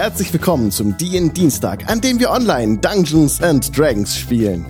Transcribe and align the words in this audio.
Herzlich 0.00 0.32
willkommen 0.32 0.70
zum 0.70 0.96
DN 0.96 1.34
Dienstag, 1.34 1.90
an 1.90 2.00
dem 2.00 2.20
wir 2.20 2.30
online 2.30 2.78
Dungeons 2.78 3.42
and 3.42 3.76
Dragons 3.76 4.16
spielen. 4.16 4.64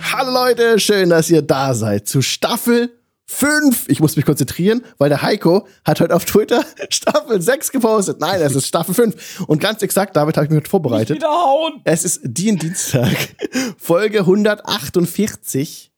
Hallo 0.00 0.32
Leute, 0.32 0.80
schön, 0.80 1.08
dass 1.10 1.30
ihr 1.30 1.40
da 1.40 1.74
seid 1.74 2.08
zu 2.08 2.20
Staffel 2.20 2.90
5. 3.26 3.88
Ich 3.90 4.00
muss 4.00 4.16
mich 4.16 4.24
konzentrieren, 4.24 4.82
weil 4.98 5.08
der 5.08 5.22
Heiko 5.22 5.68
hat 5.84 6.00
heute 6.00 6.16
auf 6.16 6.24
Twitter 6.24 6.64
Staffel 6.90 7.40
6 7.40 7.70
gepostet. 7.70 8.18
Nein, 8.18 8.40
es 8.42 8.56
ist 8.56 8.66
Staffel 8.66 8.92
5. 8.92 9.44
Und 9.46 9.60
ganz 9.60 9.82
exakt, 9.82 10.16
damit 10.16 10.36
habe 10.36 10.46
ich 10.46 10.50
mich 10.50 10.58
heute 10.58 10.70
vorbereitet. 10.70 11.10
Nicht 11.10 11.22
wiederhauen. 11.22 11.82
Es 11.84 12.04
ist 12.04 12.22
DN 12.24 12.58
Dienstag, 12.58 13.16
Folge 13.78 14.18
148, 14.18 15.92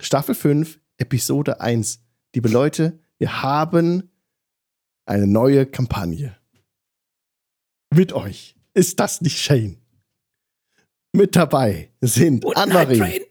Staffel 0.00 0.36
5, 0.36 0.78
Episode 0.98 1.60
1. 1.60 1.98
Liebe 2.32 2.48
Leute, 2.48 3.00
wir 3.18 3.42
haben 3.42 4.08
eine 5.06 5.26
neue 5.26 5.66
Kampagne. 5.66 6.36
Mit 7.94 8.12
euch. 8.12 8.56
Ist 8.74 9.00
das 9.00 9.22
nicht 9.22 9.38
Shane? 9.38 9.78
Mit 11.12 11.34
dabei 11.34 11.90
sind 12.02 12.44
Und 12.44 12.56
Anne-Marie 12.56 13.22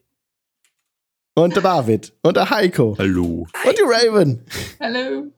und 1.35 1.53
der 1.55 1.61
David 1.61 2.13
und 2.23 2.37
der 2.37 2.49
Heiko 2.49 2.95
Hallo. 2.97 3.45
und 3.67 3.77
die 3.77 3.83
Raven. 3.83 4.45
Hallo. 4.79 5.31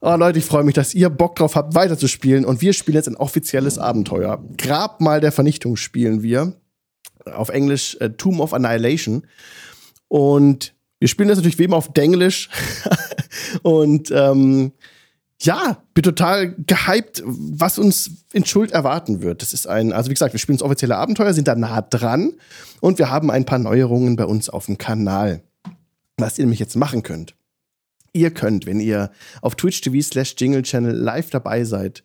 Oh 0.00 0.14
Leute, 0.14 0.38
ich 0.38 0.44
freue 0.44 0.62
mich, 0.62 0.74
dass 0.74 0.94
ihr 0.94 1.10
Bock 1.10 1.36
drauf 1.36 1.56
habt, 1.56 1.74
weiterzuspielen. 1.74 2.44
Und 2.44 2.60
wir 2.60 2.72
spielen 2.72 2.94
jetzt 2.94 3.08
ein 3.08 3.16
offizielles 3.16 3.78
Abenteuer. 3.78 4.42
Grabmal 4.56 5.20
der 5.20 5.32
Vernichtung 5.32 5.76
spielen 5.76 6.22
wir. 6.22 6.54
Auf 7.24 7.48
Englisch 7.48 7.96
äh, 8.00 8.10
Tomb 8.10 8.40
of 8.40 8.54
Annihilation. 8.54 9.26
Und 10.06 10.74
wir 11.00 11.08
spielen 11.08 11.28
das 11.28 11.38
natürlich 11.38 11.58
wie 11.58 11.64
immer 11.64 11.76
auf 11.76 11.92
Denglisch. 11.92 12.48
und 13.62 14.10
ähm, 14.12 14.72
ja, 15.42 15.82
bin 15.92 16.02
total 16.02 16.54
gehypt, 16.54 17.22
was 17.24 17.78
uns 17.78 18.10
in 18.32 18.44
Schuld 18.44 18.72
erwarten 18.72 19.20
wird. 19.20 19.42
Das 19.42 19.52
ist 19.52 19.66
ein, 19.66 19.92
also 19.92 20.08
wie 20.10 20.14
gesagt, 20.14 20.32
wir 20.32 20.40
spielen 20.40 20.58
das 20.58 20.64
offizielle 20.64 20.96
Abenteuer, 20.96 21.34
sind 21.34 21.48
da 21.48 21.54
nah 21.54 21.82
dran 21.82 22.32
und 22.80 22.98
wir 22.98 23.10
haben 23.10 23.30
ein 23.30 23.44
paar 23.44 23.58
Neuerungen 23.58 24.16
bei 24.16 24.24
uns 24.24 24.48
auf 24.48 24.66
dem 24.66 24.78
Kanal, 24.78 25.42
was 26.16 26.38
ihr 26.38 26.44
nämlich 26.44 26.60
jetzt 26.60 26.76
machen 26.76 27.02
könnt. 27.02 27.34
Ihr 28.12 28.30
könnt, 28.30 28.64
wenn 28.64 28.80
ihr 28.80 29.10
auf 29.42 29.56
Twitch 29.56 29.82
TV 29.82 30.00
slash 30.00 30.36
Jingle 30.38 30.62
Channel 30.62 30.94
live 30.94 31.28
dabei 31.28 31.64
seid, 31.64 32.02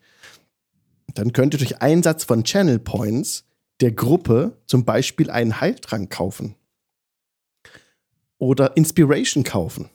dann 1.14 1.32
könnt 1.32 1.54
ihr 1.54 1.59
durch 1.59 1.82
Einsatz 1.82 2.26
von 2.26 2.44
Channel 2.44 2.80
Points 2.80 3.46
der 3.80 3.94
Gruppe 3.94 4.58
zum 4.66 4.84
Beispiel 4.84 5.30
einen 5.30 5.62
Heiltrank 5.62 6.09
kaufen. 6.09 6.56
Oder 8.38 8.76
Inspiration 8.76 9.44
kaufen. 9.44 9.90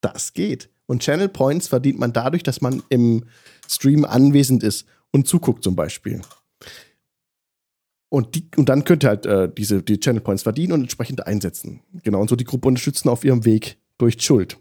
Das 0.00 0.32
geht. 0.32 0.70
Und 0.88 1.02
Channel 1.02 1.28
Points 1.28 1.68
verdient 1.68 1.98
man 1.98 2.14
dadurch, 2.14 2.42
dass 2.42 2.62
man 2.62 2.82
im 2.88 3.24
Stream 3.68 4.06
anwesend 4.06 4.62
ist 4.62 4.86
und 5.10 5.28
zuguckt 5.28 5.62
zum 5.62 5.76
Beispiel. 5.76 6.22
Und, 8.08 8.34
die, 8.34 8.48
und 8.56 8.70
dann 8.70 8.84
könnt 8.84 9.04
ihr 9.04 9.08
halt 9.10 9.26
äh, 9.26 9.52
diese 9.54 9.82
die 9.82 10.00
Channel 10.00 10.22
Points 10.22 10.42
verdienen 10.42 10.72
und 10.72 10.80
entsprechend 10.80 11.26
einsetzen. 11.26 11.80
Genau, 12.02 12.22
und 12.22 12.30
so 12.30 12.36
die 12.36 12.44
Gruppe 12.44 12.68
unterstützen 12.68 13.10
auf 13.10 13.22
ihrem 13.22 13.44
Weg 13.44 13.76
durch 13.98 14.20
Schuld. 14.22 14.56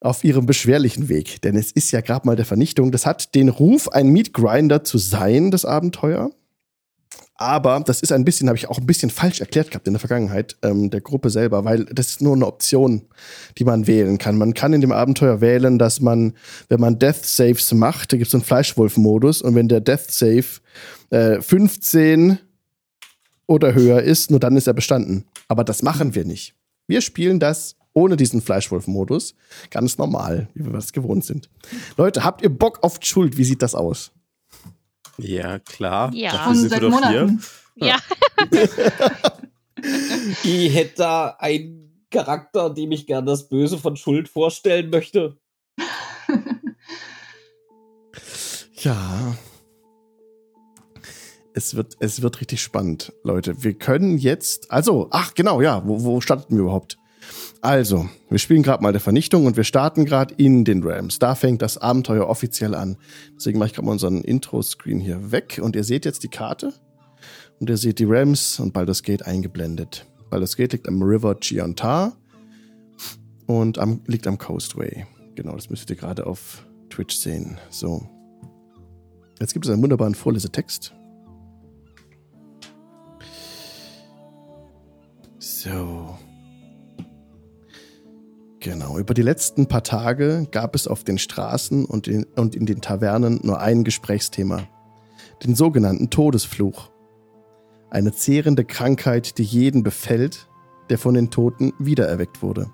Auf 0.00 0.24
ihrem 0.24 0.44
beschwerlichen 0.44 1.08
Weg. 1.08 1.40
Denn 1.40 1.56
es 1.56 1.72
ist 1.72 1.90
ja 1.90 2.02
gerade 2.02 2.26
mal 2.26 2.36
der 2.36 2.44
Vernichtung. 2.44 2.92
Das 2.92 3.06
hat 3.06 3.34
den 3.34 3.48
Ruf, 3.48 3.88
ein 3.88 4.08
Meat 4.08 4.34
Grinder 4.34 4.84
zu 4.84 4.98
sein, 4.98 5.50
das 5.50 5.64
Abenteuer. 5.64 6.30
Aber 7.42 7.80
das 7.84 8.02
ist 8.02 8.12
ein 8.12 8.24
bisschen, 8.24 8.48
habe 8.48 8.56
ich 8.56 8.68
auch 8.68 8.78
ein 8.78 8.86
bisschen 8.86 9.10
falsch 9.10 9.40
erklärt 9.40 9.72
gehabt 9.72 9.88
in 9.88 9.94
der 9.94 10.00
Vergangenheit, 10.00 10.56
ähm, 10.62 10.90
der 10.90 11.00
Gruppe 11.00 11.28
selber, 11.28 11.64
weil 11.64 11.86
das 11.86 12.10
ist 12.10 12.22
nur 12.22 12.36
eine 12.36 12.46
Option, 12.46 13.02
die 13.58 13.64
man 13.64 13.88
wählen 13.88 14.16
kann. 14.16 14.38
Man 14.38 14.54
kann 14.54 14.72
in 14.72 14.80
dem 14.80 14.92
Abenteuer 14.92 15.40
wählen, 15.40 15.76
dass 15.76 16.00
man, 16.00 16.34
wenn 16.68 16.78
man 16.78 17.00
Death 17.00 17.24
Saves 17.24 17.72
macht, 17.74 18.12
da 18.12 18.16
gibt 18.16 18.28
es 18.28 18.34
einen 18.34 18.44
Fleischwolf-Modus 18.44 19.42
und 19.42 19.56
wenn 19.56 19.66
der 19.66 19.80
Death 19.80 20.12
Save 20.12 20.44
äh, 21.10 21.42
15 21.42 22.38
oder 23.48 23.74
höher 23.74 24.02
ist, 24.02 24.30
nur 24.30 24.38
dann 24.38 24.56
ist 24.56 24.68
er 24.68 24.74
bestanden. 24.74 25.24
Aber 25.48 25.64
das 25.64 25.82
machen 25.82 26.14
wir 26.14 26.24
nicht. 26.24 26.54
Wir 26.86 27.00
spielen 27.00 27.40
das 27.40 27.74
ohne 27.92 28.16
diesen 28.16 28.40
Fleischwolf-Modus. 28.40 29.34
Ganz 29.70 29.98
normal, 29.98 30.48
wie 30.54 30.64
wir 30.64 30.72
das 30.72 30.92
gewohnt 30.92 31.24
sind. 31.24 31.50
Leute, 31.96 32.22
habt 32.22 32.42
ihr 32.42 32.50
Bock 32.50 32.84
auf 32.84 32.98
Schuld? 33.02 33.36
Wie 33.36 33.44
sieht 33.44 33.62
das 33.62 33.74
aus? 33.74 34.12
Ja, 35.18 35.58
klar. 35.58 36.12
Ja. 36.14 36.32
Dafür 36.32 36.54
sind 36.54 36.68
seit 36.70 36.80
wir 36.80 36.90
doch 36.90 36.94
Monaten. 36.94 37.42
Ja, 37.76 37.96
Ich 40.44 40.74
hätte 40.74 40.94
da 40.96 41.36
einen 41.38 42.06
Charakter, 42.10 42.70
dem 42.70 42.92
ich 42.92 43.06
gern 43.06 43.26
das 43.26 43.48
Böse 43.48 43.78
von 43.78 43.96
Schuld 43.96 44.28
vorstellen 44.28 44.90
möchte. 44.90 45.38
Ja. 48.76 49.36
Es 51.54 51.76
wird, 51.76 51.94
es 52.00 52.20
wird 52.20 52.40
richtig 52.40 52.60
spannend, 52.60 53.12
Leute. 53.22 53.62
Wir 53.62 53.74
können 53.74 54.18
jetzt, 54.18 54.72
also, 54.72 55.06
ach 55.12 55.34
genau, 55.34 55.60
ja, 55.60 55.86
wo, 55.86 56.02
wo 56.02 56.20
starten 56.20 56.56
wir 56.56 56.62
überhaupt? 56.62 56.98
Also, 57.64 58.08
wir 58.28 58.40
spielen 58.40 58.64
gerade 58.64 58.82
mal 58.82 58.90
der 58.90 59.00
Vernichtung 59.00 59.46
und 59.46 59.56
wir 59.56 59.62
starten 59.62 60.04
gerade 60.04 60.34
in 60.34 60.64
den 60.64 60.82
Rams. 60.82 61.20
Da 61.20 61.36
fängt 61.36 61.62
das 61.62 61.78
Abenteuer 61.78 62.28
offiziell 62.28 62.74
an. 62.74 62.96
Deswegen 63.36 63.60
mache 63.60 63.68
ich 63.68 63.74
gerade 63.74 63.86
mal 63.86 63.92
unseren 63.92 64.22
Intro-Screen 64.24 64.98
hier 64.98 65.30
weg 65.30 65.60
und 65.62 65.76
ihr 65.76 65.84
seht 65.84 66.04
jetzt 66.04 66.24
die 66.24 66.28
Karte 66.28 66.74
und 67.60 67.70
ihr 67.70 67.76
seht 67.76 68.00
die 68.00 68.04
Rams 68.04 68.58
und 68.58 68.72
Baldur's 68.72 69.04
Gate 69.04 69.24
eingeblendet. 69.24 70.06
Baldur's 70.28 70.56
Gate 70.56 70.72
liegt 70.72 70.88
am 70.88 71.00
River 71.02 71.38
Chiantar 71.38 72.16
und 73.46 73.78
am, 73.78 74.00
liegt 74.08 74.26
am 74.26 74.38
Coastway. 74.38 75.06
Genau, 75.36 75.54
das 75.54 75.70
müsstet 75.70 75.90
ihr 75.90 75.96
gerade 75.96 76.26
auf 76.26 76.66
Twitch 76.90 77.14
sehen. 77.14 77.58
So. 77.70 78.04
Jetzt 79.38 79.52
gibt 79.52 79.66
es 79.66 79.70
einen 79.70 79.82
wunderbaren 79.82 80.16
Vorlesetext. 80.16 80.92
So. 85.38 86.11
Genau, 88.62 88.96
über 88.96 89.12
die 89.12 89.22
letzten 89.22 89.66
paar 89.66 89.82
Tage 89.82 90.46
gab 90.52 90.76
es 90.76 90.86
auf 90.86 91.02
den 91.02 91.18
Straßen 91.18 91.84
und 91.84 92.06
in, 92.06 92.22
und 92.36 92.54
in 92.54 92.64
den 92.64 92.80
Tavernen 92.80 93.40
nur 93.42 93.60
ein 93.60 93.82
Gesprächsthema. 93.82 94.68
Den 95.42 95.56
sogenannten 95.56 96.10
Todesfluch. 96.10 96.92
Eine 97.90 98.12
zehrende 98.12 98.64
Krankheit, 98.64 99.38
die 99.38 99.42
jeden 99.42 99.82
befällt, 99.82 100.48
der 100.90 100.98
von 100.98 101.14
den 101.14 101.30
Toten 101.30 101.72
wiedererweckt 101.80 102.40
wurde. 102.40 102.70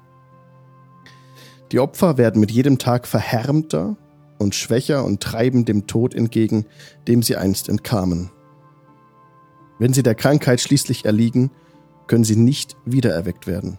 Die 1.73 1.81
Opfer 1.81 2.19
werden 2.19 2.39
mit 2.39 2.51
jedem 2.51 2.77
Tag 2.77 3.07
verhärmter 3.07 3.97
und 4.39 4.55
schwächer 4.55 5.07
und 5.07 5.23
treiben 5.23 5.65
dem 5.65 5.87
Tod 5.87 6.15
entgegen, 6.15 6.67
dem 7.07 7.23
sie 7.23 7.37
einst 7.37 7.71
entkamen. 7.71 8.29
Wenn 9.79 9.95
sie 9.95 10.03
der 10.03 10.15
Krankheit 10.15 10.61
schließlich 10.61 11.07
erliegen, 11.07 11.51
können 12.09 12.25
sie 12.25 12.37
nicht 12.37 12.77
wiedererweckt 12.85 13.47
werden. 13.47 13.79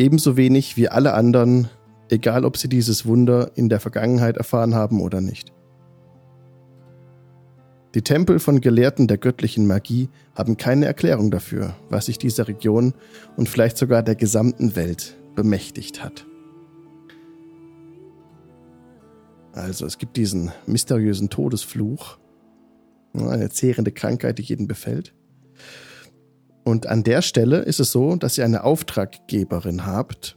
Ebenso 0.00 0.38
wenig 0.38 0.78
wie 0.78 0.88
alle 0.88 1.12
anderen, 1.12 1.68
egal 2.08 2.46
ob 2.46 2.56
sie 2.56 2.70
dieses 2.70 3.04
Wunder 3.04 3.50
in 3.54 3.68
der 3.68 3.80
Vergangenheit 3.80 4.38
erfahren 4.38 4.74
haben 4.74 5.02
oder 5.02 5.20
nicht. 5.20 5.52
Die 7.94 8.00
Tempel 8.00 8.38
von 8.38 8.62
Gelehrten 8.62 9.08
der 9.08 9.18
göttlichen 9.18 9.66
Magie 9.66 10.08
haben 10.34 10.56
keine 10.56 10.86
Erklärung 10.86 11.30
dafür, 11.30 11.76
was 11.90 12.06
sich 12.06 12.16
dieser 12.16 12.48
Region 12.48 12.94
und 13.36 13.50
vielleicht 13.50 13.76
sogar 13.76 14.02
der 14.02 14.14
gesamten 14.14 14.74
Welt 14.74 15.18
bemächtigt 15.34 16.02
hat. 16.02 16.24
Also 19.52 19.84
es 19.84 19.98
gibt 19.98 20.16
diesen 20.16 20.50
mysteriösen 20.64 21.28
Todesfluch, 21.28 22.16
eine 23.12 23.50
zehrende 23.50 23.92
Krankheit, 23.92 24.38
die 24.38 24.44
jeden 24.44 24.66
befällt. 24.66 25.12
Und 26.64 26.86
an 26.86 27.02
der 27.02 27.22
Stelle 27.22 27.58
ist 27.60 27.80
es 27.80 27.90
so, 27.92 28.16
dass 28.16 28.38
ihr 28.38 28.44
eine 28.44 28.64
Auftraggeberin 28.64 29.86
habt. 29.86 30.36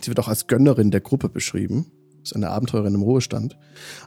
Sie 0.00 0.08
wird 0.08 0.20
auch 0.20 0.28
als 0.28 0.46
Gönnerin 0.46 0.90
der 0.90 1.00
Gruppe 1.00 1.28
beschrieben. 1.28 1.90
Ist 2.22 2.34
eine 2.34 2.50
Abenteurerin 2.50 2.94
im 2.94 3.02
Ruhestand. 3.02 3.56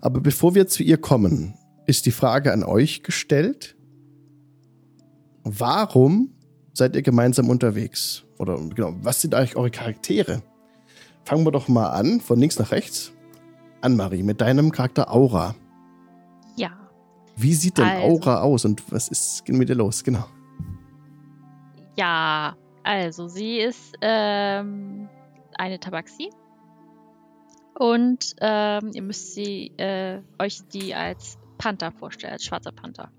Aber 0.01 0.21
bevor 0.21 0.55
wir 0.55 0.67
zu 0.67 0.83
ihr 0.83 0.97
kommen, 0.97 1.55
ist 1.85 2.05
die 2.05 2.11
Frage 2.11 2.51
an 2.53 2.63
euch 2.63 3.03
gestellt. 3.03 3.75
Warum 5.43 6.31
seid 6.73 6.95
ihr 6.95 7.01
gemeinsam 7.01 7.49
unterwegs? 7.49 8.23
Oder 8.37 8.57
genau, 8.57 8.93
was 9.01 9.21
sind 9.21 9.35
eigentlich 9.35 9.55
eure 9.55 9.71
Charaktere? 9.71 10.41
Fangen 11.25 11.45
wir 11.45 11.51
doch 11.51 11.67
mal 11.67 11.89
an, 11.89 12.21
von 12.21 12.39
links 12.39 12.57
nach 12.59 12.71
rechts. 12.71 13.11
Anne-Marie, 13.81 14.23
mit 14.23 14.41
deinem 14.41 14.71
Charakter 14.71 15.11
Aura. 15.13 15.55
ja. 16.55 16.71
Wie 17.37 17.53
sieht 17.55 17.77
denn 17.77 17.85
Also. 17.85 18.07
Aura 18.07 18.41
aus 18.41 18.65
und 18.65 18.83
was 18.91 19.07
ist 19.07 19.47
mit 19.47 19.69
ihr 19.69 19.75
los? 19.75 20.03
Genau. 20.03 20.25
Ja, 21.97 22.55
also 22.83 23.27
sie 23.27 23.59
ist 23.59 23.95
ähm, 24.01 25.09
eine 25.57 25.79
Tabaxi. 25.79 26.29
Und 27.77 28.35
ähm, 28.41 28.91
ihr 28.93 29.01
müsst 29.01 29.33
sie, 29.33 29.71
äh, 29.77 30.21
euch 30.39 30.61
die 30.73 30.93
als 30.93 31.37
Panther 31.57 31.91
vorstellen, 31.91 32.33
als 32.33 32.43
schwarzer 32.43 32.71
Panther. 32.71 33.11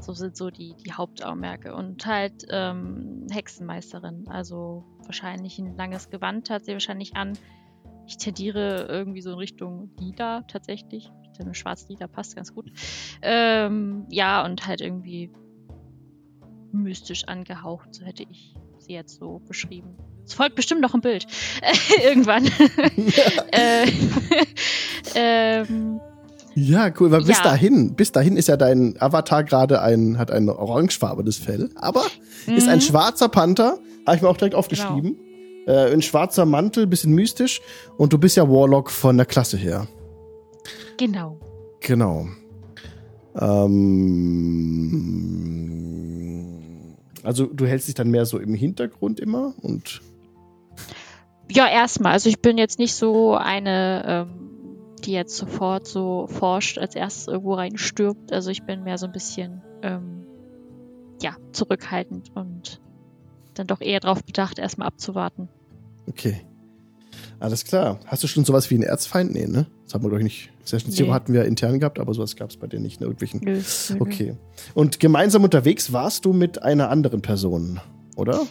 So 0.00 0.12
sind 0.12 0.36
so 0.36 0.50
die, 0.50 0.74
die 0.74 0.92
Hauptaugenmerke. 0.92 1.74
Und 1.74 2.06
halt 2.06 2.46
ähm, 2.50 3.26
Hexenmeisterin. 3.30 4.28
Also 4.28 4.84
wahrscheinlich 5.04 5.58
ein 5.58 5.76
langes 5.76 6.10
Gewand 6.10 6.50
hat 6.50 6.64
sie 6.64 6.72
wahrscheinlich 6.72 7.16
an. 7.16 7.32
ich 8.06 8.16
tendiere 8.16 8.86
irgendwie 8.88 9.20
so 9.20 9.32
in 9.32 9.38
Richtung 9.38 9.90
Lila 9.98 10.42
tatsächlich. 10.42 11.10
Denn 11.38 11.54
Schwarz-Lila 11.54 12.08
passt 12.08 12.36
ganz 12.36 12.54
gut. 12.54 12.70
Ähm, 13.22 14.06
ja, 14.10 14.44
und 14.44 14.66
halt 14.66 14.80
irgendwie 14.80 15.30
mystisch 16.72 17.24
angehaucht, 17.26 17.94
so 17.94 18.04
hätte 18.04 18.24
ich 18.30 18.54
sie 18.78 18.92
jetzt 18.92 19.18
so 19.18 19.40
beschrieben. 19.46 19.96
Es 20.26 20.34
folgt 20.34 20.54
bestimmt 20.56 20.80
noch 20.80 20.94
ein 20.94 21.00
Bild. 21.00 21.26
Irgendwann. 22.04 22.46
äh, 23.52 23.86
ähm, 25.14 26.00
Ja, 26.54 26.90
cool. 27.00 27.10
Weil 27.10 27.22
bis 27.22 27.38
Ja. 27.38 27.44
dahin, 27.44 27.94
bis 27.94 28.12
dahin 28.12 28.36
ist 28.36 28.48
ja 28.48 28.56
dein 28.56 29.00
Avatar 29.00 29.44
gerade 29.44 29.80
ein, 29.80 30.18
hat 30.18 30.30
ein 30.30 30.48
orangefarbenes 30.48 31.38
Fell, 31.38 31.70
aber 31.76 32.04
ist 32.46 32.68
ein 32.68 32.76
mhm, 32.76 32.82
schwarzer 32.82 33.28
Panther, 33.28 33.78
habe 34.06 34.16
ich 34.16 34.22
mir 34.22 34.28
auch 34.28 34.36
direkt 34.36 34.54
aufgeschrieben. 34.54 35.16
Äh, 35.66 35.92
ein 35.92 36.02
schwarzer 36.02 36.46
Mantel, 36.46 36.86
bisschen 36.86 37.12
mystisch. 37.12 37.60
Und 37.98 38.12
du 38.12 38.18
bist 38.18 38.36
ja 38.36 38.48
Warlock 38.48 38.90
von 38.90 39.16
der 39.18 39.26
Klasse 39.26 39.56
her. 39.58 39.86
Genau. 40.96 41.38
Genau. 41.80 42.26
Ähm, 43.40 44.98
also 47.22 47.46
du 47.46 47.66
hältst 47.66 47.88
dich 47.88 47.94
dann 47.94 48.10
mehr 48.10 48.26
so 48.26 48.38
im 48.38 48.54
Hintergrund 48.54 49.20
immer 49.20 49.54
und 49.62 50.00
Ja, 51.50 51.68
erstmal. 51.68 52.12
Also 52.12 52.28
ich 52.28 52.40
bin 52.40 52.58
jetzt 52.58 52.78
nicht 52.78 52.94
so 52.94 53.34
eine, 53.36 54.04
ähm, 54.06 54.48
die 55.04 55.12
jetzt 55.12 55.36
sofort 55.36 55.86
so 55.86 56.26
forscht, 56.26 56.78
als 56.78 56.94
erstes 56.94 57.28
irgendwo 57.28 57.54
reinstürmt. 57.54 58.32
Also 58.32 58.50
ich 58.50 58.64
bin 58.64 58.82
mehr 58.82 58.98
so 58.98 59.06
ein 59.06 59.12
bisschen, 59.12 59.62
ähm, 59.82 60.26
ja, 61.22 61.36
zurückhaltend 61.52 62.30
und 62.34 62.80
dann 63.54 63.66
doch 63.66 63.80
eher 63.80 64.00
darauf 64.00 64.24
bedacht, 64.24 64.58
erstmal 64.58 64.88
abzuwarten. 64.88 65.48
okay. 66.06 66.44
Alles 67.40 67.64
klar. 67.64 67.98
Hast 68.06 68.22
du 68.22 68.26
schon 68.26 68.44
sowas 68.44 68.70
wie 68.70 68.74
einen 68.74 68.84
Erzfeind? 68.84 69.32
Nee, 69.32 69.46
ne? 69.46 69.66
Das 69.84 69.94
haben 69.94 70.04
wir, 70.04 70.08
glaube 70.10 70.20
ich, 70.20 70.24
nicht. 70.24 70.50
Session 70.64 70.92
Zero 70.92 71.08
Nee. 71.08 71.14
hatten 71.14 71.32
wir 71.32 71.44
intern 71.44 71.78
gehabt, 71.80 71.98
aber 71.98 72.12
sowas 72.14 72.36
gab 72.36 72.50
es 72.50 72.56
bei 72.56 72.66
dir 72.66 72.80
nicht, 72.80 73.00
ne? 73.00 73.06
Irgendwelchen. 73.06 73.40
Nö. 73.42 73.60
Okay. 74.00 74.36
Und 74.74 75.00
gemeinsam 75.00 75.44
unterwegs 75.44 75.92
warst 75.92 76.24
du 76.24 76.32
mit 76.32 76.62
einer 76.62 76.90
anderen 76.90 77.22
Person, 77.22 77.80
oder? 78.16 78.42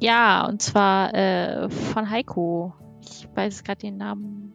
Ja, 0.00 0.46
und 0.46 0.62
zwar 0.62 1.14
äh, 1.14 1.68
von 1.70 2.10
Heiko. 2.10 2.74
Ich 3.00 3.28
weiß 3.34 3.64
gerade 3.64 3.80
den 3.80 3.96
Namen. 3.96 4.52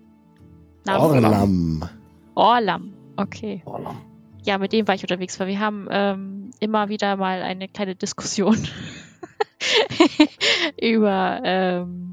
Namen 0.86 1.26
Orlam. 1.26 1.90
Orlam. 2.36 2.94
Okay. 3.18 3.64
Ja, 4.46 4.58
mit 4.58 4.72
dem 4.72 4.88
war 4.88 4.96
ich 4.96 5.02
unterwegs, 5.04 5.40
weil 5.40 5.48
wir 5.48 5.60
haben 5.60 5.88
ähm, 5.92 6.52
immer 6.60 6.90
wieder 6.90 7.18
mal 7.18 7.42
eine 7.42 7.68
kleine 7.68 7.96
Diskussion 7.96 8.58
über 10.82 11.42
ähm, 11.44 12.12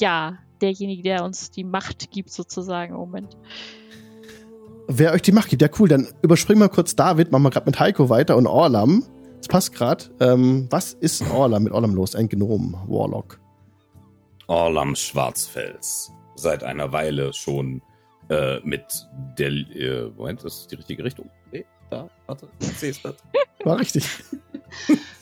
ja 0.00 0.38
derjenige, 0.60 1.02
der 1.02 1.24
uns 1.24 1.50
die 1.50 1.64
Macht 1.64 2.10
gibt, 2.10 2.30
sozusagen 2.30 2.94
im 2.94 3.00
Moment. 3.00 3.36
Wer 4.88 5.12
euch 5.12 5.22
die 5.22 5.32
Macht 5.32 5.48
gibt, 5.48 5.62
ja 5.62 5.68
cool, 5.78 5.88
dann 5.88 6.08
überspringen 6.22 6.60
wir 6.60 6.68
kurz 6.68 6.96
David, 6.96 7.32
machen 7.32 7.42
wir 7.44 7.50
gerade 7.50 7.66
mit 7.66 7.78
Heiko 7.78 8.08
weiter 8.08 8.36
und 8.36 8.46
Orlam. 8.46 9.04
Das 9.38 9.48
passt 9.48 9.72
gerade. 9.74 10.04
Ähm, 10.20 10.68
was 10.70 10.92
ist 10.94 11.22
Orlam 11.32 11.64
mit 11.64 11.72
Orlam 11.72 11.94
los? 11.94 12.14
Ein 12.14 12.28
Gnom, 12.28 12.76
Warlock. 12.86 13.40
Orlam 14.46 14.94
Schwarzfels. 14.94 16.12
Seit 16.36 16.62
einer 16.62 16.92
Weile 16.92 17.32
schon 17.32 17.82
äh, 18.28 18.60
mit 18.60 19.08
der. 19.38 19.50
Äh, 19.50 20.10
Moment, 20.16 20.44
das 20.44 20.60
ist 20.60 20.70
die 20.70 20.76
richtige 20.76 21.04
Richtung. 21.04 21.28
Nee, 21.50 21.64
da, 21.90 22.08
warte, 22.26 22.48
ich 22.60 22.78
sehe 22.78 22.90
es. 22.90 23.02
War 23.64 23.78
richtig. 23.78 24.08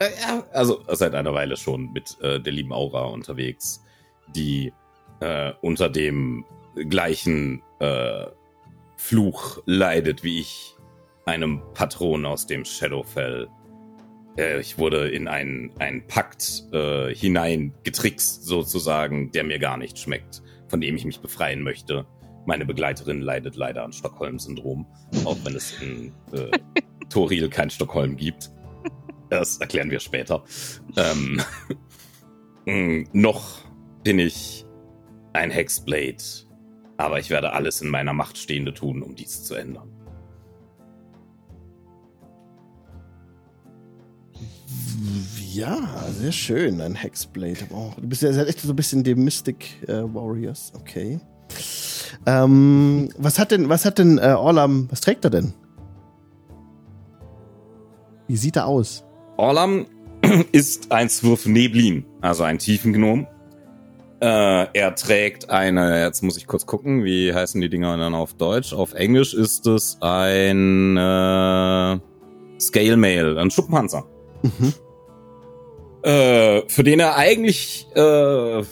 Äh, 0.00 0.10
ja, 0.20 0.42
also 0.52 0.82
seit 0.88 1.14
einer 1.14 1.34
Weile 1.34 1.56
schon 1.56 1.92
mit 1.92 2.16
äh, 2.20 2.40
der 2.40 2.52
lieben 2.52 2.72
Aura 2.72 3.04
unterwegs, 3.04 3.84
die 4.34 4.72
äh, 5.20 5.52
unter 5.60 5.88
dem 5.88 6.44
gleichen 6.74 7.62
äh, 7.78 8.26
Fluch 8.96 9.62
leidet 9.66 10.24
wie 10.24 10.40
ich, 10.40 10.74
einem 11.26 11.62
Patron 11.74 12.24
aus 12.26 12.46
dem 12.46 12.64
Shadowfell. 12.64 13.48
Äh, 14.36 14.60
ich 14.60 14.78
wurde 14.78 15.08
in 15.08 15.28
einen, 15.28 15.70
einen 15.78 16.06
Pakt 16.06 16.64
äh, 16.72 17.14
hineingetrickst, 17.14 18.44
sozusagen, 18.44 19.30
der 19.32 19.44
mir 19.44 19.58
gar 19.58 19.76
nicht 19.76 19.98
schmeckt, 19.98 20.42
von 20.68 20.80
dem 20.80 20.96
ich 20.96 21.04
mich 21.04 21.20
befreien 21.20 21.62
möchte. 21.62 22.06
Meine 22.46 22.64
Begleiterin 22.64 23.20
leidet 23.20 23.54
leider 23.54 23.84
an 23.84 23.92
Stockholm-Syndrom, 23.92 24.86
auch 25.24 25.36
wenn 25.44 25.54
es 25.54 25.80
in 25.82 26.12
äh, 26.32 26.50
Toril 27.10 27.50
kein 27.50 27.68
Stockholm 27.68 28.16
gibt. 28.16 28.50
Das 29.30 29.58
erklären 29.58 29.90
wir 29.90 30.00
später. 30.00 30.44
Ähm, 30.96 31.40
mh, 32.66 33.08
noch 33.12 33.60
bin 34.02 34.18
ich 34.18 34.66
ein 35.32 35.50
Hexblade, 35.50 36.22
aber 36.96 37.18
ich 37.20 37.30
werde 37.30 37.52
alles 37.52 37.80
in 37.80 37.88
meiner 37.88 38.12
Macht 38.12 38.36
Stehende 38.36 38.74
tun, 38.74 39.02
um 39.02 39.14
dies 39.14 39.44
zu 39.44 39.54
ändern. 39.54 39.88
Ja, 45.52 46.06
sehr 46.12 46.32
schön. 46.32 46.80
Ein 46.80 46.94
Hexblade. 46.94 47.66
Oh, 47.70 47.92
du 47.96 48.08
bist 48.08 48.22
ja 48.22 48.30
echt 48.44 48.60
so 48.60 48.72
ein 48.72 48.76
bisschen 48.76 49.02
die 49.02 49.14
Mystic 49.14 49.82
äh, 49.88 50.02
Warriors. 50.02 50.72
Okay. 50.74 51.20
Ähm, 52.26 53.08
was 53.16 53.38
hat 53.38 53.50
denn, 53.50 53.68
was 53.68 53.84
hat 53.84 53.98
denn 53.98 54.18
äh, 54.18 54.32
Orlam, 54.32 54.88
was 54.90 55.00
trägt 55.00 55.24
er 55.24 55.30
denn? 55.30 55.54
Wie 58.28 58.36
sieht 58.36 58.56
er 58.56 58.66
aus? 58.66 59.04
Orlam 59.40 59.86
ist 60.52 60.92
ein 60.92 61.08
Zwurf 61.08 61.46
Neblin, 61.46 62.04
also 62.20 62.44
ein 62.44 62.58
Tiefengnom. 62.58 63.26
Äh, 64.20 64.66
er 64.74 64.94
trägt 64.94 65.48
eine, 65.48 66.02
jetzt 66.04 66.22
muss 66.22 66.36
ich 66.36 66.46
kurz 66.46 66.66
gucken, 66.66 67.04
wie 67.04 67.32
heißen 67.32 67.58
die 67.58 67.70
Dinger 67.70 67.96
dann 67.96 68.14
auf 68.14 68.34
Deutsch? 68.34 68.74
Auf 68.74 68.92
Englisch 68.92 69.32
ist 69.32 69.66
es 69.66 69.96
ein 70.02 70.94
äh, 70.98 71.98
Scale 72.60 72.96
Mail, 72.98 73.38
ein 73.38 73.50
Schuppenpanzer. 73.50 74.04
Mhm. 74.42 74.74
äh, 76.02 76.62
für 76.68 76.82
den 76.82 77.00
er 77.00 77.16
eigentlich 77.16 77.86
äh, 77.94 78.62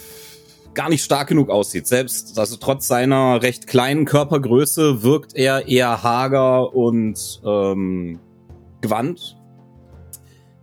gar 0.75 0.89
nicht 0.89 1.03
stark 1.03 1.29
genug 1.29 1.49
aussieht. 1.49 1.87
Selbst 1.87 2.37
also 2.37 2.57
trotz 2.57 2.87
seiner 2.87 3.41
recht 3.41 3.65
kleinen 3.65 4.05
Körpergröße 4.05 5.01
wirkt 5.01 5.35
er 5.35 5.67
eher 5.67 6.03
hager 6.03 6.75
und 6.75 7.41
ähm, 7.43 8.19
gewandt. 8.81 9.38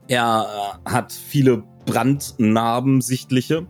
Er 0.08 0.46
äh, 0.86 0.90
hat 0.90 1.12
viele 1.12 1.62
Brandnarben 1.84 3.00
sichtliche. 3.00 3.58
am 3.58 3.66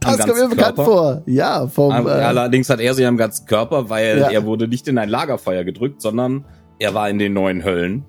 Das 0.00 0.18
kommt 0.18 0.28
mir 0.34 0.34
ganzen 0.42 0.56
bekannt 0.56 0.76
Körper. 0.76 0.84
vor. 0.84 1.22
Ja, 1.26 1.66
vom. 1.68 1.92
Äh, 1.92 2.10
Allerdings 2.10 2.68
hat 2.70 2.80
er 2.80 2.94
sie 2.94 3.06
am 3.06 3.16
ganzen 3.16 3.46
Körper, 3.46 3.88
weil 3.88 4.18
Ja. 4.18 4.30
er 4.30 4.44
wurde 4.44 4.68
nicht 4.68 4.88
in 4.88 4.98
ein 4.98 5.08
Lagerfeuer 5.08 5.64
gedrückt, 5.64 6.02
sondern 6.02 6.44
er 6.78 6.94
war 6.94 7.08
in 7.08 7.18
den 7.18 7.32
neuen 7.32 7.64
Höllen. 7.64 8.04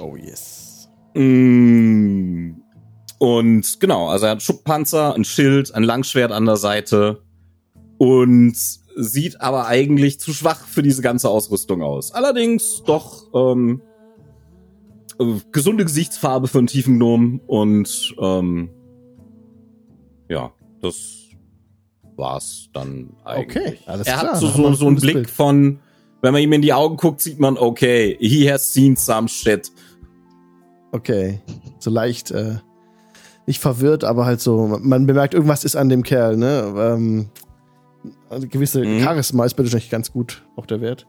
oh 0.00 0.16
yes. 0.16 0.88
Mm. 1.14 2.52
Und 3.18 3.80
genau, 3.80 4.08
also 4.08 4.26
er 4.26 4.32
hat 4.32 4.42
Schubpanzer, 4.42 5.14
ein 5.14 5.24
Schild, 5.24 5.74
ein 5.74 5.82
Langschwert 5.82 6.32
an 6.32 6.44
der 6.44 6.56
Seite 6.56 7.22
und 7.98 8.54
sieht 8.98 9.40
aber 9.40 9.66
eigentlich 9.66 10.20
zu 10.20 10.32
schwach 10.34 10.60
für 10.66 10.82
diese 10.82 11.00
ganze 11.00 11.30
Ausrüstung 11.30 11.82
aus. 11.82 12.12
Allerdings 12.12 12.82
doch 12.84 13.22
ähm, 13.34 13.80
äh, 15.20 15.24
gesunde 15.52 15.84
Gesichtsfarbe 15.84 16.48
für 16.48 16.58
einen 16.58 16.66
tiefen 16.66 16.98
Gnom 16.98 17.40
und 17.46 18.14
ähm, 18.20 18.70
ja, 20.28 20.52
das 20.82 21.22
war's 22.16 22.68
dann 22.72 23.10
eigentlich. 23.24 23.56
Okay, 23.64 23.78
alles 23.86 24.06
er 24.06 24.18
klar. 24.18 24.32
hat 24.32 24.40
so, 24.40 24.48
so, 24.48 24.66
ein 24.66 24.74
so 24.74 24.86
einen 24.86 24.96
Blick 24.96 25.14
Bild. 25.14 25.30
von, 25.30 25.78
wenn 26.22 26.32
man 26.32 26.42
ihm 26.42 26.52
in 26.52 26.62
die 26.62 26.72
Augen 26.72 26.96
guckt, 26.96 27.20
sieht 27.20 27.38
man, 27.38 27.56
okay, 27.58 28.16
he 28.20 28.50
has 28.50 28.72
seen 28.72 28.96
some 28.96 29.28
shit. 29.28 29.70
Okay. 30.92 31.40
So 31.78 31.90
leicht, 31.90 32.30
äh, 32.30 32.56
nicht 33.46 33.60
verwirrt, 33.60 34.02
aber 34.02 34.24
halt 34.26 34.40
so, 34.40 34.78
man 34.80 35.06
bemerkt, 35.06 35.34
irgendwas 35.34 35.64
ist 35.64 35.76
an 35.76 35.88
dem 35.88 36.02
Kerl, 36.02 36.36
ne? 36.36 36.74
Ähm, 36.76 37.28
also 38.28 38.48
gewisse 38.48 38.80
Mhm. 38.84 39.00
Charisma 39.00 39.44
ist 39.44 39.54
bei 39.54 39.62
dir 39.62 39.68
wahrscheinlich 39.68 39.90
ganz 39.90 40.10
gut, 40.10 40.42
auch 40.56 40.66
der 40.66 40.80
Wert. 40.80 41.06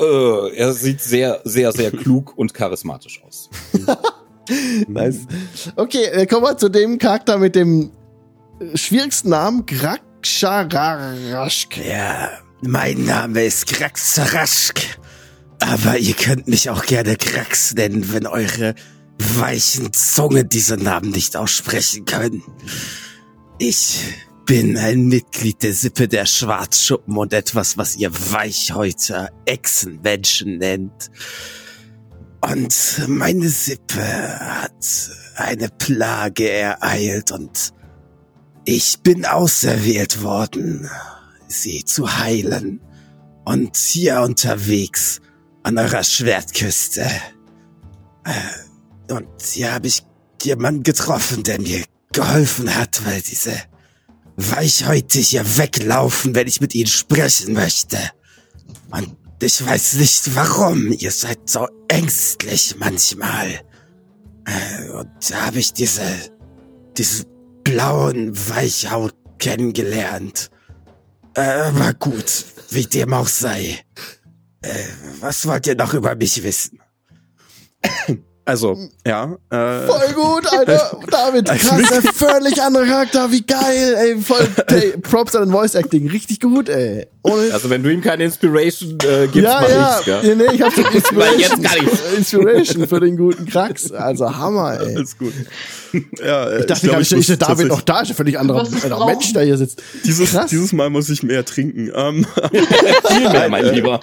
Äh, 0.00 0.56
er 0.56 0.72
sieht 0.72 1.00
sehr, 1.00 1.40
sehr, 1.44 1.70
sehr 1.72 1.90
klug 1.92 2.36
und 2.36 2.54
charismatisch 2.54 3.22
aus. 3.22 3.50
Nice. 4.88 5.28
Okay, 5.76 6.06
äh, 6.06 6.26
kommen 6.26 6.42
wir 6.42 6.56
zu 6.56 6.68
dem 6.68 6.98
Charakter 6.98 7.38
mit 7.38 7.54
dem 7.54 7.92
äh, 8.58 8.76
schwierigsten 8.76 9.28
Namen, 9.28 9.64
Graksharaschk. 9.64 11.76
Ja, 11.86 12.30
mein 12.60 13.04
Name 13.04 13.44
ist 13.44 13.68
Graxaraschk. 13.68 14.98
Aber 15.60 15.98
ihr 15.98 16.14
könnt 16.14 16.48
mich 16.48 16.70
auch 16.70 16.84
gerne 16.84 17.16
Grax 17.16 17.74
nennen, 17.74 18.12
wenn 18.12 18.26
eure 18.26 18.74
weichen 19.18 19.92
Zungen 19.92 20.48
diesen 20.48 20.82
Namen 20.82 21.10
nicht 21.10 21.36
aussprechen 21.36 22.06
können. 22.06 22.42
Ich 23.58 24.00
bin 24.50 24.76
ein 24.76 25.06
Mitglied 25.06 25.62
der 25.62 25.72
Sippe 25.72 26.08
der 26.08 26.26
Schwarzschuppen 26.26 27.16
und 27.16 27.32
etwas, 27.32 27.78
was 27.78 27.94
ihr 27.94 28.12
Weichhäuter 28.32 29.30
Echsenmenschen 29.44 30.58
nennt. 30.58 31.12
Und 32.40 33.00
meine 33.06 33.48
Sippe 33.48 34.02
hat 34.02 35.12
eine 35.36 35.68
Plage 35.68 36.50
ereilt 36.50 37.30
und 37.30 37.72
Ich 38.64 38.98
bin 39.04 39.24
auserwählt 39.24 40.20
worden, 40.24 40.90
sie 41.46 41.84
zu 41.84 42.18
heilen. 42.18 42.80
Und 43.44 43.76
hier 43.76 44.20
unterwegs 44.22 45.20
an 45.62 45.78
eurer 45.78 46.02
Schwertküste. 46.02 47.02
Äh, 48.24 49.12
und 49.14 49.28
hier 49.40 49.74
habe 49.74 49.86
ich 49.86 50.02
jemanden 50.42 50.82
getroffen, 50.82 51.44
der 51.44 51.60
mir 51.60 51.84
geholfen 52.12 52.74
hat, 52.74 53.06
weil 53.06 53.22
diese 53.22 53.69
Weichhäute 54.48 55.18
hier 55.18 55.56
weglaufen, 55.56 56.34
wenn 56.34 56.46
ich 56.46 56.60
mit 56.60 56.74
ihnen 56.74 56.86
sprechen 56.86 57.54
möchte. 57.54 57.98
Und 58.90 59.16
ich 59.42 59.64
weiß 59.64 59.94
nicht 59.94 60.34
warum. 60.34 60.92
Ihr 60.92 61.10
seid 61.10 61.48
so 61.48 61.66
ängstlich 61.88 62.76
manchmal. 62.78 63.60
Äh, 64.44 64.90
und 64.90 65.10
da 65.28 65.46
habe 65.46 65.58
ich 65.58 65.72
diese, 65.72 66.02
diese 66.96 67.24
blauen 67.64 68.36
Weichhaut 68.48 69.14
kennengelernt. 69.38 70.50
Äh, 71.34 71.40
aber 71.40 71.94
gut, 71.94 72.44
wie 72.70 72.84
dem 72.84 73.12
auch 73.14 73.28
sei. 73.28 73.80
Äh, 74.62 74.84
was 75.20 75.46
wollt 75.46 75.66
ihr 75.66 75.74
noch 75.74 75.94
über 75.94 76.14
mich 76.14 76.42
wissen? 76.42 76.80
Also, 78.44 78.76
ja. 79.06 79.36
Äh, 79.50 79.86
Voll 79.86 80.12
gut, 80.14 80.52
Alter. 80.52 80.98
David, 81.10 81.46
krass, 81.46 81.92
ein 81.92 82.02
völlig 82.02 82.60
anderer 82.60 82.86
Charakter, 82.86 83.30
wie 83.30 83.42
geil, 83.42 83.94
ey. 83.96 84.20
Voll, 84.20 84.48
ey, 84.68 84.94
Props 84.98 85.36
an 85.36 85.44
den 85.44 85.52
Voice 85.52 85.74
Acting, 85.74 86.08
richtig 86.08 86.40
gut, 86.40 86.68
ey. 86.68 87.06
Ohne, 87.22 87.52
Also 87.52 87.68
wenn 87.68 87.82
du 87.82 87.92
ihm 87.92 88.00
keine 88.00 88.24
Inspiration 88.24 88.96
äh, 89.04 89.26
gibst, 89.26 89.36
ja, 89.36 89.60
mach 89.60 89.68
ja, 89.68 89.94
ich's, 89.96 90.04
gell? 90.06 90.26
ja, 90.26 90.34
nee, 90.34 90.54
ich 90.54 90.62
hab 90.62 90.72
schon 90.72 90.84
Weil 91.12 91.38
jetzt 91.38 91.52
Inspiration, 91.52 91.62
kann 91.62 91.86
ich's. 91.86 92.16
Inspiration 92.16 92.88
für 92.88 93.00
den 93.00 93.16
guten 93.18 93.46
Krax. 93.46 93.92
Also 93.92 94.34
Hammer, 94.36 94.80
ey. 94.80 94.96
alles 94.96 95.18
gut. 95.18 95.34
Ja, 96.24 96.48
äh, 96.48 96.60
Ich 96.60 96.66
dachte 96.66 96.80
glaub, 96.82 96.92
gar 96.92 96.98
nicht, 97.00 97.12
ist 97.12 97.28
der 97.28 97.36
muss 97.36 97.46
David 97.46 97.68
noch 97.68 97.82
da, 97.82 98.00
ist 98.00 98.10
ein 98.10 98.16
völlig 98.16 98.38
anderer, 98.38 98.64
brauchen. 98.64 99.06
Mensch, 99.06 99.32
der 99.34 99.42
hier 99.44 99.58
sitzt. 99.58 99.82
Dieses, 100.04 100.30
Krass. 100.30 100.46
dieses 100.50 100.72
Mal 100.72 100.88
muss 100.88 101.10
ich 101.10 101.22
mehr 101.22 101.44
trinken. 101.44 101.90
Ähm, 101.94 102.26
Viel 103.08 103.28
mehr, 103.30 103.48
mein 103.50 103.66
Lieber. 103.74 104.00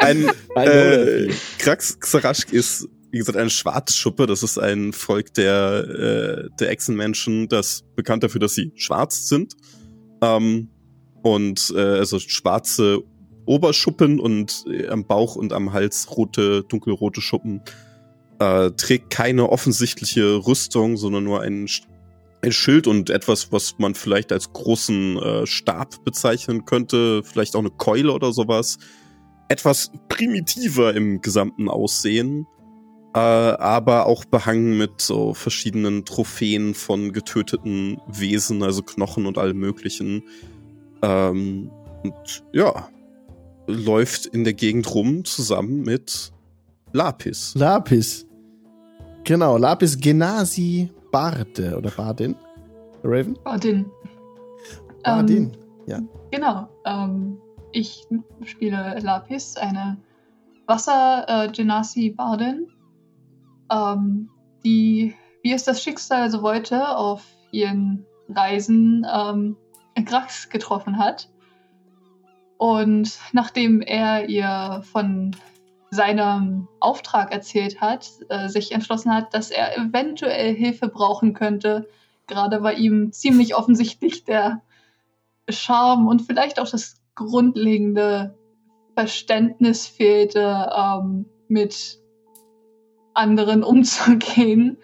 ein 0.00 0.28
Ein 0.56 0.68
äh. 0.68 1.28
Krax 1.58 2.00
Xaraschk 2.00 2.52
ist, 2.52 2.88
wie 3.16 3.20
gesagt, 3.20 3.38
eine 3.38 3.48
Schwarzschuppe. 3.48 4.26
Das 4.26 4.42
ist 4.42 4.58
ein 4.58 4.92
Volk 4.92 5.32
der, 5.32 5.84
äh, 5.88 6.48
der 6.60 6.68
Echsenmenschen, 6.68 7.48
das 7.48 7.82
bekannt 7.94 8.22
dafür, 8.22 8.42
dass 8.42 8.54
sie 8.54 8.72
schwarz 8.74 9.26
sind. 9.26 9.54
Ähm, 10.20 10.68
und 11.22 11.72
äh, 11.74 11.80
also 11.80 12.18
schwarze 12.18 13.02
Oberschuppen 13.46 14.20
und 14.20 14.66
äh, 14.70 14.88
am 14.88 15.06
Bauch 15.06 15.34
und 15.34 15.54
am 15.54 15.72
Hals 15.72 16.14
rote, 16.14 16.62
dunkelrote 16.64 17.22
Schuppen. 17.22 17.62
Äh, 18.38 18.72
trägt 18.72 19.08
keine 19.08 19.48
offensichtliche 19.48 20.46
Rüstung, 20.46 20.98
sondern 20.98 21.24
nur 21.24 21.40
ein, 21.40 21.66
ein 22.42 22.52
Schild 22.52 22.86
und 22.86 23.08
etwas, 23.08 23.50
was 23.50 23.76
man 23.78 23.94
vielleicht 23.94 24.30
als 24.30 24.52
großen 24.52 25.16
äh, 25.16 25.46
Stab 25.46 26.04
bezeichnen 26.04 26.66
könnte. 26.66 27.22
Vielleicht 27.24 27.56
auch 27.56 27.60
eine 27.60 27.70
Keule 27.70 28.12
oder 28.12 28.34
sowas 28.34 28.76
etwas 29.48 29.90
primitiver 30.08 30.94
im 30.94 31.20
gesamten 31.20 31.68
Aussehen, 31.68 32.46
äh, 33.16 33.18
aber 33.18 34.06
auch 34.06 34.26
behangen 34.26 34.76
mit 34.76 35.00
so 35.00 35.32
verschiedenen 35.32 36.04
Trophäen 36.04 36.74
von 36.74 37.14
getöteten 37.14 37.98
Wesen, 38.06 38.62
also 38.62 38.82
Knochen 38.82 39.24
und 39.24 39.38
allem 39.38 39.56
möglichen. 39.56 40.22
Ähm, 41.02 41.70
und 42.02 42.44
ja, 42.52 42.90
läuft 43.66 44.26
in 44.26 44.44
der 44.44 44.52
Gegend 44.52 44.94
rum 44.94 45.24
zusammen 45.24 45.80
mit 45.80 46.30
Lapis. 46.92 47.54
Lapis. 47.56 48.26
Genau, 49.24 49.56
Lapis 49.56 49.98
Genasi 49.98 50.90
Barde 51.10 51.78
oder 51.78 51.90
Bardin. 51.90 52.36
Raven? 53.02 53.38
Bardin. 53.42 53.86
Bardin. 55.02 55.56
Genau. 56.30 56.68
Ähm, 56.84 57.38
ich 57.72 58.06
spiele 58.44 58.98
Lapis, 59.00 59.56
eine 59.56 59.96
Wasser-Genasi-Bardin, 60.66 62.66
ähm, 63.70 64.30
die, 64.64 65.14
wie 65.42 65.52
es 65.52 65.64
das 65.64 65.82
Schicksal 65.82 66.30
so 66.30 66.42
wollte, 66.42 66.96
auf 66.96 67.24
ihren 67.50 68.04
Reisen 68.28 69.06
ähm, 69.10 69.56
Grax 70.04 70.48
getroffen 70.50 70.98
hat. 70.98 71.28
Und 72.58 73.18
nachdem 73.32 73.80
er 73.82 74.28
ihr 74.28 74.82
von 74.90 75.36
seinem 75.90 76.68
Auftrag 76.80 77.32
erzählt 77.32 77.80
hat, 77.80 78.10
äh, 78.28 78.48
sich 78.48 78.72
entschlossen 78.72 79.14
hat, 79.14 79.34
dass 79.34 79.50
er 79.50 79.76
eventuell 79.76 80.54
Hilfe 80.54 80.88
brauchen 80.88 81.32
könnte, 81.32 81.88
gerade 82.26 82.62
weil 82.62 82.78
ihm 82.80 83.12
ziemlich 83.12 83.54
offensichtlich 83.54 84.24
der 84.24 84.62
Charme 85.48 86.08
und 86.08 86.22
vielleicht 86.22 86.58
auch 86.58 86.68
das 86.68 87.00
grundlegende 87.14 88.36
Verständnis 88.94 89.86
fehlte, 89.86 90.70
ähm, 90.76 91.26
mit 91.48 92.00
anderen 93.16 93.62
umzugehen. 93.62 94.78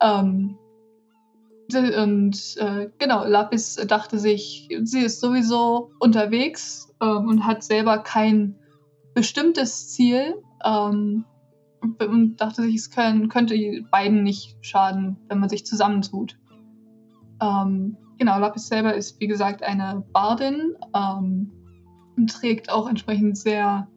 Ähm, 0.00 0.58
und 1.72 2.56
äh, 2.58 2.90
genau, 2.98 3.24
Lapis 3.24 3.76
dachte 3.86 4.18
sich, 4.18 4.68
sie 4.82 5.00
ist 5.00 5.20
sowieso 5.20 5.92
unterwegs 5.98 6.94
ähm, 7.00 7.26
und 7.28 7.46
hat 7.46 7.64
selber 7.64 7.98
kein 7.98 8.56
bestimmtes 9.14 9.90
Ziel 9.90 10.42
ähm, 10.64 11.24
und 11.80 12.36
dachte 12.36 12.62
sich, 12.62 12.76
es 12.76 12.90
können, 12.90 13.28
könnte 13.28 13.56
beiden 13.90 14.22
nicht 14.22 14.56
schaden, 14.60 15.16
wenn 15.28 15.38
man 15.38 15.48
sich 15.48 15.64
zusammentut. 15.64 16.38
Ähm, 17.40 17.96
genau, 18.18 18.38
Lapis 18.38 18.68
selber 18.68 18.94
ist 18.94 19.20
wie 19.20 19.26
gesagt 19.26 19.62
eine 19.62 20.04
Bardin 20.12 20.74
ähm, 20.94 21.50
und 22.16 22.30
trägt 22.30 22.70
auch 22.70 22.88
entsprechend 22.88 23.38
sehr 23.38 23.88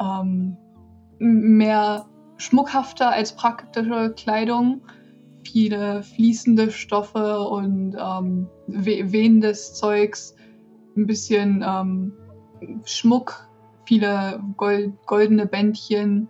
ähm, 0.00 0.56
mehr 1.18 2.06
schmuckhafter 2.36 3.10
als 3.10 3.34
praktische 3.34 4.12
Kleidung. 4.16 4.82
Viele 5.44 6.02
fließende 6.02 6.70
Stoffe 6.70 7.40
und 7.40 7.96
ähm, 7.98 8.48
we 8.66 9.12
wehendes 9.12 9.74
Zeugs, 9.74 10.34
ein 10.96 11.06
bisschen 11.06 11.64
ähm, 11.66 12.12
Schmuck, 12.84 13.48
viele 13.84 14.42
gold 14.56 14.94
goldene 15.06 15.46
Bändchen 15.46 16.28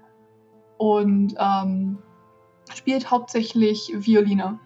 und 0.77 1.35
ähm, 1.39 1.99
spielt 2.75 3.11
hauptsächlich 3.11 3.93
Violine. 3.97 4.59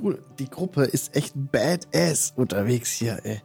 Cool. 0.00 0.22
Die 0.38 0.50
Gruppe 0.50 0.84
ist 0.84 1.16
echt 1.16 1.32
badass 1.34 2.34
unterwegs 2.36 2.90
hier, 2.90 3.20
ey. 3.24 3.40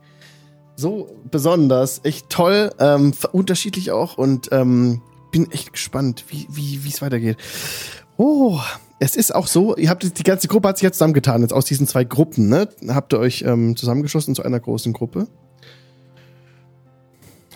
So 0.75 1.15
besonders, 1.29 2.01
echt 2.03 2.29
toll, 2.29 2.71
ähm, 2.79 3.13
unterschiedlich 3.31 3.91
auch 3.91 4.17
und 4.17 4.49
ähm, 4.51 5.01
bin 5.31 5.51
echt 5.51 5.73
gespannt, 5.73 6.25
wie 6.29 6.47
wie 6.49 6.83
wie 6.83 6.89
es 6.89 7.01
weitergeht. 7.01 7.37
Oh, 8.17 8.59
es 8.99 9.15
ist 9.15 9.33
auch 9.35 9.47
so, 9.47 9.75
ihr 9.75 9.89
habt 9.89 10.17
die 10.17 10.23
ganze 10.23 10.47
Gruppe 10.47 10.69
hat 10.69 10.77
sich 10.77 10.83
jetzt 10.83 10.97
zusammengetan, 10.97 11.41
jetzt 11.41 11.53
aus 11.53 11.65
diesen 11.65 11.87
zwei 11.87 12.03
Gruppen, 12.03 12.47
ne? 12.49 12.69
Habt 12.87 13.13
ihr 13.13 13.19
euch 13.19 13.43
ähm, 13.45 13.75
zusammengeschlossen 13.75 14.33
zu 14.35 14.43
einer 14.43 14.59
großen 14.59 14.93
Gruppe? 14.93 15.27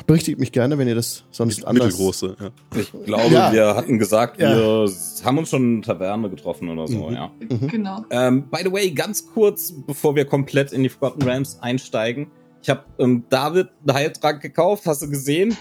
Berichtigt 0.05 0.39
mich 0.39 0.51
gerne, 0.53 0.77
wenn 0.77 0.87
ihr 0.87 0.95
das 0.95 1.23
sonst 1.31 1.65
anders. 1.65 1.87
Mittelgroße, 1.87 2.37
ja. 2.39 2.49
Ich 2.79 2.91
glaube, 3.05 3.33
Ja. 3.33 3.51
wir 3.51 3.75
hatten 3.75 3.97
gesagt, 3.99 4.39
Ja. 4.39 4.55
wir 4.55 4.89
haben 5.25 5.37
uns 5.39 5.49
schon 5.49 5.77
in 5.77 5.81
Taverne 5.81 6.29
getroffen 6.29 6.69
oder 6.69 6.87
so, 6.87 7.09
Mhm. 7.09 7.13
ja. 7.13 7.31
Mhm. 7.49 7.67
Genau. 7.67 8.05
Ähm, 8.11 8.43
by 8.49 8.59
the 8.63 8.71
way, 8.71 8.91
ganz 8.91 9.25
kurz, 9.33 9.73
bevor 9.85 10.15
wir 10.15 10.25
komplett 10.25 10.71
in 10.71 10.83
die 10.83 10.89
Forgotten 10.89 11.23
Realms 11.23 11.57
einsteigen. 11.61 12.27
Ich 12.61 12.69
habe 12.69 12.83
ähm, 12.99 13.25
David 13.29 13.69
einen 13.85 13.95
Heiltrank 13.95 14.41
gekauft, 14.41 14.85
hast 14.85 15.01
du 15.01 15.09
gesehen? 15.09 15.55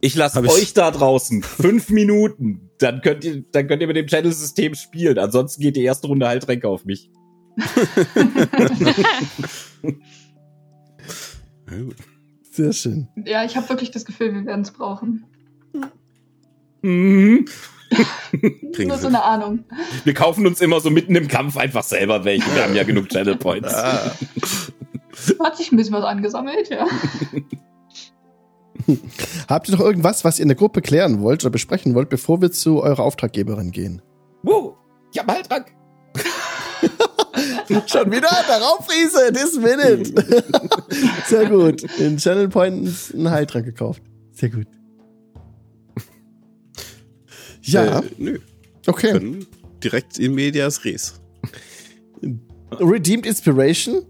Ich 0.00 0.14
lasse 0.14 0.40
ich. 0.44 0.50
euch 0.50 0.72
da 0.72 0.90
draußen 0.90 1.42
fünf 1.42 1.90
Minuten. 1.90 2.70
Dann 2.78 3.02
könnt 3.02 3.24
ihr, 3.24 3.44
dann 3.52 3.68
könnt 3.68 3.82
ihr 3.82 3.86
mit 3.86 3.96
dem 3.96 4.06
Channel-System 4.06 4.74
spielen. 4.74 5.18
Ansonsten 5.18 5.60
geht 5.60 5.76
die 5.76 5.84
erste 5.84 6.06
Runde 6.06 6.26
Heiltränke 6.26 6.66
auf 6.68 6.86
mich. 6.86 7.10
Sehr 12.50 12.72
schön. 12.72 13.08
Ja, 13.26 13.44
ich 13.44 13.56
habe 13.56 13.68
wirklich 13.68 13.90
das 13.90 14.04
Gefühl, 14.06 14.32
wir 14.34 14.46
werden 14.46 14.62
es 14.62 14.70
brauchen. 14.72 15.24
Mhm. 16.82 17.44
Nur 18.78 18.98
so 18.98 19.08
eine 19.08 19.22
Ahnung. 19.22 19.64
Wir 20.04 20.14
kaufen 20.14 20.46
uns 20.46 20.60
immer 20.60 20.80
so 20.80 20.90
mitten 20.90 21.14
im 21.16 21.28
Kampf 21.28 21.56
einfach 21.56 21.82
selber 21.82 22.24
welche. 22.24 22.54
Wir 22.54 22.62
haben 22.64 22.74
ja 22.74 22.84
genug 22.84 23.08
Channel 23.12 23.36
Points. 23.36 23.74
Hat 25.42 25.56
sich 25.56 25.72
ein 25.72 25.76
bisschen 25.76 25.94
was 25.94 26.04
angesammelt, 26.04 26.68
ja. 26.70 26.86
Habt 29.48 29.68
ihr 29.68 29.76
noch 29.76 29.84
irgendwas, 29.84 30.24
was 30.24 30.38
ihr 30.38 30.42
in 30.44 30.48
der 30.48 30.56
Gruppe 30.56 30.80
klären 30.80 31.20
wollt 31.20 31.44
oder 31.44 31.50
besprechen 31.50 31.94
wollt, 31.94 32.08
bevor 32.08 32.40
wir 32.40 32.50
zu 32.50 32.82
eurer 32.82 33.02
Auftraggeberin 33.02 33.70
gehen? 33.72 34.00
Wow, 34.42 34.74
ich 35.12 35.18
hab 35.18 35.28
einen 35.28 35.38
Heiltrank. 35.38 35.66
Schon 37.86 38.10
wieder? 38.10 38.28
Darauf 38.48 38.88
Riese, 38.90 39.32
this 39.32 39.56
minute. 39.56 40.12
Sehr 41.26 41.48
gut. 41.48 41.82
In 41.98 42.16
Channel 42.16 42.48
Point 42.48 42.88
einen 43.14 43.30
Heiltrank 43.30 43.66
gekauft. 43.66 44.02
Sehr 44.32 44.48
gut. 44.50 44.66
Ja, 47.62 48.00
Äh, 48.00 48.02
nö, 48.18 48.38
okay. 48.86 49.46
direkt 49.82 50.18
in 50.18 50.34
medias 50.34 50.84
res. 50.84 51.20
Redeemed 52.80 53.26
Inspiration? 53.26 54.02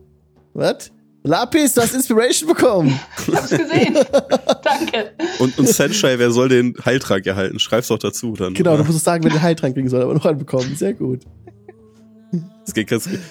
Was? 0.55 0.91
Lapis, 1.23 1.75
du 1.75 1.83
hast 1.83 1.95
Inspiration 1.95 2.49
bekommen. 2.49 2.99
Ich 3.27 3.35
hab's 3.35 3.51
gesehen. 3.51 3.95
Danke. 4.65 5.13
Und, 5.39 5.59
und 5.59 5.69
Senshai, 5.69 6.19
wer 6.19 6.31
soll 6.31 6.49
den 6.49 6.75
Heiltrank 6.85 7.27
erhalten? 7.27 7.59
Schreib's 7.59 7.89
doch 7.89 7.99
dazu 7.99 8.35
dann. 8.37 8.55
Genau, 8.55 8.77
du 8.77 8.85
musst 8.85 8.97
es 8.97 9.05
sagen, 9.05 9.23
wer 9.25 9.31
den 9.31 9.43
Heiltrank 9.43 9.75
kriegen 9.75 9.89
soll, 9.89 10.03
aber 10.03 10.15
noch 10.15 10.25
einen 10.25 10.39
bekommen. 10.39 10.75
Sehr 10.77 10.95
gut. 10.95 11.21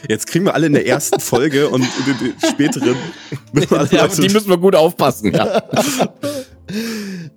Jetzt 0.07 0.27
kriegen 0.27 0.45
wir 0.45 0.53
alle 0.53 0.67
in 0.67 0.73
der 0.73 0.85
ersten 0.85 1.19
Folge 1.19 1.69
und 1.69 1.81
in 1.81 2.17
den 2.17 2.35
späteren. 2.49 2.95
Ja, 3.91 4.07
die 4.07 4.29
müssen 4.29 4.49
wir 4.49 4.57
gut 4.57 4.75
aufpassen. 4.75 5.33
Ja. 5.33 5.63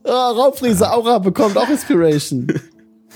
Ah, 0.04 0.30
Raubfriese 0.30 0.90
Aura 0.90 1.18
bekommt 1.18 1.56
auch 1.56 1.68
Inspiration. 1.68 2.48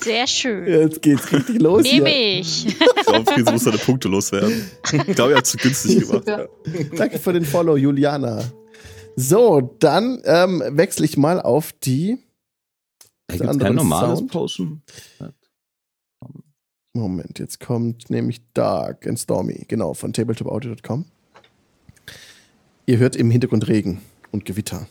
Sehr 0.02 0.26
schön. 0.26 0.66
Jetzt 0.66 1.02
geht's 1.02 1.32
richtig 1.32 1.60
los 1.60 1.82
Nehme 1.82 2.08
hier. 2.10 2.40
ich. 2.40 2.76
Raubfriese 3.08 3.52
muss 3.52 3.64
seine 3.64 3.78
Punkte 3.78 4.08
loswerden. 4.08 4.70
Ich 4.92 5.14
glaube, 5.14 5.32
er 5.32 5.38
hat 5.38 5.46
zu 5.46 5.56
günstig 5.56 6.00
gemacht. 6.00 6.24
Super. 6.26 6.48
Danke 6.96 7.18
für 7.18 7.32
den 7.32 7.44
Follow, 7.44 7.76
Juliana. 7.76 8.44
So, 9.16 9.74
dann 9.78 10.20
ähm, 10.24 10.62
wechsle 10.68 11.06
ich 11.06 11.16
mal 11.16 11.40
auf 11.40 11.72
die. 11.72 12.18
Da 13.28 13.36
gibt's 13.36 13.58
kein 13.58 13.74
normales 13.74 14.18
Sound. 14.18 14.30
Potion. 14.30 14.82
Moment, 16.92 17.38
jetzt 17.38 17.60
kommt 17.60 18.08
nämlich 18.10 18.40
Dark 18.54 19.06
and 19.06 19.18
Stormy, 19.18 19.64
genau, 19.68 19.92
von 19.94 20.12
tabletopaudio.com. 20.12 21.04
Ihr 22.86 22.98
hört 22.98 23.16
im 23.16 23.30
Hintergrund 23.30 23.68
Regen 23.68 24.00
und 24.32 24.44
Gewitter. 24.44 24.86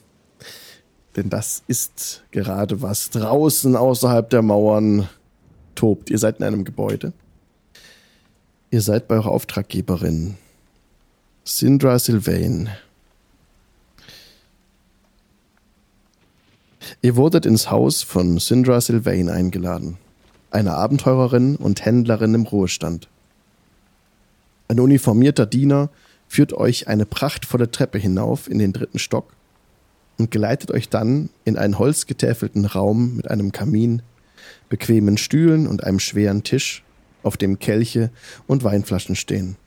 Denn 1.15 1.29
das 1.29 1.63
ist 1.67 2.23
gerade 2.31 2.81
was 2.81 3.09
draußen 3.09 3.75
außerhalb 3.75 4.29
der 4.29 4.41
Mauern 4.41 5.07
tobt. 5.75 6.09
Ihr 6.09 6.17
seid 6.17 6.39
in 6.39 6.43
einem 6.43 6.65
Gebäude. 6.65 7.13
Ihr 8.71 8.81
seid 8.81 9.07
bei 9.07 9.15
eurer 9.15 9.31
Auftraggeberin, 9.31 10.35
Sindra 11.45 11.97
Sylvain. 11.99 12.69
Ihr 17.01 17.15
wurdet 17.15 17.45
ins 17.45 17.71
Haus 17.71 18.03
von 18.03 18.39
Sindra 18.39 18.81
Sylvain 18.81 19.29
eingeladen 19.29 19.97
eine 20.55 20.73
Abenteurerin 20.73 21.57
und 21.57 21.83
Händlerin 21.85 22.33
im 22.33 22.43
Ruhestand. 22.43 23.09
Ein 24.69 24.79
uniformierter 24.79 25.45
Diener 25.45 25.89
führt 26.27 26.53
euch 26.53 26.87
eine 26.87 27.05
prachtvolle 27.05 27.69
Treppe 27.69 27.99
hinauf 27.99 28.49
in 28.49 28.57
den 28.57 28.71
dritten 28.71 28.97
Stock 28.97 29.33
und 30.17 30.31
geleitet 30.31 30.71
euch 30.71 30.89
dann 30.89 31.29
in 31.43 31.57
einen 31.57 31.79
holzgetäfelten 31.79 32.65
Raum 32.65 33.17
mit 33.17 33.29
einem 33.29 33.51
Kamin, 33.51 34.01
bequemen 34.69 35.17
Stühlen 35.17 35.67
und 35.67 35.83
einem 35.83 35.99
schweren 35.99 36.43
Tisch, 36.43 36.83
auf 37.23 37.37
dem 37.37 37.59
Kelche 37.59 38.11
und 38.47 38.63
Weinflaschen 38.63 39.15
stehen. 39.15 39.57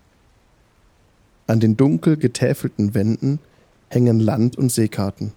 An 1.46 1.60
den 1.60 1.76
dunkel 1.76 2.16
getäfelten 2.16 2.94
Wänden 2.94 3.40
hängen 3.88 4.20
Land- 4.20 4.56
und 4.56 4.70
Seekarten. 4.70 5.32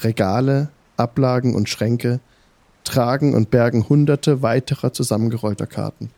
Regale, 0.00 0.70
Ablagen 0.96 1.54
und 1.54 1.68
Schränke 1.68 2.20
tragen 2.84 3.34
und 3.34 3.50
bergen 3.50 3.88
hunderte 3.88 4.42
weiterer 4.42 4.92
zusammengerollter 4.92 5.66
Karten. 5.66 6.10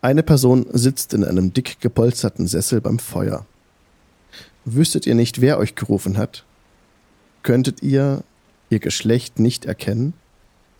Eine 0.00 0.22
Person 0.22 0.66
sitzt 0.72 1.12
in 1.12 1.24
einem 1.24 1.52
dick 1.52 1.80
gepolsterten 1.80 2.46
Sessel 2.46 2.80
beim 2.80 2.98
Feuer. 2.98 3.44
Wüsstet 4.74 5.06
ihr 5.06 5.14
nicht, 5.14 5.40
wer 5.40 5.58
euch 5.58 5.76
gerufen 5.76 6.18
hat? 6.18 6.44
Könntet 7.42 7.82
ihr 7.82 8.22
ihr 8.68 8.80
Geschlecht 8.80 9.38
nicht 9.38 9.64
erkennen? 9.64 10.12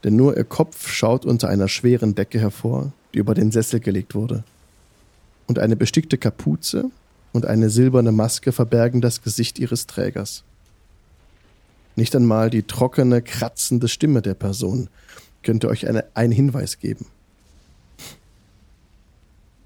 Denn 0.04 0.14
nur 0.14 0.36
ihr 0.36 0.44
Kopf 0.44 0.90
schaut 0.90 1.24
unter 1.24 1.48
einer 1.48 1.68
schweren 1.68 2.14
Decke 2.14 2.38
hervor, 2.38 2.92
die 3.14 3.18
über 3.18 3.32
den 3.32 3.50
Sessel 3.50 3.80
gelegt 3.80 4.14
wurde. 4.14 4.44
Und 5.46 5.58
eine 5.58 5.74
bestickte 5.74 6.18
Kapuze 6.18 6.90
und 7.32 7.46
eine 7.46 7.70
silberne 7.70 8.12
Maske 8.12 8.52
verbergen 8.52 9.00
das 9.00 9.22
Gesicht 9.22 9.58
ihres 9.58 9.86
Trägers. 9.86 10.44
Nicht 11.96 12.14
einmal 12.14 12.50
die 12.50 12.64
trockene, 12.64 13.22
kratzende 13.22 13.88
Stimme 13.88 14.20
der 14.20 14.34
Person 14.34 14.90
könnte 15.42 15.68
euch 15.68 15.88
eine, 15.88 16.04
einen 16.12 16.32
Hinweis 16.32 16.78
geben. 16.78 17.06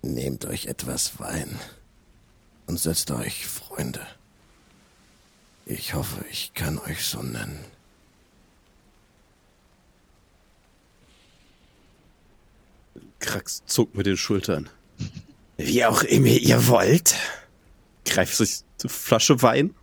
Nehmt 0.02 0.44
euch 0.44 0.66
etwas 0.66 1.18
Wein 1.18 1.58
und 2.72 2.78
setzt 2.78 3.10
euch, 3.10 3.46
Freunde. 3.46 4.06
Ich 5.66 5.92
hoffe, 5.92 6.24
ich 6.30 6.54
kann 6.54 6.78
euch 6.78 7.04
so 7.04 7.22
nennen. 7.22 7.62
Krax 13.18 13.62
zuckt 13.66 13.94
mit 13.94 14.06
den 14.06 14.16
Schultern. 14.16 14.70
Wie 15.58 15.84
auch 15.84 16.02
immer 16.02 16.28
ihr 16.28 16.66
wollt. 16.66 17.14
Greift 18.06 18.38
sich 18.38 18.64
eine 18.80 18.88
Flasche 18.88 19.42
Wein 19.42 19.74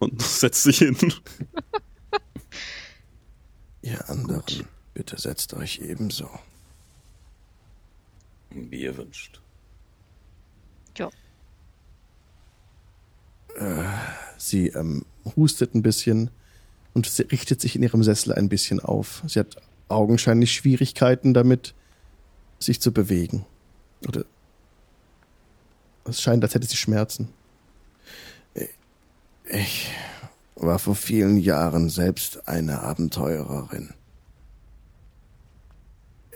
und 0.00 0.20
setzt 0.20 0.64
sich 0.64 0.78
hin. 0.78 0.98
Ihr 3.82 4.10
anderen, 4.10 4.66
bitte 4.94 5.16
setzt 5.16 5.54
euch 5.54 5.78
ebenso. 5.78 6.28
Wie 8.50 8.80
ihr 8.80 8.96
wünscht. 8.96 9.39
Sie 14.38 14.68
ähm, 14.68 15.04
hustet 15.36 15.74
ein 15.74 15.82
bisschen 15.82 16.30
und 16.94 17.06
richtet 17.30 17.60
sich 17.60 17.76
in 17.76 17.82
ihrem 17.82 18.02
Sessel 18.02 18.32
ein 18.32 18.48
bisschen 18.48 18.80
auf. 18.80 19.22
Sie 19.26 19.38
hat 19.38 19.56
augenscheinlich 19.88 20.52
Schwierigkeiten 20.52 21.34
damit, 21.34 21.74
sich 22.58 22.80
zu 22.80 22.92
bewegen. 22.92 23.44
Oder 24.06 24.24
es 26.04 26.20
scheint, 26.20 26.42
als 26.42 26.54
hätte 26.54 26.66
sie 26.66 26.76
Schmerzen. 26.76 27.28
Ich 29.44 29.90
war 30.54 30.78
vor 30.78 30.94
vielen 30.94 31.38
Jahren 31.38 31.88
selbst 31.88 32.48
eine 32.48 32.82
Abenteurerin. 32.82 33.94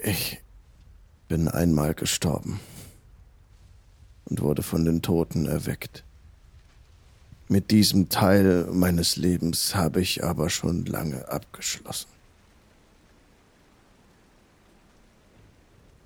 Ich 0.03 0.41
bin 1.29 1.49
einmal 1.49 1.95
gestorben 1.95 2.61
und 4.27 4.41
wurde 4.43 4.63
von 4.63 4.85
den 4.85 5.01
Toten 5.01 5.47
erweckt. 5.47 6.05
Mit 7.55 7.71
diesem 7.71 8.09
Teil 8.09 8.67
meines 8.73 9.15
Lebens 9.15 9.77
habe 9.77 10.01
ich 10.01 10.25
aber 10.25 10.51
schon 10.51 10.87
lange 10.87 11.29
abgeschlossen. 11.29 12.09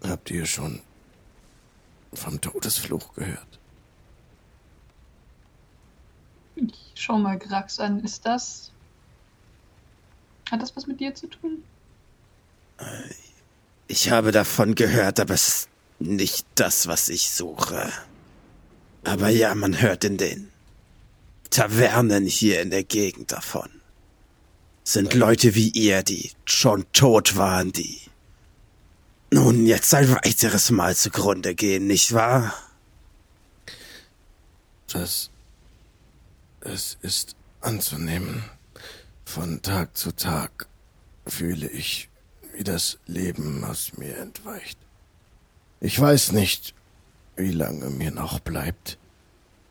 Habt 0.02 0.30
ihr 0.30 0.44
schon 0.44 0.82
vom 2.12 2.38
Todesfluch 2.42 3.14
gehört? 3.14 3.58
Ich 6.56 6.92
schau 6.96 7.16
mal 7.16 7.38
Grax 7.38 7.80
an. 7.80 8.04
Ist 8.04 8.26
das. 8.26 8.70
Hat 10.50 10.60
das 10.60 10.76
was 10.76 10.86
mit 10.86 11.00
dir 11.00 11.14
zu 11.14 11.28
tun? 11.28 11.64
Ich 13.86 14.10
habe 14.10 14.32
davon 14.32 14.74
gehört, 14.74 15.18
aber 15.18 15.32
es 15.32 15.48
ist 15.48 15.70
nicht 15.98 16.46
das, 16.56 16.88
was 16.88 17.08
ich 17.08 17.30
suche. 17.30 17.90
Aber 19.02 19.30
ja, 19.30 19.54
man 19.54 19.80
hört 19.80 20.04
in 20.04 20.18
den 20.18 20.52
Tavernen 21.50 22.26
hier 22.26 22.62
in 22.62 22.70
der 22.70 22.84
Gegend 22.84 23.32
davon. 23.32 23.68
Sind 24.84 25.14
Leute 25.14 25.54
wie 25.54 25.68
ihr, 25.68 26.02
die 26.02 26.30
schon 26.44 26.86
tot 26.92 27.36
waren, 27.36 27.72
die 27.72 28.00
nun 29.30 29.66
jetzt 29.66 29.92
ein 29.94 30.10
weiteres 30.10 30.70
Mal 30.70 30.96
zugrunde 30.96 31.54
gehen, 31.54 31.86
nicht 31.86 32.12
wahr? 32.14 32.54
Das. 34.90 35.30
Es 36.60 36.96
ist 37.02 37.36
anzunehmen. 37.60 38.44
Von 39.24 39.60
Tag 39.60 39.96
zu 39.96 40.12
Tag 40.12 40.66
fühle 41.26 41.68
ich, 41.68 42.08
wie 42.54 42.64
das 42.64 42.98
Leben 43.06 43.62
aus 43.64 43.92
mir 43.98 44.16
entweicht. 44.16 44.78
Ich 45.80 46.00
weiß 46.00 46.32
nicht, 46.32 46.74
wie 47.36 47.52
lange 47.52 47.90
mir 47.90 48.10
noch 48.10 48.40
bleibt. 48.40 48.98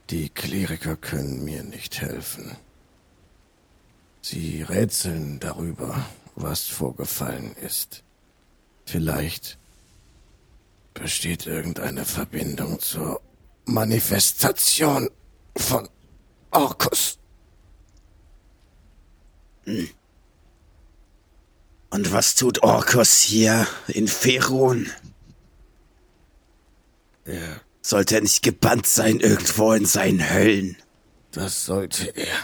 Die 0.10 0.30
Kleriker 0.30 0.96
können 0.96 1.44
mir 1.44 1.64
nicht 1.64 2.00
helfen. 2.00 2.56
Sie 4.22 4.62
rätseln 4.62 5.40
darüber, 5.40 6.06
was 6.36 6.68
vorgefallen 6.68 7.56
ist. 7.58 8.04
Vielleicht 8.86 9.58
besteht 10.94 11.46
irgendeine 11.46 12.06
Verbindung 12.06 12.80
zur 12.80 13.22
Manifestation 13.66 15.10
von 15.58 15.90
Orkus. 16.52 17.20
Und 19.66 19.92
was 22.12 22.36
tut 22.36 22.64
Orkus 22.64 23.22
hier 23.22 23.68
in 23.88 24.08
Ferun? 24.08 24.90
Er, 27.26 27.62
Sollte 27.88 28.16
er 28.16 28.22
nicht 28.22 28.44
gebannt 28.44 28.86
sein 28.86 29.22
irgendwo 29.22 29.72
in 29.72 29.86
seinen 29.86 30.30
Höllen? 30.30 30.76
das 31.32 31.64
sollte 31.64 32.08
er. 32.18 32.36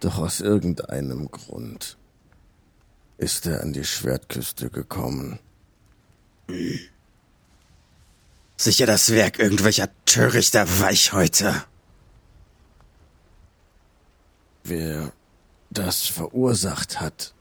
Doch 0.00 0.18
aus 0.18 0.40
irgendeinem 0.40 1.30
Grund 1.30 1.96
ist 3.16 3.46
er 3.46 3.62
an 3.62 3.72
die 3.72 3.86
Schwertküste 3.86 4.68
gekommen. 4.68 5.38
Sicher 8.58 8.84
das 8.84 9.10
Werk 9.10 9.38
irgendwelcher 9.38 9.88
törichter 10.04 10.80
Weichhäuter. 10.80 11.64
Wer 14.64 15.12
das 15.70 16.04
verursacht 16.04 17.00
hat, 17.00 17.32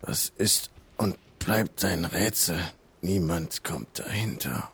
das 0.00 0.32
ist 0.38 0.70
und 0.96 1.18
bleibt 1.38 1.84
ein 1.84 2.06
Rätsel. 2.06 2.58
Niemand 3.02 3.64
kommt 3.64 3.98
dahinter. 3.98 4.71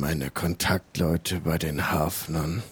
Meine 0.00 0.30
Kontaktleute 0.30 1.40
bei 1.40 1.58
den 1.58 1.90
Hafnern 1.90 2.62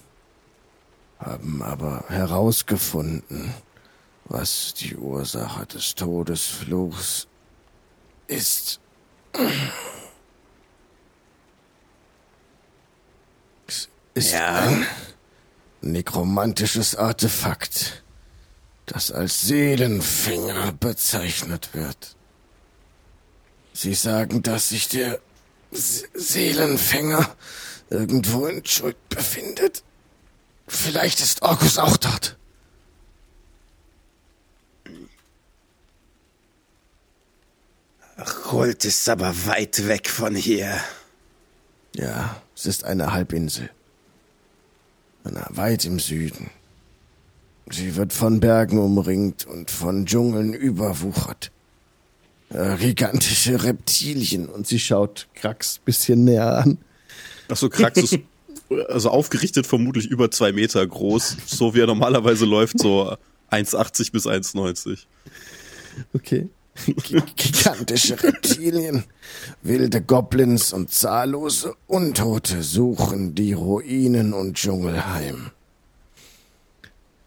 haben 1.18 1.62
aber 1.62 2.06
herausgefunden, 2.08 3.52
was 4.24 4.72
die 4.72 4.96
Ursache 4.96 5.66
des 5.66 5.94
Todesfluchs 5.94 7.26
ist. 8.28 8.80
Es 13.66 13.90
ist 14.14 14.32
Ja. 14.32 14.60
ein 14.60 14.86
nekromantisches 15.82 16.96
Artefakt, 16.96 18.04
das 18.86 19.12
als 19.12 19.42
Seelenfänger 19.42 20.72
bezeichnet 20.72 21.74
wird. 21.74 22.16
Sie 23.74 23.92
sagen, 23.92 24.42
dass 24.42 24.70
sich 24.70 24.88
der 24.88 25.20
Seelenfänger 25.70 27.36
irgendwo 27.90 28.46
in 28.46 28.64
Schuld 28.64 28.96
befindet. 29.08 29.82
Vielleicht 30.66 31.20
ist 31.20 31.42
Orkus 31.42 31.78
auch 31.78 31.96
dort. 31.96 32.36
Kult 38.24 38.84
ist 38.84 39.08
aber 39.08 39.46
weit 39.46 39.86
weg 39.86 40.08
von 40.08 40.34
hier. 40.34 40.80
Ja, 41.94 42.40
es 42.56 42.66
ist 42.66 42.84
eine 42.84 43.12
Halbinsel. 43.12 43.70
Na, 45.24 45.46
weit 45.50 45.84
im 45.84 45.98
Süden. 45.98 46.50
Sie 47.70 47.96
wird 47.96 48.12
von 48.12 48.40
Bergen 48.40 48.78
umringt 48.78 49.46
und 49.46 49.70
von 49.70 50.06
Dschungeln 50.06 50.54
überwuchert. 50.54 51.50
Äh, 52.50 52.76
gigantische 52.76 53.62
Reptilien. 53.62 54.48
Und 54.48 54.66
sie 54.66 54.78
schaut 54.78 55.28
Krax 55.34 55.80
bisschen 55.84 56.24
näher 56.24 56.58
an. 56.58 56.78
Achso, 57.48 57.68
Krax 57.68 57.98
ist 58.02 58.18
also 58.88 59.10
aufgerichtet 59.10 59.66
vermutlich 59.66 60.06
über 60.06 60.30
zwei 60.30 60.52
Meter 60.52 60.86
groß, 60.86 61.36
so 61.46 61.74
wie 61.74 61.80
er 61.80 61.86
normalerweise 61.86 62.44
läuft, 62.44 62.78
so 62.78 63.16
1,80 63.50 64.12
bis 64.12 64.26
1,90. 64.26 65.06
Okay. 66.14 66.48
Gigantische 67.34 68.22
Reptilien, 68.22 69.02
wilde 69.62 70.00
Goblins 70.00 70.72
und 70.72 70.92
zahllose 70.92 71.74
Untote 71.88 72.62
suchen 72.62 73.34
die 73.34 73.52
Ruinen 73.52 74.32
und 74.32 74.54
Dschungel 74.54 75.04
heim. 75.12 75.50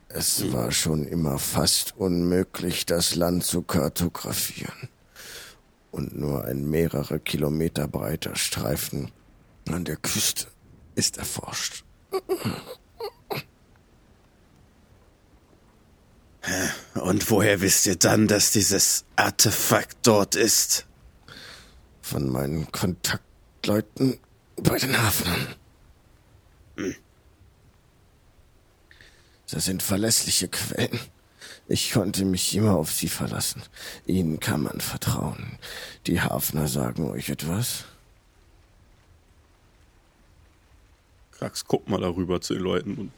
Es 0.08 0.52
war 0.54 0.72
schon 0.72 1.06
immer 1.06 1.38
fast 1.38 1.96
unmöglich, 1.98 2.86
das 2.86 3.16
Land 3.16 3.44
zu 3.44 3.62
kartografieren. 3.62 4.90
Und 5.92 6.18
nur 6.18 6.46
ein 6.46 6.70
mehrere 6.70 7.20
Kilometer 7.20 7.88
breiter 7.88 8.36
Streifen 8.36 9.12
an 9.70 9.84
der 9.86 9.98
Küste 9.98 10.48
ist 10.96 11.18
erforscht. 11.18 11.84
Und 16.96 17.30
woher 17.30 17.62
wisst 17.62 17.86
ihr 17.86 17.98
dann, 17.98 18.28
dass 18.28 18.52
dieses 18.52 19.06
Artefakt 19.16 19.98
dort 20.04 20.36
ist? 20.36 20.88
Von 22.02 22.30
meinen 22.30 22.72
Kontaktleuten 22.72 24.20
bei 24.56 24.78
den 24.78 24.98
Hafnern. 24.98 25.56
Das 29.50 29.66
sind 29.66 29.84
verlässliche 29.84 30.48
Quellen. 30.48 31.00
Ich 31.72 31.94
konnte 31.94 32.26
mich 32.26 32.54
immer 32.54 32.76
auf 32.76 32.92
sie 32.92 33.08
verlassen. 33.08 33.64
Ihnen 34.06 34.42
kann 34.42 34.62
man 34.62 34.82
vertrauen. 34.82 35.58
Die 36.06 36.20
Hafner 36.20 36.68
sagen 36.68 37.10
euch 37.10 37.30
etwas? 37.30 37.86
Krax 41.32 41.64
guckt 41.64 41.88
mal 41.88 42.02
darüber 42.02 42.42
zu 42.42 42.56
den 42.56 42.64
Leuten 42.64 42.96
und 42.96 43.12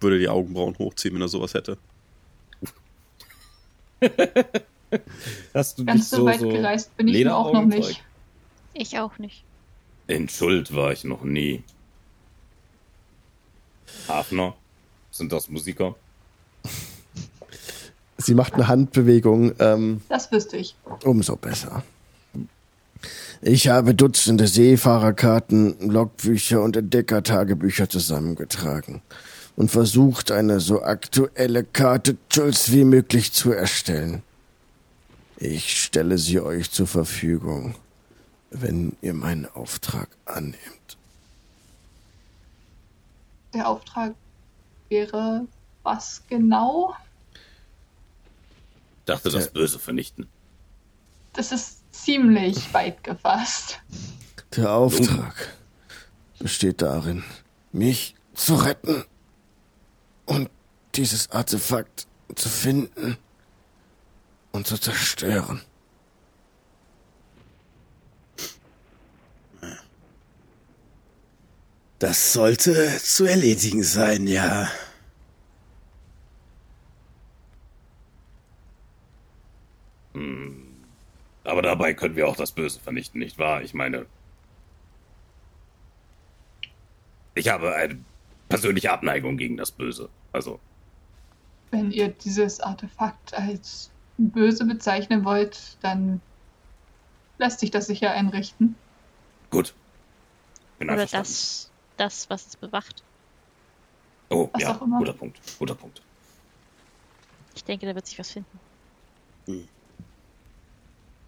würde 0.00 0.18
die 0.18 0.30
Augenbrauen 0.30 0.78
hochziehen, 0.78 1.14
wenn 1.14 1.20
er 1.20 1.28
sowas 1.28 1.52
hätte. 1.52 1.76
Hast 5.52 5.78
du 5.78 5.84
Ganz 5.84 6.08
so 6.08 6.24
weit 6.24 6.40
gereist 6.40 6.96
bin 6.96 7.08
ich 7.08 7.28
auch 7.28 7.52
noch 7.52 7.66
nicht. 7.66 8.02
Ich 8.72 8.98
auch 8.98 9.18
nicht. 9.18 9.44
In 10.06 10.26
Schuld 10.30 10.74
war 10.74 10.90
ich 10.90 11.04
noch 11.04 11.22
nie. 11.22 11.64
Hafner? 14.08 14.56
Sind 15.10 15.32
das 15.32 15.50
Musiker? 15.50 15.96
Sie 18.20 18.34
macht 18.34 18.54
eine 18.54 18.68
Handbewegung. 18.68 19.52
Ähm, 19.58 20.00
Das 20.08 20.30
wüsste 20.30 20.56
ich. 20.56 20.76
Umso 21.04 21.36
besser. 21.36 21.82
Ich 23.42 23.68
habe 23.68 23.94
Dutzende 23.94 24.46
Seefahrerkarten, 24.46 25.90
Logbücher 25.90 26.62
und 26.62 26.76
Entdeckertagebücher 26.76 27.88
zusammengetragen 27.88 29.00
und 29.56 29.70
versucht, 29.70 30.30
eine 30.30 30.60
so 30.60 30.82
aktuelle 30.82 31.64
Karte 31.64 32.18
Jules 32.30 32.70
wie 32.70 32.84
möglich 32.84 33.32
zu 33.32 33.52
erstellen. 33.52 34.22
Ich 35.38 35.82
stelle 35.82 36.18
sie 36.18 36.40
euch 36.40 36.70
zur 36.70 36.86
Verfügung, 36.86 37.74
wenn 38.50 38.96
ihr 39.00 39.14
meinen 39.14 39.46
Auftrag 39.46 40.08
annehmt. 40.26 40.98
Der 43.54 43.66
Auftrag 43.66 44.14
wäre 44.90 45.46
was 45.82 46.22
genau? 46.28 46.94
Dachte, 49.04 49.30
das. 49.30 49.50
Böse 49.50 49.78
vernichten. 49.78 50.28
Das 51.32 51.52
ist 51.52 51.80
ziemlich 51.92 52.72
weit 52.74 53.02
gefasst. 53.04 53.80
Der 54.56 54.72
Auftrag 54.72 55.34
besteht 56.38 56.82
darin, 56.82 57.24
mich 57.72 58.14
zu 58.34 58.56
retten 58.56 59.04
und 60.26 60.50
dieses 60.94 61.30
Artefakt 61.30 62.06
zu 62.34 62.48
finden 62.48 63.16
und 64.52 64.66
zu 64.66 64.78
zerstören. 64.78 65.62
Das 72.00 72.32
sollte 72.32 72.98
zu 72.98 73.26
erledigen 73.26 73.82
sein, 73.82 74.26
ja. 74.26 74.70
Aber 81.44 81.62
dabei 81.62 81.94
können 81.94 82.16
wir 82.16 82.28
auch 82.28 82.36
das 82.36 82.52
Böse 82.52 82.80
vernichten, 82.80 83.18
nicht 83.18 83.38
wahr? 83.38 83.62
Ich 83.62 83.74
meine. 83.74 84.06
Ich 87.34 87.48
habe 87.48 87.74
eine 87.74 87.98
persönliche 88.48 88.92
Abneigung 88.92 89.36
gegen 89.36 89.56
das 89.56 89.70
Böse. 89.70 90.08
Also, 90.32 90.60
Wenn 91.70 91.90
ihr 91.90 92.08
dieses 92.08 92.60
Artefakt 92.60 93.34
als 93.34 93.90
böse 94.18 94.66
bezeichnen 94.66 95.24
wollt, 95.24 95.78
dann 95.80 96.20
lässt 97.38 97.60
sich 97.60 97.70
das 97.70 97.86
sicher 97.86 98.10
einrichten. 98.10 98.74
gut. 99.50 99.74
Bin 100.78 100.90
Oder 100.90 101.06
das, 101.06 101.70
das, 101.96 102.30
was 102.30 102.46
es 102.46 102.56
bewacht. 102.56 103.02
Oh, 104.30 104.48
was 104.52 104.62
ja, 104.62 104.72
guter 104.72 105.12
Punkt. 105.12 105.38
Guter 105.58 105.74
Punkt. 105.74 106.02
Ich 107.54 107.64
denke, 107.64 107.86
da 107.86 107.94
wird 107.94 108.06
sich 108.06 108.18
was 108.18 108.30
finden. 108.30 108.58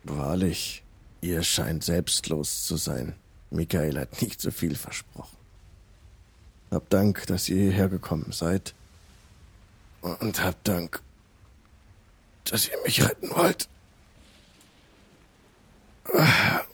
Wahrlich, 0.04 0.82
ihr 1.20 1.42
scheint 1.42 1.84
selbstlos 1.84 2.66
zu 2.66 2.76
sein. 2.76 3.14
Michael 3.50 3.98
hat 3.98 4.22
nicht 4.22 4.40
so 4.40 4.50
viel 4.50 4.74
versprochen. 4.74 5.36
Hab 6.70 6.88
Dank, 6.90 7.26
dass 7.26 7.48
ihr 7.48 7.56
hierher 7.56 7.88
gekommen 7.88 8.32
seid. 8.32 8.74
Und 10.00 10.42
hab 10.42 10.62
Dank, 10.64 11.02
dass 12.44 12.66
ihr 12.68 12.78
mich 12.84 13.04
retten 13.04 13.30
wollt. 13.30 13.68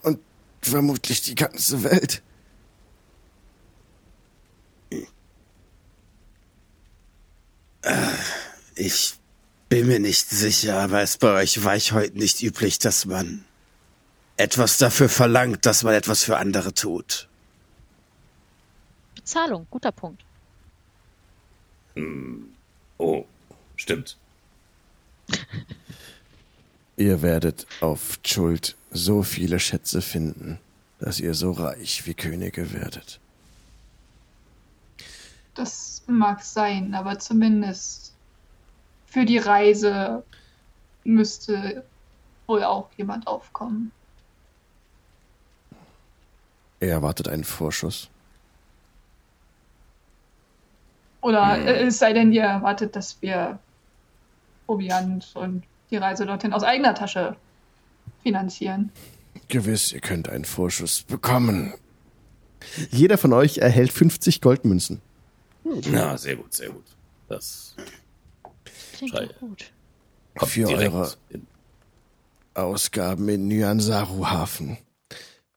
Und 0.02 0.20
vermutlich 0.62 1.20
die 1.22 1.34
ganze 1.34 1.82
Welt. 1.82 2.22
Ich 8.76 9.17
bin 9.68 9.87
mir 9.87 10.00
nicht 10.00 10.31
sicher, 10.31 10.81
aber 10.81 11.02
es 11.02 11.18
bei 11.18 11.33
euch 11.33 11.62
Weichhäuten 11.62 12.18
nicht 12.18 12.42
üblich, 12.42 12.78
dass 12.78 13.04
man 13.07 13.44
etwas 14.37 14.78
dafür 14.78 15.09
verlangt, 15.09 15.66
dass 15.66 15.83
man 15.83 15.94
etwas 15.94 16.24
für 16.24 16.38
andere 16.38 16.72
tut. 16.72 17.28
Bezahlung, 19.14 19.66
guter 19.70 19.92
Punkt. 19.92 20.24
Oh, 22.98 23.24
stimmt. 23.76 24.16
Ihr 26.96 27.22
werdet 27.22 27.66
auf 27.81 28.18
Schuld 28.24 28.76
so 28.90 29.22
viele 29.22 29.61
Schätze 29.61 30.02
finden, 30.02 30.59
dass 30.98 31.20
ihr 31.20 31.35
so 31.35 31.52
reich 31.52 32.07
wie 32.07 32.14
Könige 32.14 32.72
werdet. 32.72 33.20
Das 35.54 36.02
mag 36.07 36.42
sein, 36.42 36.94
aber 36.94 37.18
zumindest 37.18 38.07
für 39.10 39.24
die 39.24 39.38
Reise 39.38 40.22
müsste 41.04 41.84
wohl 42.46 42.62
auch 42.64 42.88
jemand 42.96 43.26
aufkommen. 43.26 43.90
Er 46.80 46.90
erwartet 46.92 47.28
einen 47.28 47.44
Vorschuss. 47.44 48.08
Oder 51.20 51.56
Hm. 51.56 51.66
äh, 51.66 51.72
es 51.86 51.98
sei 51.98 52.12
denn, 52.12 52.32
ihr 52.32 52.42
erwartet, 52.44 52.94
dass 52.94 53.20
wir 53.20 53.58
Proviant 54.66 55.34
und 55.34 55.64
die 55.90 55.96
Reise 55.96 56.26
dorthin 56.26 56.52
aus 56.52 56.62
eigener 56.62 56.94
Tasche 56.94 57.36
finanzieren. 58.22 58.92
Gewiss, 59.48 59.92
ihr 59.92 60.00
könnt 60.00 60.28
einen 60.28 60.44
Vorschuss 60.44 61.02
bekommen. 61.02 61.72
Jeder 62.90 63.16
von 63.18 63.32
euch 63.32 63.58
erhält 63.58 63.92
50 63.92 64.40
Goldmünzen. 64.40 65.00
Na, 65.64 66.16
sehr 66.18 66.36
gut, 66.36 66.52
sehr 66.52 66.70
gut. 66.70 66.84
Das 67.28 67.74
Klingt 68.98 69.14
doch 69.14 69.38
gut. 69.38 69.72
kommt 70.37 70.52
Für 70.52 70.68
eure 70.68 71.12
in. 71.30 71.46
Ausgaben 72.54 73.28
in 73.28 73.46
Nyansaru-Hafen. 73.48 74.78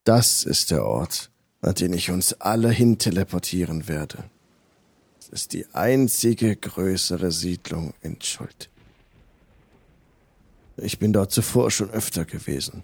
Das 0.04 0.44
ist 0.44 0.72
der 0.72 0.86
Ort, 0.86 1.32
an 1.62 1.76
den 1.76 1.94
ich 1.94 2.12
uns 2.12 2.34
alle 2.34 2.70
hin 2.70 2.98
teleportieren 2.98 3.88
werde. 3.88 4.24
Es 5.20 5.30
ist 5.30 5.54
die 5.54 5.66
einzige 5.74 6.56
größere 6.56 7.32
Siedlung 7.32 7.94
in 8.02 8.22
Schuld. 8.22 8.70
Ich 10.78 11.00
bin 11.00 11.14
dort 11.14 11.32
zuvor 11.32 11.72
schon 11.72 11.90
öfter 11.90 12.26
gewesen. 12.26 12.84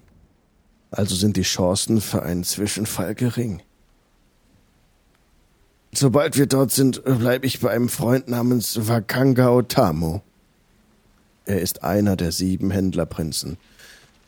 Also 0.90 1.14
sind 1.14 1.36
die 1.36 1.42
Chancen 1.42 2.00
für 2.00 2.22
einen 2.22 2.44
Zwischenfall 2.44 3.14
gering. 3.14 3.62
Sobald 5.92 6.36
wir 6.36 6.46
dort 6.46 6.70
sind, 6.70 7.02
bleibe 7.04 7.46
ich 7.46 7.60
bei 7.60 7.70
einem 7.70 7.88
Freund 7.88 8.28
namens 8.28 8.88
Wakanga 8.88 9.50
Otamo. 9.50 10.22
Er 11.48 11.62
ist 11.62 11.82
einer 11.82 12.14
der 12.14 12.30
sieben 12.30 12.70
Händlerprinzen, 12.70 13.56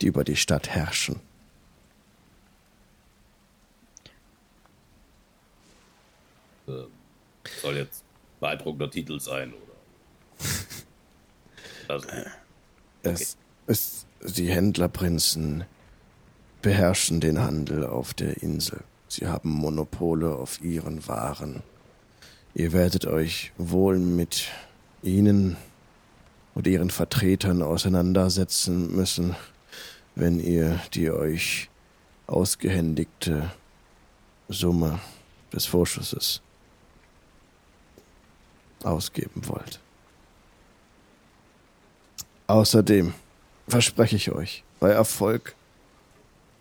die 0.01 0.07
über 0.07 0.25
die 0.25 0.37
Stadt 0.37 0.71
herrschen. 0.71 1.21
Ähm, 6.67 6.87
soll 7.61 7.77
jetzt 7.77 8.03
beeindruckender 8.41 8.91
Titel 8.91 9.21
sein, 9.21 9.53
oder? 9.53 10.47
Also, 11.89 12.09
Es 13.03 13.37
ist, 13.67 14.07
die 14.23 14.49
Händlerprinzen 14.49 15.65
beherrschen 16.63 17.21
den 17.21 17.41
Handel 17.41 17.85
auf 17.85 18.15
der 18.15 18.43
Insel. 18.43 18.85
Sie 19.09 19.27
haben 19.27 19.51
Monopole 19.51 20.37
auf 20.37 20.63
ihren 20.63 21.07
Waren. 21.09 21.65
Ihr 22.55 22.73
werdet 22.73 23.07
euch 23.07 23.53
wohl 23.59 23.99
mit 23.99 24.49
ihnen 25.03 25.57
oder 26.55 26.69
ihren 26.71 26.91
Vertretern 26.91 27.63
auseinandersetzen 27.63 28.95
müssen, 28.95 29.37
wenn 30.15 30.41
ihr 30.41 30.81
die 30.95 31.11
euch 31.11 31.69
ausgehändigte 32.27 33.51
Summe 34.49 35.01
des 35.53 35.67
Vorschusses 35.67 36.41
ausgeben 38.83 39.43
wollt. 39.47 39.81
Außerdem 42.47 43.15
verspreche 43.69 44.17
ich 44.17 44.33
euch, 44.33 44.65
bei 44.81 44.91
Erfolg 44.91 45.55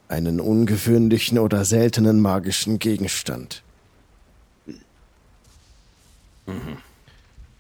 einen 0.08 0.40
ungewöhnlichen 0.40 1.40
oder 1.40 1.66
seltenen 1.66 2.20
magischen 2.20 2.80
Gegenstand. 2.80 3.64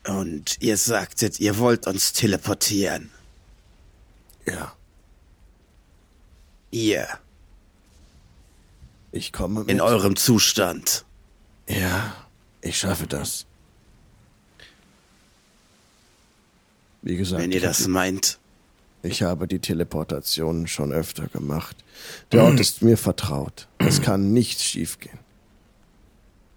Und 0.10 0.58
ihr 0.60 0.78
sagtet, 0.78 1.39
ihr 1.39 1.58
wollt 1.60 1.86
uns 1.88 2.13
teleportieren. 2.13 3.12
Ja, 4.45 4.74
Ihr, 6.72 7.08
ich 9.12 9.32
komme 9.34 9.62
mit. 9.62 9.69
in 9.69 9.82
eurem 9.82 10.15
Zustand. 10.15 11.06
Ja, 11.67 12.15
ich 12.62 12.78
schaffe 12.78 13.08
das. 13.08 13.45
Wie 17.02 17.15
gesagt, 17.17 17.41
Wenn 17.41 17.52
ihr 17.52 17.62
das 17.62 17.88
meint. 17.88 18.39
ich 19.04 19.22
habe 19.24 19.48
die 19.48 19.60
Teleportation 19.60 20.67
schon 20.67 20.91
öfter 20.91 21.28
gemacht. 21.28 21.78
Der 22.32 22.43
Ort 22.43 22.60
ist 22.60 22.82
mir 22.82 22.98
vertraut. 22.98 23.67
Es 23.78 24.02
kann 24.02 24.34
nichts 24.34 24.63
schiefgehen. 24.63 25.17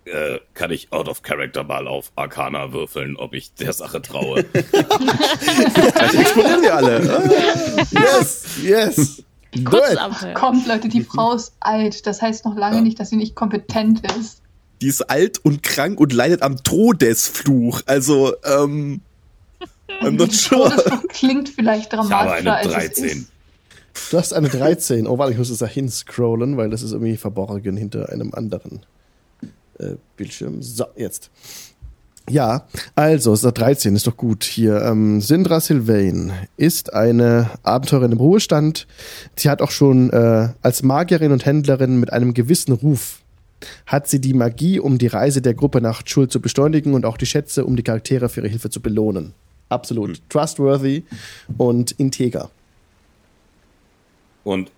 Äh, 0.05 0.39
kann 0.55 0.71
ich 0.71 0.93
out 0.93 1.09
of 1.09 1.23
character 1.23 1.65
mal 1.65 1.87
auf 1.87 2.13
Arcana 2.17 2.73
würfeln, 2.73 3.17
ob 3.17 3.35
ich 3.35 3.55
der 3.55 3.73
Sache 3.73 4.03
traue. 4.03 4.45
Vielleicht 4.53 6.15
explodieren 6.15 6.63
wir 6.63 6.75
alle. 6.75 7.03
Yes, 7.93 8.45
yes. 8.63 9.23
Abenteuer. 9.67 10.35
Kommt, 10.35 10.67
Leute, 10.67 10.89
die 10.89 11.03
Frau 11.03 11.35
ist 11.35 11.55
alt. 11.61 12.07
Das 12.07 12.23
heißt 12.23 12.45
noch 12.45 12.57
lange 12.57 12.83
nicht, 12.83 12.99
dass 12.99 13.11
sie 13.11 13.17
nicht 13.17 13.35
kompetent 13.35 14.01
ist. 14.19 14.41
Die 14.81 14.89
ist 14.89 15.03
alt 15.03 15.39
und 15.45 15.63
krank 15.63 16.01
und 16.01 16.13
leidet 16.13 16.43
am 16.43 16.63
Todesfluch. 16.63 17.83
Also, 17.87 18.35
ähm, 18.45 19.03
I'm 20.01 20.13
not 20.13 20.33
sure. 20.33 20.71
Todesfluch 20.71 21.09
klingt 21.09 21.49
vielleicht 21.51 21.93
Ich 21.93 21.99
habe 21.99 22.09
dramatischer, 22.09 22.37
eine 22.39 22.55
als 22.55 22.67
es 22.67 22.73
13. 22.73 23.05
ist. 23.05 23.33
Du 24.11 24.19
hast 24.19 24.33
eine 24.33 24.49
13. 24.49 25.07
Oh, 25.07 25.19
warte, 25.19 25.33
ich 25.33 25.39
muss 25.39 25.51
es 25.51 25.59
da 25.59 25.67
hinscrollen, 25.67 26.57
weil 26.57 26.71
das 26.71 26.83
ist 26.83 26.93
irgendwie 26.93 27.19
verborgen 27.19 27.77
hinter 27.77 28.09
einem 28.09 28.33
anderen 28.35 28.81
äh, 29.83 29.97
Bildschirm. 30.17 30.63
So, 30.63 30.85
jetzt. 30.97 31.31
Ja, 32.31 32.67
also, 32.95 33.33
ist 33.33 33.43
13, 33.43 33.97
ist 33.97 34.07
doch 34.07 34.17
gut. 34.17 34.45
Hier, 34.45 34.81
ähm, 34.83 35.21
Sindra 35.21 35.61
Sylvain 35.61 36.33
ist 36.57 36.95
eine 36.95 37.51
Abenteurerin 37.65 38.13
im 38.13 38.19
Ruhestand. 38.19 38.87
Sie 39.37 39.51
hat 39.51 39.61
auch 39.61 39.73
schon 39.73 40.11
äh, 40.11 40.51
als 40.63 40.83
Magierin 40.83 41.33
und 41.33 41.45
Händlerin 41.45 41.99
mit 41.99 42.13
einem 42.13 42.33
gewissen 42.33 42.73
Ruf 42.73 43.23
hat 43.87 44.09
sie 44.09 44.21
die 44.21 44.35
Magie, 44.35 44.81
um 44.81 44.99
die 44.99 45.07
Reise 45.07 45.41
der 45.43 45.55
Gruppe 45.55 45.81
nach 45.81 46.03
Schul 46.05 46.29
zu 46.29 46.41
beschleunigen 46.41 46.95
und 46.95 47.05
auch 47.05 47.17
die 47.17 47.27
Schätze, 47.27 47.65
um 47.65 47.77
die 47.77 47.83
Charaktere 47.83 48.29
für 48.29 48.41
ihre 48.41 48.49
Hilfe 48.49 48.71
zu 48.71 48.81
belohnen. 48.81 49.35
Absolut. 49.69 50.21
Trustworthy 50.29 51.05
und 51.59 51.93
integer. 51.93 52.51
Und 54.45 54.71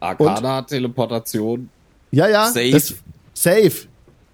Arcana-Teleportation. 0.00 1.68
Ja, 2.12 2.28
ja. 2.28 2.46
Safe. 2.46 2.70
Das, 2.70 2.94
safe. 3.34 3.72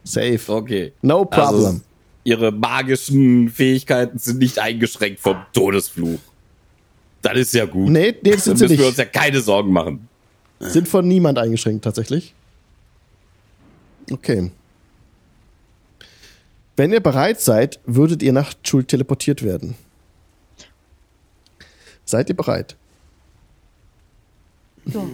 Safe. 0.04 0.40
Okay. 0.46 0.92
No 1.02 1.24
problem. 1.24 1.64
Also, 1.64 1.80
ihre 2.24 2.52
magischen 2.52 3.48
Fähigkeiten 3.48 4.18
sind 4.18 4.38
nicht 4.38 4.58
eingeschränkt 4.58 5.20
vom 5.20 5.36
Todesfluch. 5.52 6.18
Das 7.22 7.36
ist 7.38 7.54
ja 7.54 7.64
gut. 7.64 7.88
nee, 7.88 8.14
nee, 8.22 8.30
Dann 8.30 8.38
sind 8.40 8.58
sie 8.58 8.64
müssen 8.64 8.78
wir 8.78 8.86
uns 8.88 8.96
nicht. 8.98 9.14
ja 9.14 9.20
keine 9.20 9.40
Sorgen 9.40 9.72
machen. 9.72 10.08
Sind 10.60 10.88
von 10.88 11.06
niemand 11.06 11.38
eingeschränkt, 11.38 11.84
tatsächlich. 11.84 12.34
Okay. 14.10 14.50
Wenn 16.76 16.92
ihr 16.92 17.00
bereit 17.00 17.40
seid, 17.40 17.80
würdet 17.86 18.22
ihr 18.22 18.32
nach 18.32 18.52
Schuld 18.64 18.88
teleportiert 18.88 19.42
werden. 19.42 19.74
Seid 22.04 22.28
ihr 22.28 22.36
bereit? 22.36 22.76
Ja. 24.86 25.04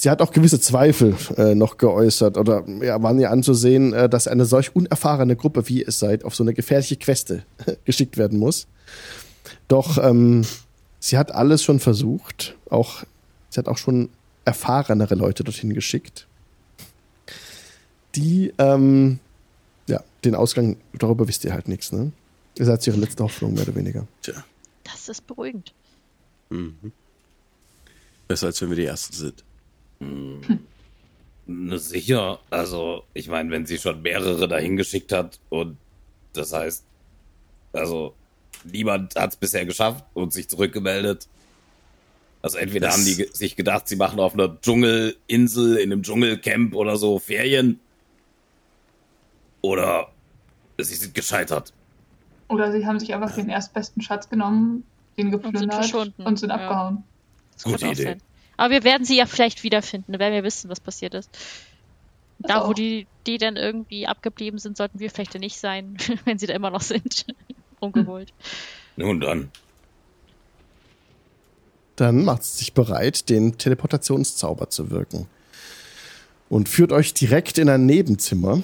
Sie 0.00 0.08
hat 0.08 0.22
auch 0.22 0.32
gewisse 0.32 0.58
Zweifel 0.58 1.14
äh, 1.36 1.54
noch 1.54 1.76
geäußert 1.76 2.38
oder 2.38 2.66
ja, 2.82 3.02
waren 3.02 3.18
ihr 3.18 3.30
anzusehen, 3.30 3.92
äh, 3.92 4.08
dass 4.08 4.28
eine 4.28 4.46
solch 4.46 4.74
unerfahrene 4.74 5.36
Gruppe, 5.36 5.68
wie 5.68 5.80
ihr 5.80 5.88
es 5.88 5.98
seid, 5.98 6.24
auf 6.24 6.34
so 6.34 6.42
eine 6.42 6.54
gefährliche 6.54 6.96
Queste 6.96 7.44
geschickt 7.84 8.16
werden 8.16 8.38
muss. 8.38 8.66
Doch 9.68 10.02
ähm, 10.02 10.46
sie 11.00 11.18
hat 11.18 11.32
alles 11.32 11.62
schon 11.62 11.80
versucht. 11.80 12.56
Auch 12.70 13.04
sie 13.50 13.58
hat 13.58 13.68
auch 13.68 13.76
schon 13.76 14.08
erfahrenere 14.46 15.16
Leute 15.16 15.44
dorthin 15.44 15.74
geschickt, 15.74 16.26
die 18.14 18.54
ähm, 18.56 19.18
ja 19.86 20.02
den 20.24 20.34
Ausgang 20.34 20.78
darüber 20.94 21.28
wisst 21.28 21.44
ihr 21.44 21.52
halt 21.52 21.68
nichts. 21.68 21.92
Ne? 21.92 22.10
Ihr 22.56 22.64
seid 22.64 22.86
ihre 22.86 22.96
letzte 22.96 23.22
Hoffnung 23.22 23.52
mehr 23.52 23.64
oder 23.64 23.74
weniger. 23.74 24.06
Tja. 24.22 24.42
Das 24.82 25.10
ist 25.10 25.26
beruhigend. 25.26 25.74
Mhm. 26.48 26.90
Besser 28.28 28.46
als 28.46 28.62
wenn 28.62 28.70
wir 28.70 28.76
die 28.76 28.86
Ersten 28.86 29.14
sind. 29.14 29.44
Ne, 31.46 31.78
sicher. 31.78 32.38
Also, 32.50 33.04
ich 33.12 33.28
meine, 33.28 33.50
wenn 33.50 33.66
sie 33.66 33.78
schon 33.78 34.02
mehrere 34.02 34.48
dahin 34.48 34.76
geschickt 34.76 35.12
hat 35.12 35.38
und 35.48 35.76
das 36.32 36.52
heißt, 36.52 36.84
also, 37.72 38.14
niemand 38.64 39.16
hat 39.16 39.30
es 39.30 39.36
bisher 39.36 39.66
geschafft 39.66 40.04
und 40.14 40.32
sich 40.32 40.48
zurückgemeldet. 40.48 41.28
Also 42.42 42.56
entweder 42.58 42.86
Das- 42.86 42.96
haben 42.96 43.04
die 43.04 43.14
sich 43.32 43.54
gedacht, 43.56 43.86
sie 43.88 43.96
machen 43.96 44.18
auf 44.20 44.32
einer 44.34 44.60
Dschungelinsel, 44.60 45.76
in 45.76 45.92
einem 45.92 46.02
Dschungelcamp 46.02 46.74
oder 46.74 46.96
so 46.96 47.18
Ferien. 47.18 47.80
Oder 49.60 50.08
sie 50.78 50.94
sind 50.94 51.14
gescheitert. 51.14 51.72
Oder 52.48 52.72
sie 52.72 52.86
haben 52.86 52.98
sich 52.98 53.12
einfach 53.12 53.34
den 53.34 53.50
erstbesten 53.50 54.02
Schatz 54.02 54.28
genommen, 54.30 54.84
den 55.18 55.30
geplündert 55.30 55.74
verschwunden, 55.74 56.22
und 56.22 56.38
sind 56.38 56.48
ja. 56.48 56.56
abgehauen. 56.56 57.04
Das 57.54 57.64
Gute 57.64 57.86
Idee. 57.88 58.02
sein. 58.04 58.22
Aber 58.60 58.74
wir 58.74 58.84
werden 58.84 59.06
sie 59.06 59.16
ja 59.16 59.24
vielleicht 59.24 59.62
wiederfinden. 59.62 60.12
Da 60.12 60.18
werden 60.18 60.34
wir 60.34 60.44
wissen, 60.44 60.68
was 60.68 60.80
passiert 60.80 61.14
ist. 61.14 61.30
Da, 62.40 62.56
Also- 62.56 62.68
wo 62.68 62.72
die, 62.74 63.06
die 63.26 63.38
dann 63.38 63.56
irgendwie 63.56 64.06
abgeblieben 64.06 64.58
sind, 64.58 64.76
sollten 64.76 65.00
wir 65.00 65.08
vielleicht 65.10 65.34
dann 65.34 65.40
nicht 65.40 65.58
sein, 65.58 65.96
wenn 66.26 66.38
sie 66.38 66.46
da 66.46 66.52
immer 66.52 66.68
noch 66.68 66.82
sind. 66.82 67.24
Umgeholt. 67.80 68.34
Nun 68.96 69.18
dann. 69.18 69.50
Dann 71.96 72.22
macht 72.22 72.42
es 72.42 72.58
sich 72.58 72.74
bereit, 72.74 73.30
den 73.30 73.56
Teleportationszauber 73.56 74.68
zu 74.68 74.90
wirken. 74.90 75.26
Und 76.50 76.68
führt 76.68 76.92
euch 76.92 77.14
direkt 77.14 77.56
in 77.56 77.70
ein 77.70 77.86
Nebenzimmer, 77.86 78.62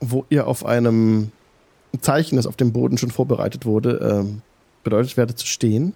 wo 0.00 0.26
ihr 0.28 0.48
auf 0.48 0.66
einem 0.66 1.30
Zeichen, 2.00 2.34
das 2.34 2.48
auf 2.48 2.56
dem 2.56 2.72
Boden 2.72 2.98
schon 2.98 3.12
vorbereitet 3.12 3.64
wurde, 3.64 4.24
ähm, 4.24 4.42
bedeutet 4.82 5.16
werdet 5.16 5.38
zu 5.38 5.46
stehen. 5.46 5.94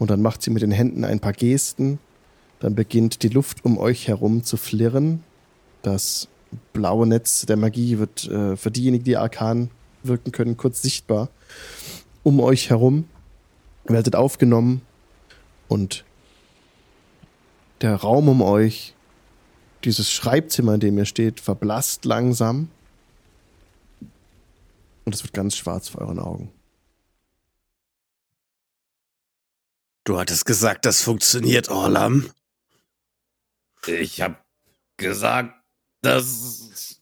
Und 0.00 0.10
dann 0.10 0.22
macht 0.22 0.42
sie 0.42 0.50
mit 0.50 0.62
den 0.62 0.72
Händen 0.72 1.04
ein 1.04 1.20
paar 1.20 1.34
Gesten. 1.34 2.00
Dann 2.62 2.76
beginnt 2.76 3.24
die 3.24 3.28
Luft 3.28 3.64
um 3.64 3.76
euch 3.76 4.06
herum 4.06 4.44
zu 4.44 4.56
flirren. 4.56 5.24
Das 5.82 6.28
blaue 6.72 7.08
Netz 7.08 7.44
der 7.44 7.56
Magie 7.56 7.98
wird 7.98 8.28
äh, 8.28 8.56
für 8.56 8.70
diejenigen, 8.70 9.02
die 9.02 9.16
arkan 9.16 9.68
wirken 10.04 10.30
können, 10.30 10.56
kurz 10.56 10.80
sichtbar. 10.80 11.28
Um 12.22 12.38
euch 12.38 12.70
herum 12.70 13.08
werdet 13.82 14.14
aufgenommen 14.14 14.80
und 15.66 16.04
der 17.80 17.96
Raum 17.96 18.28
um 18.28 18.42
euch, 18.42 18.94
dieses 19.82 20.12
Schreibzimmer, 20.12 20.74
in 20.74 20.80
dem 20.80 20.98
ihr 20.98 21.04
steht, 21.04 21.40
verblasst 21.40 22.04
langsam. 22.04 22.68
Und 25.04 25.16
es 25.16 25.24
wird 25.24 25.32
ganz 25.32 25.56
schwarz 25.56 25.88
vor 25.88 26.02
euren 26.02 26.20
Augen. 26.20 26.52
Du 30.04 30.20
hattest 30.20 30.46
gesagt, 30.46 30.86
das 30.86 31.02
funktioniert, 31.02 31.68
Orlam. 31.68 32.30
Ich 33.86 34.20
hab 34.20 34.44
gesagt, 34.96 35.54
dass, 36.02 37.00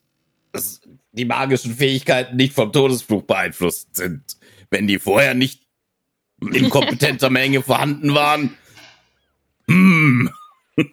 dass 0.52 0.80
die 1.12 1.24
magischen 1.24 1.74
Fähigkeiten 1.74 2.36
nicht 2.36 2.54
vom 2.54 2.72
Todesfluch 2.72 3.22
beeinflusst 3.22 3.94
sind. 3.96 4.38
Wenn 4.70 4.86
die 4.86 4.98
vorher 4.98 5.34
nicht 5.34 5.66
in 6.40 6.70
kompetenter 6.70 7.28
Menge 7.30 7.62
vorhanden 7.62 8.14
waren. 8.14 8.56
Hm. 9.68 10.30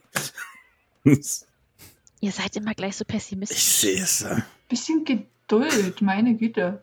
Ihr 2.19 2.31
seid 2.31 2.55
immer 2.57 2.73
gleich 2.73 2.97
so 2.97 3.03
Ich 3.03 3.07
pessimistisch. 3.07 3.63
sehe 3.63 4.01
es. 4.01 4.25
Bisschen 4.67 5.05
Geduld, 5.05 6.01
meine 6.01 6.35
Güte. 6.35 6.81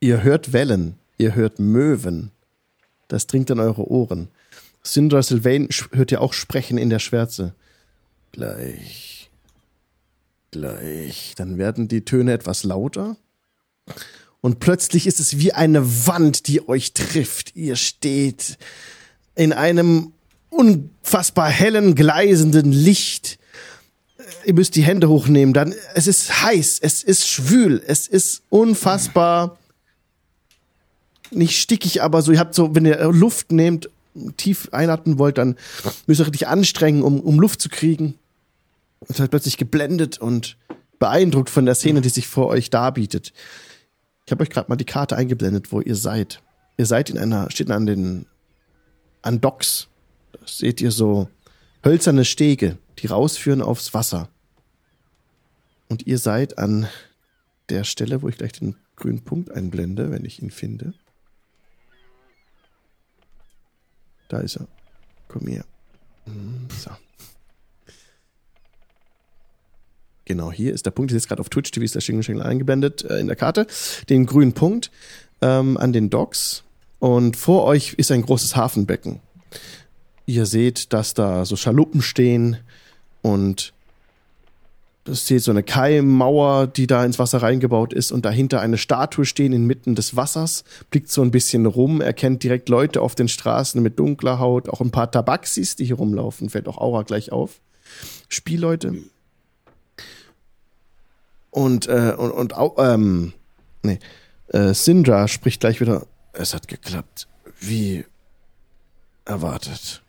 Ihr 0.00 0.22
hört 0.22 0.52
Wellen, 0.52 0.98
ihr 1.18 1.34
hört 1.36 1.60
Möwen. 1.60 2.32
Das 3.06 3.26
dringt 3.28 3.50
in 3.50 3.60
eure 3.60 3.88
Ohren. 3.88 4.28
Syndra 4.82 5.22
Sylvain 5.22 5.68
hört 5.92 6.12
ihr 6.12 6.20
auch 6.20 6.32
sprechen 6.32 6.78
in 6.78 6.90
der 6.90 6.98
Schwärze. 6.98 7.54
Gleich. 8.32 9.30
Gleich. 10.50 11.34
Dann 11.36 11.58
werden 11.58 11.88
die 11.88 12.04
Töne 12.04 12.32
etwas 12.32 12.64
lauter. 12.64 13.16
Und 14.40 14.58
plötzlich 14.58 15.06
ist 15.06 15.20
es 15.20 15.38
wie 15.38 15.52
eine 15.52 16.06
Wand, 16.06 16.48
die 16.48 16.68
euch 16.68 16.94
trifft. 16.94 17.54
Ihr 17.54 17.76
steht 17.76 18.58
in 19.34 19.52
einem 19.52 20.12
unfassbar 20.50 21.48
hellen, 21.48 21.94
gleisenden 21.94 22.72
Licht. 22.72 23.38
Ihr 24.44 24.54
müsst 24.54 24.74
die 24.74 24.82
Hände 24.82 25.08
hochnehmen. 25.08 25.54
Dann, 25.54 25.74
es 25.94 26.06
ist 26.06 26.42
heiß, 26.42 26.80
es 26.80 27.02
ist 27.02 27.28
schwül, 27.28 27.82
es 27.86 28.08
ist 28.08 28.42
unfassbar 28.50 29.58
nicht 31.34 31.58
stickig, 31.58 32.02
aber 32.02 32.22
so, 32.22 32.32
ihr 32.32 32.38
habt 32.38 32.54
so, 32.54 32.74
wenn 32.74 32.84
ihr 32.84 32.98
Luft 33.12 33.52
nehmt, 33.52 33.88
tief 34.36 34.68
einatmen 34.72 35.18
wollt, 35.18 35.38
dann 35.38 35.56
müsst 36.06 36.20
ihr 36.20 36.26
richtig 36.26 36.48
anstrengen, 36.48 37.02
um, 37.02 37.20
um 37.20 37.40
Luft 37.40 37.60
zu 37.60 37.68
kriegen. 37.68 38.14
Und 39.00 39.16
seid 39.16 39.30
plötzlich 39.30 39.56
geblendet 39.56 40.18
und 40.18 40.56
beeindruckt 40.98 41.50
von 41.50 41.66
der 41.66 41.74
Szene, 41.74 42.00
die 42.00 42.08
sich 42.08 42.28
vor 42.28 42.46
euch 42.46 42.70
darbietet. 42.70 43.32
Ich 44.24 44.30
habe 44.30 44.42
euch 44.42 44.50
gerade 44.50 44.68
mal 44.68 44.76
die 44.76 44.84
Karte 44.84 45.16
eingeblendet, 45.16 45.72
wo 45.72 45.80
ihr 45.80 45.96
seid. 45.96 46.40
Ihr 46.76 46.86
seid 46.86 47.10
in 47.10 47.18
einer, 47.18 47.50
steht 47.50 47.70
an 47.70 47.86
den, 47.86 48.26
an 49.22 49.40
Docks. 49.40 49.88
Da 50.32 50.38
seht 50.46 50.80
ihr 50.80 50.92
so 50.92 51.28
hölzerne 51.84 52.24
Stege, 52.24 52.78
die 52.98 53.08
rausführen 53.08 53.62
aufs 53.62 53.94
Wasser. 53.94 54.28
Und 55.88 56.06
ihr 56.06 56.18
seid 56.18 56.58
an 56.58 56.88
der 57.68 57.84
Stelle, 57.84 58.22
wo 58.22 58.28
ich 58.28 58.38
gleich 58.38 58.52
den 58.52 58.76
grünen 58.96 59.22
Punkt 59.22 59.50
einblende, 59.50 60.10
wenn 60.10 60.24
ich 60.24 60.40
ihn 60.40 60.50
finde. 60.50 60.94
Da 64.32 64.40
ist 64.40 64.56
er. 64.56 64.66
Komm 65.28 65.46
her. 65.46 65.62
So. 66.82 66.90
Genau, 70.24 70.50
hier 70.50 70.72
ist 70.72 70.86
der 70.86 70.90
Punkt, 70.90 71.10
der 71.10 71.18
ist 71.18 71.24
jetzt 71.24 71.28
gerade 71.28 71.40
auf 71.40 71.50
Twitch 71.50 71.70
TV 71.70 71.86
slash 71.86 72.08
Jingle 72.08 72.40
eingeblendet 72.40 73.04
äh, 73.04 73.18
in 73.18 73.26
der 73.26 73.36
Karte. 73.36 73.66
Den 74.08 74.24
grünen 74.24 74.54
Punkt 74.54 74.90
ähm, 75.42 75.76
an 75.76 75.92
den 75.92 76.08
Docks. 76.08 76.64
Und 76.98 77.36
vor 77.36 77.64
euch 77.64 77.92
ist 77.98 78.10
ein 78.10 78.22
großes 78.22 78.56
Hafenbecken. 78.56 79.20
Ihr 80.24 80.46
seht, 80.46 80.94
dass 80.94 81.12
da 81.12 81.44
so 81.44 81.54
Schaluppen 81.54 82.00
stehen 82.00 82.56
und 83.20 83.74
es 85.04 85.26
seht 85.26 85.42
so 85.42 85.50
eine 85.50 85.62
Kaimauer, 85.62 86.66
die 86.66 86.86
da 86.86 87.04
ins 87.04 87.18
Wasser 87.18 87.42
reingebaut 87.42 87.92
ist 87.92 88.12
und 88.12 88.24
dahinter 88.24 88.60
eine 88.60 88.78
Statue 88.78 89.24
stehen 89.24 89.52
inmitten 89.52 89.94
des 89.94 90.14
Wassers, 90.14 90.64
blickt 90.90 91.10
so 91.10 91.22
ein 91.22 91.32
bisschen 91.32 91.66
rum, 91.66 92.00
erkennt 92.00 92.42
direkt 92.42 92.68
Leute 92.68 93.00
auf 93.00 93.14
den 93.14 93.28
Straßen 93.28 93.82
mit 93.82 93.98
dunkler 93.98 94.38
Haut, 94.38 94.68
auch 94.68 94.80
ein 94.80 94.92
paar 94.92 95.10
Tabaxis, 95.10 95.74
die 95.74 95.84
hier 95.84 95.96
rumlaufen, 95.96 96.50
fällt 96.50 96.68
auch 96.68 96.78
Aura 96.78 97.02
gleich 97.02 97.32
auf. 97.32 97.60
Spielleute. 98.28 98.94
Und, 101.50 101.88
äh, 101.88 102.14
und, 102.16 102.30
und 102.30 102.54
ähm, 102.78 103.32
nee, 103.82 103.98
äh, 104.48 104.72
Sindra 104.72 105.28
spricht 105.28 105.60
gleich 105.60 105.80
wieder, 105.80 106.06
es 106.32 106.54
hat 106.54 106.68
geklappt, 106.68 107.26
wie 107.60 108.04
erwartet. 109.24 110.02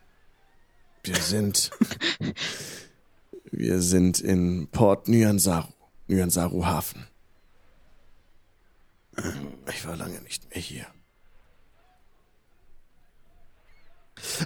Wir 1.04 1.16
sind 1.16 1.72
wir 3.56 3.82
sind 3.82 4.20
in 4.20 4.68
Port 4.72 5.08
Nyansaru, 5.08 5.68
Nyansaru 6.08 6.66
Hafen. 6.66 7.06
Ich 9.70 9.86
war 9.86 9.96
lange 9.96 10.20
nicht 10.22 10.50
mehr 10.50 10.60
hier. 10.60 10.88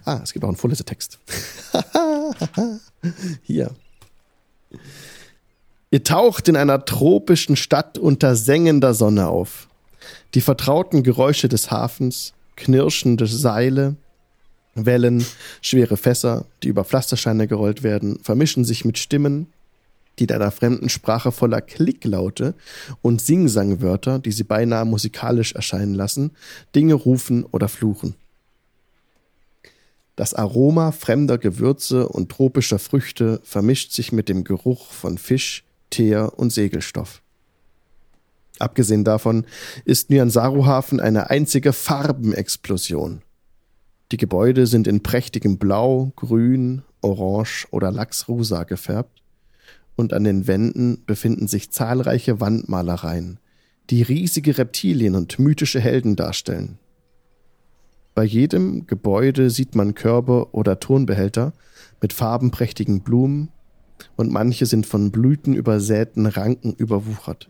Ah, 0.04 0.20
es 0.22 0.34
gibt 0.34 0.44
auch 0.44 0.50
einen 0.50 0.58
Vorlesetext. 0.58 1.20
hier. 3.44 3.74
Ihr 5.90 6.04
taucht 6.04 6.50
in 6.50 6.58
einer 6.58 6.84
tropischen 6.84 7.56
Stadt 7.56 7.98
unter 7.98 8.36
sengender 8.36 8.94
Sonne 8.94 9.30
auf. 9.30 9.70
Die 10.34 10.42
vertrauten 10.42 11.04
Geräusche 11.04 11.48
des 11.48 11.72
Hafens, 11.72 12.34
knirschende 12.58 13.26
Seile, 13.26 13.96
Wellen, 14.86 15.26
schwere 15.62 15.98
Fässer, 15.98 16.46
die 16.64 16.68
über 16.68 16.84
Pflastersteine 16.84 17.48
gerollt 17.48 17.84
werden, 17.84 18.20
vermischen 18.22 18.66
sich 18.66 18.86
mit 18.86 18.98
Stimmen, 18.98 19.48
die 20.20 20.26
in 20.26 20.32
einer 20.32 20.52
fremden 20.52 20.90
Sprache 20.90 21.32
voller 21.32 21.62
Klicklaute 21.62 22.56
und 23.02 23.22
Singsangwörter, 23.22 24.20
die 24.20 24.32
sie 24.32 24.44
beinahe 24.44 24.86
musikalisch 24.86 25.54
erscheinen 25.54 25.94
lassen, 25.94 26.32
Dinge 26.76 26.96
rufen 26.96 27.44
oder 27.44 27.68
fluchen. 27.68 28.16
Das 30.16 30.34
Aroma 30.34 30.92
fremder 30.92 31.38
Gewürze 31.38 32.10
und 32.10 32.30
tropischer 32.30 32.80
Früchte 32.80 33.40
vermischt 33.44 33.92
sich 33.92 34.12
mit 34.12 34.30
dem 34.30 34.44
Geruch 34.44 34.92
von 34.92 35.20
Fisch, 35.20 35.64
Teer 35.92 36.34
und 36.38 36.52
Segelstoff. 36.52 37.22
Abgesehen 38.58 39.04
davon 39.04 39.46
ist 39.86 40.10
Nyansaru-Hafen 40.10 41.00
eine 41.00 41.30
einzige 41.30 41.72
Farbenexplosion. 41.72 43.22
Die 44.12 44.18
Gebäude 44.18 44.68
sind 44.68 44.88
in 44.88 45.04
prächtigem 45.04 45.58
Blau, 45.58 46.14
Grün, 46.16 46.84
Orange 47.02 47.68
oder 47.72 47.92
Lachsrosa 47.92 48.64
gefärbt 48.64 49.22
und 49.96 50.14
an 50.14 50.24
den 50.24 50.48
Wänden 50.48 51.04
befinden 51.06 51.48
sich 51.48 51.72
zahlreiche 51.72 52.40
Wandmalereien, 52.40 53.40
die 53.90 54.04
riesige 54.04 54.58
Reptilien 54.58 55.16
und 55.16 55.40
mythische 55.40 55.82
Helden 55.82 56.16
darstellen. 56.16 56.80
Bei 58.16 58.24
jedem 58.24 58.88
Gebäude 58.88 59.50
sieht 59.50 59.76
man 59.76 59.94
Körbe 59.94 60.48
oder 60.54 60.80
Tonbehälter 60.80 61.54
mit 62.02 62.14
farbenprächtigen 62.14 63.02
Blumen 63.02 63.50
und 64.16 64.32
manche 64.32 64.66
sind 64.66 64.86
von 64.86 65.12
Blüten 65.12 65.54
übersäten 65.54 66.26
Ranken 66.26 66.74
überwuchert. 66.74 67.50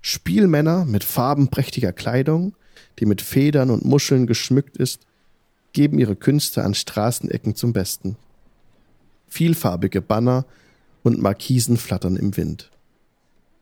Spielmänner 0.00 0.84
mit 0.84 1.02
farbenprächtiger 1.02 1.92
Kleidung, 1.92 2.54
die 2.98 3.06
mit 3.06 3.22
Federn 3.22 3.70
und 3.70 3.84
Muscheln 3.84 4.26
geschmückt 4.26 4.76
ist, 4.76 5.06
geben 5.72 5.98
ihre 5.98 6.16
Künste 6.16 6.64
an 6.64 6.74
Straßenecken 6.74 7.54
zum 7.54 7.72
Besten. 7.72 8.16
Vielfarbige 9.28 10.02
Banner 10.02 10.44
und 11.02 11.20
Markisen 11.20 11.76
flattern 11.76 12.16
im 12.16 12.36
Wind. 12.36 12.70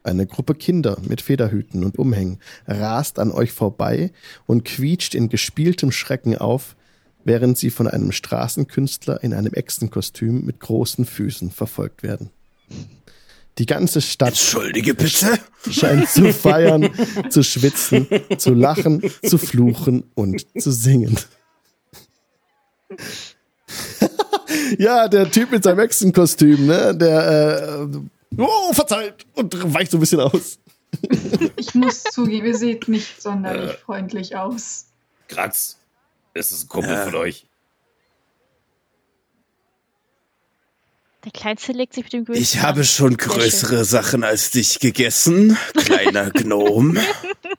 Eine 0.03 0.27
Gruppe 0.27 0.55
Kinder 0.55 0.99
mit 1.07 1.21
Federhüten 1.21 1.85
und 1.85 1.99
Umhängen 1.99 2.39
rast 2.67 3.19
an 3.19 3.31
euch 3.31 3.53
vorbei 3.53 4.13
und 4.47 4.65
quietscht 4.65 5.15
in 5.15 5.29
gespieltem 5.29 5.93
Schrecken 5.93 6.37
auf, 6.39 6.75
während 7.25 7.59
sie 7.59 7.71
von 7.71 7.87
einem 7.87 8.13
Straßenkünstler 8.13 9.23
in 9.23 9.35
einem 9.35 9.53
Echsenkostüm 9.53 10.45
mit 10.45 10.59
großen 10.61 11.05
Füßen 11.05 11.51
verfolgt 11.51 12.03
werden. 12.03 12.31
Die 13.59 13.67
ganze 13.67 14.01
Stadt 14.01 14.31
Entschuldige 14.31 14.95
bitte. 14.95 15.39
scheint 15.71 16.09
zu 16.09 16.33
feiern, 16.33 16.89
zu 17.29 17.43
schwitzen, 17.43 18.07
zu 18.39 18.55
lachen, 18.55 19.03
zu 19.23 19.37
fluchen 19.37 20.05
und 20.15 20.47
zu 20.59 20.71
singen. 20.73 21.19
ja, 24.79 25.09
der 25.09 25.31
Typ 25.31 25.51
mit 25.51 25.63
seinem 25.65 25.79
Echsenkostüm, 25.81 26.67
ne? 26.67 26.95
Der, 26.97 27.89
äh, 27.91 28.41
oh, 28.41 28.73
verzeiht 28.73 29.27
und 29.35 29.75
weicht 29.75 29.91
so 29.93 29.97
ein 29.97 30.01
bisschen 30.01 30.21
aus. 30.21 30.59
Ich 31.57 31.75
muss 31.75 32.03
zugeben, 32.03 32.47
ihr 32.47 32.57
seht 32.57 32.89
nicht 32.89 33.23
sonderlich 33.23 33.71
Äh. 33.73 33.77
freundlich 33.79 34.37
aus. 34.37 34.87
Krax, 35.29 35.79
ist 36.35 36.51
es 36.51 36.65
ein 36.65 36.69
Kumpel 36.69 36.91
Ja. 36.93 37.05
von 37.05 37.15
euch? 37.15 37.47
Der 41.25 41.33
Kleinste 41.33 41.73
legt 41.73 41.93
sich 41.93 42.05
mit 42.05 42.13
dem 42.15 42.25
Größten 42.25 42.43
Ich 42.43 42.61
habe 42.63 42.83
schon 42.83 43.17
größere 43.19 43.85
Sachen 43.85 44.25
als 44.25 44.51
dich 44.53 44.81
gegessen, 44.81 45.57
kleiner 45.75 46.31
Gnom. 46.35 46.99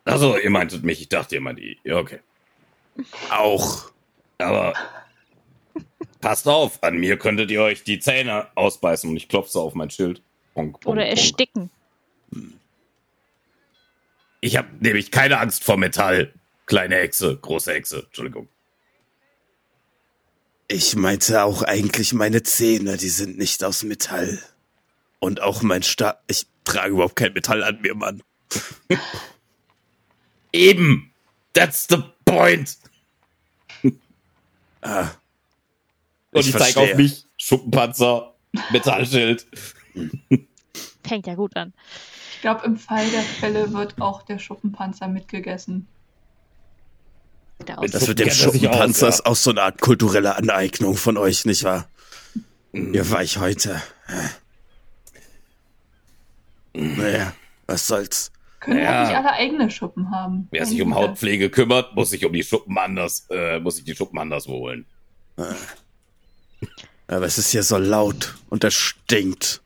Achso, 0.03 0.35
ihr 0.35 0.49
meintet 0.49 0.83
mich, 0.83 0.99
ich 1.01 1.09
dachte, 1.09 1.35
ihr 1.35 1.41
meint 1.41 1.59
die. 1.59 1.77
Ja, 1.83 1.97
okay. 1.97 2.19
Auch. 3.29 3.91
Aber 4.39 4.73
passt 6.21 6.47
auf, 6.47 6.81
an 6.83 6.97
mir 6.97 7.17
könntet 7.17 7.51
ihr 7.51 7.61
euch 7.61 7.83
die 7.83 7.99
Zähne 7.99 8.47
ausbeißen 8.55 9.09
und 9.09 9.17
ich 9.17 9.27
klopfe 9.27 9.51
so 9.51 9.61
auf 9.61 9.73
mein 9.75 9.89
Schild. 9.89 10.21
Bonk, 10.53 10.79
bonk, 10.79 10.85
Oder 10.87 11.01
bonk. 11.01 11.09
ersticken. 11.09 11.69
Ich 14.39 14.57
habe 14.57 14.69
nämlich 14.79 15.11
keine 15.11 15.39
Angst 15.39 15.63
vor 15.63 15.77
Metall. 15.77 16.33
Kleine 16.65 16.99
Echse, 16.99 17.35
große 17.37 17.73
Echse, 17.73 18.03
Entschuldigung. 18.05 18.47
Ich 20.67 20.95
meinte 20.95 21.43
auch 21.43 21.63
eigentlich 21.63 22.13
meine 22.13 22.43
Zähne, 22.43 22.95
die 22.95 23.09
sind 23.09 23.37
nicht 23.37 23.63
aus 23.63 23.83
Metall. 23.83 24.39
Und 25.19 25.41
auch 25.41 25.61
mein 25.61 25.83
Stab. 25.83 26.23
Ich 26.27 26.47
trage 26.63 26.93
überhaupt 26.93 27.17
kein 27.17 27.33
Metall 27.33 27.63
an 27.63 27.81
mir, 27.81 27.93
Mann. 27.93 28.23
Eben! 30.53 31.11
That's 31.53 31.87
the 31.89 31.97
point! 32.25 32.77
Ah, 34.81 35.09
Und 36.31 36.39
Ich 36.41 36.49
ich, 36.49 36.55
zeige 36.57 36.79
auf 36.79 36.95
mich, 36.95 37.25
Schuppenpanzer, 37.37 38.35
Metallschild. 38.71 39.45
Fängt 41.05 41.27
ja 41.27 41.35
gut 41.35 41.55
an. 41.55 41.73
Ich 42.35 42.41
glaube, 42.41 42.65
im 42.65 42.77
Fall 42.77 43.09
der 43.11 43.21
Fälle 43.21 43.73
wird 43.73 44.01
auch 44.01 44.23
der 44.23 44.39
Schuppenpanzer 44.39 45.07
mitgegessen. 45.07 45.87
Das 47.59 48.07
mit 48.07 48.17
dem 48.19 48.27
er 48.29 48.33
Schuppenpanzer 48.33 49.07
aus, 49.09 49.15
ist 49.15 49.25
auch 49.25 49.35
so 49.35 49.51
eine 49.51 49.61
Art 49.61 49.81
kulturelle 49.81 50.35
Aneignung 50.35 50.95
von 50.95 51.17
euch, 51.17 51.45
nicht 51.45 51.63
wahr? 51.63 51.87
Mhm. 52.71 52.93
Ihr 52.93 53.09
Weichhäute. 53.11 53.81
Naja, 56.73 57.33
was 57.67 57.87
soll's. 57.87 58.31
Können 58.61 58.77
wir 58.77 58.83
Ja. 58.85 59.03
auch 59.03 59.07
nicht 59.07 59.17
alle 59.17 59.31
eigene 59.33 59.69
Schuppen 59.69 60.11
haben? 60.11 60.47
Wer 60.51 60.65
sich 60.65 60.81
um. 60.81 60.95
Hautpflege 60.95 61.49
kümmert, 61.49 61.95
muss 61.95 62.11
sich 62.11 62.25
um 62.25 62.33
die 62.33 62.43
Schuppen 62.43 62.77
anders, 62.77 63.27
äh, 63.29 63.59
muss 63.59 63.75
sich 63.75 63.85
die 63.85 63.95
Schuppen 63.95 64.17
anders 64.19 64.47
holen. 64.47 64.85
Aber 67.07 67.25
es 67.25 67.37
ist 67.37 67.51
hier 67.51 67.63
so 67.63 67.77
laut 67.77 68.35
und 68.49 68.63
es 68.63 68.73
stinkt. 68.73 69.61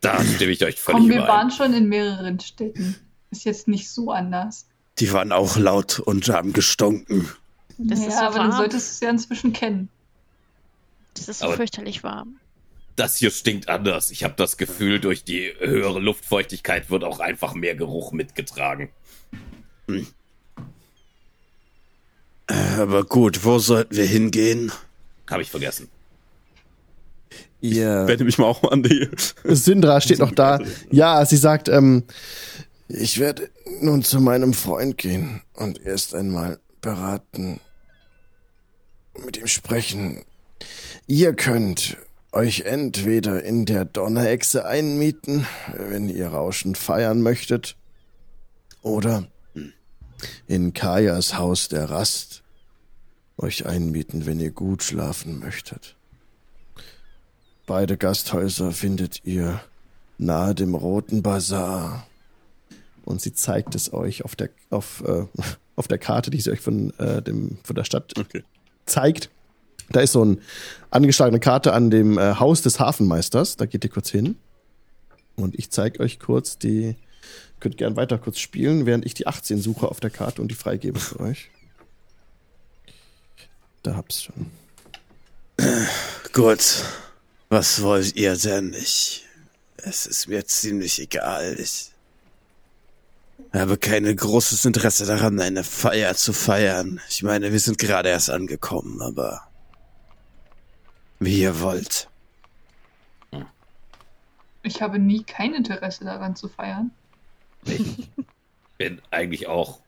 Da 0.00 0.22
stimme 0.24 0.52
ich 0.52 0.64
euch 0.64 0.80
völlig 0.80 1.00
Komm, 1.00 1.08
wir 1.08 1.16
überein. 1.16 1.28
waren 1.28 1.50
schon 1.50 1.72
in 1.74 1.88
mehreren 1.88 2.38
Städten. 2.40 2.96
Ist 3.30 3.44
jetzt 3.44 3.68
nicht 3.68 3.88
so 3.90 4.10
anders. 4.10 4.66
Die 4.98 5.12
waren 5.12 5.32
auch 5.32 5.56
laut 5.56 6.00
und 6.00 6.28
haben 6.28 6.52
gestunken. 6.52 7.28
Das 7.78 8.00
ja, 8.00 8.06
ist 8.08 8.14
so 8.18 8.20
aber 8.24 8.34
du 8.34 8.40
warm. 8.40 8.52
solltest 8.52 8.92
es 8.92 9.00
ja 9.00 9.10
inzwischen 9.10 9.52
kennen. 9.52 9.88
Das 11.14 11.28
ist 11.28 11.38
so 11.38 11.46
Aber- 11.46 11.56
fürchterlich 11.56 12.02
warm. 12.02 12.36
Das 12.96 13.16
hier 13.16 13.30
stinkt 13.30 13.70
anders. 13.70 14.10
Ich 14.10 14.22
habe 14.22 14.34
das 14.36 14.58
Gefühl, 14.58 15.00
durch 15.00 15.24
die 15.24 15.50
höhere 15.60 15.98
Luftfeuchtigkeit 15.98 16.90
wird 16.90 17.04
auch 17.04 17.20
einfach 17.20 17.54
mehr 17.54 17.74
Geruch 17.74 18.12
mitgetragen. 18.12 18.90
Aber 22.46 23.04
gut, 23.04 23.44
wo 23.44 23.58
sollten 23.58 23.96
wir 23.96 24.04
hingehen? 24.04 24.72
Habe 25.32 25.42
ich 25.42 25.50
vergessen. 25.50 25.88
Ihr 27.60 28.06
Wende 28.06 28.24
mich 28.24 28.38
mal 28.38 28.46
auch 28.46 28.70
an 28.70 28.82
die. 28.82 29.08
Syndra 29.44 30.00
steht 30.00 30.18
noch 30.18 30.32
da. 30.32 30.60
Ja, 30.90 31.24
sie 31.24 31.36
sagt, 31.36 31.68
ähm, 31.68 32.04
ich 32.88 33.18
werde 33.18 33.48
nun 33.80 34.02
zu 34.02 34.20
meinem 34.20 34.52
Freund 34.52 34.98
gehen 34.98 35.42
und 35.54 35.80
erst 35.84 36.14
einmal 36.14 36.58
beraten, 36.80 37.60
mit 39.24 39.36
ihm 39.36 39.46
sprechen. 39.46 40.24
Ihr 41.06 41.34
könnt 41.34 41.96
euch 42.32 42.62
entweder 42.62 43.42
in 43.42 43.64
der 43.64 43.84
Donnerechse 43.84 44.66
einmieten, 44.66 45.46
wenn 45.74 46.08
ihr 46.08 46.28
rauschend 46.28 46.78
feiern 46.78 47.22
möchtet, 47.22 47.76
oder 48.82 49.28
in 50.46 50.72
Kajas 50.72 51.38
Haus 51.38 51.68
der 51.68 51.90
Rast 51.90 52.41
euch 53.38 53.66
einmieten, 53.66 54.26
wenn 54.26 54.40
ihr 54.40 54.50
gut 54.50 54.82
schlafen 54.82 55.38
möchtet. 55.38 55.96
Beide 57.66 57.96
Gasthäuser 57.96 58.72
findet 58.72 59.24
ihr 59.24 59.60
nahe 60.18 60.54
dem 60.54 60.74
Roten 60.74 61.22
Bazar. 61.22 62.06
Und 63.04 63.20
sie 63.20 63.32
zeigt 63.34 63.74
es 63.74 63.92
euch 63.92 64.24
auf 64.24 64.36
der, 64.36 64.50
auf, 64.70 65.02
äh, 65.06 65.26
auf 65.76 65.88
der 65.88 65.98
Karte, 65.98 66.30
die 66.30 66.40
sie 66.40 66.50
euch 66.50 66.60
von, 66.60 66.92
äh, 66.98 67.22
dem, 67.22 67.58
von 67.64 67.76
der 67.76 67.84
Stadt 67.84 68.12
Okay. 68.18 68.44
zeigt. 68.86 69.30
Da 69.90 70.00
ist 70.00 70.12
so 70.12 70.22
eine 70.22 70.38
angeschlagene 70.90 71.40
Karte 71.40 71.72
an 71.72 71.90
dem 71.90 72.18
äh, 72.18 72.36
Haus 72.36 72.62
des 72.62 72.80
Hafenmeisters. 72.80 73.56
Da 73.56 73.66
geht 73.66 73.84
ihr 73.84 73.90
kurz 73.90 74.10
hin. 74.10 74.36
Und 75.36 75.58
ich 75.58 75.70
zeige 75.70 76.00
euch 76.00 76.18
kurz 76.18 76.58
die. 76.58 76.96
Könnt 77.60 77.76
gern 77.76 77.94
weiter 77.94 78.18
kurz 78.18 78.38
spielen, 78.38 78.86
während 78.86 79.06
ich 79.06 79.14
die 79.14 79.26
18 79.26 79.60
suche 79.60 79.88
auf 79.88 80.00
der 80.00 80.10
Karte 80.10 80.42
und 80.42 80.48
die 80.50 80.56
freigebe 80.56 80.98
für 80.98 81.20
euch. 81.20 81.48
Da 83.82 83.96
hab's 83.96 84.22
schon. 84.22 84.50
Gut, 86.32 86.84
was 87.48 87.82
wollt 87.82 88.14
ihr 88.16 88.36
denn? 88.36 88.74
Ich, 88.74 89.26
es 89.76 90.06
ist 90.06 90.28
mir 90.28 90.44
ziemlich 90.46 91.00
egal. 91.00 91.56
Ich 91.58 91.90
habe 93.52 93.76
kein 93.76 94.04
großes 94.16 94.64
Interesse 94.64 95.04
daran, 95.04 95.40
eine 95.40 95.64
Feier 95.64 96.14
zu 96.14 96.32
feiern. 96.32 97.00
Ich 97.08 97.22
meine, 97.22 97.52
wir 97.52 97.60
sind 97.60 97.78
gerade 97.78 98.08
erst 98.08 98.30
angekommen, 98.30 99.02
aber 99.02 99.42
wie 101.18 101.40
ihr 101.40 101.60
wollt. 101.60 102.08
Ich 104.62 104.80
habe 104.80 104.98
nie 104.98 105.24
kein 105.24 105.54
Interesse 105.54 106.04
daran 106.04 106.36
zu 106.36 106.48
feiern. 106.48 106.92
Ich 107.64 108.08
bin 108.78 109.02
eigentlich 109.10 109.48
auch 109.48 109.80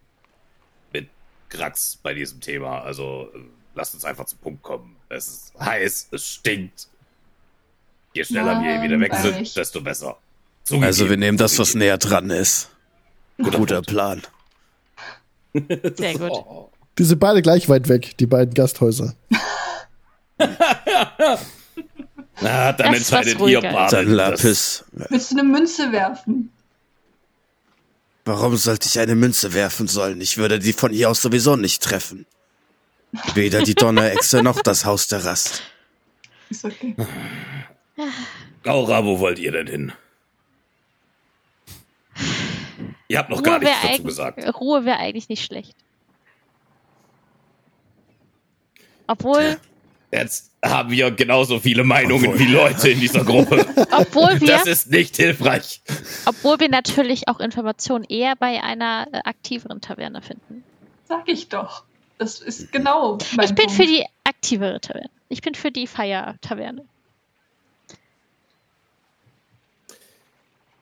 mit 0.92 1.08
Krax 1.48 1.96
bei 2.02 2.12
diesem 2.12 2.40
Thema. 2.40 2.82
Also 2.82 3.30
lasst 3.74 3.94
uns 3.94 4.04
einfach 4.04 4.26
zum 4.26 4.38
Punkt 4.38 4.62
kommen. 4.62 4.96
Es 5.08 5.28
ist 5.28 5.52
heiß, 5.58 6.08
es 6.12 6.26
stinkt. 6.26 6.88
Je 8.12 8.24
schneller 8.24 8.60
wir 8.62 8.72
hier 8.74 8.82
wieder 8.82 9.00
weg 9.00 9.12
sind, 9.14 9.24
Langweilig. 9.24 9.54
desto 9.54 9.80
besser. 9.80 10.16
Also 10.80 11.10
wir 11.10 11.16
nehmen 11.16 11.36
das, 11.36 11.58
was 11.58 11.68
Zugegeben. 11.72 11.78
näher 11.80 11.98
dran 11.98 12.30
ist. 12.30 12.70
Guter 13.38 13.58
Guter. 13.58 13.82
Plan. 13.82 14.22
Sehr 15.96 16.18
gut. 16.18 16.30
Oh. 16.30 16.70
Die 16.98 17.04
sind 17.04 17.18
beide 17.18 17.42
gleich 17.42 17.68
weit 17.68 17.88
weg, 17.88 18.16
die 18.18 18.26
beiden 18.26 18.54
Gasthäuser. 18.54 19.14
Na, 20.38 20.38
dann 22.72 22.92
Das 22.92 22.96
entscheidet 22.96 23.40
ihr 23.40 23.60
beide. 23.60 23.96
Dann 23.96 24.10
Lapis. 24.12 24.84
Willst 24.92 25.32
du 25.32 25.38
eine 25.38 25.48
Münze 25.48 25.92
werfen? 25.92 26.50
Warum 28.24 28.56
sollte 28.56 28.88
ich 28.88 28.98
eine 28.98 29.16
Münze 29.16 29.52
werfen 29.52 29.86
sollen? 29.86 30.20
Ich 30.20 30.38
würde 30.38 30.58
die 30.58 30.72
von 30.72 30.92
hier 30.92 31.10
aus 31.10 31.20
sowieso 31.20 31.56
nicht 31.56 31.82
treffen. 31.82 32.24
Weder 33.34 33.62
die 33.62 33.74
Donnerechse 33.74 34.42
noch 34.42 34.60
das 34.62 34.84
Haus 34.84 35.06
der 35.08 35.24
Rast. 35.24 35.62
Ist 36.50 36.64
okay. 36.64 36.94
Gaura, 38.62 39.04
wo 39.04 39.18
wollt 39.20 39.38
ihr 39.38 39.52
denn 39.52 39.66
hin? 39.66 39.92
Ihr 43.08 43.18
habt 43.18 43.30
noch 43.30 43.42
gar 43.42 43.56
Ruhe 43.58 43.62
wäre 43.66 43.74
nichts 43.74 43.90
dazu 43.92 44.02
gesagt. 44.04 44.60
Ruhe 44.60 44.84
wäre 44.84 44.98
eigentlich 44.98 45.28
nicht 45.28 45.44
schlecht. 45.44 45.76
Obwohl, 49.06 49.58
Jetzt 50.10 50.52
haben 50.64 50.90
wir 50.92 51.10
genauso 51.10 51.58
viele 51.58 51.82
Meinungen 51.84 52.26
Obwohl- 52.26 52.38
wie 52.38 52.46
Leute 52.46 52.88
in 52.90 53.00
dieser 53.00 53.24
Gruppe. 53.24 53.66
obwohl 53.90 54.40
wir, 54.40 54.46
Das 54.48 54.66
ist 54.66 54.90
nicht 54.90 55.16
hilfreich. 55.16 55.82
obwohl 56.24 56.58
wir 56.60 56.68
natürlich 56.68 57.26
auch 57.28 57.40
Informationen 57.40 58.04
eher 58.04 58.36
bei 58.36 58.62
einer 58.62 59.08
äh, 59.12 59.18
aktiveren 59.24 59.80
Taverne 59.80 60.22
finden. 60.22 60.62
Sag 61.08 61.28
ich 61.28 61.48
doch. 61.48 61.84
Das 62.18 62.40
ist 62.40 62.70
genau 62.72 63.18
mein 63.36 63.46
ich 63.46 63.54
bin 63.54 63.66
Punkt. 63.66 63.72
für 63.72 63.86
die 63.86 64.04
aktivere 64.24 64.80
Taverne. 64.80 65.10
Ich 65.28 65.42
bin 65.42 65.54
für 65.54 65.70
die 65.70 65.86
Feier-Taverne. 65.86 66.84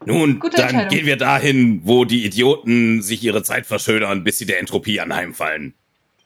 Nun, 0.04 0.40
Gute 0.40 0.56
dann 0.56 0.88
gehen 0.88 1.06
wir 1.06 1.16
dahin, 1.16 1.82
wo 1.84 2.04
die 2.04 2.24
Idioten 2.24 3.02
sich 3.02 3.22
ihre 3.22 3.42
Zeit 3.44 3.66
verschönern, 3.66 4.24
bis 4.24 4.38
sie 4.38 4.46
der 4.46 4.58
Entropie 4.58 5.00
anheimfallen. 5.00 5.74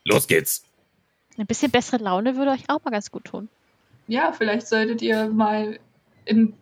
Los 0.04 0.26
geht's. 0.28 0.62
Ein 1.36 1.46
bisschen 1.46 1.70
bessere 1.70 2.02
Laune 2.02 2.36
würde 2.36 2.52
euch 2.52 2.64
auch 2.68 2.82
mal 2.84 2.90
ganz 2.90 3.10
gut 3.10 3.24
tun. 3.26 3.48
Ja, 4.08 4.32
vielleicht 4.32 4.66
solltet 4.66 5.02
ihr 5.02 5.28
mal 5.28 5.78
in, 6.24 6.54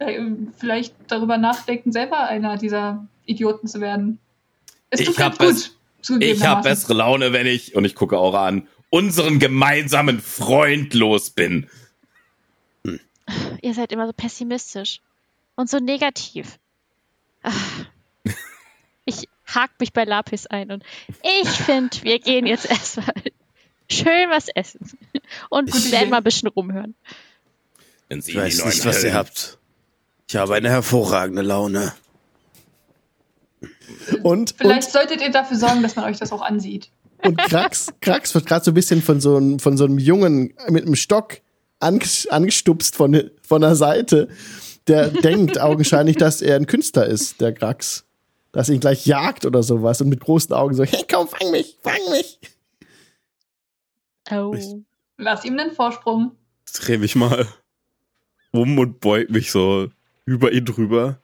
äh, 0.00 0.20
vielleicht 0.58 0.94
darüber 1.06 1.38
nachdenken, 1.38 1.92
selber 1.92 2.26
einer 2.26 2.56
dieser 2.56 3.06
Idioten 3.26 3.68
zu 3.68 3.80
werden. 3.80 4.18
Es 4.90 5.00
Ich 5.00 5.06
tut 5.06 5.18
hab 5.20 5.38
halt 5.38 5.38
bess- 5.38 5.68
gut. 5.68 5.76
Ich 6.20 6.44
habe 6.44 6.62
bessere 6.62 6.94
Laune, 6.94 7.32
wenn 7.32 7.46
ich, 7.46 7.74
und 7.74 7.84
ich 7.84 7.94
gucke 7.94 8.18
Aura 8.18 8.46
an, 8.46 8.68
unseren 8.90 9.38
gemeinsamen 9.38 10.20
Freund 10.20 10.94
los 10.94 11.30
bin. 11.30 11.68
Ihr 13.62 13.74
seid 13.74 13.92
immer 13.92 14.06
so 14.06 14.12
pessimistisch 14.12 15.00
und 15.56 15.70
so 15.70 15.78
negativ. 15.78 16.58
Ich 19.06 19.28
hak 19.46 19.70
mich 19.80 19.92
bei 19.92 20.04
Lapis 20.04 20.46
ein 20.46 20.70
und 20.70 20.84
ich 21.42 21.48
finde, 21.48 21.96
wir 22.02 22.20
gehen 22.20 22.46
jetzt 22.46 22.70
erstmal 22.70 23.14
schön 23.90 24.30
was 24.30 24.48
essen 24.54 24.90
und 25.48 25.90
werden 25.90 26.10
mal 26.10 26.18
ein 26.18 26.22
bisschen 26.22 26.48
rumhören. 26.48 26.94
Wenn 28.08 28.20
Sie 28.20 28.32
Ich 28.32 28.36
weiß 28.36 28.64
nicht, 28.66 28.84
was 28.84 29.02
ihr 29.02 29.14
habt. 29.14 29.58
Ich 30.28 30.36
habe 30.36 30.54
eine 30.54 30.68
hervorragende 30.68 31.42
Laune. 31.42 31.92
Und, 34.22 34.54
Vielleicht 34.58 34.90
solltet 34.90 35.20
ihr 35.22 35.30
dafür 35.30 35.56
sorgen, 35.56 35.82
dass 35.82 35.96
man 35.96 36.04
euch 36.06 36.18
das 36.18 36.32
auch 36.32 36.42
ansieht. 36.42 36.90
und, 37.22 37.30
und 37.30 37.36
Krax, 37.38 37.88
Krax 38.00 38.34
wird 38.34 38.46
gerade 38.46 38.64
so 38.64 38.70
ein 38.70 38.74
bisschen 38.74 39.02
von 39.02 39.20
so, 39.20 39.36
einem, 39.36 39.58
von 39.58 39.76
so 39.76 39.84
einem 39.84 39.98
Jungen 39.98 40.54
mit 40.68 40.84
einem 40.86 40.96
Stock 40.96 41.38
anges- 41.80 42.28
angestupst 42.28 42.96
von, 42.96 43.30
von 43.42 43.60
der 43.60 43.74
Seite. 43.76 44.28
Der 44.86 45.08
denkt 45.08 45.60
augenscheinlich, 45.60 46.16
dass 46.16 46.40
er 46.42 46.56
ein 46.56 46.66
Künstler 46.66 47.06
ist, 47.06 47.40
der 47.40 47.52
Krax. 47.52 48.04
Dass 48.52 48.68
er 48.68 48.74
ihn 48.74 48.80
gleich 48.80 49.06
jagt 49.06 49.46
oder 49.46 49.62
sowas 49.62 50.00
und 50.00 50.08
mit 50.08 50.20
großen 50.20 50.52
Augen 50.54 50.74
so, 50.74 50.82
hey 50.84 51.04
komm, 51.08 51.28
fang 51.28 51.50
mich, 51.52 51.78
fang 51.82 52.00
mich. 52.10 52.38
Oh. 54.30 54.54
Ich- 54.56 54.74
Lass 55.16 55.44
ihm 55.44 55.56
den 55.58 55.72
Vorsprung. 55.72 56.32
Dreh 56.72 56.96
mich 56.98 57.14
mal 57.14 57.46
um 58.52 58.78
und 58.78 59.00
beug 59.00 59.28
mich 59.28 59.50
so 59.50 59.88
über 60.24 60.50
ihn 60.52 60.64
drüber. 60.64 61.20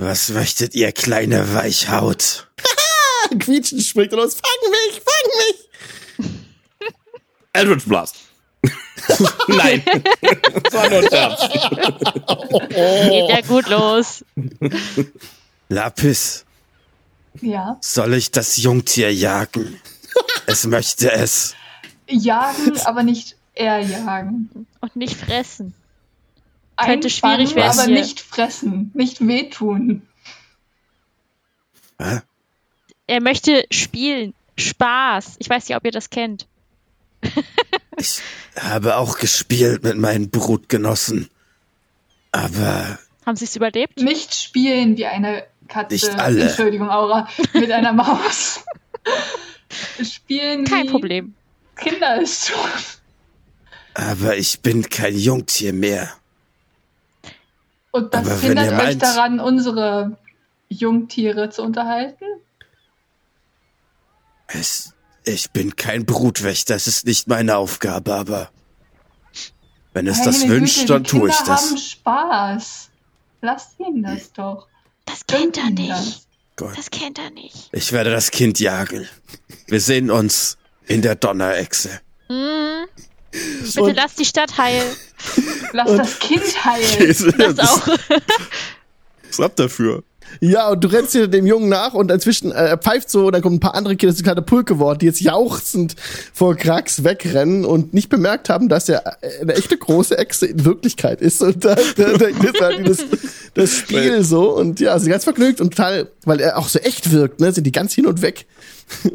Was 0.00 0.28
möchtet 0.30 0.74
ihr, 0.76 0.92
kleine 0.92 1.52
Weichhaut? 1.54 2.46
Quietschen 3.40 3.80
springt 3.80 4.12
er 4.12 4.18
los, 4.18 4.34
fang 4.34 4.70
mich, 4.70 5.02
fang 5.04 6.28
mich. 6.28 6.38
Eldritch 7.52 7.84
Blast. 7.84 8.14
Nein. 9.48 9.82
das 10.62 10.72
war 10.72 10.88
nur 10.88 11.02
Scherz. 11.02 11.40
Geht 12.68 13.28
ja 13.30 13.40
gut 13.46 13.68
los. 13.68 14.24
Lapis, 15.68 16.44
Ja. 17.40 17.76
soll 17.80 18.14
ich 18.14 18.30
das 18.30 18.56
Jungtier 18.56 19.12
jagen? 19.12 19.80
es 20.46 20.64
möchte 20.64 21.10
es. 21.10 21.54
Jagen, 22.08 22.78
aber 22.84 23.02
nicht 23.02 23.36
er 23.54 23.80
jagen. 23.80 24.66
Und 24.80 24.94
nicht 24.96 25.16
fressen. 25.16 25.74
Könnte 26.86 27.10
schwierig 27.10 27.54
werden 27.54 27.78
aber 27.78 27.84
hier. 27.88 28.00
nicht 28.00 28.20
fressen, 28.20 28.90
nicht 28.94 29.26
wehtun. 29.26 30.02
Hä? 32.00 32.20
Er 33.06 33.20
möchte 33.20 33.64
spielen. 33.70 34.34
Spaß. 34.56 35.36
Ich 35.38 35.48
weiß 35.48 35.68
nicht, 35.68 35.76
ob 35.76 35.84
ihr 35.84 35.92
das 35.92 36.10
kennt. 36.10 36.46
Ich 38.00 38.20
habe 38.56 38.96
auch 38.96 39.18
gespielt 39.18 39.82
mit 39.82 39.96
meinen 39.98 40.30
Brutgenossen. 40.30 41.28
Aber 42.30 42.96
Haben 43.26 43.34
sie 43.34 43.44
es 43.46 43.56
überlebt? 43.56 44.00
Nicht 44.00 44.34
spielen 44.36 44.96
wie 44.96 45.06
eine 45.06 45.44
Katze. 45.66 45.94
Nicht 45.94 46.10
alle. 46.20 46.42
Entschuldigung, 46.48 46.88
Aura. 46.90 47.28
Mit 47.54 47.72
einer 47.72 47.92
Maus. 48.04 48.60
spielen 50.00 50.64
Kein 50.64 50.86
wie 50.86 50.90
Problem. 50.90 51.34
Kinder 51.74 52.22
es 52.22 52.46
tun. 52.46 52.56
aber 53.94 54.36
ich 54.36 54.60
bin 54.60 54.88
kein 54.88 55.18
Jungtier 55.18 55.72
mehr. 55.72 56.12
Und 57.90 58.12
das 58.14 58.26
Aber 58.26 58.38
hindert 58.40 58.72
euch 58.72 58.76
meint- 58.76 59.02
daran, 59.02 59.40
unsere 59.40 60.16
Jungtiere 60.68 61.50
zu 61.50 61.62
unterhalten? 61.62 62.24
Es, 64.46 64.94
ich 65.24 65.50
bin 65.50 65.76
kein 65.76 66.06
Brutwächter, 66.06 66.74
es 66.74 66.86
ist 66.86 67.06
nicht 67.06 67.28
meine 67.28 67.56
Aufgabe, 67.56 68.14
aber 68.14 68.50
wenn 69.92 70.06
es 70.06 70.22
das 70.22 70.40
Meine 70.40 70.52
wünscht, 70.52 70.80
Güte, 70.80 70.92
dann 70.94 71.04
tue 71.04 71.28
ich 71.28 71.36
Kinder 71.36 71.56
haben 71.56 71.74
das. 71.74 71.84
Spaß. 71.90 72.90
Lasst 73.40 73.78
ihn 73.80 74.02
das 74.02 74.32
doch. 74.32 74.66
Das 75.04 75.26
kennt 75.26 75.56
er 75.58 75.70
nicht. 75.70 75.90
das. 75.90 76.26
Gott. 76.56 76.76
Das 76.76 76.90
kennt 76.90 77.18
er 77.18 77.30
nicht. 77.30 77.68
Ich 77.72 77.92
werde 77.92 78.10
das 78.10 78.30
Kind 78.30 78.58
jagen. 78.58 79.08
Wir 79.66 79.80
sehen 79.80 80.10
uns 80.10 80.58
in 80.86 81.02
der 81.02 81.14
Donnerechse. 81.14 82.00
Hm. 82.28 82.86
Bitte 83.64 83.82
Und- 83.82 83.94
lass 83.96 84.14
die 84.14 84.24
Stadt 84.24 84.56
heilen. 84.58 84.86
Lass 85.72 85.96
das 85.96 86.18
Kind 86.20 86.64
heilen. 86.64 87.14
Das 87.56 87.58
auch. 87.58 87.88
Was 89.30 89.38
habt 89.40 89.58
dafür? 89.58 90.02
Ja, 90.40 90.68
und 90.68 90.84
du 90.84 90.88
rennst 90.88 91.12
hier 91.12 91.26
dem 91.26 91.46
Jungen 91.46 91.68
nach 91.70 91.94
und 91.94 92.10
inzwischen 92.10 92.52
äh, 92.52 92.76
pfeift 92.76 93.10
so 93.10 93.26
und 93.26 93.32
dann 93.32 93.40
kommen 93.42 93.56
ein 93.56 93.60
paar 93.60 93.74
andere 93.74 93.96
Kinder, 93.96 94.10
das 94.12 94.16
ist 94.16 94.20
ein 94.20 94.24
kleiner 94.24 94.42
Pulk 94.42 94.66
geworden, 94.68 94.98
die 94.98 95.06
jetzt 95.06 95.20
jauchzend 95.20 95.96
vor 96.34 96.54
Krax 96.54 97.02
wegrennen 97.02 97.64
und 97.64 97.94
nicht 97.94 98.10
bemerkt 98.10 98.48
haben, 98.50 98.68
dass 98.68 98.88
er 98.90 99.04
äh, 99.22 99.40
eine 99.40 99.54
echte 99.54 99.76
große 99.78 100.16
Echse 100.18 100.46
in 100.46 100.64
Wirklichkeit 100.66 101.22
ist. 101.22 101.40
Und 101.42 101.64
da, 101.64 101.74
da, 101.96 102.12
da 102.12 102.26
ist 102.26 102.60
halt 102.60 102.86
das, 102.88 102.98
das 103.54 103.72
Spiel 103.74 104.22
so 104.22 104.50
und 104.54 104.80
ja, 104.80 104.98
sie 104.98 105.04
sind 105.04 105.12
ganz 105.12 105.24
vergnügt 105.24 105.60
und 105.62 105.70
total, 105.74 106.08
weil 106.24 106.40
er 106.40 106.58
auch 106.58 106.68
so 106.68 106.78
echt 106.78 107.10
wirkt, 107.10 107.40
ne, 107.40 107.50
sind 107.52 107.64
die 107.64 107.72
ganz 107.72 107.94
hin 107.94 108.06
und 108.06 108.20
weg. 108.22 108.46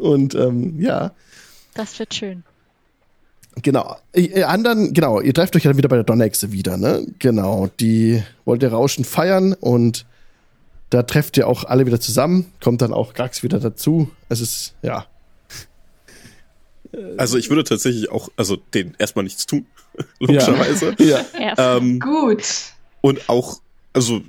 Und 0.00 0.34
ähm, 0.34 0.80
ja, 0.80 1.12
Das 1.74 1.98
wird 2.00 2.12
schön. 2.14 2.42
Genau. 3.62 3.96
Ihr 4.14 4.48
anderen, 4.48 4.92
genau, 4.94 5.20
ihr 5.20 5.32
trefft 5.32 5.54
euch 5.56 5.64
ja 5.64 5.70
dann 5.70 5.78
wieder 5.78 5.88
bei 5.88 5.96
der 5.96 6.04
Donnerechse 6.04 6.52
wieder, 6.52 6.76
ne? 6.76 7.06
Genau. 7.18 7.68
Die 7.80 8.22
wollt 8.44 8.62
ihr 8.62 8.72
Rauschen 8.72 9.04
feiern 9.04 9.52
und 9.52 10.06
da 10.90 11.02
trefft 11.02 11.36
ihr 11.36 11.48
auch 11.48 11.64
alle 11.64 11.86
wieder 11.86 12.00
zusammen. 12.00 12.52
Kommt 12.62 12.82
dann 12.82 12.92
auch 12.92 13.14
Grax 13.14 13.42
wieder 13.42 13.60
dazu. 13.60 14.10
Es 14.28 14.40
ist, 14.40 14.74
ja. 14.82 15.06
Also 17.16 17.38
ich 17.38 17.48
würde 17.48 17.64
tatsächlich 17.64 18.10
auch, 18.10 18.28
also 18.36 18.56
den 18.56 18.94
erstmal 18.98 19.24
nichts 19.24 19.46
tun, 19.46 19.66
logischerweise. 20.20 20.94
Ja. 20.98 21.24
Ja. 21.38 21.76
Ähm, 21.76 21.98
Gut. 21.98 22.44
und 23.00 23.28
auch, 23.28 23.60
also 23.92 24.22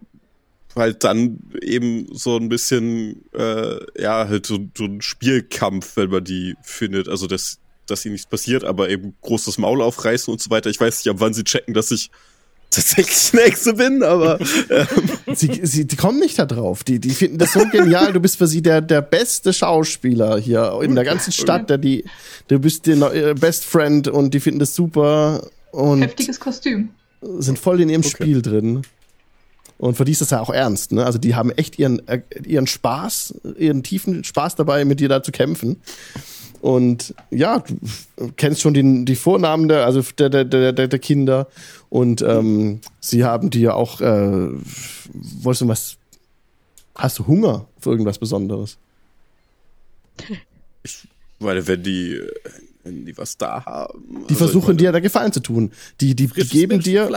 halt 0.75 1.03
dann 1.03 1.39
eben 1.61 2.07
so 2.11 2.37
ein 2.37 2.49
bisschen, 2.49 3.23
äh, 3.33 3.77
ja, 4.01 4.27
halt 4.27 4.45
so, 4.45 4.59
so 4.75 4.85
ein 4.85 5.01
Spielkampf, 5.01 5.95
wenn 5.97 6.09
man 6.09 6.23
die 6.23 6.55
findet. 6.61 7.07
Also 7.07 7.27
dass, 7.27 7.59
dass 7.87 8.05
ihnen 8.05 8.13
nichts 8.13 8.27
passiert, 8.29 8.63
aber 8.63 8.89
eben 8.89 9.15
großes 9.21 9.57
Maul 9.57 9.81
aufreißen 9.81 10.31
und 10.31 10.41
so 10.41 10.49
weiter. 10.49 10.69
Ich 10.69 10.79
weiß 10.79 10.97
nicht, 11.03 11.09
ab 11.13 11.17
wann 11.19 11.33
sie 11.33 11.43
checken, 11.43 11.73
dass 11.73 11.91
ich 11.91 12.09
tatsächlich 12.71 13.31
eine 13.33 13.41
Echse 13.43 13.73
bin, 13.73 14.03
aber 14.03 14.39
ähm, 14.69 14.87
Sie, 15.35 15.61
sie 15.63 15.85
die 15.85 15.95
kommen 15.95 16.19
nicht 16.19 16.37
da 16.39 16.45
drauf. 16.45 16.83
Die, 16.83 16.99
die 16.99 17.11
finden 17.11 17.37
das 17.37 17.53
so 17.53 17.65
genial. 17.71 18.11
Du 18.13 18.19
bist 18.19 18.37
für 18.37 18.47
sie 18.47 18.61
der, 18.61 18.81
der 18.81 19.01
beste 19.01 19.53
Schauspieler 19.53 20.37
hier 20.37 20.77
in 20.81 20.95
der 20.95 21.03
ganzen 21.05 21.31
Stadt. 21.31 21.69
Der, 21.69 21.77
die, 21.77 22.03
du 22.47 22.59
bist 22.59 22.85
der 22.87 22.95
neu- 22.97 23.33
Best 23.35 23.63
Friend 23.65 24.07
und 24.07 24.33
die 24.33 24.39
finden 24.39 24.59
das 24.59 24.75
super 24.75 25.47
und 25.71 26.01
Heftiges 26.01 26.39
Kostüm. 26.39 26.89
sind 27.21 27.59
voll 27.59 27.81
in 27.81 27.89
ihrem 27.89 28.03
Spiel 28.03 28.41
drin. 28.41 28.81
Und 29.77 29.97
für 29.97 30.05
die 30.05 30.13
ist 30.13 30.21
das 30.21 30.29
ja 30.29 30.39
auch 30.39 30.49
ernst, 30.51 30.93
ne? 30.93 31.05
Also 31.05 31.17
die 31.19 31.35
haben 31.35 31.51
echt 31.51 31.77
ihren, 31.79 32.05
äh, 32.07 32.21
ihren 32.45 32.65
Spaß, 32.65 33.33
ihren 33.57 33.83
tiefen 33.83 34.23
Spaß 34.23 34.55
dabei, 34.55 34.85
mit 34.85 35.01
dir 35.01 35.09
da 35.09 35.21
zu 35.21 35.33
kämpfen. 35.33 35.81
Und 36.65 37.13
ja, 37.29 37.63
du 38.17 38.31
kennst 38.37 38.61
schon 38.61 38.73
die, 38.73 39.05
die 39.05 39.15
Vornamen 39.15 39.67
der, 39.67 39.85
also 39.85 40.01
der, 40.17 40.31
der, 40.31 40.45
der, 40.45 40.73
der 40.73 40.87
der 40.87 40.97
Kinder. 40.97 41.47
Und 41.91 42.23
ähm, 42.23 42.81
sie 42.99 43.23
haben 43.23 43.51
dir 43.51 43.75
auch, 43.75 44.01
äh, 44.01 44.49
wolltest 45.43 45.61
du 45.61 45.67
was, 45.67 45.97
hast 46.95 47.19
du 47.19 47.27
Hunger 47.27 47.67
für 47.79 47.91
irgendwas 47.91 48.17
Besonderes? 48.17 48.79
weil 51.39 51.67
wenn 51.67 51.83
die, 51.83 52.19
wenn 52.83 53.05
die 53.05 53.15
was 53.15 53.37
da 53.37 53.63
haben. 53.63 54.25
Die 54.27 54.33
versuchen 54.33 54.75
dir 54.75 54.91
da 54.91 54.99
Gefallen 54.99 55.31
zu 55.31 55.41
tun. 55.41 55.71
Die, 56.01 56.15
die, 56.15 56.25
die 56.25 56.47
geben 56.47 56.79
dir, 56.79 57.11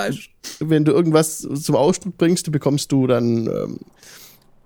wenn 0.58 0.84
du 0.84 0.92
irgendwas 0.92 1.38
zum 1.38 1.74
Ausdruck 1.74 2.18
bringst, 2.18 2.52
bekommst 2.52 2.92
du 2.92 3.06
dann, 3.06 3.46
ähm, 3.46 3.78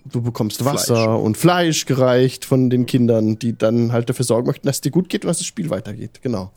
du 0.05 0.23
bekommst 0.23 0.65
Wasser 0.65 0.95
Fleisch. 0.95 1.21
und 1.21 1.37
Fleisch 1.37 1.87
gereicht 1.87 2.45
von 2.45 2.71
den 2.71 2.87
Kindern, 2.87 3.39
die 3.39 3.57
dann 3.57 3.93
halt 3.93 4.09
dafür 4.09 4.25
sorgen 4.25 4.47
möchten, 4.47 4.67
dass 4.67 4.77
es 4.77 4.81
dir 4.81 4.91
gut 4.91 5.09
geht 5.09 5.25
und 5.25 5.29
dass 5.29 5.39
das 5.39 5.47
Spiel 5.47 5.71
weitergeht. 5.71 6.21
Genau. 6.23 6.53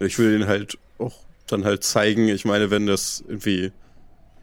Ich 0.00 0.18
will 0.18 0.32
denen 0.32 0.48
halt 0.48 0.78
auch 0.98 1.14
dann 1.46 1.64
halt 1.64 1.82
zeigen, 1.84 2.28
ich 2.28 2.44
meine, 2.44 2.70
wenn 2.70 2.86
das 2.86 3.24
irgendwie 3.26 3.72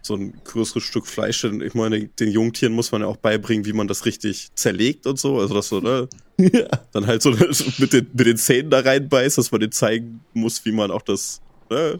so 0.01 0.16
ein 0.16 0.34
größeres 0.43 0.84
Stück 0.84 1.07
Fleisch, 1.07 1.43
ist, 1.43 1.61
ich 1.61 1.74
meine, 1.74 2.07
den 2.07 2.30
Jungtieren 2.30 2.74
muss 2.74 2.91
man 2.91 3.01
ja 3.01 3.07
auch 3.07 3.18
beibringen, 3.18 3.66
wie 3.66 3.74
man 3.74 3.88
das 3.88 4.05
richtig 4.05 4.49
zerlegt 4.55 5.07
und 5.07 5.20
so, 5.20 5.39
also 5.39 5.53
dass 5.55 5.70
so, 5.70 5.80
ne, 5.80 6.07
ja. 6.38 6.68
dann 6.91 7.07
halt 7.07 7.22
so 7.24 7.32
mit 7.32 7.93
den, 7.93 8.07
mit 8.13 8.28
den 8.28 8.38
Zähnen 8.38 8.70
da 8.70 8.82
reinbeißt, 8.82 9.38
dass 9.38 9.51
man 9.51 9.61
denen 9.61 9.72
zeigen 9.72 10.22
muss, 10.34 10.63
wie 10.66 10.72
man 10.72 10.91
auch 10.91 11.01
das, 11.01 11.41
ne, 11.70 11.99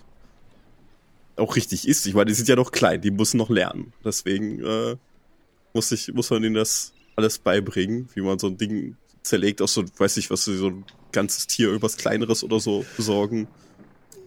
auch 1.36 1.56
richtig 1.56 1.88
isst. 1.88 2.06
Ich 2.06 2.14
meine, 2.14 2.26
die 2.26 2.34
sind 2.34 2.48
ja 2.48 2.56
noch 2.56 2.72
klein, 2.72 3.02
die 3.02 3.12
müssen 3.12 3.38
noch 3.38 3.50
lernen. 3.50 3.92
Deswegen, 4.04 4.64
äh, 4.64 4.96
muss 5.76 5.92
ich, 5.92 6.12
muss 6.14 6.30
man 6.32 6.44
ihnen 6.44 6.56
das 6.56 6.94
alles 7.16 7.38
beibringen, 7.38 8.10
wie 8.16 8.22
man 8.22 8.40
so 8.40 8.48
ein 8.48 8.58
Ding 8.58 8.96
zerlegt, 9.22 9.62
auch 9.62 9.68
so, 9.68 9.84
weiß 9.98 10.18
ich, 10.18 10.30
was 10.30 10.46
so 10.46 10.68
ein 10.68 10.86
ganzes 11.12 11.48
Tier 11.48 11.68
irgendwas 11.68 11.98
Kleineres 11.98 12.44
oder 12.44 12.60
so 12.60 12.86
besorgen. 12.98 13.48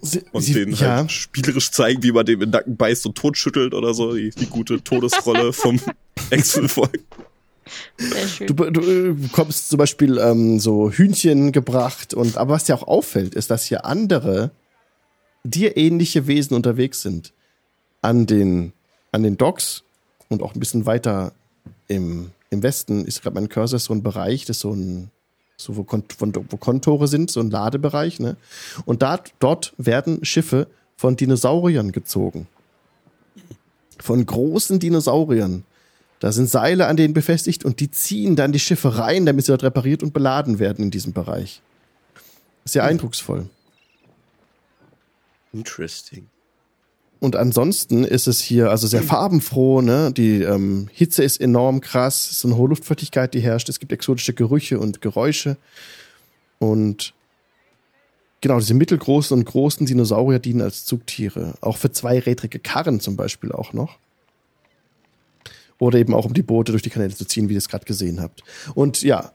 Sie, 0.01 0.23
Und 0.31 0.43
sie, 0.43 0.53
denen 0.53 0.75
ja, 0.75 0.97
halt 0.97 1.11
spielerisch 1.11 1.71
zeigen, 1.73 2.03
wie 2.03 2.13
man 2.13 2.25
dem 2.25 2.41
in 2.41 2.49
den 2.49 2.51
Nacken 2.51 2.77
beißt 2.77 3.05
und 3.07 3.17
totschüttelt 3.17 3.75
oder 3.75 3.95
so. 3.95 4.15
Die, 4.15 4.31
die 4.31 4.47
gute 4.47 4.83
Todesrolle 4.83 5.53
vom 5.53 5.81
Excel-Volk. 6.31 7.01
Schön. 8.29 8.47
Du, 8.47 8.55
du 8.71 8.81
äh, 8.81 9.13
bekommst 9.13 9.69
zum 9.69 9.79
Beispiel 9.79 10.19
ähm, 10.19 10.61
so 10.61 10.91
Hühnchen 10.91 11.53
gebracht 11.53 12.15
und 12.15 12.37
aber 12.39 12.55
was 12.55 12.65
dir 12.65 12.77
auch 12.77 12.87
auffällt, 12.87 13.35
ist, 13.35 13.51
dass 13.51 13.65
hier 13.65 13.85
andere 13.85 14.53
dir 15.45 15.77
ähnliche 15.77 16.27
Wesen 16.27 16.55
unterwegs 16.55 17.03
sind. 17.03 17.33
An 18.01 18.27
den, 18.27 18.73
an 19.11 19.25
den 19.25 19.37
Docks 19.37 19.83
und 20.29 20.43
auch 20.43 20.55
ein 20.55 20.61
bisschen 20.61 20.87
weiter 20.87 21.33
im, 21.89 22.31
im 22.51 22.63
Westen 22.63 23.05
ist 23.05 23.23
gerade 23.23 23.35
mein 23.35 23.49
Cursor 23.49 23.79
so 23.79 23.93
ein 23.93 24.03
Bereich, 24.03 24.45
das 24.45 24.59
ist 24.59 24.61
so 24.61 24.73
ein, 24.73 25.11
so 25.57 25.77
wo, 25.77 25.85
Kont 25.85 26.15
wo 26.21 26.57
Kontore 26.57 27.09
sind, 27.09 27.31
so 27.31 27.41
ein 27.41 27.51
Ladebereich, 27.51 28.21
ne? 28.21 28.37
Und 28.85 29.03
da, 29.03 29.21
dort 29.41 29.75
werden 29.77 30.25
Schiffe 30.25 30.69
von 30.97 31.17
Dinosauriern 31.17 31.93
gezogen. 31.93 32.47
Von 33.99 34.25
großen 34.25 34.79
Dinosauriern. 34.79 35.65
Da 36.21 36.33
sind 36.33 36.51
Seile 36.51 36.87
an 36.87 36.97
denen 36.97 37.15
befestigt 37.15 37.65
und 37.65 37.81
die 37.81 37.91
ziehen 37.91 38.37
dann 38.37 38.53
die 38.53 38.59
Schiffe 38.59 38.99
rein, 38.99 39.25
damit 39.27 39.47
sie 39.47 39.53
dort 39.53 39.63
repariert 39.63 40.03
und 40.03 40.13
beladen 40.13 40.59
werden 40.59 40.85
in 40.85 40.91
diesem 40.91 41.13
Bereich. 41.13 41.63
Sehr 42.65 42.85
eindrucksvoll. 42.85 43.49
Interesting. 45.53 46.29
Und 47.21 47.35
ansonsten 47.35 48.05
ist 48.05 48.29
es 48.29 48.41
hier 48.41 48.71
also 48.71 48.87
sehr 48.87 49.03
farbenfroh, 49.03 49.81
ne? 49.81 50.13
Die 50.13 50.43
ähm, 50.43 50.89
Hitze 50.93 51.25
ist 51.25 51.41
enorm 51.41 51.81
krass, 51.81 52.27
es 52.27 52.31
ist 52.33 52.41
so 52.41 52.49
eine 52.49 52.57
hohe 52.57 52.69
Luftfeuchtigkeit, 52.69 53.35
die 53.35 53.41
herrscht. 53.41 53.69
Es 53.69 53.81
gibt 53.81 53.93
exotische 53.93 54.35
Gerüche 54.35 54.79
und 54.79 55.01
Geräusche. 55.01 55.57
Und 56.61 57.15
genau, 58.41 58.61
diese 58.61 58.75
mittelgroßen 58.75 59.37
und 59.37 59.45
großen 59.45 59.85
Dinosaurier 59.87 60.39
dienen 60.39 60.61
als 60.61 60.85
Zugtiere. 60.85 61.55
Auch 61.61 61.77
für 61.77 61.91
zweirädrige 61.91 62.61
Karren 62.61 63.01
zum 63.01 63.17
Beispiel 63.17 63.51
auch 63.51 63.73
noch. 63.73 63.99
Oder 65.81 65.99
eben 65.99 66.15
auch 66.15 66.25
um 66.25 66.35
die 66.35 66.43
Boote 66.43 66.73
durch 66.73 66.83
die 66.83 66.91
Kanäle 66.91 67.15
zu 67.15 67.25
ziehen, 67.25 67.49
wie 67.49 67.55
ihr 67.55 67.59
es 67.59 67.69
gerade 67.69 67.85
gesehen 67.85 68.21
habt. 68.21 68.43
Und 68.75 69.03
ja, 69.03 69.33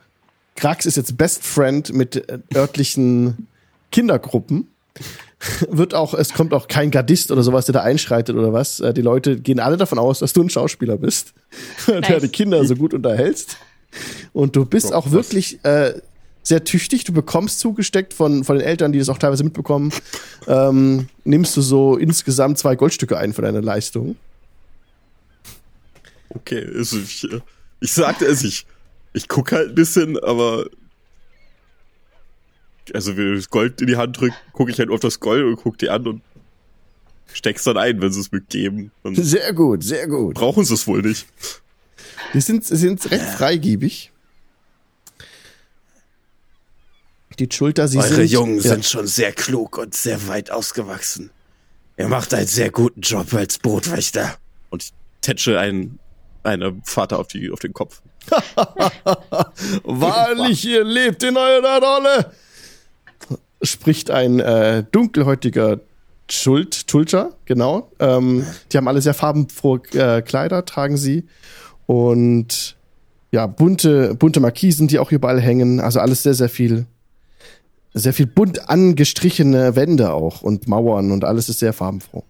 Krax 0.56 0.86
ist 0.86 0.98
jetzt 0.98 1.18
Best 1.18 1.44
Friend 1.44 1.94
mit 1.94 2.30
äh, 2.30 2.40
örtlichen 2.56 3.48
Kindergruppen. 3.92 4.68
Wird 5.70 5.94
auch, 5.94 6.14
es 6.14 6.34
kommt 6.34 6.54
auch 6.54 6.68
kein 6.68 6.90
Gardist 6.92 7.32
oder 7.32 7.44
sowas, 7.44 7.66
der 7.66 7.74
da 7.74 7.82
einschreitet 7.82 8.36
oder 8.36 8.54
was. 8.54 8.80
Äh, 8.80 8.94
Die 8.94 9.02
Leute 9.02 9.40
gehen 9.40 9.60
alle 9.60 9.78
davon 9.78 10.00
aus, 10.00 10.20
dass 10.20 10.34
du 10.34 10.42
ein 10.42 10.50
Schauspieler 10.50 10.98
bist, 10.98 11.34
der 11.88 12.02
Nice. 12.02 12.22
die 12.22 12.30
Kinder 12.30 12.64
so 12.66 12.76
gut 12.76 12.94
unterhältst. 12.94 13.58
Und 14.32 14.56
du 14.56 14.66
bist 14.66 14.94
auch 14.94 15.12
wirklich 15.12 15.64
äh, 15.64 15.94
sehr 16.44 16.64
tüchtig. 16.64 17.04
Du 17.04 17.14
bekommst 17.14 17.60
zugesteckt 17.60 18.14
von, 18.14 18.44
von 18.44 18.58
den 18.58 18.66
Eltern, 18.66 18.92
die 18.92 19.00
das 19.00 19.10
auch 19.10 19.18
teilweise 19.18 19.44
mitbekommen, 19.44 19.92
ähm, 20.48 21.08
nimmst 21.24 21.56
du 21.58 21.62
so 21.62 21.98
insgesamt 21.98 22.58
zwei 22.58 22.76
Goldstücke 22.76 23.18
ein 23.18 23.34
von 23.34 23.44
deiner 23.44 23.62
Leistung. 23.62 24.16
Okay, 26.30 26.68
also 26.76 26.98
ich, 26.98 27.24
äh, 27.32 27.40
ich 27.80 27.92
sagte 27.92 28.26
es, 28.26 28.44
ich, 28.44 28.66
ich 29.14 29.28
guck 29.28 29.52
halt 29.52 29.70
ein 29.70 29.76
bisschen, 29.76 30.18
aber 30.24 30.66
also 32.94 33.16
wenn 33.18 33.36
das 33.36 33.50
Gold 33.50 33.82
in 33.82 33.88
die 33.88 33.98
Hand 33.98 34.20
drückt, 34.20 34.36
gucke 34.52 34.72
ich 34.72 34.80
halt 34.80 34.90
auf 34.90 35.00
das 35.00 35.20
Gold 35.20 35.46
und 35.46 35.56
guck 35.56 35.78
die 35.78 35.90
an 35.90 36.08
und 36.08 36.22
steck's 37.34 37.64
dann 37.64 37.78
ein, 37.78 38.02
wenn 38.02 38.12
sie 38.12 38.20
es 38.20 38.32
mir 38.32 38.42
geben. 38.42 38.92
Dann 39.04 39.16
Sehr 39.16 39.54
gut, 39.54 39.84
sehr 39.84 40.08
gut. 40.08 40.36
brauchen 40.36 40.66
sie 40.66 40.74
es 40.74 40.88
wohl 40.88 41.02
nicht. 41.02 41.26
Die 42.34 42.42
sind, 42.42 42.66
sind 42.66 43.12
recht 43.12 43.24
freigebig. 43.24 44.12
Die 47.40 47.50
Schulter, 47.52 47.88
sie 47.88 47.98
Eure 47.98 48.08
sind. 48.08 48.32
Jungen 48.32 48.56
ja. 48.58 48.62
sind 48.62 48.86
schon 48.86 49.08
sehr 49.08 49.32
klug 49.32 49.78
und 49.78 49.96
sehr 49.96 50.28
weit 50.28 50.52
ausgewachsen. 50.52 51.32
Ihr 51.98 52.08
macht 52.08 52.34
einen 52.34 52.48
sehr 52.48 52.72
guten 52.72 53.02
Job 53.02 53.34
als 53.34 53.60
Bootwächter. 53.60 54.38
Und 54.70 54.84
ich 54.84 54.94
tätsche 55.22 55.60
einen, 55.60 56.00
einem 56.44 56.84
Vater 56.84 57.20
auf, 57.20 57.28
die, 57.28 57.50
auf 57.52 57.60
den 57.60 57.74
Kopf. 57.74 58.02
Wahrlich, 59.84 60.66
ihr 60.66 60.84
lebt 60.84 61.24
in 61.24 61.38
eurer 61.38 61.82
Rolle! 61.82 62.32
Spricht 63.64 64.12
ein 64.12 64.40
äh, 64.40 64.84
dunkelhäutiger 64.92 65.80
Schuld, 66.30 66.88
Tulcher, 66.88 67.32
genau. 67.46 67.92
Ähm, 68.00 68.46
die 68.72 68.78
haben 68.78 68.88
alle 68.88 69.02
sehr 69.02 69.14
farbenfrohe 69.14 69.82
äh, 69.94 70.22
Kleider, 70.22 70.66
tragen 70.66 70.98
sie. 70.98 71.26
Und 71.86 72.76
ja, 73.32 73.48
bunte, 73.48 74.16
bunte 74.16 74.40
Markisen, 74.40 74.88
die 74.88 75.00
auch 75.00 75.12
überall 75.12 75.42
hängen. 75.42 75.80
Also 75.80 76.00
alles 76.00 76.24
sehr, 76.24 76.34
sehr 76.34 76.50
viel, 76.50 76.86
sehr 77.94 78.14
viel 78.14 78.28
bunt 78.28 78.70
angestrichene 78.70 79.76
Wände 79.76 80.14
auch 80.14 80.42
und 80.42 80.68
Mauern 80.68 81.12
und 81.12 81.24
alles 81.24 81.50
ist 81.50 81.60
sehr 81.60 81.74
farbenfroh. 81.74 82.24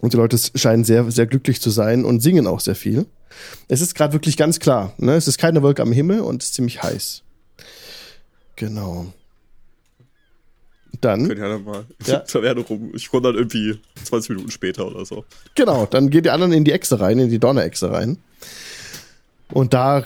Und 0.00 0.12
die 0.12 0.16
Leute 0.16 0.38
scheinen 0.54 0.84
sehr, 0.84 1.10
sehr 1.10 1.26
glücklich 1.26 1.60
zu 1.60 1.70
sein 1.70 2.04
und 2.04 2.20
singen 2.20 2.46
auch 2.46 2.60
sehr 2.60 2.76
viel. 2.76 3.06
Es 3.66 3.80
ist 3.80 3.94
gerade 3.94 4.12
wirklich 4.12 4.36
ganz 4.36 4.60
klar. 4.60 4.92
Ne? 4.96 5.14
Es 5.14 5.28
ist 5.28 5.38
keine 5.38 5.62
Wolke 5.62 5.82
am 5.82 5.92
Himmel 5.92 6.20
und 6.20 6.42
es 6.42 6.50
ist 6.50 6.54
ziemlich 6.54 6.82
heiß. 6.82 7.22
Genau. 8.56 9.06
Dann, 11.00 11.28
Können 11.28 11.40
ja 11.40 11.48
dann 11.48 11.64
mal 11.64 11.84
Ja. 12.06 12.20
Taverne 12.20 12.60
rum. 12.60 12.90
Ich 12.94 13.10
komme 13.10 13.22
dann 13.22 13.34
irgendwie 13.34 13.78
20 14.04 14.30
Minuten 14.30 14.50
später 14.50 14.86
oder 14.86 15.04
so. 15.04 15.24
genau, 15.54 15.86
dann 15.86 16.10
gehen 16.10 16.22
die 16.22 16.30
anderen 16.30 16.52
in 16.52 16.64
die 16.64 16.72
Echse 16.72 17.00
rein, 17.00 17.18
in 17.18 17.28
die 17.28 17.38
Donnerechse 17.38 17.90
rein. 17.92 18.18
Und 19.50 19.72
da 19.72 20.04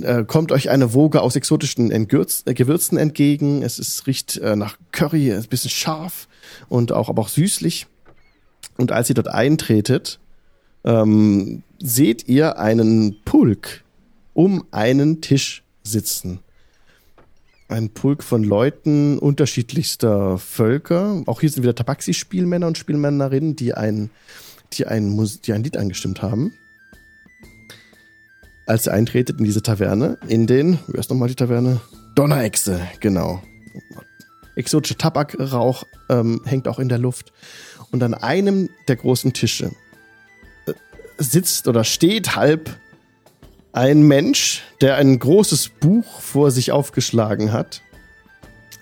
äh, 0.00 0.24
kommt 0.24 0.52
euch 0.52 0.70
eine 0.70 0.94
Woge 0.94 1.20
aus 1.20 1.34
exotischen 1.34 1.90
Entgürz 1.90 2.44
äh, 2.46 2.54
Gewürzen 2.54 2.98
entgegen. 2.98 3.62
Es 3.62 3.78
ist, 3.78 4.06
riecht 4.06 4.36
äh, 4.36 4.54
nach 4.54 4.76
Curry, 4.92 5.30
ist 5.30 5.46
ein 5.46 5.48
bisschen 5.48 5.70
scharf 5.70 6.28
und 6.68 6.92
auch, 6.92 7.08
aber 7.08 7.22
auch 7.22 7.28
süßlich. 7.28 7.86
Und 8.76 8.92
als 8.92 9.08
ihr 9.08 9.14
dort 9.14 9.28
eintretet, 9.28 10.20
ähm, 10.84 11.62
seht 11.80 12.28
ihr 12.28 12.58
einen 12.58 13.16
Pulk 13.24 13.82
um 14.34 14.64
einen 14.70 15.20
Tisch 15.20 15.64
sitzen. 15.82 16.40
Ein 17.68 17.90
Pulk 17.90 18.22
von 18.22 18.44
Leuten 18.44 19.18
unterschiedlichster 19.18 20.38
Völker. 20.38 21.22
Auch 21.26 21.40
hier 21.40 21.50
sind 21.50 21.64
wieder 21.64 21.74
Tabaxi-Spielmänner 21.74 22.68
und 22.68 22.78
Spielmännerinnen, 22.78 23.56
die 23.56 23.74
ein, 23.74 24.10
die 24.74 24.86
ein, 24.86 25.18
die 25.44 25.52
ein 25.52 25.64
Lied 25.64 25.76
angestimmt 25.76 26.22
haben. 26.22 26.52
Als 28.66 28.86
ihr 28.86 28.92
eintretet 28.92 29.38
in 29.40 29.44
diese 29.44 29.62
Taverne, 29.62 30.18
in 30.28 30.46
den, 30.46 30.78
wie 30.86 30.98
heißt 30.98 31.10
nochmal 31.10 31.28
die 31.28 31.34
Taverne? 31.34 31.80
Donnerechse, 32.14 32.80
genau. 33.00 33.42
Exotischer 34.54 34.98
Tabakrauch 34.98 35.84
ähm, 36.08 36.42
hängt 36.44 36.68
auch 36.68 36.78
in 36.78 36.88
der 36.88 36.98
Luft. 36.98 37.32
Und 37.90 38.02
an 38.02 38.14
einem 38.14 38.70
der 38.86 38.96
großen 38.96 39.32
Tische 39.32 39.72
äh, 40.66 40.72
sitzt 41.18 41.66
oder 41.66 41.82
steht 41.82 42.36
halb 42.36 42.70
ein 43.76 44.02
Mensch, 44.02 44.62
der 44.80 44.96
ein 44.96 45.18
großes 45.18 45.68
Buch 45.68 46.20
vor 46.20 46.50
sich 46.50 46.72
aufgeschlagen 46.72 47.52
hat 47.52 47.82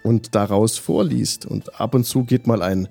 und 0.04 0.36
daraus 0.36 0.78
vorliest. 0.78 1.46
Und 1.46 1.80
ab 1.80 1.96
und 1.96 2.04
zu 2.04 2.22
geht 2.22 2.46
mal 2.46 2.62
ein, 2.62 2.86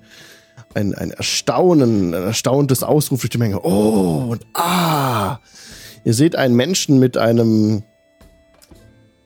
ein, 0.74 0.94
ein 0.94 1.12
Erstaunen, 1.12 2.12
ein 2.12 2.22
erstauntes 2.22 2.82
Ausruf 2.82 3.22
durch 3.22 3.30
die 3.30 3.38
Menge. 3.38 3.64
Oh 3.64 4.26
und 4.28 4.44
ah! 4.52 5.38
Ihr 6.04 6.12
seht 6.12 6.36
einen 6.36 6.54
Menschen 6.54 6.98
mit 6.98 7.16
einem 7.16 7.84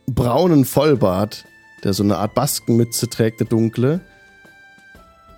braunen 0.07 0.65
Vollbart, 0.65 1.47
der 1.83 1.93
so 1.93 2.05
eine 2.05 2.19
Art 2.19 2.37
Baskenmütze 2.37 3.09
trägt, 3.09 3.41
eine 3.41 3.49
dunkle. 3.49 4.01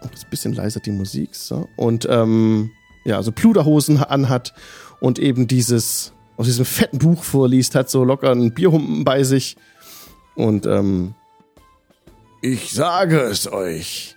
Oh, 0.03 0.09
das 0.11 0.21
ist 0.21 0.27
ein 0.27 0.31
bisschen 0.31 0.53
leiser 0.53 0.81
die 0.81 0.93
Musik, 0.93 1.35
so. 1.35 1.71
Und 1.77 2.07
ähm, 2.11 2.71
ja, 3.07 3.17
also 3.17 3.33
Pluderhosen 3.33 3.97
anhat 3.97 4.53
und 5.01 5.19
eben 5.19 5.49
dieses 5.49 6.13
aus 6.41 6.47
diesem 6.47 6.65
fetten 6.65 6.99
Buch 6.99 7.23
vorliest, 7.23 7.75
hat 7.75 7.91
so 7.91 8.03
locker 8.03 8.31
einen 8.31 8.53
Bierhumpen 8.53 9.05
bei 9.05 9.25
sich. 9.25 9.59
Und 10.35 10.65
ähm, 10.65 11.13
ich 12.41 12.73
sage 12.73 13.21
es 13.21 13.53
euch, 13.53 14.17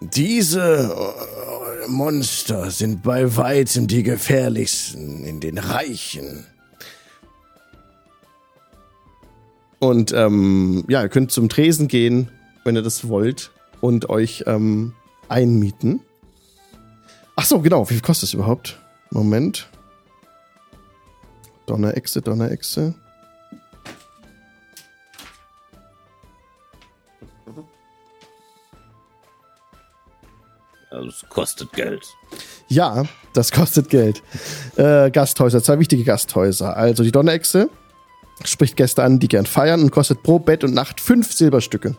diese 0.00 0.94
äh, 0.94 1.88
Monster 1.88 2.70
sind 2.70 3.02
bei 3.02 3.38
weitem 3.38 3.86
die 3.86 4.02
gefährlichsten 4.02 5.24
in 5.24 5.40
den 5.40 5.56
Reichen. 5.56 6.44
Und 9.78 10.12
ähm, 10.12 10.84
ja, 10.88 11.00
ihr 11.00 11.08
könnt 11.08 11.32
zum 11.32 11.48
Tresen 11.48 11.88
gehen, 11.88 12.28
wenn 12.64 12.76
ihr 12.76 12.82
das 12.82 13.08
wollt, 13.08 13.50
und 13.80 14.10
euch 14.10 14.44
ähm, 14.46 14.92
einmieten. 15.30 16.00
Ach 17.34 17.46
so, 17.46 17.60
genau. 17.60 17.88
Wie 17.88 17.94
viel 17.94 18.02
kostet 18.02 18.28
es 18.28 18.34
überhaupt? 18.34 18.78
Moment. 19.10 19.70
Donnerechse, 21.66 22.22
Donnerechse. 22.22 22.94
Also 30.90 31.08
es 31.08 31.24
kostet 31.28 31.72
Geld. 31.72 32.06
Ja, 32.68 33.04
das 33.34 33.52
kostet 33.52 33.90
Geld. 33.90 34.22
Äh, 34.76 35.10
Gasthäuser, 35.10 35.62
zwei 35.62 35.78
wichtige 35.78 36.04
Gasthäuser. 36.04 36.76
Also 36.76 37.02
die 37.02 37.12
Donnerechse 37.12 37.68
Spricht 38.44 38.76
Gäste 38.76 39.02
an, 39.02 39.18
die 39.18 39.28
gern 39.28 39.46
feiern 39.46 39.82
und 39.82 39.90
kostet 39.90 40.22
pro 40.22 40.38
Bett 40.38 40.62
und 40.62 40.74
Nacht 40.74 41.00
fünf 41.00 41.32
Silberstücke. 41.32 41.96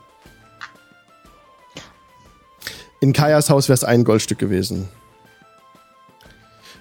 In 3.00 3.12
Kajas 3.12 3.50
Haus 3.50 3.68
wäre 3.68 3.74
es 3.74 3.84
ein 3.84 4.04
Goldstück 4.04 4.38
gewesen. 4.38 4.88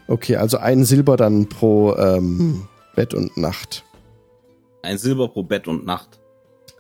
Okay, 0.08 0.36
also 0.38 0.58
ein 0.58 0.86
Silber 0.86 1.18
dann 1.18 1.50
pro 1.50 1.96
ähm, 1.96 2.68
Bett 2.98 3.14
und 3.14 3.38
Nacht. 3.38 3.86
Ein 4.82 4.98
Silber 4.98 5.28
pro 5.28 5.44
Bett 5.44 5.68
und 5.68 5.86
Nacht. 5.86 6.20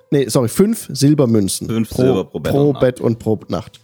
Nee, 0.09 0.27
sorry, 0.27 0.49
fünf 0.49 0.87
Silbermünzen. 0.89 1.67
Fünf 1.67 1.91
Silber 1.91 2.23
pro 2.23 2.39
Bett 2.39 2.53
pro 2.53 2.61
und 2.61 2.73
Nacht. 2.73 2.81
Bett 2.81 3.01
und 3.01 3.19
pro 3.19 3.39
Nacht. 3.49 3.81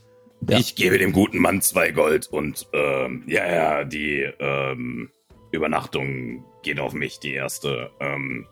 Ja. 0.49 0.57
Ich 0.57 0.73
gebe 0.73 0.97
dem 0.97 1.11
guten 1.11 1.37
Mann 1.37 1.61
zwei 1.61 1.91
Gold 1.91 2.25
und 2.27 2.67
ähm, 2.73 3.23
ja, 3.27 3.45
ja, 3.45 3.83
die 3.83 4.27
ähm, 4.39 5.11
Übernachtung 5.51 6.43
geht 6.63 6.79
auf 6.79 6.93
mich, 6.93 7.19
die 7.19 7.33
erste. 7.33 7.91
Ähm, 7.99 8.47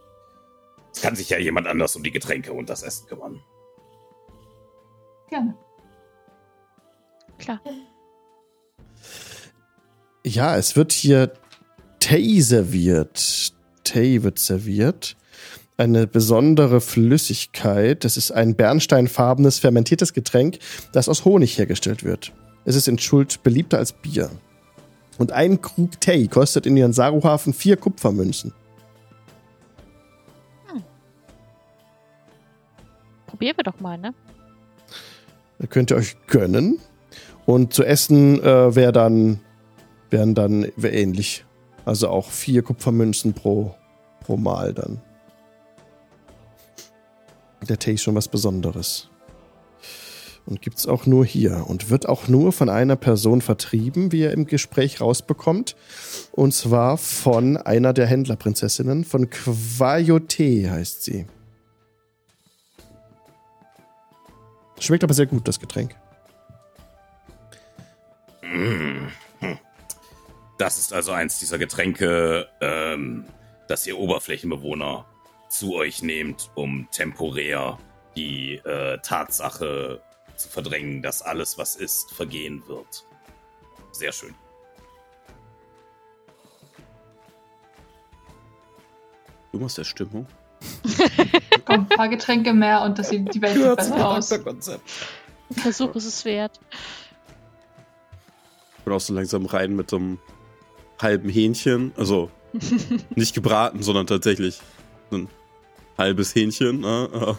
es 0.94 1.02
kann 1.02 1.16
sich 1.16 1.30
ja 1.30 1.40
jemand 1.40 1.66
anders 1.66 1.96
um 1.96 2.04
die 2.04 2.12
Getränke 2.12 2.54
und 2.54 2.70
das 2.70 2.84
Essen 2.84 3.08
kümmern. 3.08 3.42
Gerne. 5.28 5.58
Klar. 7.40 7.60
Ja, 10.24 10.56
es 10.56 10.76
wird 10.76 10.92
hier 10.92 11.34
Tee 12.00 12.42
serviert. 12.42 13.56
Tee 13.84 14.24
wird 14.24 14.40
serviert. 14.40 15.16
Eine 15.78 16.08
besondere 16.08 16.82
Flüssigkeit. 16.82 18.04
Das 18.04 18.18
ist 18.18 18.32
ein 18.32 18.56
bernsteinfarbenes 18.56 19.60
fermentiertes 19.60 20.14
Getränk, 20.14 20.60
das 20.92 21.10
aus 21.10 21.26
Honig 21.26 21.58
hergestellt 21.58 22.04
wird. 22.04 22.34
Es 22.66 22.76
ist 22.76 22.88
in 22.88 23.00
Schuld 23.00 23.42
beliebter 23.44 23.78
als 23.78 23.94
Bier. 23.94 24.30
Und 25.18 25.32
ein 25.32 25.62
Krug 25.62 26.00
Tee 26.00 26.28
kostet 26.28 26.66
in 26.66 26.78
ihren 26.78 26.94
Saruhafen 26.94 27.54
vier 27.54 27.78
Kupfermünzen. 27.78 28.54
Probieren 33.28 33.58
wir 33.58 33.64
doch 33.64 33.80
mal, 33.80 33.98
ne? 33.98 34.14
Da 35.58 35.68
könnt 35.68 35.90
ihr 35.90 35.98
euch 35.98 36.16
gönnen. 36.28 36.80
Und 37.46 37.74
zu 37.74 37.84
essen 37.84 38.40
äh, 38.44 38.76
wär 38.76 38.92
dann, 38.92 39.40
wären 40.10 40.36
dann 40.36 40.72
wär 40.76 40.94
ähnlich. 40.94 41.44
Also 41.86 42.10
auch 42.10 42.30
vier 42.30 42.62
Kupfermünzen 42.62 43.34
pro, 43.34 43.76
pro 44.22 44.38
Mal 44.38 44.74
dann. 44.74 45.02
Der 47.68 47.78
Tee 47.78 47.94
ist 47.94 48.04
schon 48.04 48.16
was 48.16 48.28
Besonderes. 48.28 49.10
Und 50.46 50.62
gibt's 50.62 50.88
auch 50.88 51.06
nur 51.06 51.26
hier. 51.26 51.66
Und 51.68 51.90
wird 51.90 52.10
auch 52.10 52.28
nur 52.28 52.52
von 52.52 52.70
einer 52.70 52.96
Person 52.96 53.42
vertrieben, 53.42 54.12
wie 54.12 54.22
ihr 54.22 54.32
im 54.32 54.48
Gespräch 54.48 55.00
rausbekommt. 55.00 55.76
Und 56.32 56.54
zwar 56.54 56.98
von 56.98 57.58
einer 57.58 57.94
der 57.94 58.08
Händlerprinzessinnen, 58.08 59.04
von 59.04 59.30
Quayote 59.30 60.72
heißt 60.72 61.04
sie. 61.04 61.28
Schmeckt 64.80 65.04
aber 65.04 65.14
sehr 65.14 65.28
gut, 65.28 65.48
das 65.48 65.60
Getränk. 65.60 65.96
Mm. 68.42 69.08
Das 70.62 70.78
ist 70.78 70.93
also 70.93 71.12
eins 71.12 71.39
dieser 71.39 71.57
Getränke, 71.57 72.47
ähm, 72.62 73.26
das 73.68 73.88
ihr 73.88 73.97
Oberflächenbewohner 73.97 75.07
zu 75.49 75.74
euch 75.74 76.03
nehmt, 76.03 76.51
um 76.53 76.88
temporär 76.91 77.80
die 78.16 78.57
äh, 78.57 78.99
Tatsache 78.99 80.03
zu 80.36 80.49
verdrängen, 80.49 81.01
dass 81.01 81.24
alles, 81.24 81.57
was 81.57 81.76
ist, 81.76 82.12
vergehen 82.12 82.62
wird. 82.68 83.07
Sehr 83.91 84.12
schön. 84.12 84.36
Du 89.53 89.57
machst 89.57 89.80
der 89.80 89.84
Stimmung. 89.84 90.28
Komm, 91.66 91.76
ein 91.76 91.89
paar 91.89 92.07
Getränke 92.07 92.53
mehr 92.53 92.84
und 92.84 92.99
das 92.99 93.09
sieht 93.09 93.34
die 93.34 93.41
Welt 93.41 93.55
sieht 93.55 93.76
besser 93.78 94.07
aus. 94.07 94.39
Versuch 95.53 95.95
ist 95.95 96.05
es 96.05 96.24
wert. 96.24 96.59
Ich 98.78 98.84
bin 98.84 98.93
auch 98.93 99.01
so 99.01 99.16
langsam 99.16 99.47
rein 99.47 99.76
mit 99.76 99.89
so 99.89 99.95
einem 99.95 100.20
halben 101.02 101.30
Hähnchen. 101.30 101.91
Also 101.97 102.30
nicht 103.16 103.34
gebraten, 103.34 103.82
sondern 103.84 104.08
tatsächlich 104.08 104.60
ein 105.12 105.28
halbes 105.97 106.34
Hähnchen. 106.36 106.82
Ne? 106.82 107.38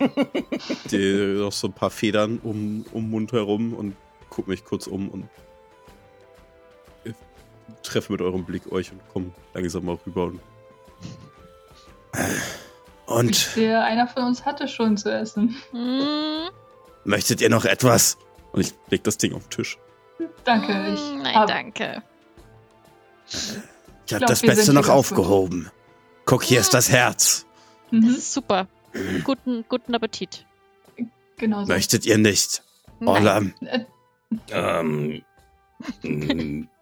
äh, 0.00 0.08
Die 0.90 1.42
auch 1.42 1.52
so 1.52 1.68
ein 1.68 1.72
paar 1.72 1.90
Federn 1.90 2.38
um, 2.42 2.84
um 2.92 3.02
den 3.04 3.10
Mund 3.10 3.32
herum 3.32 3.72
und 3.74 3.96
guck 4.28 4.48
mich 4.48 4.64
kurz 4.64 4.86
um 4.86 5.08
und 5.08 5.28
treffe 7.82 8.12
mit 8.12 8.20
eurem 8.20 8.44
Blick 8.44 8.70
euch 8.72 8.92
und 8.92 9.00
komm 9.12 9.32
langsam 9.54 9.84
mal 9.86 9.98
rüber. 10.06 10.24
Und 10.26 10.40
Und 13.06 13.34
sehe, 13.34 13.80
einer 13.82 14.06
von 14.06 14.22
uns 14.24 14.44
hatte 14.44 14.68
schon 14.68 14.96
zu 14.96 15.12
essen. 15.12 15.56
Mm, 15.72 16.48
möchtet 17.04 17.40
ihr 17.40 17.48
noch 17.50 17.64
etwas? 17.64 18.16
Und 18.52 18.60
ich 18.60 18.72
leg 18.88 19.02
das 19.02 19.18
Ding 19.18 19.32
auf 19.34 19.42
den 19.48 19.50
Tisch. 19.50 19.78
Danke, 20.44 20.92
ich 20.94 21.00
Nein, 21.22 21.34
hab- 21.34 21.48
danke. 21.48 22.02
Ich 24.06 24.14
habe 24.14 24.26
das 24.26 24.40
Beste 24.42 24.72
noch 24.72 24.86
ganz 24.86 25.08
gut. 25.08 25.18
aufgehoben. 25.18 25.70
Guck, 26.24 26.42
hier 26.42 26.60
ist 26.60 26.74
das 26.74 26.90
Herz. 26.90 27.46
Das 27.90 28.00
Mhm, 28.00 28.14
ist 28.14 28.32
super. 28.32 28.68
Guten, 29.24 29.64
guten 29.68 29.94
Appetit. 29.94 30.44
genau 31.36 31.64
so. 31.64 31.72
Möchtet 31.72 32.06
ihr 32.06 32.18
nicht? 32.18 32.62
Nein. 33.00 33.08
Orlam, 33.08 33.54
Äh, 33.60 33.80
Ähm. 34.50 35.22
mm. 36.02 36.68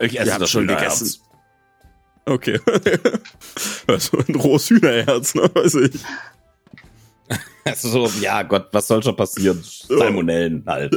ich 0.00 0.18
esse 0.20 0.38
das 0.38 0.50
schon 0.50 0.66
gegessen. 0.66 1.04
gegessen. 1.04 1.22
Okay. 2.26 2.60
also 3.86 4.18
ein 4.18 4.34
rohes 4.34 4.68
Hühnerherz, 4.70 5.34
ne? 5.34 5.50
Weiß 5.54 5.74
ich. 5.76 6.00
Also 7.64 8.06
so, 8.06 8.20
ja 8.20 8.44
Gott, 8.44 8.68
was 8.70 8.86
soll 8.86 9.02
schon 9.02 9.16
passieren? 9.16 9.60
Salmonellen 9.88 10.62
halt. 10.68 10.96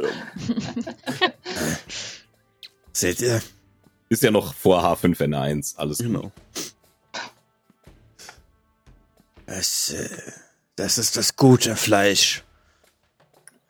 Seht 2.99 3.21
ihr? 3.21 3.41
Ist 4.09 4.23
ja 4.23 4.31
noch 4.31 4.53
vor 4.53 4.83
H5N1, 4.83 5.77
alles 5.77 5.99
gut. 5.99 6.07
Genau. 6.07 6.31
Das, 9.45 9.91
äh, 9.91 10.09
das 10.75 10.97
ist 10.97 11.17
das 11.17 11.35
gute 11.35 11.75
Fleisch. 11.75 12.43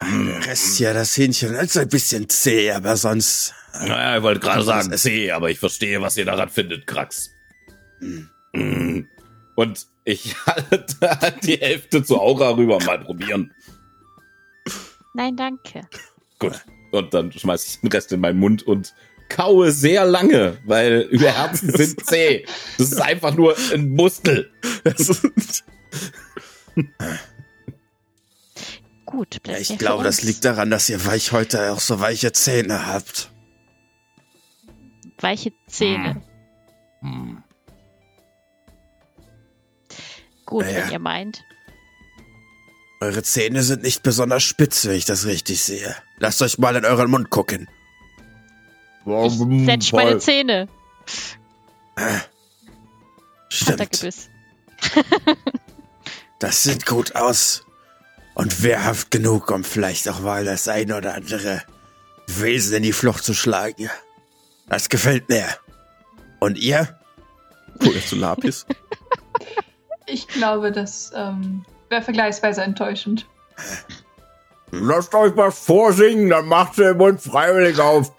Der 0.02 0.46
Rest 0.46 0.78
hier, 0.78 0.94
das 0.94 1.16
Hähnchen, 1.16 1.54
ist 1.54 1.76
ein 1.76 1.88
bisschen 1.88 2.28
zäh, 2.28 2.70
aber 2.72 2.96
sonst. 2.96 3.54
Naja, 3.72 4.16
ich 4.16 4.22
wollte 4.22 4.40
gerade 4.40 4.62
sagen? 4.62 4.96
C, 4.96 5.30
aber 5.30 5.50
ich 5.50 5.58
verstehe, 5.58 6.00
was 6.00 6.16
ihr 6.16 6.24
daran 6.24 6.48
findet, 6.48 6.86
Krax. 6.86 7.30
Mm. 8.00 9.02
Und 9.56 9.86
ich 10.04 10.34
halte 10.46 10.96
die 11.44 11.56
Hälfte 11.56 12.02
zu 12.02 12.18
Aura 12.18 12.50
rüber, 12.56 12.78
mal 12.84 12.98
probieren. 12.98 13.52
Nein, 15.12 15.36
danke. 15.36 15.82
Gut. 16.38 16.64
Und 16.92 17.14
dann 17.14 17.30
schmeiße 17.30 17.68
ich 17.68 17.80
den 17.80 17.90
Rest 17.90 18.10
in 18.12 18.20
meinen 18.20 18.38
Mund 18.38 18.62
und 18.62 18.94
kaue 19.30 19.72
sehr 19.72 20.04
lange, 20.04 20.58
weil 20.66 21.08
über 21.10 21.30
Herzen 21.32 21.72
sind 21.74 22.04
zäh. 22.04 22.44
Das 22.76 22.88
ist 22.92 23.00
einfach 23.00 23.34
nur 23.34 23.56
ein 23.72 23.88
Muskel. 23.88 24.50
Gut, 29.06 29.42
bleibt 29.42 29.60
Ich 29.60 29.78
glaube, 29.78 30.04
das 30.04 30.22
liegt 30.22 30.44
daran, 30.44 30.70
dass 30.70 30.88
ihr 30.88 31.04
weich 31.04 31.32
heute 31.32 31.72
auch 31.72 31.80
so 31.80 32.00
weiche 32.00 32.32
Zähne 32.32 32.86
habt. 32.86 33.30
Weiche 35.18 35.52
Zähne. 35.66 36.22
Hm. 37.00 37.42
Gut, 40.46 40.64
Ja. 40.64 40.84
wenn 40.84 40.90
ihr 40.92 40.98
meint. 40.98 41.42
Eure 43.00 43.22
Zähne 43.22 43.62
sind 43.62 43.82
nicht 43.82 44.02
besonders 44.02 44.42
spitz, 44.42 44.84
wenn 44.84 44.94
ich 44.96 45.06
das 45.06 45.24
richtig 45.24 45.62
sehe. 45.62 45.96
Lasst 46.18 46.42
euch 46.42 46.58
mal 46.58 46.76
in 46.76 46.84
euren 46.84 47.10
Mund 47.10 47.30
gucken. 47.30 47.68
Ich 49.06 49.64
setsch 49.64 49.92
meine 49.92 50.18
Zähne. 50.18 50.68
Stimmt, 53.48 54.20
das 56.38 56.62
sieht 56.62 56.86
gut 56.86 57.16
aus. 57.16 57.64
Und 58.34 58.62
wehrhaft 58.62 59.10
genug, 59.10 59.50
um 59.50 59.64
vielleicht 59.64 60.08
auch 60.08 60.20
mal 60.20 60.44
das 60.44 60.68
ein 60.68 60.92
oder 60.92 61.14
andere 61.14 61.62
Wesen 62.26 62.76
in 62.76 62.82
die 62.84 62.92
Flucht 62.92 63.24
zu 63.24 63.34
schlagen. 63.34 63.90
Das 64.68 64.88
gefällt 64.88 65.28
mir. 65.28 65.46
Und 66.38 66.56
ihr? 66.56 66.96
Cool, 67.82 67.94
jetzt 67.94 68.08
zu 68.08 68.16
Lapis. 68.16 68.66
Ich 70.12 70.26
glaube, 70.26 70.72
das 70.72 71.12
ähm, 71.14 71.64
wäre 71.88 72.02
vergleichsweise 72.02 72.62
enttäuschend. 72.62 73.26
Lasst 74.72 75.14
euch 75.14 75.36
was 75.36 75.58
vorsingen, 75.60 76.30
dann 76.30 76.46
macht 76.46 76.78
ihr 76.78 76.88
den 76.88 76.96
Mund 76.96 77.20
freiwillig 77.20 77.78
auf. 77.78 78.12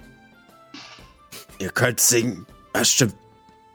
Ihr 1.61 1.69
könnt 1.69 1.99
singen. 1.99 2.45
Das 2.73 2.89
stimmt, 2.89 3.13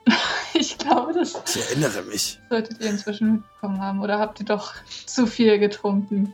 Ich 0.53 0.77
glaube, 0.77 1.13
das 1.13 1.35
ich 1.55 1.61
erinnere 1.69 2.01
mich. 2.03 2.39
solltet 2.49 2.79
ihr 2.81 2.89
inzwischen 2.89 3.31
mitbekommen 3.33 3.81
haben. 3.81 4.01
Oder 4.01 4.19
habt 4.19 4.39
ihr 4.39 4.45
doch 4.45 4.73
zu 5.05 5.25
viel 5.27 5.57
getrunken? 5.59 6.33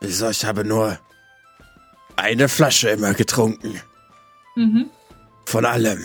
Wieso, 0.00 0.28
ich 0.30 0.44
habe 0.44 0.64
nur 0.64 0.98
eine 2.16 2.48
Flasche 2.48 2.90
immer 2.90 3.14
getrunken. 3.14 3.80
Mhm, 4.54 4.90
Von 5.46 5.64
allem. 5.64 6.04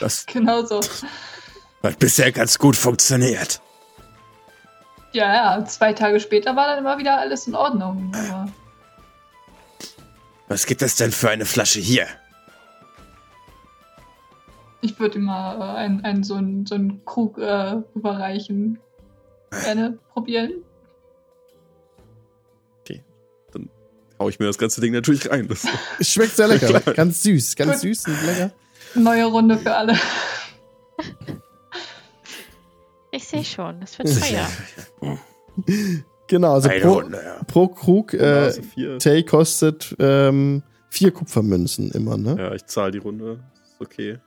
Das, 0.00 0.26
genau 0.32 0.64
so. 0.64 0.80
Hat 1.82 1.98
bisher 1.98 2.30
ganz 2.32 2.58
gut 2.58 2.76
funktioniert. 2.76 3.60
Ja, 5.12 5.32
ja, 5.58 5.64
zwei 5.64 5.92
Tage 5.94 6.20
später 6.20 6.54
war 6.54 6.66
dann 6.68 6.78
immer 6.78 6.98
wieder 6.98 7.18
alles 7.18 7.46
in 7.46 7.54
Ordnung. 7.54 8.12
Aber 8.14 8.48
Was 10.48 10.66
gibt 10.66 10.82
es 10.82 10.96
denn 10.96 11.10
für 11.10 11.30
eine 11.30 11.46
Flasche 11.46 11.80
hier? 11.80 12.06
Ich 14.80 14.98
würde 14.98 15.18
ihm 15.18 15.24
mal 15.24 15.58
äh, 15.58 15.78
einen, 15.78 16.04
einen, 16.04 16.22
so, 16.22 16.34
einen, 16.34 16.66
so 16.66 16.74
einen 16.74 17.04
Krug 17.04 17.38
äh, 17.38 17.76
überreichen. 17.94 18.78
Gerne 19.64 19.98
probieren. 20.12 20.62
Hau 24.20 24.28
ich 24.28 24.38
mir 24.38 24.46
das 24.46 24.58
ganze 24.58 24.82
Ding 24.82 24.92
natürlich 24.92 25.30
rein. 25.30 25.48
Das, 25.48 25.66
Es 25.98 26.12
schmeckt 26.12 26.36
sehr 26.36 26.46
lecker. 26.48 26.78
Ganz 26.92 27.22
süß, 27.22 27.56
ganz 27.56 27.80
Gut. 27.80 27.80
süß 27.80 28.06
und 28.08 28.26
lecker. 28.26 28.52
Neue 28.94 29.24
Runde 29.24 29.58
für 29.58 29.74
alle. 29.74 29.96
Ich 33.12 33.26
sehe 33.26 33.42
schon, 33.42 33.80
das 33.80 33.98
wird 33.98 34.08
teuer. 34.20 34.46
Genau, 36.28 36.52
also 36.52 36.68
Eine 36.68 36.80
pro, 36.80 36.92
Runde, 36.92 37.20
ja. 37.20 37.42
pro 37.42 37.66
Krug 37.66 38.14
äh, 38.14 38.22
also 38.22 38.62
vier. 38.62 38.98
Tay 39.00 39.24
kostet 39.24 39.96
ähm, 39.98 40.62
vier 40.90 41.10
Kupfermünzen 41.10 41.90
immer, 41.90 42.16
ne? 42.16 42.36
Ja, 42.38 42.54
ich 42.54 42.66
zahle 42.66 42.92
die 42.92 42.98
Runde. 42.98 43.40
Ist 43.64 43.80
okay. 43.80 44.20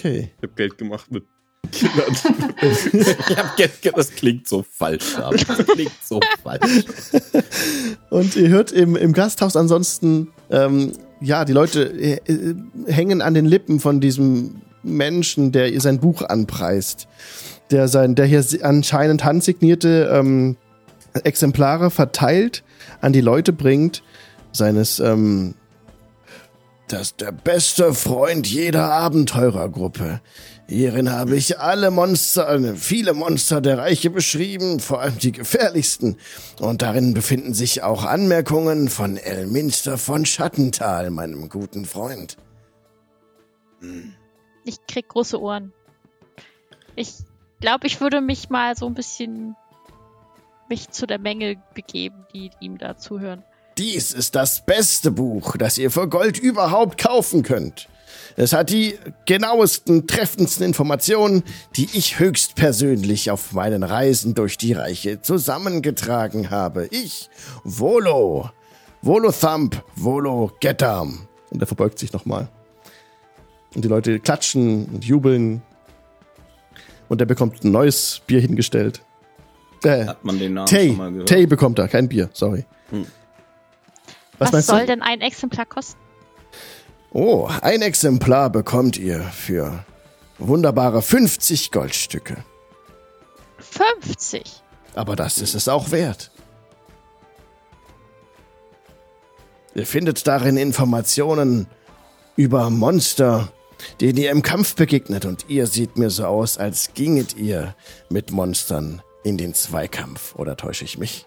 Okay. 0.00 0.30
Ich 0.38 0.42
habe 0.42 0.54
Geld 0.54 0.78
gemacht 0.78 1.10
mit 1.10 1.24
Kindern. 1.72 2.16
Ich 2.62 3.36
hab 3.36 3.56
ge- 3.56 3.68
ge- 3.80 3.92
das 3.94 4.10
klingt 4.10 4.48
so 4.48 4.62
falsch, 4.68 5.16
aber 5.16 5.36
das 5.36 5.66
klingt 5.66 5.92
so 6.02 6.20
falsch. 6.42 6.84
Und 8.10 8.34
ihr 8.36 8.48
hört 8.48 8.72
im, 8.72 8.96
im 8.96 9.12
Gasthaus 9.12 9.56
ansonsten, 9.56 10.28
ähm, 10.50 10.92
ja, 11.20 11.44
die 11.44 11.52
Leute 11.52 11.82
äh, 11.84 12.20
äh, 12.26 12.54
hängen 12.86 13.22
an 13.22 13.34
den 13.34 13.44
Lippen 13.46 13.78
von 13.80 14.00
diesem 14.00 14.62
Menschen, 14.82 15.52
der 15.52 15.72
ihr 15.72 15.80
sein 15.80 16.00
Buch 16.00 16.22
anpreist. 16.22 17.06
Der, 17.70 17.86
sein, 17.88 18.14
der 18.14 18.26
hier 18.26 18.44
anscheinend 18.62 19.22
handsignierte 19.24 20.10
ähm, 20.12 20.56
Exemplare 21.24 21.90
verteilt, 21.90 22.64
an 23.00 23.12
die 23.12 23.20
Leute 23.20 23.52
bringt, 23.52 24.02
seines, 24.52 24.98
ähm, 24.98 25.54
das 26.92 27.02
ist 27.02 27.20
der 27.20 27.32
beste 27.32 27.94
Freund 27.94 28.46
jeder 28.46 28.92
Abenteurergruppe. 28.92 30.20
Hierin 30.66 31.10
habe 31.10 31.36
ich 31.36 31.58
alle 31.58 31.90
Monster, 31.90 32.48
äh, 32.48 32.76
viele 32.76 33.12
Monster 33.12 33.60
der 33.60 33.78
Reiche 33.78 34.10
beschrieben, 34.10 34.80
vor 34.80 35.00
allem 35.00 35.18
die 35.18 35.32
gefährlichsten. 35.32 36.16
Und 36.60 36.82
darin 36.82 37.14
befinden 37.14 37.54
sich 37.54 37.82
auch 37.82 38.04
Anmerkungen 38.04 38.88
von 38.88 39.16
Elminster 39.16 39.98
von 39.98 40.24
Schattental, 40.26 41.10
meinem 41.10 41.48
guten 41.48 41.84
Freund. 41.86 42.36
Ich 44.64 44.76
krieg 44.86 45.08
große 45.08 45.40
Ohren. 45.40 45.72
Ich 46.96 47.14
glaube, 47.60 47.86
ich 47.86 48.00
würde 48.00 48.20
mich 48.20 48.50
mal 48.50 48.76
so 48.76 48.86
ein 48.86 48.94
bisschen 48.94 49.56
mich 50.68 50.90
zu 50.90 51.06
der 51.06 51.18
Menge 51.18 51.56
begeben, 51.74 52.26
die 52.32 52.50
ihm 52.60 52.78
da 52.78 52.96
zuhören. 52.96 53.44
Dies 53.78 54.12
ist 54.12 54.34
das 54.34 54.60
beste 54.60 55.10
Buch, 55.10 55.56
das 55.56 55.78
ihr 55.78 55.90
für 55.90 56.08
Gold 56.08 56.38
überhaupt 56.38 56.98
kaufen 56.98 57.42
könnt. 57.42 57.88
Es 58.36 58.52
hat 58.52 58.70
die 58.70 58.94
genauesten, 59.26 60.06
treffendsten 60.06 60.64
Informationen, 60.64 61.42
die 61.76 61.88
ich 61.92 62.18
höchstpersönlich 62.18 63.30
auf 63.30 63.52
meinen 63.52 63.82
Reisen 63.82 64.34
durch 64.34 64.56
die 64.56 64.72
Reiche 64.72 65.20
zusammengetragen 65.20 66.50
habe. 66.50 66.86
Ich, 66.90 67.28
Volo. 67.64 68.50
Volo 69.02 69.32
Thump, 69.32 69.82
Volo 69.96 70.52
Getam. 70.60 71.26
Und 71.50 71.60
er 71.60 71.66
verbeugt 71.66 71.98
sich 71.98 72.12
nochmal. 72.12 72.48
Und 73.74 73.84
die 73.84 73.88
Leute 73.88 74.20
klatschen 74.20 74.86
und 74.86 75.04
jubeln. 75.04 75.62
Und 77.08 77.20
er 77.20 77.26
bekommt 77.26 77.64
ein 77.64 77.72
neues 77.72 78.20
Bier 78.26 78.40
hingestellt. 78.40 79.02
Äh, 79.82 80.06
Hat 80.06 80.24
man 80.24 80.38
den 80.38 80.54
Namen 80.54 80.66
Tay, 80.66 80.88
schon 80.88 80.96
mal 80.96 81.10
gehört? 81.10 81.28
Tay 81.28 81.46
bekommt 81.46 81.78
er, 81.78 81.88
kein 81.88 82.08
Bier, 82.08 82.28
sorry. 82.32 82.64
Hm. 82.90 83.06
Was, 84.40 84.52
Was, 84.54 84.66
soll 84.66 84.80
du? 84.80 84.86
denn 84.86 85.02
ein 85.02 85.20
Exemplar 85.20 85.66
kosten? 85.66 86.00
Oh, 87.12 87.48
ein 87.60 87.82
Exemplar 87.82 88.48
bekommt 88.50 88.96
ihr 88.96 89.20
für 89.20 89.84
wunderbare 90.38 91.02
50 91.02 91.70
Goldstücke. 91.70 92.38
50. 93.58 94.62
Aber 94.94 95.14
das 95.14 95.38
ist 95.38 95.54
es 95.54 95.68
auch 95.68 95.90
wert. 95.90 96.30
Ihr 99.74 99.86
findet 99.86 100.26
darin 100.26 100.56
Informationen 100.56 101.66
über 102.36 102.70
Monster, 102.70 103.52
denen 104.00 104.18
ihr 104.18 104.30
im 104.30 104.42
Kampf 104.42 104.74
begegnet. 104.74 105.26
Und 105.26 105.44
ihr 105.48 105.66
seht 105.66 105.98
mir 105.98 106.08
so 106.08 106.24
aus, 106.24 106.56
als 106.56 106.94
ginget 106.94 107.36
ihr 107.36 107.74
mit 108.08 108.30
Monstern 108.30 109.02
in 109.22 109.36
den 109.36 109.52
Zweikampf. 109.52 110.34
Oder 110.34 110.56
täusche 110.56 110.84
ich 110.84 110.96
mich? 110.96 111.26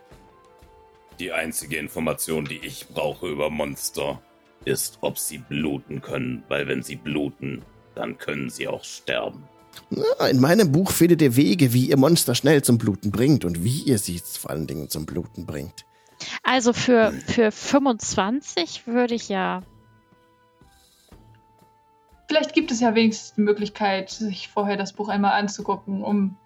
Die 1.20 1.32
einzige 1.32 1.78
Information, 1.78 2.46
die 2.46 2.58
ich 2.58 2.88
brauche 2.88 3.28
über 3.28 3.50
Monster, 3.50 4.22
ist, 4.66 4.98
ob 5.02 5.18
sie 5.18 5.38
bluten 5.38 6.02
können, 6.02 6.44
weil 6.48 6.68
wenn 6.68 6.84
sie 6.84 6.96
bluten, 6.96 7.64
dann 7.96 8.18
können 8.18 8.50
sie 8.50 8.68
auch 8.68 8.84
sterben. 8.84 9.44
Ja, 9.90 10.28
in 10.28 10.40
meinem 10.40 10.72
Buch 10.72 10.92
findet 10.92 11.22
ihr 11.22 11.36
Wege, 11.36 11.74
wie 11.74 11.88
ihr 11.90 11.98
Monster 11.98 12.36
schnell 12.36 12.64
zum 12.64 12.78
Bluten 12.78 13.12
bringt 13.12 13.46
und 13.46 13.64
wie 13.64 13.82
ihr 13.82 13.98
sie 13.98 14.20
vor 14.20 14.52
allen 14.52 14.68
Dingen 14.68 14.90
zum 14.90 15.06
Bluten 15.06 15.46
bringt. 15.46 15.86
Also 16.42 16.74
für, 16.74 17.12
für 17.28 17.52
25 17.52 18.88
würde 18.88 19.16
ich 19.16 19.30
ja. 19.30 19.62
Vielleicht 22.28 22.54
gibt 22.54 22.72
es 22.72 22.80
ja 22.80 22.96
wenigstens 22.96 23.36
die 23.36 23.42
Möglichkeit, 23.42 24.10
sich 24.10 24.48
vorher 24.48 24.78
das 24.78 24.94
Buch 24.94 25.10
einmal 25.10 25.34
anzugucken, 25.34 26.04
um 26.04 26.38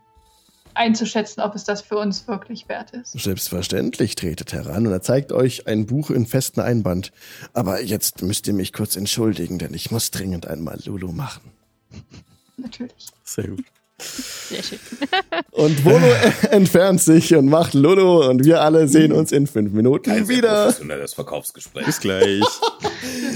einzuschätzen, 0.74 1.42
ob 1.42 1.56
es 1.56 1.64
das 1.64 1.82
für 1.82 1.98
uns 1.98 2.28
wirklich 2.28 2.68
wert 2.70 2.92
ist. 2.92 3.12
Selbstverständlich 3.20 4.16
tretet 4.16 4.54
heran 4.54 4.86
und 4.88 4.94
er 4.94 5.02
zeigt 5.02 5.32
euch 5.32 5.68
ein 5.68 5.86
Buch 5.86 6.10
in 6.10 6.26
festen 6.26 6.60
Einband. 6.62 7.12
Aber 7.54 7.82
jetzt 7.82 8.22
müsst 8.22 8.48
ihr 8.48 8.54
mich 8.54 8.74
kurz 8.74 8.96
entschuldigen, 8.96 9.58
denn 9.60 9.74
ich 9.74 9.92
muss 9.92 10.12
dringend 10.12 10.48
einmal 10.48 10.80
Lulu 10.86 11.12
machen. 11.12 11.52
Natürlich. 12.58 13.08
Sehr 13.24 13.48
gut. 13.48 13.66
Sehr 14.00 14.62
schön. 14.62 14.80
Und 15.52 15.84
Volo 15.84 16.06
entfernt 16.52 17.02
sich 17.02 17.34
und 17.34 17.48
macht 17.48 17.74
Lulu 17.74 18.30
und 18.30 18.46
wir 18.46 18.62
alle 18.62 18.88
sehen 18.88 19.12
uns 19.12 19.32
in 19.32 19.48
fünf 19.48 19.74
Minuten 19.74 20.12
Ein 20.12 20.26
sehr 20.28 20.38
wieder. 20.38 20.66
professionelles 20.66 21.14
Verkaufsgespräch. 21.16 21.86
Bis 21.86 22.00
gleich. 22.00 22.44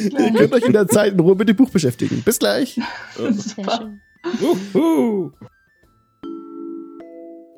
Ihr 0.04 0.32
könnt 0.34 0.54
euch 0.54 0.64
in 0.64 0.74
der 0.74 0.88
Zeit 0.88 1.14
in 1.14 1.20
Ruhe 1.20 1.36
mit 1.36 1.50
dem 1.50 1.56
Buch 1.56 1.72
beschäftigen. 1.72 2.22
Bis 2.22 2.38
gleich. 2.38 2.80
Sehr 3.18 3.34
Super. 3.34 3.90
schön. 4.74 5.34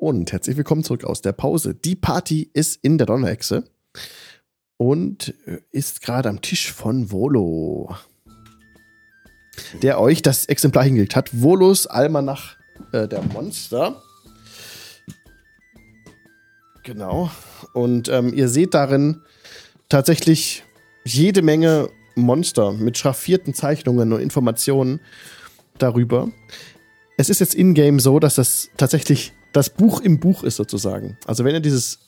Und 0.04 0.32
herzlich 0.32 0.58
willkommen 0.58 0.84
zurück 0.84 1.04
aus 1.04 1.22
der 1.22 1.32
Pause. 1.32 1.74
Die 1.74 1.96
Party 1.96 2.50
ist 2.52 2.78
in 2.82 2.98
der 2.98 3.06
Donnerechse 3.06 3.64
und 4.76 5.32
äh, 5.46 5.60
ist 5.70 6.02
gerade 6.02 6.28
am 6.28 6.42
Tisch 6.42 6.70
von 6.70 7.10
Volo, 7.10 7.96
der 9.80 9.98
euch 9.98 10.20
das 10.20 10.44
Exemplar 10.44 10.84
hingelegt 10.84 11.16
hat. 11.16 11.30
Volos 11.32 11.86
Almanach 11.86 12.56
äh, 12.92 13.08
der 13.08 13.22
Monster. 13.22 14.02
Genau. 16.82 17.30
Und 17.72 18.10
ähm, 18.10 18.34
ihr 18.34 18.50
seht 18.50 18.74
darin 18.74 19.22
tatsächlich 19.88 20.64
jede 21.06 21.40
Menge 21.40 21.88
Monster 22.14 22.72
mit 22.72 22.98
schraffierten 22.98 23.54
Zeichnungen 23.54 24.12
und 24.12 24.20
Informationen 24.20 25.00
darüber. 25.78 26.30
Es 27.16 27.30
ist 27.30 27.40
jetzt 27.40 27.54
in-game 27.54 28.00
so, 28.00 28.18
dass 28.18 28.34
das 28.34 28.68
tatsächlich 28.76 29.32
das 29.54 29.70
Buch 29.70 30.00
im 30.00 30.20
Buch 30.20 30.42
ist 30.44 30.56
sozusagen. 30.56 31.16
Also 31.26 31.44
wenn 31.44 31.54
ihr 31.54 31.60
dieses 31.60 32.00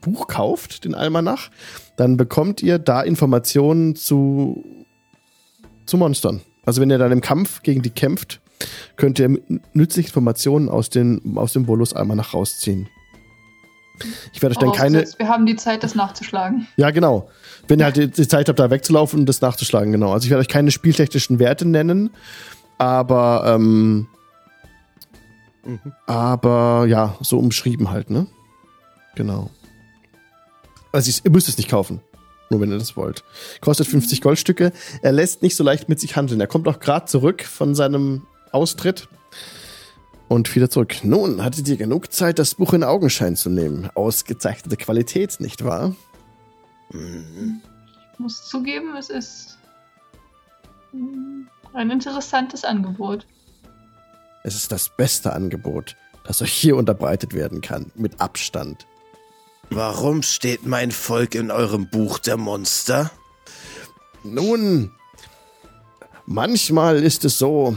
Buch 0.00 0.28
kauft, 0.28 0.84
den 0.84 0.94
Almanach, 0.94 1.50
dann 1.96 2.16
bekommt 2.16 2.62
ihr 2.62 2.78
da 2.78 3.02
Informationen 3.02 3.96
zu, 3.96 4.64
zu 5.86 5.96
Monstern. 5.98 6.40
Also 6.64 6.80
wenn 6.80 6.90
ihr 6.90 6.98
dann 6.98 7.10
im 7.12 7.20
Kampf 7.20 7.62
gegen 7.62 7.82
die 7.82 7.90
kämpft, 7.90 8.40
könnt 8.96 9.18
ihr 9.18 9.38
nützliche 9.72 10.08
Informationen 10.08 10.68
aus, 10.68 10.88
den, 10.88 11.36
aus 11.36 11.52
dem 11.52 11.66
Bolus 11.66 11.92
Almanach 11.94 12.32
rausziehen. 12.34 12.88
Ich 14.32 14.40
werde 14.42 14.54
euch 14.56 14.60
dann 14.60 14.72
keine. 14.72 14.98
Vorausgesetzt, 14.98 15.18
Wir 15.18 15.28
haben 15.28 15.46
die 15.46 15.56
Zeit, 15.56 15.82
das 15.84 15.94
nachzuschlagen. 15.94 16.66
Ja, 16.76 16.90
genau. 16.90 17.28
Wenn 17.68 17.78
ihr 17.80 17.84
halt 17.86 17.96
die- 17.96 18.08
die 18.10 18.26
Zeit 18.28 18.48
habt, 18.48 18.58
da 18.58 18.70
wegzulaufen 18.70 19.20
und 19.20 19.26
das 19.28 19.40
nachzuschlagen, 19.40 19.92
genau. 19.92 20.12
Also 20.12 20.24
ich 20.24 20.30
werde 20.30 20.40
euch 20.40 20.48
keine 20.48 20.70
spieltechnischen 20.70 21.38
Werte 21.38 21.68
nennen, 21.68 22.10
aber 22.78 23.44
ähm, 23.54 24.08
Aber 26.06 26.86
ja, 26.88 27.16
so 27.20 27.38
umschrieben 27.38 27.90
halt, 27.90 28.10
ne? 28.10 28.26
Genau. 29.14 29.50
Also 30.92 31.10
ihr- 31.24 31.30
müsst 31.30 31.48
es 31.48 31.56
nicht 31.58 31.70
kaufen. 31.70 32.00
Nur 32.50 32.60
wenn 32.60 32.70
ihr 32.70 32.78
das 32.78 32.96
wollt. 32.96 33.24
Kostet 33.60 33.86
50 33.86 34.20
Goldstücke. 34.20 34.72
Er 35.00 35.12
lässt 35.12 35.42
nicht 35.42 35.56
so 35.56 35.64
leicht 35.64 35.88
mit 35.88 36.00
sich 36.00 36.16
handeln. 36.16 36.40
Er 36.40 36.46
kommt 36.46 36.68
auch 36.68 36.80
gerade 36.80 37.06
zurück 37.06 37.42
von 37.44 37.74
seinem 37.74 38.26
Austritt. 38.50 39.08
Und 40.28 40.54
wieder 40.54 40.68
zurück. 40.70 40.96
Nun, 41.02 41.42
hattet 41.44 41.68
ihr 41.68 41.76
genug 41.76 42.12
Zeit, 42.12 42.38
das 42.38 42.54
Buch 42.54 42.72
in 42.72 42.84
Augenschein 42.84 43.36
zu 43.36 43.48
nehmen? 43.50 43.88
Ausgezeichnete 43.94 44.76
Qualität, 44.76 45.40
nicht 45.40 45.64
wahr? 45.64 45.94
Ich 46.90 48.18
muss 48.18 48.46
zugeben, 48.48 48.94
es 48.98 49.08
ist 49.10 49.58
ein 51.74 51.90
interessantes 51.90 52.64
Angebot. 52.64 53.26
Es 54.44 54.54
ist 54.54 54.72
das 54.72 54.88
beste 54.88 55.32
Angebot, 55.32 55.96
das 56.24 56.42
euch 56.42 56.52
hier 56.52 56.76
unterbreitet 56.76 57.34
werden 57.34 57.60
kann, 57.60 57.92
mit 57.94 58.20
Abstand. 58.20 58.86
Warum 59.70 60.22
steht 60.22 60.66
mein 60.66 60.90
Volk 60.90 61.34
in 61.34 61.50
eurem 61.50 61.88
Buch 61.88 62.18
der 62.18 62.36
Monster? 62.36 63.10
Nun, 64.24 64.92
manchmal 66.26 67.02
ist 67.02 67.24
es 67.24 67.38
so, 67.38 67.76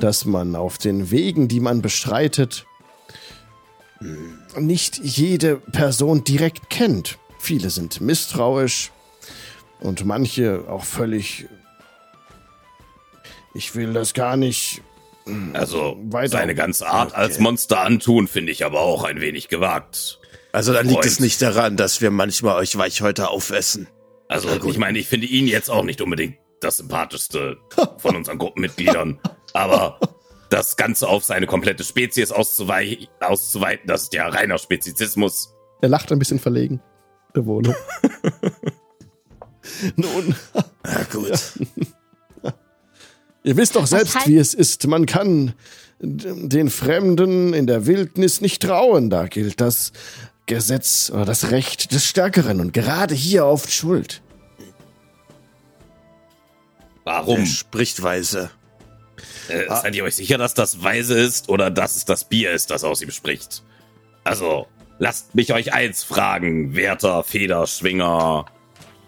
dass 0.00 0.24
man 0.24 0.56
auf 0.56 0.78
den 0.78 1.10
Wegen, 1.10 1.48
die 1.48 1.60
man 1.60 1.80
beschreitet, 1.80 2.66
nicht 4.56 4.98
jede 4.98 5.56
Person 5.56 6.24
direkt 6.24 6.70
kennt. 6.70 7.18
Viele 7.38 7.70
sind 7.70 8.00
misstrauisch 8.00 8.90
und 9.80 10.04
manche 10.04 10.64
auch 10.68 10.84
völlig. 10.84 11.46
Ich 13.54 13.74
will 13.74 13.92
das 13.92 14.14
gar 14.14 14.36
nicht. 14.36 14.82
Also, 15.52 15.96
Weiter. 16.04 16.28
seine 16.30 16.54
ganze 16.54 16.86
Art 16.88 17.10
Okay. 17.12 17.20
als 17.20 17.38
Monster 17.38 17.80
antun, 17.80 18.28
finde 18.28 18.52
ich 18.52 18.64
aber 18.64 18.80
auch 18.80 19.04
ein 19.04 19.20
wenig 19.20 19.48
gewagt. 19.48 20.20
Also 20.52 20.72
dann 20.72 20.88
liegt 20.88 21.04
es 21.04 21.20
nicht 21.20 21.40
daran, 21.42 21.76
dass 21.76 22.00
wir 22.00 22.10
manchmal 22.10 22.56
euch 22.56 22.76
Weichhäuter 22.76 23.30
aufessen. 23.30 23.88
Also, 24.28 24.48
ich 24.66 24.78
meine, 24.78 24.98
ich 24.98 25.06
finde 25.06 25.26
ihn 25.26 25.46
jetzt 25.46 25.70
auch 25.70 25.84
nicht 25.84 26.00
unbedingt 26.00 26.36
das 26.60 26.78
sympathischste 26.78 27.58
von 27.98 28.16
unseren 28.16 28.38
Gruppenmitgliedern. 28.38 29.18
aber 29.54 29.98
das 30.50 30.76
Ganze 30.76 31.06
auf 31.08 31.24
seine 31.24 31.46
komplette 31.46 31.84
Spezies 31.84 32.32
auszuvei 32.32 33.06
auszuweiten, 33.20 33.86
das 33.86 34.04
ist 34.04 34.14
ja 34.14 34.26
reiner 34.28 34.56
Spezizismus. 34.58 35.54
Er 35.82 35.90
lacht 35.90 36.10
ein 36.10 36.18
bisschen 36.18 36.38
verlegen. 36.38 36.80
Der 37.36 37.44
Wohne. 37.44 37.76
Nun, 39.96 40.34
Na 40.82 41.02
gut. 41.12 41.32
ihr 43.44 43.56
wisst 43.56 43.76
doch 43.76 43.86
selbst, 43.86 44.16
heißt- 44.16 44.26
wie 44.26 44.36
es 44.38 44.54
ist. 44.54 44.86
Man 44.86 45.06
kann 45.06 45.54
den 46.00 46.70
Fremden 46.70 47.52
in 47.54 47.66
der 47.66 47.86
Wildnis 47.86 48.40
nicht 48.40 48.62
trauen. 48.62 49.10
Da 49.10 49.26
gilt 49.26 49.60
das 49.60 49.92
Gesetz 50.46 51.10
oder 51.12 51.24
das 51.24 51.50
Recht 51.50 51.92
des 51.92 52.06
Stärkeren 52.06 52.60
und 52.60 52.72
gerade 52.72 53.14
hier 53.14 53.44
oft 53.46 53.70
Schuld. 53.72 54.22
Warum? 57.04 57.40
Er 57.40 57.46
spricht 57.46 58.02
weise. 58.02 58.50
Äh, 59.48 59.64
seid 59.68 59.94
ihr 59.94 60.04
euch 60.04 60.14
sicher, 60.16 60.38
dass 60.38 60.54
das 60.54 60.82
weise 60.82 61.18
ist 61.18 61.48
oder 61.48 61.70
dass 61.70 61.96
es 61.96 62.04
das 62.04 62.24
Bier 62.24 62.52
ist, 62.52 62.70
das 62.70 62.84
aus 62.84 63.00
ihm 63.02 63.10
spricht? 63.10 63.62
Also, 64.24 64.66
lasst 64.98 65.34
mich 65.34 65.52
euch 65.54 65.72
eins 65.72 66.04
fragen, 66.04 66.76
Wärter, 66.76 67.24
Federschwinger, 67.24 68.44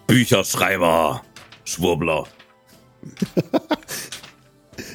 Bücherschreiber, 0.07 1.21
Schwurbler. 1.63 2.25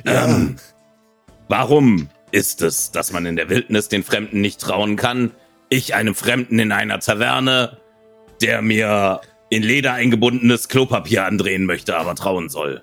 ähm, 0.06 0.56
warum 1.48 2.08
ist 2.32 2.62
es, 2.62 2.90
dass 2.90 3.12
man 3.12 3.26
in 3.26 3.36
der 3.36 3.48
Wildnis 3.48 3.88
den 3.88 4.02
Fremden 4.02 4.40
nicht 4.40 4.60
trauen 4.60 4.96
kann? 4.96 5.32
Ich 5.68 5.94
einem 5.94 6.14
Fremden 6.14 6.58
in 6.58 6.72
einer 6.72 7.00
Taverne, 7.00 7.78
der 8.40 8.62
mir 8.62 9.20
in 9.48 9.62
Leder 9.62 9.92
eingebundenes 9.92 10.68
Klopapier 10.68 11.24
andrehen 11.24 11.66
möchte, 11.66 11.96
aber 11.96 12.14
trauen 12.14 12.48
soll. 12.48 12.82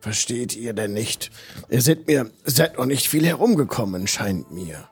Versteht 0.00 0.54
ihr 0.54 0.74
denn 0.74 0.92
nicht? 0.92 1.30
Ihr 1.70 1.80
seid 1.80 2.06
mir, 2.06 2.30
seid 2.44 2.76
noch 2.76 2.84
nicht 2.84 3.08
viel 3.08 3.24
herumgekommen, 3.24 4.06
scheint 4.06 4.52
mir. 4.52 4.86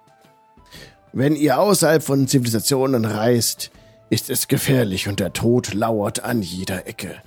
Wenn 1.13 1.37
ihr 1.37 1.59
außerhalb 1.59 2.03
von 2.03 2.27
Zivilisationen 2.27 3.05
reist, 3.05 3.71
ist 4.09 4.31
es 4.31 4.49
gefährlich 4.49 5.09
und 5.09 5.21
der 5.21 5.35
Tod 5.35 5.75
lauert 5.75 6.25
an 6.25 6.41
jeder 6.41 6.87
Ecke. 6.87 7.23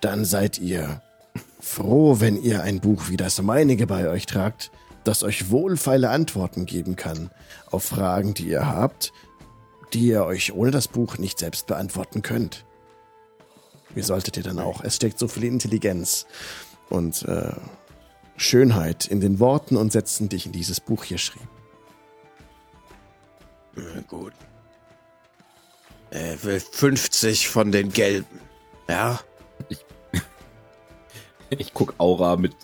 Dann 0.00 0.24
seid 0.24 0.58
ihr 0.58 1.02
froh, 1.60 2.20
wenn 2.20 2.40
ihr 2.40 2.62
ein 2.62 2.80
Buch 2.80 3.08
wie 3.08 3.16
das 3.16 3.40
meinige 3.42 3.86
bei 3.86 4.08
euch 4.08 4.26
tragt, 4.26 4.70
das 5.04 5.22
euch 5.22 5.50
wohlfeile 5.50 6.10
Antworten 6.10 6.66
geben 6.66 6.96
kann 6.96 7.30
auf 7.70 7.84
Fragen, 7.84 8.34
die 8.34 8.48
ihr 8.48 8.66
habt, 8.66 9.12
die 9.92 10.08
ihr 10.08 10.24
euch 10.24 10.52
ohne 10.52 10.70
das 10.70 10.88
Buch 10.88 11.18
nicht 11.18 11.38
selbst 11.38 11.66
beantworten 11.66 12.22
könnt. 12.22 12.64
Wie 13.94 14.02
solltet 14.02 14.36
ihr 14.36 14.42
dann 14.42 14.58
auch? 14.58 14.84
Es 14.84 14.96
steckt 14.96 15.18
so 15.18 15.28
viel 15.28 15.44
Intelligenz 15.44 16.26
und 16.90 17.22
äh, 17.22 17.52
Schönheit 18.36 19.06
in 19.06 19.20
den 19.20 19.40
Worten 19.40 19.76
und 19.76 19.92
Sätzen, 19.92 20.28
die 20.28 20.36
ich 20.36 20.46
in 20.46 20.52
dieses 20.52 20.80
Buch 20.80 21.04
hier 21.04 21.18
schrieb. 21.18 21.48
Na 23.74 24.00
gut. 24.06 24.32
Er 26.10 26.42
will 26.42 26.60
50 26.60 27.48
von 27.48 27.72
den 27.72 27.90
Gelben. 27.92 28.40
Ja? 28.88 29.20
Ich 29.68 29.84
guck 31.74 31.94
Aura 31.98 32.36
mit 32.36 32.54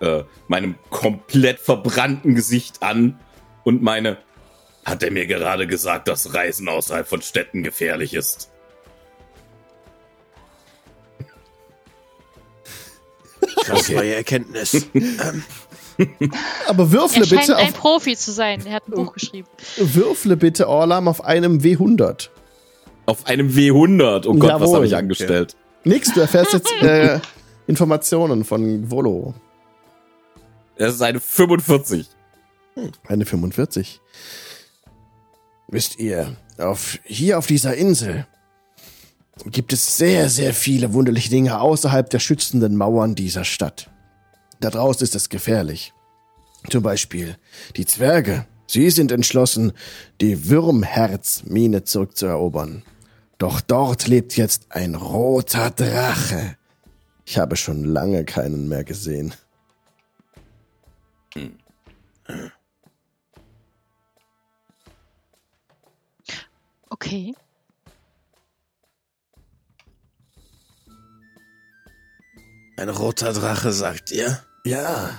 äh, 0.00 0.24
meinem 0.48 0.76
komplett 0.90 1.60
verbrannten 1.60 2.34
Gesicht 2.34 2.82
an 2.82 3.18
und 3.64 3.82
meine, 3.82 4.18
hat 4.84 5.02
er 5.02 5.10
mir 5.10 5.26
gerade 5.26 5.66
gesagt, 5.66 6.08
dass 6.08 6.34
Reisen 6.34 6.68
außerhalb 6.68 7.08
von 7.08 7.22
Städten 7.22 7.62
gefährlich 7.62 8.12
ist? 8.14 8.50
Krass 13.64 13.88
neue 13.88 14.14
Erkenntnis. 14.14 14.86
ähm, 14.94 15.42
Aber 16.66 16.84
Er 16.84 16.92
würfle 16.92 17.24
scheint 17.24 17.40
bitte 17.42 17.56
ein 17.56 17.68
auf, 17.68 17.74
Profi 17.74 18.16
zu 18.16 18.32
sein. 18.32 18.64
Er 18.66 18.74
hat 18.74 18.88
ein 18.88 18.92
Buch 18.92 19.12
geschrieben. 19.12 19.48
würfle 19.76 20.36
bitte 20.36 20.68
Orlam 20.68 21.08
auf 21.08 21.24
einem 21.24 21.58
W100. 21.58 22.28
Auf 23.06 23.26
einem 23.26 23.50
W100. 23.50 24.26
Oh 24.26 24.34
Gott, 24.34 24.50
was 24.54 24.60
Jawohl. 24.60 24.74
habe 24.74 24.86
ich 24.86 24.96
angestellt? 24.96 25.56
Nix, 25.84 26.12
du 26.12 26.20
erfährst 26.20 26.54
jetzt 26.54 26.72
äh, 26.82 27.20
Informationen 27.66 28.44
von 28.44 28.90
Volo. 28.90 29.34
Das 30.76 30.94
ist 30.94 31.02
eine 31.02 31.20
45. 31.20 32.08
Eine 33.06 33.24
45. 33.24 34.00
Wisst 35.68 35.98
ihr, 35.98 36.36
auf, 36.58 36.98
hier 37.04 37.38
auf 37.38 37.46
dieser 37.46 37.74
Insel 37.74 38.26
gibt 39.46 39.72
es 39.72 39.96
sehr, 39.96 40.28
sehr 40.28 40.54
viele 40.54 40.92
wunderliche 40.92 41.30
Dinge 41.30 41.60
außerhalb 41.60 42.08
der 42.10 42.20
schützenden 42.20 42.76
Mauern 42.76 43.14
dieser 43.14 43.44
Stadt. 43.44 43.90
Da 44.60 44.70
draußen 44.70 45.02
ist 45.02 45.14
es 45.14 45.28
gefährlich. 45.28 45.92
Zum 46.70 46.82
Beispiel 46.82 47.36
die 47.76 47.86
Zwerge. 47.86 48.46
Sie 48.66 48.90
sind 48.90 49.12
entschlossen, 49.12 49.72
die 50.20 50.48
Würmherzmine 50.48 51.84
zurückzuerobern. 51.84 52.82
Doch 53.38 53.60
dort 53.60 54.06
lebt 54.06 54.36
jetzt 54.36 54.66
ein 54.70 54.94
roter 54.94 55.70
Drache. 55.70 56.56
Ich 57.24 57.38
habe 57.38 57.56
schon 57.56 57.84
lange 57.84 58.24
keinen 58.24 58.68
mehr 58.68 58.84
gesehen. 58.84 59.34
Okay. 66.90 67.34
ein 72.84 72.90
roter 72.90 73.32
Drache, 73.32 73.72
sagt 73.72 74.10
ihr? 74.10 74.38
Ja, 74.64 75.18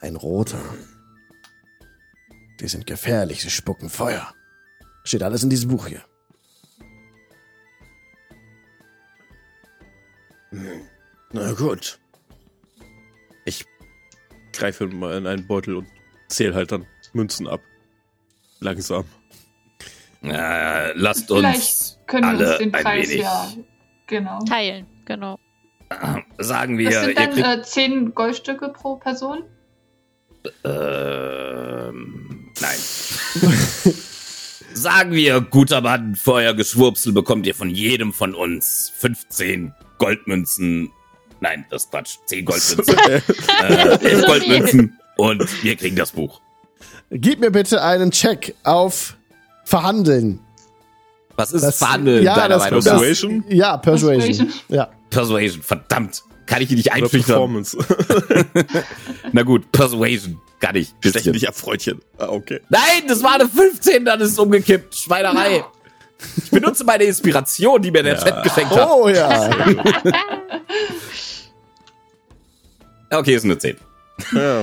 ein 0.00 0.14
roter. 0.14 0.62
Die 2.60 2.68
sind 2.68 2.86
gefährlich, 2.86 3.42
sie 3.42 3.50
spucken 3.50 3.88
Feuer. 3.88 4.32
Steht 5.04 5.22
alles 5.22 5.42
in 5.42 5.50
diesem 5.50 5.70
Buch 5.70 5.88
hier. 5.88 6.04
Na 11.32 11.52
gut. 11.52 11.98
Ich 13.44 13.64
greife 14.52 14.86
mal 14.86 15.16
in 15.16 15.26
einen 15.26 15.46
Beutel 15.46 15.76
und 15.76 15.86
zähle 16.28 16.54
halt 16.54 16.72
dann 16.72 16.86
Münzen 17.12 17.46
ab. 17.46 17.60
Langsam. 18.60 19.04
Äh, 20.22 20.92
lasst 20.94 21.30
uns 21.30 21.40
Vielleicht 21.40 22.06
können 22.08 22.24
wir 22.24 22.28
alle 22.28 22.48
uns 22.50 22.58
den 22.58 22.72
Preis 22.72 23.14
ja. 23.14 23.48
Genau. 24.08 24.38
Teilen, 24.40 24.86
genau. 25.04 25.38
sagen 26.38 26.78
wir, 26.78 26.90
Das 26.90 27.04
sind 27.04 27.18
dann 27.18 27.32
kriegt, 27.32 27.46
äh, 27.46 27.62
10 27.62 28.14
Goldstücke 28.14 28.70
pro 28.70 28.96
Person. 28.96 29.44
ähm, 30.64 32.50
nein. 32.60 33.94
sagen 34.72 35.12
wir, 35.12 35.40
guter 35.40 35.80
Mann, 35.82 36.16
für 36.16 36.32
euer 36.34 36.54
Geschwurbsel 36.54 37.12
bekommt 37.12 37.46
ihr 37.46 37.54
von 37.54 37.70
jedem 37.70 38.12
von 38.12 38.34
uns 38.34 38.92
15 38.96 39.74
Goldmünzen. 39.98 40.90
Nein, 41.40 41.64
das 41.70 41.84
ist 41.84 41.90
Quatsch. 41.90 42.16
10 42.26 42.44
Goldmünzen. 42.44 42.96
äh, 42.98 43.98
11 44.04 44.26
Goldmünzen. 44.26 44.98
Und 45.16 45.62
wir 45.64 45.76
kriegen 45.76 45.96
das 45.96 46.12
Buch. 46.12 46.40
Gib 47.10 47.40
mir 47.40 47.50
bitte 47.50 47.82
einen 47.82 48.10
Check 48.10 48.54
auf 48.64 49.16
Verhandeln. 49.64 50.40
Was 51.36 51.52
ist 51.52 51.62
Das- 51.62 51.78
Verhandeln, 51.78 52.24
ja, 52.24 52.34
deiner 52.34 52.48
das- 52.56 52.64
Meinung 52.64 52.80
das-? 52.82 52.92
Persuasion 52.92 53.44
Ja, 53.48 53.76
Persuasion. 53.76 54.20
Persuasion. 54.36 54.52
Ja. 54.68 54.88
Persuasion, 55.10 55.62
verdammt. 55.62 56.22
Kann 56.46 56.62
ich 56.62 56.70
ihn 56.70 56.76
nicht 56.76 56.92
einschüchtern? 56.92 57.22
Performance? 57.24 57.76
Na 59.32 59.42
gut, 59.42 59.70
Persuasion. 59.72 60.40
Kann 60.60 60.74
ich. 60.76 60.92
Stechen 61.04 61.32
dich 61.34 61.46
ab, 61.48 61.54
Freundchen. 61.54 62.00
Ah, 62.18 62.28
okay. 62.30 62.60
Nein, 62.68 63.04
das 63.06 63.22
war 63.22 63.34
eine 63.34 63.48
15, 63.48 64.04
dann 64.04 64.20
ist 64.20 64.32
es 64.32 64.38
umgekippt. 64.38 64.94
Schweinerei. 64.96 65.62
Ich 66.36 66.50
benutze 66.50 66.82
meine 66.84 67.04
Inspiration, 67.04 67.80
die 67.80 67.92
mir 67.92 68.02
der 68.02 68.14
Ja. 68.16 68.24
Chat 68.24 68.42
geschenkt 68.42 68.74
hat. 68.74 68.88
Oh 68.90 69.08
ja. 69.08 69.50
Okay, 73.10 73.34
ist 73.34 73.44
eine 73.44 73.58
10. 73.58 73.76
Ja, 74.32 74.62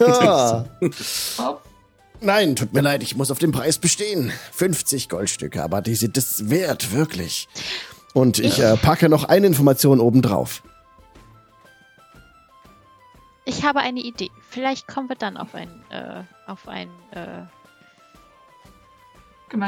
ja. 0.00 0.64
Nein, 2.20 2.54
tut 2.54 2.72
mir 2.72 2.82
leid, 2.82 3.02
ich 3.02 3.16
muss 3.16 3.30
auf 3.30 3.38
den 3.38 3.50
Preis 3.50 3.78
bestehen. 3.78 4.32
50 4.52 5.08
Goldstücke, 5.08 5.62
aber 5.62 5.82
die 5.82 5.96
sind 5.96 6.16
es 6.16 6.48
wert, 6.50 6.92
wirklich. 6.92 7.48
Und 8.14 8.38
ich 8.38 8.60
äh, 8.60 8.76
packe 8.76 9.08
noch 9.08 9.24
eine 9.24 9.46
Information 9.48 9.98
obendrauf. 9.98 10.62
Ich 13.44 13.64
habe 13.64 13.80
eine 13.80 14.00
Idee. 14.00 14.30
Vielleicht 14.48 14.86
kommen 14.86 15.08
wir 15.08 15.16
dann 15.16 15.36
auf 15.36 15.54
ein, 15.54 15.68
äh, 15.90 16.22
auf 16.46 16.68
ein, 16.68 16.88
äh. 17.10 17.42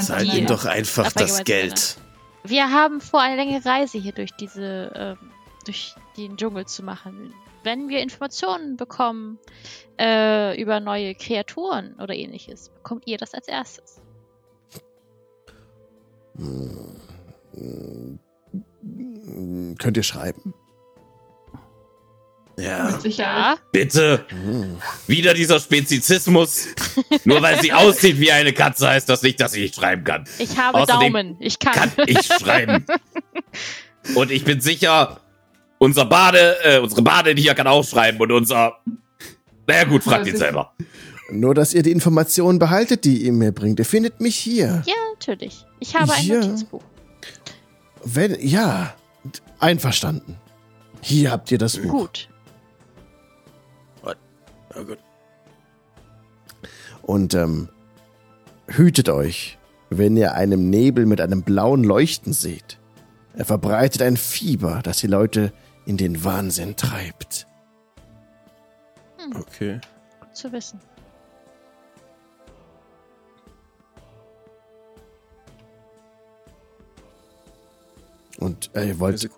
Zahlt 0.00 0.32
ihm 0.32 0.46
doch 0.46 0.64
einfach 0.64 1.12
das 1.12 1.44
Geld. 1.44 1.98
Wir 2.42 2.70
haben 2.70 3.00
vor, 3.00 3.20
eine 3.20 3.36
längere 3.36 3.64
Reise 3.66 3.98
hier 3.98 4.12
durch 4.12 4.30
diese, 4.32 4.90
ähm, 4.94 5.30
durch 5.66 5.94
den 6.16 6.36
Dschungel 6.36 6.66
zu 6.66 6.82
machen. 6.82 7.34
Wenn 7.64 7.88
wir 7.88 8.00
Informationen 8.00 8.76
bekommen 8.76 9.38
äh, 9.98 10.60
über 10.60 10.80
neue 10.80 11.14
Kreaturen 11.14 11.94
oder 11.94 12.14
ähnliches, 12.14 12.68
bekommt 12.68 13.06
ihr 13.06 13.16
das 13.16 13.32
als 13.32 13.48
erstes. 13.48 14.02
Hm, 16.36 18.18
Könnt 19.78 19.96
ihr 19.96 20.02
schreiben? 20.02 20.52
Ja. 22.56 23.00
Sicherheit. 23.00 23.58
Bitte, 23.72 24.24
wieder 25.08 25.34
dieser 25.34 25.58
Spezizismus. 25.58 26.68
Nur 27.24 27.42
weil 27.42 27.60
sie 27.60 27.72
aussieht 27.72 28.20
wie 28.20 28.30
eine 28.30 28.52
Katze, 28.52 28.88
heißt 28.88 29.08
das 29.08 29.22
nicht, 29.22 29.40
dass 29.40 29.54
ich 29.54 29.62
nicht 29.62 29.74
schreiben 29.74 30.04
kann. 30.04 30.24
Ich 30.38 30.56
habe 30.56 30.78
Außerdem 30.78 31.12
Daumen. 31.12 31.36
Ich 31.40 31.58
kann. 31.58 31.72
Kann 31.72 31.90
ich 32.06 32.24
schreiben. 32.26 32.86
Und 34.14 34.30
ich 34.30 34.44
bin 34.44 34.60
sicher, 34.60 35.20
unser 35.84 36.04
Bade, 36.06 36.56
äh, 36.64 36.78
unsere 36.80 37.02
Badin 37.02 37.36
hier 37.36 37.54
kann 37.54 37.66
auch 37.66 37.84
schreiben 37.84 38.18
und 38.20 38.32
unser. 38.32 38.78
Naja 39.66 39.84
gut, 39.84 40.02
fragt 40.02 40.26
ihn 40.26 40.36
selber. 40.36 40.72
Nur, 41.30 41.54
dass 41.54 41.72
ihr 41.72 41.82
die 41.82 41.90
Informationen 41.92 42.58
behaltet, 42.58 43.04
die 43.04 43.24
ihr 43.24 43.32
mir 43.32 43.52
bringt. 43.52 43.78
Ihr 43.78 43.84
findet 43.86 44.20
mich 44.20 44.36
hier. 44.36 44.82
ja, 44.86 44.94
natürlich. 45.14 45.64
Ich 45.80 45.94
habe 45.94 46.12
ein 46.12 46.24
Ja. 46.24 46.40
Notizbuch. 46.40 46.82
Wenn, 48.04 48.36
ja, 48.46 48.94
einverstanden. 49.58 50.36
Hier 51.00 51.30
habt 51.30 51.50
ihr 51.50 51.58
das 51.58 51.78
Buch. 51.78 51.90
Gut. 51.90 52.28
Na 54.76 54.82
gut. 54.82 54.98
Und 57.02 57.34
ähm, 57.34 57.68
hütet 58.66 59.08
euch, 59.08 59.58
wenn 59.90 60.16
ihr 60.16 60.34
einen 60.34 60.68
Nebel 60.70 61.06
mit 61.06 61.20
einem 61.20 61.42
blauen 61.42 61.84
Leuchten 61.84 62.32
seht. 62.32 62.78
Er 63.36 63.44
verbreitet 63.44 64.02
ein 64.02 64.16
Fieber, 64.16 64.80
das 64.82 64.98
die 64.98 65.06
Leute 65.06 65.52
in 65.86 65.96
den 65.96 66.24
Wahnsinn 66.24 66.76
treibt. 66.76 67.46
Okay. 69.34 69.80
Gut 70.20 70.36
zu 70.36 70.52
wissen. 70.52 70.80
Und 78.38 78.70
äh, 78.74 78.88
ihr 78.88 78.98
wollt, 78.98 79.28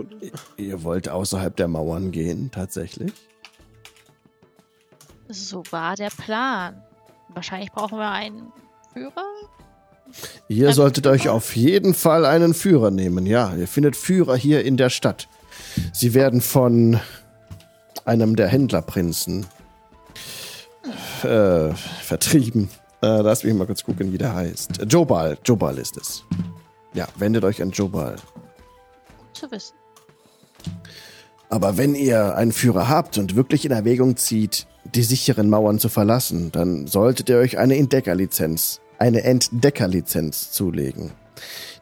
ihr 0.57 0.83
wollt 0.83 1.09
außerhalb 1.09 1.55
der 1.57 1.69
Mauern 1.69 2.11
gehen, 2.11 2.51
tatsächlich? 2.51 3.13
So 5.29 5.63
war 5.71 5.97
der 5.97 6.09
Plan. 6.11 6.83
Wahrscheinlich 7.29 7.71
brauchen 7.73 7.99
wir 7.99 8.11
einen 8.11 8.53
Führer. 8.93 9.25
Ihr 10.49 10.69
Ähm, 10.69 10.73
solltet 10.73 11.07
euch 11.07 11.29
auf 11.29 11.55
jeden 11.57 11.95
Fall 11.95 12.25
einen 12.25 12.55
Führer 12.55 12.91
nehmen. 12.91 13.27
Ja, 13.27 13.55
ihr 13.55 13.69
findet 13.69 13.97
Führer 13.97 14.37
hier 14.37 14.65
in 14.65 14.77
der 14.77 14.91
Stadt. 14.91 15.29
Sie 15.93 16.15
werden 16.15 16.41
von 16.41 17.01
einem 18.05 18.37
der 18.37 18.49
Händlerprinzen 18.49 19.47
äh, 21.23 21.71
vertrieben. 22.03 22.69
Äh, 23.03 23.21
lass 23.23 23.45
mich 23.45 23.55
mal 23.55 23.67
kurz 23.67 23.85
gucken, 23.85 24.13
wie 24.13 24.19
der 24.19 24.35
heißt. 24.35 24.83
Jobal. 24.89 25.39
Jobal 25.45 25.79
ist 25.79 25.97
es. 25.97 26.25
Ja, 26.95 27.09
wendet 27.17 27.45
euch 27.45 27.61
an 27.63 27.71
Jobal. 27.71 28.17
Gut 28.17 29.37
zu 29.37 29.51
wissen. 29.51 29.75
Aber 31.49 31.77
wenn 31.77 31.95
ihr 31.95 32.35
einen 32.37 32.53
Führer 32.53 32.89
habt 32.89 33.19
und 33.19 33.37
wirklich 33.37 33.65
in 33.65 33.71
Erwägung 33.71 34.17
zieht, 34.17 34.67
die 34.95 35.03
sicheren 35.03 35.49
Mauern 35.49 35.79
zu 35.79 35.89
verlassen, 35.89 36.51
dann 36.53 36.87
solltet 36.87 37.29
ihr 37.29 37.39
euch 37.39 37.59
eine 37.59 37.77
Entdeckerlizenz, 37.77 38.81
eine 38.99 39.23
Entdeckerlizenz 39.23 40.51
zulegen. 40.53 41.13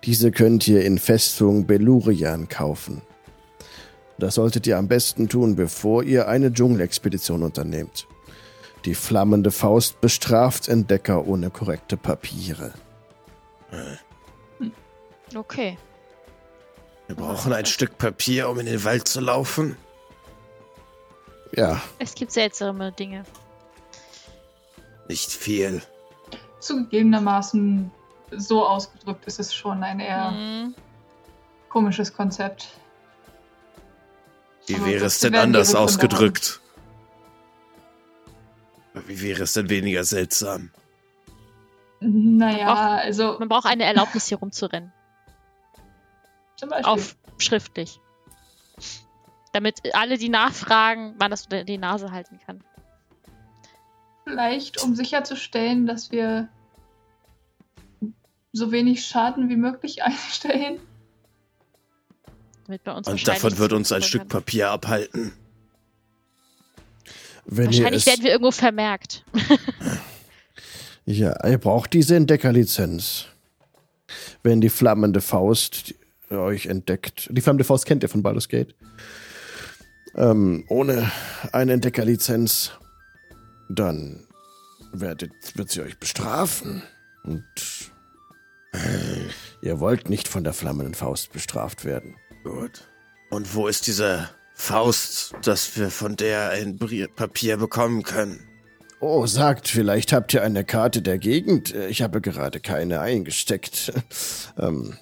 Diese 0.04 0.32
könnt 0.32 0.66
ihr 0.68 0.84
in 0.84 0.98
Festung 0.98 1.66
Belurian 1.66 2.48
kaufen. 2.48 3.02
Das 4.18 4.36
solltet 4.36 4.66
ihr 4.66 4.78
am 4.78 4.88
besten 4.88 5.28
tun, 5.28 5.56
bevor 5.56 6.02
ihr 6.02 6.28
eine 6.28 6.52
Dschungelexpedition 6.52 7.42
unternehmt. 7.42 8.06
Die 8.84 8.94
flammende 8.94 9.50
Faust 9.50 10.00
bestraft 10.00 10.68
Entdecker 10.68 11.26
ohne 11.26 11.50
korrekte 11.50 11.96
Papiere. 11.96 12.72
Okay. 15.34 15.78
Wir 17.06 17.16
brauchen 17.16 17.52
ein 17.52 17.66
Stück 17.66 17.98
Papier, 17.98 18.48
um 18.48 18.58
in 18.60 18.66
den 18.66 18.84
Wald 18.84 19.08
zu 19.08 19.20
laufen. 19.20 19.76
Ja, 21.56 21.80
Es 21.98 22.14
gibt 22.14 22.32
seltsame 22.32 22.92
Dinge. 22.92 23.24
Nicht 25.08 25.30
viel. 25.30 25.82
Zugegebenermaßen 26.60 27.90
so 28.36 28.66
ausgedrückt 28.66 29.26
ist 29.26 29.38
es 29.38 29.54
schon 29.54 29.82
ein 29.82 30.00
eher 30.00 30.30
Hm. 30.30 30.74
komisches 31.68 32.12
Konzept. 32.14 32.68
Wie 34.66 34.76
Aber 34.76 34.86
wäre 34.86 35.04
es 35.04 35.20
denn 35.20 35.34
anders 35.34 35.74
ausgedrückt? 35.74 36.60
Wie 39.06 39.20
wäre 39.20 39.42
es 39.42 39.52
denn 39.52 39.68
weniger 39.68 40.04
seltsam? 40.04 40.70
Naja, 42.00 42.96
also 42.96 43.36
Man 43.38 43.48
braucht 43.48 43.66
eine 43.66 43.84
Erlaubnis, 43.84 44.26
hier 44.26 44.38
rumzurennen. 44.38 44.92
zum 46.56 46.68
Beispiel. 46.68 46.92
Auf 46.92 47.16
schriftlich. 47.38 48.00
Damit 49.52 49.94
alle, 49.94 50.18
die 50.18 50.28
nachfragen, 50.28 51.16
man 51.18 51.30
das 51.30 51.44
unter 51.44 51.64
die 51.64 51.78
Nase 51.78 52.10
halten 52.10 52.38
kann. 52.44 52.62
Vielleicht, 54.24 54.82
um 54.82 54.94
sicherzustellen, 54.94 55.86
dass 55.86 56.10
wir 56.10 56.48
so 58.52 58.72
wenig 58.72 59.06
Schaden 59.06 59.48
wie 59.48 59.56
möglich 59.56 60.02
einstellen. 60.02 60.80
Damit 62.66 62.84
bei 62.84 62.92
uns 62.92 63.08
Und 63.08 63.26
davon 63.28 63.58
wird 63.58 63.72
uns 63.72 63.92
ein 63.92 64.02
Stück. 64.02 64.28
Papier 64.28 64.70
abhalten. 64.70 65.32
wenn 67.44 67.66
Wahrscheinlich 67.66 68.06
werden 68.06 68.22
wir 68.24 68.30
irgendwo 68.30 68.50
vermerkt. 68.50 69.24
Ja, 71.06 71.46
ihr 71.46 71.58
braucht 71.58 71.92
diese 71.92 72.16
Entdeckerlizenz. 72.16 73.26
Wenn 74.42 74.62
die 74.62 74.70
flammende 74.70 75.20
Faust 75.20 75.94
euch 76.30 76.66
entdeckt. 76.66 77.28
Die 77.30 77.40
flammende 77.40 77.64
Faust 77.64 77.86
kennt 77.86 78.02
ihr 78.02 78.08
von 78.08 78.22
Baldur's 78.22 78.48
Gate. 78.48 78.74
Ähm, 80.16 80.64
ohne 80.68 81.10
eine 81.52 81.72
Entdeckerlizenz, 81.72 82.70
dann 83.68 84.26
werdet, 84.92 85.32
wird 85.54 85.70
sie 85.70 85.82
euch 85.82 85.98
bestrafen. 85.98 86.82
Und 87.24 87.44
ihr 89.62 89.80
wollt 89.80 90.08
nicht 90.08 90.28
von 90.28 90.44
der 90.44 90.52
flammenden 90.52 90.94
Faust 90.94 91.32
bestraft 91.32 91.84
werden. 91.84 92.16
Gut. 92.44 92.86
Und 93.30 93.54
wo 93.54 93.66
ist 93.66 93.86
diese 93.86 94.28
Faust, 94.54 95.34
dass 95.42 95.76
wir 95.76 95.90
von 95.90 96.14
der 96.14 96.50
ein 96.50 96.78
Papier 97.16 97.56
bekommen 97.56 98.02
können? 98.04 98.38
Oh, 99.00 99.26
sagt, 99.26 99.68
vielleicht 99.68 100.12
habt 100.12 100.32
ihr 100.34 100.42
eine 100.42 100.64
Karte 100.64 101.02
der 101.02 101.18
Gegend. 101.18 101.74
Ich 101.74 102.00
habe 102.02 102.20
gerade 102.20 102.60
keine 102.60 103.00
eingesteckt. 103.00 103.92
ähm, 104.58 104.94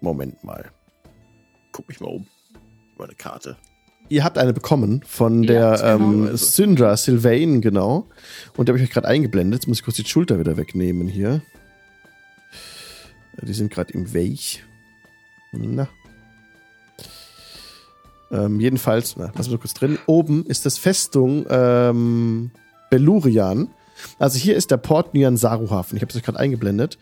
Moment 0.00 0.44
mal. 0.44 0.70
Guck 1.72 1.88
mich 1.88 2.00
mal 2.00 2.08
um. 2.08 2.26
Meine 2.98 3.14
Karte. 3.14 3.56
Ihr 4.08 4.24
habt 4.24 4.38
eine 4.38 4.52
bekommen 4.52 5.02
von 5.06 5.42
Ja, 5.44 5.76
der 5.76 5.94
ähm. 5.94 6.36
Syndra 6.36 6.96
Sylvain, 6.96 7.60
genau. 7.60 8.06
Und 8.56 8.68
die 8.68 8.70
habe 8.70 8.78
ich 8.78 8.84
euch 8.88 8.92
gerade 8.92 9.08
eingeblendet. 9.08 9.60
Jetzt 9.60 9.68
muss 9.68 9.78
ich 9.78 9.84
kurz 9.84 9.96
die 9.96 10.04
Schulter 10.06 10.38
wieder 10.38 10.56
wegnehmen 10.56 11.08
hier. 11.08 11.42
Äh, 13.40 13.46
Die 13.46 13.54
sind 13.54 13.72
gerade 13.72 13.92
im 13.92 14.12
Weg. 14.12 14.64
Na. 15.52 15.88
Ähm, 18.30 18.60
jedenfalls, 18.60 19.16
na, 19.16 19.32
lassen 19.36 19.50
wir 19.50 19.58
kurz 19.58 19.74
drin. 19.74 19.98
Oben 20.06 20.44
ist 20.46 20.66
das 20.66 20.78
Festung 20.78 21.46
ähm, 21.48 22.50
Belurian. 22.90 23.68
Also 24.18 24.38
hier 24.38 24.54
ist 24.54 24.70
der 24.70 24.76
Port 24.76 25.14
Nyan 25.14 25.36
Saru 25.36 25.70
Hafen. 25.70 25.96
Ich 25.96 26.02
habe 26.02 26.10
es 26.10 26.16
euch 26.16 26.22
gerade 26.22 26.38
eingeblendet. 26.38 26.98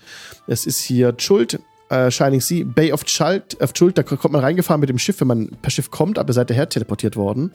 Es 0.46 0.66
ist 0.66 0.80
hier 0.80 1.14
Schuld, 1.18 1.60
äh, 1.88 2.10
Shining 2.10 2.40
Sea, 2.40 2.64
Bay 2.64 2.92
of 2.92 3.04
Chult, 3.04 3.60
of 3.60 3.72
Chult. 3.72 3.98
Da 3.98 4.02
kommt 4.02 4.32
man 4.32 4.40
reingefahren 4.40 4.80
mit 4.80 4.88
dem 4.88 4.98
Schiff, 4.98 5.20
wenn 5.20 5.28
man 5.28 5.50
per 5.62 5.70
Schiff 5.70 5.90
kommt, 5.90 6.18
aber 6.18 6.30
ihr 6.30 6.34
seid 6.34 6.50
daher 6.50 6.68
teleportiert 6.68 7.16
worden. 7.16 7.52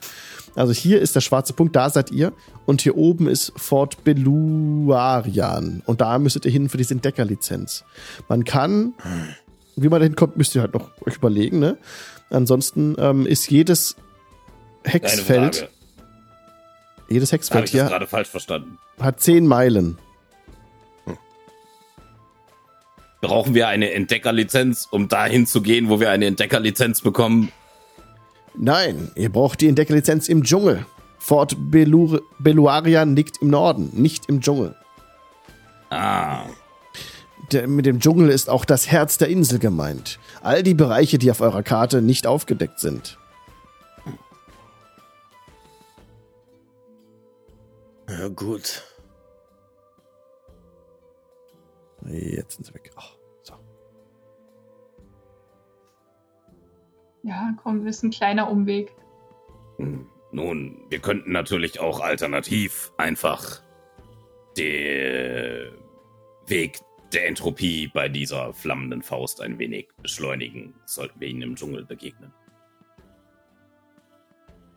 Also 0.56 0.73
hier 0.73 1.02
ist 1.02 1.15
der 1.15 1.22
schwarze 1.22 1.53
Punkt, 1.53 1.76
da 1.76 1.89
seid 1.89 2.11
ihr. 2.11 2.34
Und 2.65 2.81
hier 2.81 2.98
oben 2.98 3.27
ist 3.27 3.53
Fort 3.56 4.03
Beluarian. 4.03 5.81
Und 5.85 6.02
da 6.02 6.19
müsstet 6.19 6.45
ihr 6.45 6.52
hin 6.52 6.69
für 6.69 6.77
diese 6.77 6.93
Entdeckerlizenz. 6.93 7.84
Man 8.27 8.43
kann, 8.43 8.93
wie 9.76 9.89
man 9.89 9.99
da 9.99 10.06
hinkommt, 10.06 10.38
müsst 10.38 10.56
ihr 10.56 10.61
halt 10.61 10.73
noch 10.73 10.89
euch 11.06 11.15
überlegen, 11.15 11.60
ne? 11.60 11.77
Ansonsten 12.32 12.95
ähm, 12.98 13.26
ist 13.26 13.49
jedes 13.49 13.95
Hexfeld. 14.84 15.70
Jedes 17.10 17.32
Hexfeld 17.32 17.70
hier 17.70 17.84
gerade 17.86 18.08
falsch 18.08 18.30
verstanden? 18.30 18.78
hat 18.99 19.20
10 19.20 19.45
Meilen. 19.45 19.98
Brauchen 23.20 23.53
wir 23.53 23.68
eine 23.68 23.91
Entdeckerlizenz, 23.91 24.88
um 24.90 25.08
dahin 25.08 25.45
zu 25.45 25.62
gehen, 25.62 25.90
wo 25.90 25.99
wir 25.99 26.10
eine 26.10 26.26
Entdeckerlizenz 26.26 27.02
bekommen? 27.02 27.52
Nein, 28.56 29.12
ihr 29.16 29.30
braucht 29.32 29.62
die 29.62 29.68
Entdeckerlizenz 29.68 30.28
im 30.28 30.44
Dschungel. 30.44 30.86
Fort 31.20 31.56
Belur 31.70 32.24
Beluarian 32.40 33.16
liegt 33.16 33.41
im 33.41 33.49
Norden, 33.49 33.91
nicht 33.94 34.28
im 34.28 34.41
Dschungel. 34.41 34.76
Ah, 35.91 36.45
Der, 37.52 37.68
mit 37.68 37.86
dem 37.86 37.99
Dschungel 37.99 38.30
ist 38.30 38.49
auch 38.49 38.64
das 38.64 38.90
Herz 38.90 39.18
der 39.18 39.28
Insel 39.28 39.60
gemeint. 39.60 40.19
All 40.41 40.64
die 40.64 40.73
Bereiche, 40.73 41.18
die 41.18 41.30
auf 41.32 41.41
eurer 41.41 41.64
Karte 41.64 42.02
nicht 42.02 42.26
aufgedeckt 42.26 42.80
sind. 42.80 43.18
Ja, 48.10 48.28
gut. 48.30 48.84
Jetzt 52.06 52.56
sind 52.56 52.65
sie 52.65 52.73
weg. 52.73 52.91
Ach, 52.95 53.15
so. 53.44 53.53
Ja, 57.23 57.53
komm, 57.61 57.86
ist 57.86 58.03
ein 58.03 58.11
kleiner 58.11 58.49
Umweg. 58.49 58.94
nun, 60.32 60.86
wir 60.90 60.99
könnten 60.99 61.32
natürlich 61.32 61.80
auch 61.80 61.99
alternativ 61.99 62.91
einfach 62.98 63.61
den 64.57 65.73
Weg 66.48 66.80
der 67.14 67.28
Entropie 67.28 67.88
bei 67.88 68.10
dieser 68.10 68.54
flammenden 68.54 69.02
Faust 69.02 69.42
ein 69.42 69.60
wenig 69.60 69.90
beschleunigen, 70.02 70.74
sollten 70.86 71.20
wir 71.20 71.28
ihnen 71.28 71.42
im 71.42 71.56
Dschungel 71.56 71.86
begegnen. 71.86 72.34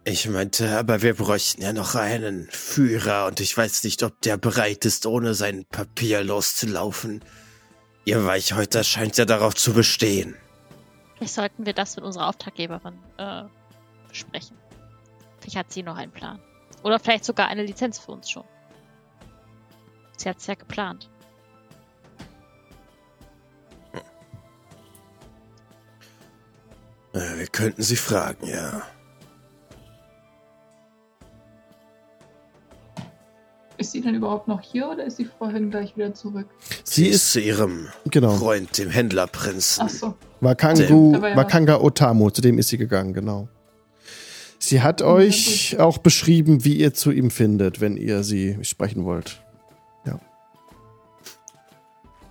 Ich 0.06 0.28
meinte, 0.28 0.76
aber 0.76 1.00
wir 1.00 1.14
bräuchten 1.14 1.62
ja 1.62 1.72
noch 1.72 1.94
einen 1.94 2.46
Führer 2.50 3.26
und 3.26 3.40
ich 3.40 3.56
weiß 3.56 3.84
nicht, 3.84 4.02
ob 4.02 4.20
der 4.20 4.36
bereit 4.36 4.84
ist, 4.84 5.06
ohne 5.06 5.32
sein 5.32 5.64
Papier 5.64 6.22
loszulaufen. 6.22 7.24
Ihr 8.04 8.26
Weichhäuter 8.26 8.84
scheint 8.84 9.16
ja 9.16 9.24
darauf 9.24 9.54
zu 9.54 9.72
bestehen. 9.72 10.36
Vielleicht 11.16 11.34
sollten 11.34 11.64
wir 11.64 11.72
das 11.72 11.96
mit 11.96 12.04
unserer 12.04 12.28
Auftraggeberin 12.28 12.98
äh, 13.16 13.44
besprechen. 14.08 14.58
Vielleicht 15.40 15.56
hat 15.56 15.72
sie 15.72 15.82
noch 15.82 15.96
einen 15.96 16.12
Plan. 16.12 16.38
Oder 16.82 16.98
vielleicht 16.98 17.24
sogar 17.24 17.48
eine 17.48 17.62
Lizenz 17.62 17.98
für 17.98 18.12
uns 18.12 18.28
schon. 18.28 18.44
Sie 20.18 20.28
hat 20.28 20.36
es 20.36 20.46
ja 20.46 20.54
geplant. 20.54 21.08
Wir 27.14 27.46
könnten 27.46 27.82
sie 27.82 27.96
fragen, 27.96 28.46
ja. 28.46 28.82
Ist 33.78 33.92
sie 33.92 34.00
denn 34.00 34.14
überhaupt 34.16 34.48
noch 34.48 34.60
hier 34.60 34.88
oder 34.88 35.04
ist 35.04 35.16
sie 35.16 35.24
vorhin 35.24 35.70
gleich 35.70 35.96
wieder 35.96 36.12
zurück? 36.14 36.46
Sie 36.84 37.06
ist, 37.08 37.32
zu 37.32 37.40
ihrem 37.40 37.88
genau, 38.10 38.32
Freund, 38.32 38.76
dem 38.78 38.90
Händlerprinzen. 38.90 39.84
Ach 39.86 39.90
so. 39.90 40.14
Wakangu, 40.40 41.14
ja- 41.14 41.36
Wakanga 41.36 41.80
Otamu, 41.80 42.30
zu 42.30 42.40
dem 42.42 42.58
ist 42.58 42.68
sie 42.68 42.78
gegangen, 42.78 43.14
genau. 43.14 43.48
Sie 44.58 44.82
hat 44.82 45.02
euch 45.02 45.78
auch 45.78 45.98
beschrieben, 45.98 46.64
wie 46.64 46.74
ihr 46.76 46.94
zu 46.94 47.10
ihm 47.10 47.30
findet, 47.30 47.80
wenn 47.80 47.96
ihr 47.96 48.22
sie 48.24 48.58
sprechen 48.64 49.04
wollt. 49.04 49.40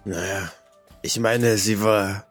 Naja, 0.05 0.51
ich 1.01 1.17
meine, 1.17 1.57
sie 1.57 1.81
war. 1.81 2.25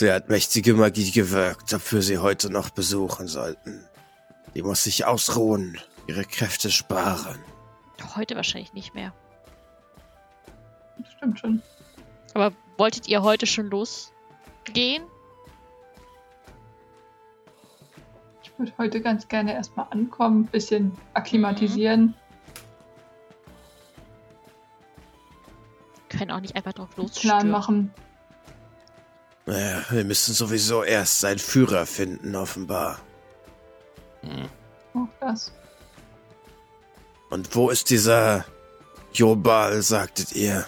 Sie 0.00 0.10
hat 0.10 0.30
mächtige 0.30 0.72
Magie 0.72 1.10
gewirkt, 1.10 1.74
wir 1.92 2.00
sie 2.00 2.16
heute 2.16 2.50
noch 2.50 2.70
besuchen 2.70 3.28
sollten. 3.28 3.84
Die 4.54 4.62
muss 4.62 4.84
sich 4.84 5.04
ausruhen, 5.04 5.78
ihre 6.06 6.24
Kräfte 6.24 6.70
sparen. 6.70 7.38
Heute 8.16 8.34
wahrscheinlich 8.34 8.72
nicht 8.72 8.94
mehr. 8.94 9.12
Das 10.96 11.12
stimmt 11.12 11.38
schon. 11.38 11.62
Aber 12.32 12.54
wolltet 12.78 13.08
ihr 13.08 13.20
heute 13.20 13.44
schon 13.44 13.68
losgehen? 13.68 15.02
Ich 18.42 18.58
würde 18.58 18.72
heute 18.78 19.02
ganz 19.02 19.28
gerne 19.28 19.52
erstmal 19.52 19.86
ankommen, 19.90 20.46
bisschen 20.46 20.96
akklimatisieren. 21.12 22.14
Können 26.08 26.30
auch 26.30 26.40
nicht 26.40 26.56
einfach 26.56 26.72
drauf 26.72 26.88
Plan 26.88 27.06
losstürmen. 27.06 27.50
machen. 27.50 27.94
Naja, 29.46 29.84
wir 29.90 30.04
müssen 30.04 30.34
sowieso 30.34 30.84
erst 30.84 31.20
seinen 31.20 31.38
Führer 31.38 31.86
finden, 31.86 32.36
offenbar. 32.36 33.00
Auch 34.94 35.08
das. 35.20 35.52
Und 37.30 37.54
wo 37.54 37.70
ist 37.70 37.90
dieser 37.90 38.44
Jobal, 39.12 39.82
sagtet 39.82 40.32
ihr? 40.32 40.64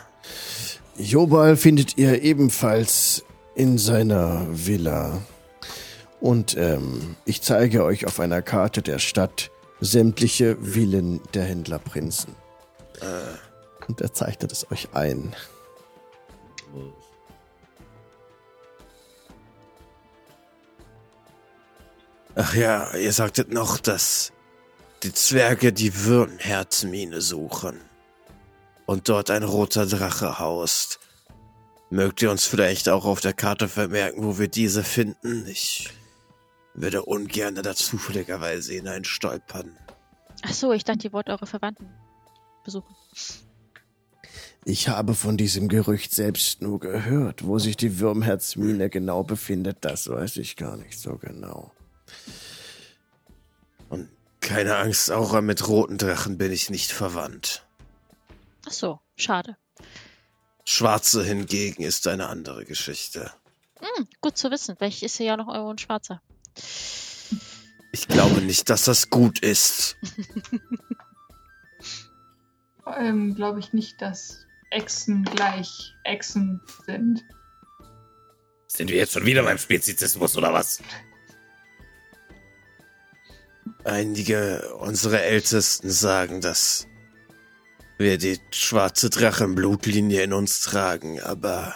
Jobal 0.97 1.57
findet 1.57 1.99
ihr 1.99 2.23
ebenfalls 2.23 3.25
in 3.55 3.79
seiner 3.79 4.47
Villa. 4.51 5.23
Und 6.21 6.57
ähm, 6.57 7.17
ich 7.25 7.43
zeige 7.43 7.85
euch 7.85 8.07
auf 8.07 8.21
einer 8.21 8.43
Karte 8.43 8.81
der 8.83 8.99
Stadt 8.99 9.51
sämtliche 9.81 10.57
Villen 10.61 11.21
der 11.35 11.45
Händlerprinzen. 11.45 12.37
Und 13.89 14.01
er 14.01 14.13
zeichnet 14.13 14.53
es 14.53 14.71
euch 14.71 14.91
ein. 14.95 15.35
Ach 22.35 22.55
ja, 22.55 22.95
ihr 22.95 23.13
sagtet 23.13 23.53
noch, 23.53 23.79
dass 23.79 24.33
die 25.03 25.13
Zwerge 25.13 25.73
die 25.73 26.05
Würmherzmine 26.05 27.21
suchen. 27.21 27.81
Und 28.87 29.09
dort 29.09 29.31
ein 29.31 29.43
roter 29.43 29.87
Drache 29.87 30.39
haust. 30.39 30.99
Mögt 31.91 32.23
ihr 32.23 32.31
uns 32.31 32.47
vielleicht 32.47 32.89
auch 32.89 33.05
auf 33.05 33.21
der 33.21 33.35
Karte 33.35 33.69
vermerken, 33.69 34.25
wo 34.25 34.39
wir 34.39 34.49
diese 34.49 34.83
finden? 34.83 35.47
Ich 35.47 35.91
würde 36.75 37.05
ungern 37.05 37.57
da 37.57 37.75
zufälligerweise 37.75 38.73
hineinstolpern. 38.73 39.77
Ach 40.43 40.55
so, 40.55 40.73
ich 40.73 40.85
dachte, 40.85 41.09
ihr 41.09 41.13
wollt 41.13 41.29
eure 41.29 41.47
Verwandten 41.47 41.91
besuchen. 42.65 42.95
Ich 44.65 44.89
habe 44.89 45.15
von 45.15 45.37
diesem 45.37 45.69
Gerücht 45.69 46.15
selbst 46.15 46.63
nur 46.63 46.81
gehört. 46.81 47.47
Wo 47.47 47.59
sich 47.59 47.77
die 47.77 47.99
Würmherzmine 47.99 48.89
genau 48.89 49.23
befindet, 49.23 49.79
das 49.83 50.09
weiß 50.09 50.39
ich 50.39 50.57
gar 50.57 50.77
nicht 50.79 50.99
so 50.99 51.19
genau. 51.19 51.73
Und 53.89 54.09
keine 54.41 54.77
Angst, 54.77 55.11
Aura 55.11 55.41
mit 55.41 55.67
roten 55.69 55.99
Drachen 55.99 56.39
bin 56.39 56.53
ich 56.53 56.71
nicht 56.71 56.93
verwandt. 56.93 57.67
Ach 58.67 58.73
so, 58.73 59.01
schade. 59.17 59.57
Schwarze 60.65 61.25
hingegen 61.25 61.83
ist 61.83 62.07
eine 62.07 62.29
andere 62.29 62.65
Geschichte. 62.65 63.33
Hm, 63.79 64.07
gut 64.21 64.39
zu 64.39 64.51
wissen. 64.51 64.77
Vielleicht 64.77 65.03
ist 65.03 65.17
hier 65.17 65.27
ja 65.27 65.37
noch 65.37 65.49
eure 65.49 65.77
Schwarzer. 65.79 66.23
Ich 67.93 68.09
glaube 68.09 68.41
nicht, 68.41 68.71
dass 68.71 68.85
das 68.85 69.11
gut 69.11 69.41
ist. 69.41 69.97
Vor 72.83 72.95
allem 72.95 73.35
glaube 73.35 73.59
ich 73.61 73.73
nicht, 73.73 74.01
dass 74.01 74.47
Echsen 74.71 75.25
gleich 75.25 75.95
Echsen 76.05 76.61
sind. 76.87 77.23
Sind 78.67 78.89
wir 78.89 78.97
jetzt 78.97 79.13
schon 79.13 79.27
wieder 79.27 79.43
beim 79.43 79.59
Spezizismus 79.59 80.37
oder 80.37 80.53
was? 80.53 80.83
Einige 83.85 84.75
unserer 84.79 85.23
Ältesten 85.23 85.91
sagen, 85.91 86.41
dass 86.41 86.87
wir 87.99 88.19
die 88.19 88.39
schwarze 88.51 89.11
Drachenblutlinie 89.11 90.23
in 90.23 90.33
uns 90.33 90.61
tragen, 90.61 91.21
aber 91.21 91.75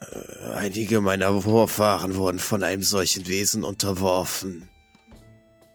äh, 0.00 0.52
einige 0.54 1.00
meiner 1.00 1.40
Vorfahren 1.42 2.16
wurden 2.16 2.38
von 2.38 2.62
einem 2.62 2.82
solchen 2.82 3.26
Wesen 3.26 3.64
unterworfen 3.64 4.68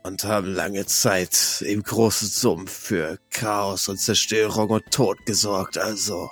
und 0.03 0.23
haben 0.23 0.53
lange 0.53 0.85
Zeit 0.85 1.63
im 1.65 1.83
großen 1.83 2.27
Sumpf 2.27 2.71
für 2.71 3.19
Chaos 3.29 3.87
und 3.87 3.97
Zerstörung 3.97 4.69
und 4.69 4.91
Tod 4.91 5.17
gesorgt, 5.25 5.77
also 5.77 6.29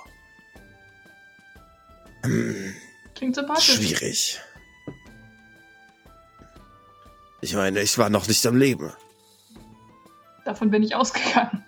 hm, 2.24 2.74
Klingt 3.14 3.34
sympathisch. 3.34 3.74
schwierig. 3.74 4.40
Ich 7.40 7.54
meine, 7.54 7.80
ich 7.80 7.96
war 7.98 8.10
noch 8.10 8.26
nicht 8.26 8.44
am 8.46 8.56
Leben. 8.56 8.92
Davon 10.44 10.70
bin 10.70 10.82
ich 10.82 10.94
ausgegangen. 10.94 11.64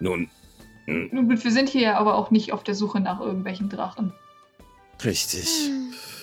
Nun, 0.00 0.30
hm, 0.86 1.10
Nun 1.12 1.28
gut, 1.28 1.44
wir 1.44 1.52
sind 1.52 1.68
hier 1.68 1.96
aber 1.96 2.16
auch 2.16 2.30
nicht 2.30 2.52
auf 2.52 2.64
der 2.64 2.74
Suche 2.74 3.00
nach 3.00 3.20
irgendwelchen 3.20 3.68
Drachen. 3.68 4.12
Richtig. 5.04 5.70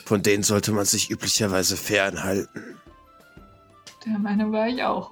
Von 0.05 0.21
denen 0.23 0.43
sollte 0.43 0.71
man 0.71 0.85
sich 0.85 1.09
üblicherweise 1.09 1.77
fernhalten. 1.77 2.77
Der 4.05 4.17
Meinung 4.19 4.51
war 4.51 4.67
ich 4.67 4.83
auch. 4.83 5.11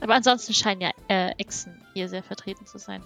Aber 0.00 0.14
ansonsten 0.14 0.54
scheinen 0.54 0.80
ja 0.80 0.90
äh, 1.08 1.30
Echsen 1.38 1.80
hier 1.94 2.08
sehr 2.08 2.22
vertreten 2.22 2.66
zu 2.66 2.78
sein. 2.78 3.02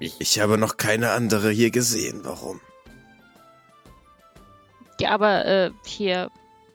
Ich 0.00 0.38
habe 0.40 0.58
noch 0.58 0.76
keine 0.76 1.10
andere 1.10 1.50
hier 1.50 1.70
gesehen. 1.70 2.20
Warum? 2.24 2.60
Ja, 5.00 5.10
aber 5.10 5.44
äh, 5.44 5.70
hier, 5.84 6.30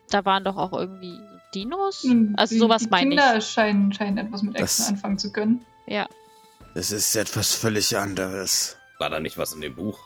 da 0.10 0.24
waren 0.26 0.44
doch 0.44 0.58
auch 0.58 0.74
irgendwie 0.74 1.20
Dinos? 1.54 2.04
Nun, 2.04 2.34
Also 2.38 2.56
die- 2.56 2.60
sowas 2.60 2.84
die 2.84 2.90
meine 2.90 3.10
Kinder 3.10 3.38
ich. 3.38 3.46
scheinen, 3.48 3.94
scheinen 3.94 4.18
etwas 4.18 4.42
mit 4.44 4.56
Echsen 4.56 4.84
Das- 4.84 4.90
anfangen 4.90 5.18
zu 5.20 5.32
können. 5.32 5.66
Ja. 5.86 6.08
Das 6.74 6.92
ist 6.92 7.16
etwas 7.16 7.54
völlig 7.54 7.98
anderes. 7.98 8.78
War 9.00 9.10
da 9.10 9.20
nicht 9.20 9.38
was 9.38 9.54
in 9.54 9.62
dem 9.62 9.76
Buch? 9.76 10.00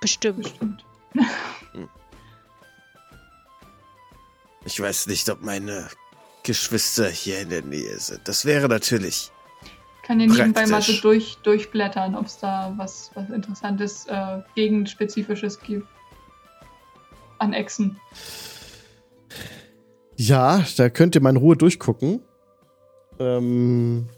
Bestimmt. 0.00 0.42
Bestimmt. 0.42 0.84
Ich 4.64 4.80
weiß 4.80 5.06
nicht, 5.06 5.28
ob 5.30 5.42
meine 5.42 5.88
Geschwister 6.42 7.08
hier 7.08 7.40
in 7.40 7.50
der 7.50 7.62
Nähe 7.62 7.98
sind. 8.00 8.26
Das 8.26 8.44
wäre 8.44 8.68
natürlich. 8.68 9.30
Kann 10.02 10.20
ja 10.20 10.26
nebenbei 10.26 10.66
mal 10.66 10.82
so 10.82 10.92
durch, 11.00 11.36
durchblättern, 11.42 12.14
ob 12.14 12.26
es 12.26 12.38
da 12.38 12.72
was, 12.76 13.10
was 13.14 13.28
Interessantes, 13.30 14.06
äh, 14.06 14.40
Gegenspezifisches 14.54 15.60
gibt. 15.60 15.86
An 17.44 17.52
Echsen. 17.52 18.00
Ja, 20.16 20.64
da 20.76 20.88
könnt 20.88 21.14
ihr 21.14 21.20
mal 21.20 21.30
in 21.30 21.36
Ruhe 21.36 21.56
durchgucken. 21.56 22.20
Ähm, 23.18 24.08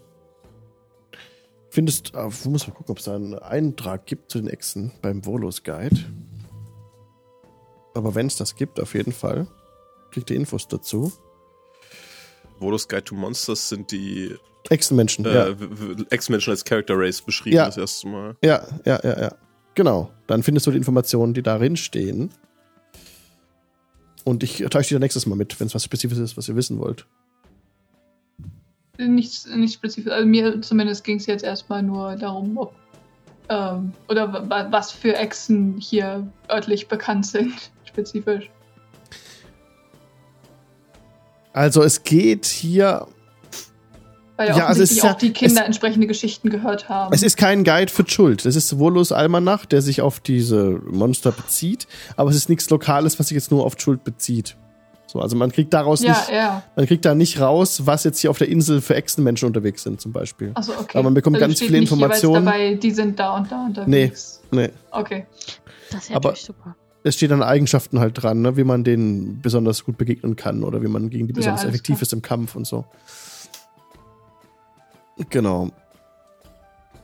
findest, 1.70 2.15
ah, 2.15 2.28
wo 2.31 2.51
muss 2.51 2.66
man 2.66 2.77
gucken, 2.77 2.93
ob 2.93 2.98
es 2.98 3.05
da 3.05 3.16
einen 3.16 3.35
Eintrag 3.39 4.07
gibt 4.07 4.31
zu 4.31 4.39
den 4.39 4.48
Echsen 4.48 4.93
beim 5.03 5.24
Volos 5.24 5.65
Guide. 5.65 5.97
Aber 7.94 8.15
wenn 8.15 8.27
es 8.27 8.36
das 8.36 8.55
gibt, 8.55 8.78
auf 8.81 8.94
jeden 8.94 9.12
Fall. 9.12 9.47
Kriegt 10.12 10.31
ihr 10.31 10.36
Infos 10.36 10.69
dazu. 10.69 11.12
Volus 12.61 12.86
Guide 12.89 13.05
to 13.05 13.15
Monsters 13.15 13.69
sind 13.69 13.90
die 13.90 14.35
Echsenmenschen, 14.70 15.24
äh, 15.27 15.51
ja. 15.51 15.57
Ex-Menschen 16.11 16.51
als 16.51 16.65
Character 16.65 16.94
Race 16.97 17.20
beschrieben 17.23 17.57
Ja. 17.57 17.66
das 17.66 17.77
erste 17.77 18.09
Mal. 18.09 18.36
Ja, 18.43 18.66
ja, 18.85 19.01
ja, 19.03 19.20
ja. 19.20 19.35
Genau. 19.74 20.11
Dann 20.27 20.43
findest 20.43 20.66
du 20.66 20.70
die 20.70 20.78
Informationen, 20.78 21.35
die 21.35 21.43
darin 21.43 21.77
stehen. 21.77 22.31
Und 24.27 24.43
ich 24.43 24.59
täusche 24.70 24.97
dir 24.97 24.98
nächstes 24.98 25.24
Mal 25.27 25.36
mit, 25.36 25.59
wenn 25.61 25.69
es 25.69 25.74
was 25.77 25.85
Spezifisches 25.85 26.32
ist, 26.32 26.36
was 26.36 26.48
ihr 26.48 26.57
wissen 26.57 26.81
wollt. 26.81 27.07
Nichts 28.98 29.47
nicht 29.47 29.74
spezifisch. 29.74 30.11
Also 30.11 30.27
mir 30.27 30.61
zumindest 30.62 31.05
ging 31.05 31.19
es 31.19 31.27
jetzt 31.27 31.44
erstmal 31.44 31.81
nur 31.85 32.16
darum, 32.16 32.59
ob 32.59 32.74
ähm, 33.48 33.93
oder 34.09 34.32
wa- 34.32 34.44
wa- 34.51 34.66
was 34.73 34.90
für 34.90 35.15
Echsen 35.15 35.77
hier 35.78 36.27
örtlich 36.51 36.89
bekannt 36.89 37.24
sind, 37.24 37.70
spezifisch. 37.85 38.51
Also 41.53 41.85
es 41.85 42.03
geht 42.03 42.47
hier 42.47 43.07
Weil 44.36 44.48
ja, 44.48 44.56
Ja, 44.58 44.66
also 44.66 44.82
es 44.82 44.90
offensichtlich 44.90 44.98
ist 44.98 45.04
ja- 45.04 45.12
auch 45.12 45.18
die 45.18 45.32
Kinder 45.32 45.60
es- 45.62 45.66
entsprechende 45.66 46.06
Geschichten 46.06 46.50
gehört 46.50 46.88
haben. 46.88 47.12
Es 47.14 47.22
ist 47.22 47.36
kein 47.36 47.64
Guide 47.64 47.90
für 47.90 48.06
Schuld. 48.08 48.44
Es 48.44 48.54
ist 48.56 48.78
Volus 48.78 49.10
Almanach, 49.12 49.64
der 49.66 49.80
sich 49.82 50.02
auf 50.02 50.20
diese 50.20 50.80
Monster 50.90 51.32
bezieht, 51.32 51.86
aber 52.16 52.30
es 52.30 52.36
ist 52.36 52.48
nichts 52.48 52.68
Lokales, 52.70 53.18
was 53.18 53.28
sich 53.28 53.34
jetzt 53.34 53.50
nur 53.50 53.64
auf 53.64 53.74
Schuld 53.78 54.04
bezieht. 54.04 54.56
So, 55.06 55.20
also 55.20 55.36
man 55.36 55.52
kriegt 55.52 55.72
daraus 55.72 56.02
ja, 56.02 56.10
nicht, 56.10 56.30
ja. 56.32 56.62
man 56.74 56.84
kriegt 56.86 57.04
da 57.04 57.14
nicht 57.14 57.40
raus, 57.40 57.82
was 57.86 58.02
jetzt 58.04 58.18
hier 58.18 58.28
auf 58.28 58.38
der 58.38 58.48
Insel 58.48 58.80
für 58.80 58.96
Echsenmenschen 58.96 59.46
unterwegs 59.46 59.84
sind, 59.84 60.00
zum 60.00 60.12
Beispiel. 60.12 60.50
Also 60.54 60.72
okay. 60.72 60.98
Aber 60.98 61.04
man 61.04 61.14
bekommt 61.14 61.36
also 61.36 61.46
ganz 61.46 61.56
steht 61.56 61.68
viele 61.68 61.78
Informationen. 61.78 62.44
Dabei, 62.44 62.74
die 62.74 62.90
sind 62.90 63.18
da 63.18 63.36
und 63.36 63.50
da 63.50 63.66
unterwegs. 63.66 64.42
Nee. 64.50 64.70
Okay. 64.90 65.24
Das 65.92 66.02
ist 66.02 66.10
ja 66.10 66.16
Aber- 66.16 66.34
super. 66.34 66.74
Es 67.04 67.14
steht 67.14 67.30
an 67.30 67.40
Eigenschaften 67.40 68.00
halt 68.00 68.20
dran, 68.20 68.42
ne, 68.42 68.56
wie 68.56 68.64
man 68.64 68.82
denen 68.82 69.40
besonders 69.40 69.84
gut 69.84 69.96
begegnen 69.96 70.34
kann 70.34 70.64
oder 70.64 70.82
wie 70.82 70.88
man 70.88 71.08
gegen 71.08 71.28
die 71.28 71.34
Ja, 71.34 71.36
besonders 71.36 71.62
effektiv 71.64 71.94
klar. 71.98 72.02
ist 72.02 72.12
im 72.12 72.20
Kampf 72.20 72.56
und 72.56 72.66
so. 72.66 72.84
Genau. 75.30 75.70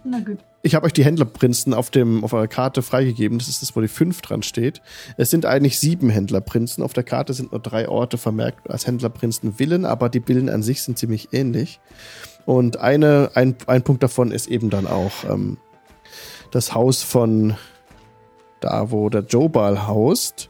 Na 0.04 0.20
gut. 0.20 0.38
Ich 0.64 0.76
habe 0.76 0.86
euch 0.86 0.92
die 0.92 1.04
Händlerprinzen 1.04 1.74
auf, 1.74 1.90
dem, 1.90 2.22
auf 2.22 2.32
eurer 2.32 2.46
Karte 2.46 2.82
freigegeben. 2.82 3.38
Das 3.38 3.48
ist 3.48 3.62
das, 3.62 3.74
wo 3.74 3.80
die 3.80 3.88
5 3.88 4.20
dran 4.20 4.44
steht. 4.44 4.80
Es 5.16 5.30
sind 5.30 5.44
eigentlich 5.44 5.80
sieben 5.80 6.08
Händlerprinzen. 6.08 6.84
Auf 6.84 6.92
der 6.92 7.02
Karte 7.02 7.34
sind 7.34 7.50
nur 7.50 7.60
drei 7.60 7.88
Orte 7.88 8.16
vermerkt 8.16 8.70
als 8.70 8.86
Händlerprinzen 8.86 9.54
Villen, 9.54 9.84
aber 9.84 10.08
die 10.08 10.20
Villen 10.20 10.48
an 10.48 10.62
sich 10.62 10.82
sind 10.82 10.98
ziemlich 10.98 11.32
ähnlich. 11.32 11.80
Und 12.46 12.76
eine, 12.76 13.32
ein, 13.34 13.56
ein 13.66 13.82
Punkt 13.82 14.04
davon 14.04 14.30
ist 14.30 14.46
eben 14.46 14.70
dann 14.70 14.86
auch 14.86 15.24
ähm, 15.28 15.58
das 16.52 16.74
Haus 16.74 17.02
von 17.02 17.56
da, 18.60 18.92
wo 18.92 19.08
der 19.08 19.22
Jobal 19.22 19.88
haust. 19.88 20.48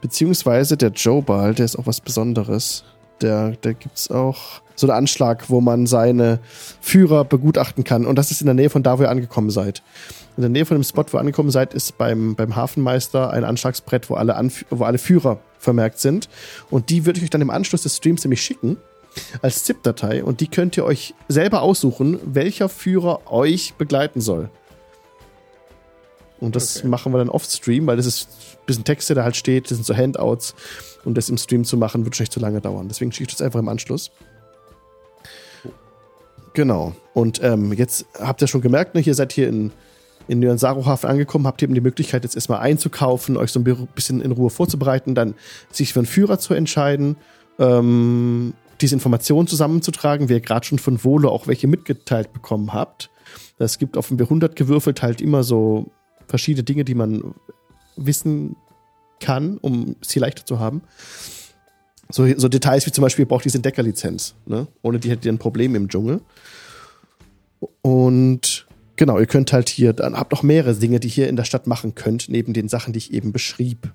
Beziehungsweise 0.00 0.76
der 0.76 0.90
Jobal, 0.90 1.54
der 1.54 1.64
ist 1.64 1.76
auch 1.76 1.86
was 1.86 2.00
Besonderes. 2.00 2.84
Der, 3.20 3.50
der 3.50 3.74
gibt's 3.74 4.10
auch 4.10 4.62
so 4.82 4.86
einen 4.88 4.98
Anschlag, 4.98 5.48
wo 5.48 5.60
man 5.62 5.86
seine 5.86 6.38
Führer 6.80 7.24
begutachten 7.24 7.84
kann. 7.84 8.04
Und 8.04 8.16
das 8.16 8.30
ist 8.30 8.40
in 8.42 8.46
der 8.46 8.54
Nähe 8.54 8.68
von 8.70 8.82
da, 8.82 8.98
wo 8.98 9.02
ihr 9.02 9.10
angekommen 9.10 9.50
seid. 9.50 9.82
In 10.36 10.42
der 10.42 10.50
Nähe 10.50 10.66
von 10.66 10.76
dem 10.76 10.84
Spot, 10.84 11.04
wo 11.10 11.16
ihr 11.16 11.20
angekommen 11.20 11.50
seid, 11.50 11.74
ist 11.74 11.98
beim, 11.98 12.34
beim 12.36 12.54
Hafenmeister 12.56 13.30
ein 13.30 13.44
Anschlagsbrett, 13.44 14.08
wo 14.10 14.14
alle, 14.14 14.36
Anf 14.36 14.64
wo 14.70 14.84
alle 14.84 14.98
Führer 14.98 15.38
vermerkt 15.58 15.98
sind. 15.98 16.28
Und 16.70 16.90
die 16.90 17.06
würde 17.06 17.18
ich 17.18 17.24
euch 17.24 17.30
dann 17.30 17.40
im 17.40 17.50
Anschluss 17.50 17.82
des 17.82 17.96
Streams 17.96 18.24
nämlich 18.24 18.42
schicken 18.42 18.76
als 19.42 19.64
ZIP-Datei. 19.64 20.24
Und 20.24 20.40
die 20.40 20.48
könnt 20.48 20.76
ihr 20.76 20.84
euch 20.84 21.14
selber 21.28 21.62
aussuchen, 21.62 22.18
welcher 22.24 22.68
Führer 22.68 23.30
euch 23.30 23.74
begleiten 23.74 24.20
soll. 24.20 24.48
Und 26.40 26.56
das 26.56 26.78
Okay. 26.78 26.88
machen 26.88 27.12
wir 27.12 27.18
dann 27.18 27.28
off-Stream, 27.28 27.86
weil 27.86 27.96
das 27.96 28.06
ist 28.06 28.28
ein 28.54 28.66
bisschen 28.66 28.84
Texte, 28.84 29.14
da 29.14 29.22
halt 29.22 29.36
steht, 29.36 29.70
das 29.70 29.78
sind 29.78 29.84
so 29.84 29.94
Handouts. 29.96 30.54
Und 31.04 31.16
das 31.16 31.28
im 31.28 31.36
Stream 31.36 31.64
zu 31.64 31.76
machen, 31.76 32.04
wird 32.04 32.14
wahrscheinlich 32.14 32.30
zu 32.30 32.40
lange 32.40 32.60
dauern. 32.60 32.88
Deswegen 32.88 33.12
schicke 33.12 33.30
ich 33.30 33.36
das 33.36 33.42
einfach 33.42 33.60
im 33.60 33.68
Anschluss. 33.68 34.10
Genau. 36.54 36.92
Und 37.14 37.42
ähm, 37.42 37.72
jetzt 37.72 38.06
habt 38.18 38.42
ihr 38.42 38.48
schon 38.48 38.60
gemerkt, 38.60 38.94
ne, 38.94 39.00
ihr 39.00 39.14
seid 39.14 39.32
hier 39.32 39.48
in, 39.48 39.72
in 40.28 40.40
Nyansaru-Hafen 40.40 41.08
angekommen, 41.08 41.46
habt 41.46 41.62
eben 41.62 41.74
die 41.74 41.80
Möglichkeit, 41.80 42.24
jetzt 42.24 42.34
erstmal 42.34 42.60
einzukaufen, 42.60 43.36
euch 43.36 43.50
so 43.52 43.60
ein 43.60 43.64
bi- 43.64 43.74
bisschen 43.94 44.20
in 44.20 44.32
Ruhe 44.32 44.50
vorzubereiten, 44.50 45.14
dann 45.14 45.34
sich 45.70 45.92
für 45.92 46.00
einen 46.00 46.06
Führer 46.06 46.38
zu 46.38 46.54
entscheiden, 46.54 47.16
ähm, 47.58 48.52
diese 48.80 48.94
Informationen 48.94 49.46
zusammenzutragen, 49.46 50.28
wie 50.28 50.34
ihr 50.34 50.40
gerade 50.40 50.66
schon 50.66 50.78
von 50.78 51.02
Volo 51.04 51.30
auch 51.30 51.46
welche 51.46 51.68
mitgeteilt 51.68 52.32
bekommen 52.32 52.72
habt. 52.72 53.10
Es 53.58 53.78
gibt 53.78 53.96
auf 53.96 54.08
dem 54.08 54.16
B100 54.18 54.54
gewürfelt 54.54 55.02
halt 55.02 55.20
immer 55.20 55.44
so 55.44 55.86
verschiedene 56.26 56.64
Dinge, 56.64 56.84
die 56.84 56.94
man 56.94 57.34
wissen 57.96 58.56
kann, 59.20 59.58
um 59.58 59.96
sie 60.00 60.18
leichter 60.18 60.44
zu 60.44 60.58
haben. 60.58 60.82
So, 62.12 62.26
so 62.36 62.48
Details 62.48 62.86
wie 62.86 62.92
zum 62.92 63.02
Beispiel, 63.02 63.24
ihr 63.24 63.28
braucht 63.28 63.44
diese 63.44 63.56
Entdeckerlizenz. 63.56 64.34
Ne? 64.44 64.68
Ohne 64.82 64.98
die 64.98 65.10
hättet 65.10 65.24
ihr 65.24 65.32
ein 65.32 65.38
Problem 65.38 65.74
im 65.74 65.88
Dschungel. 65.88 66.20
Und 67.80 68.66
genau, 68.96 69.18
ihr 69.18 69.26
könnt 69.26 69.52
halt 69.52 69.70
hier, 69.70 69.94
dann 69.94 70.16
habt 70.16 70.30
noch 70.30 70.42
mehrere 70.42 70.74
Dinge, 70.74 71.00
die 71.00 71.08
ihr 71.08 71.14
hier 71.14 71.28
in 71.28 71.36
der 71.36 71.44
Stadt 71.44 71.66
machen 71.66 71.94
könnt, 71.94 72.28
neben 72.28 72.52
den 72.52 72.68
Sachen, 72.68 72.92
die 72.92 72.98
ich 72.98 73.12
eben 73.14 73.32
beschrieb. 73.32 73.90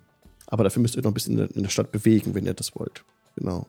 Aber 0.47 0.63
dafür 0.63 0.81
müsst 0.81 0.95
ihr 0.95 1.03
noch 1.03 1.11
ein 1.11 1.13
bisschen 1.13 1.37
in 1.37 1.63
der, 1.63 1.69
Stadt 1.69 1.91
bewegen, 1.91 2.33
wenn 2.33 2.45
ihr 2.45 2.55
das 2.55 2.75
wollt. 2.75 3.03
Genau. 3.35 3.67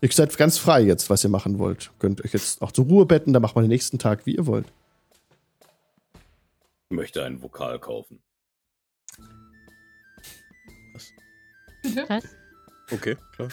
Ihr 0.00 0.10
seid 0.10 0.36
ganz 0.36 0.58
frei 0.58 0.82
jetzt, 0.82 1.08
was 1.08 1.22
ihr 1.22 1.30
machen 1.30 1.58
wollt. 1.58 1.92
Könnt 2.00 2.24
euch 2.24 2.32
jetzt 2.32 2.60
auch 2.60 2.72
zur 2.72 2.86
Ruhe 2.86 3.06
betten, 3.06 3.32
dann 3.32 3.42
macht 3.42 3.54
man 3.54 3.64
den 3.64 3.70
nächsten 3.70 3.98
Tag, 3.98 4.26
wie 4.26 4.34
ihr 4.34 4.46
wollt. 4.46 4.66
Ich 6.90 6.96
möchte 6.96 7.22
einen 7.22 7.40
Vokal 7.40 7.78
kaufen. 7.78 8.20
Bitte? 11.82 12.04
Was? 12.08 12.24
Okay, 12.90 13.16
klar. 13.34 13.48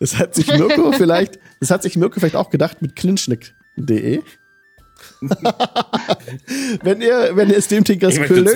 Das 0.00 0.18
hat 0.18 0.34
sich 0.34 0.48
Mirko 0.48 0.92
vielleicht, 0.92 1.38
das 1.60 1.70
hat 1.70 1.82
sich 1.82 1.96
Mirko 1.96 2.20
vielleicht 2.20 2.36
auch 2.36 2.50
gedacht 2.50 2.82
mit 2.82 2.96
klinschnick.de. 2.96 4.20
wenn 6.82 7.02
ihr, 7.02 7.32
wenn 7.34 7.50
ihr 7.50 7.60
Steam 7.60 7.84
Tinkers 7.84 8.18
hören 8.18 8.46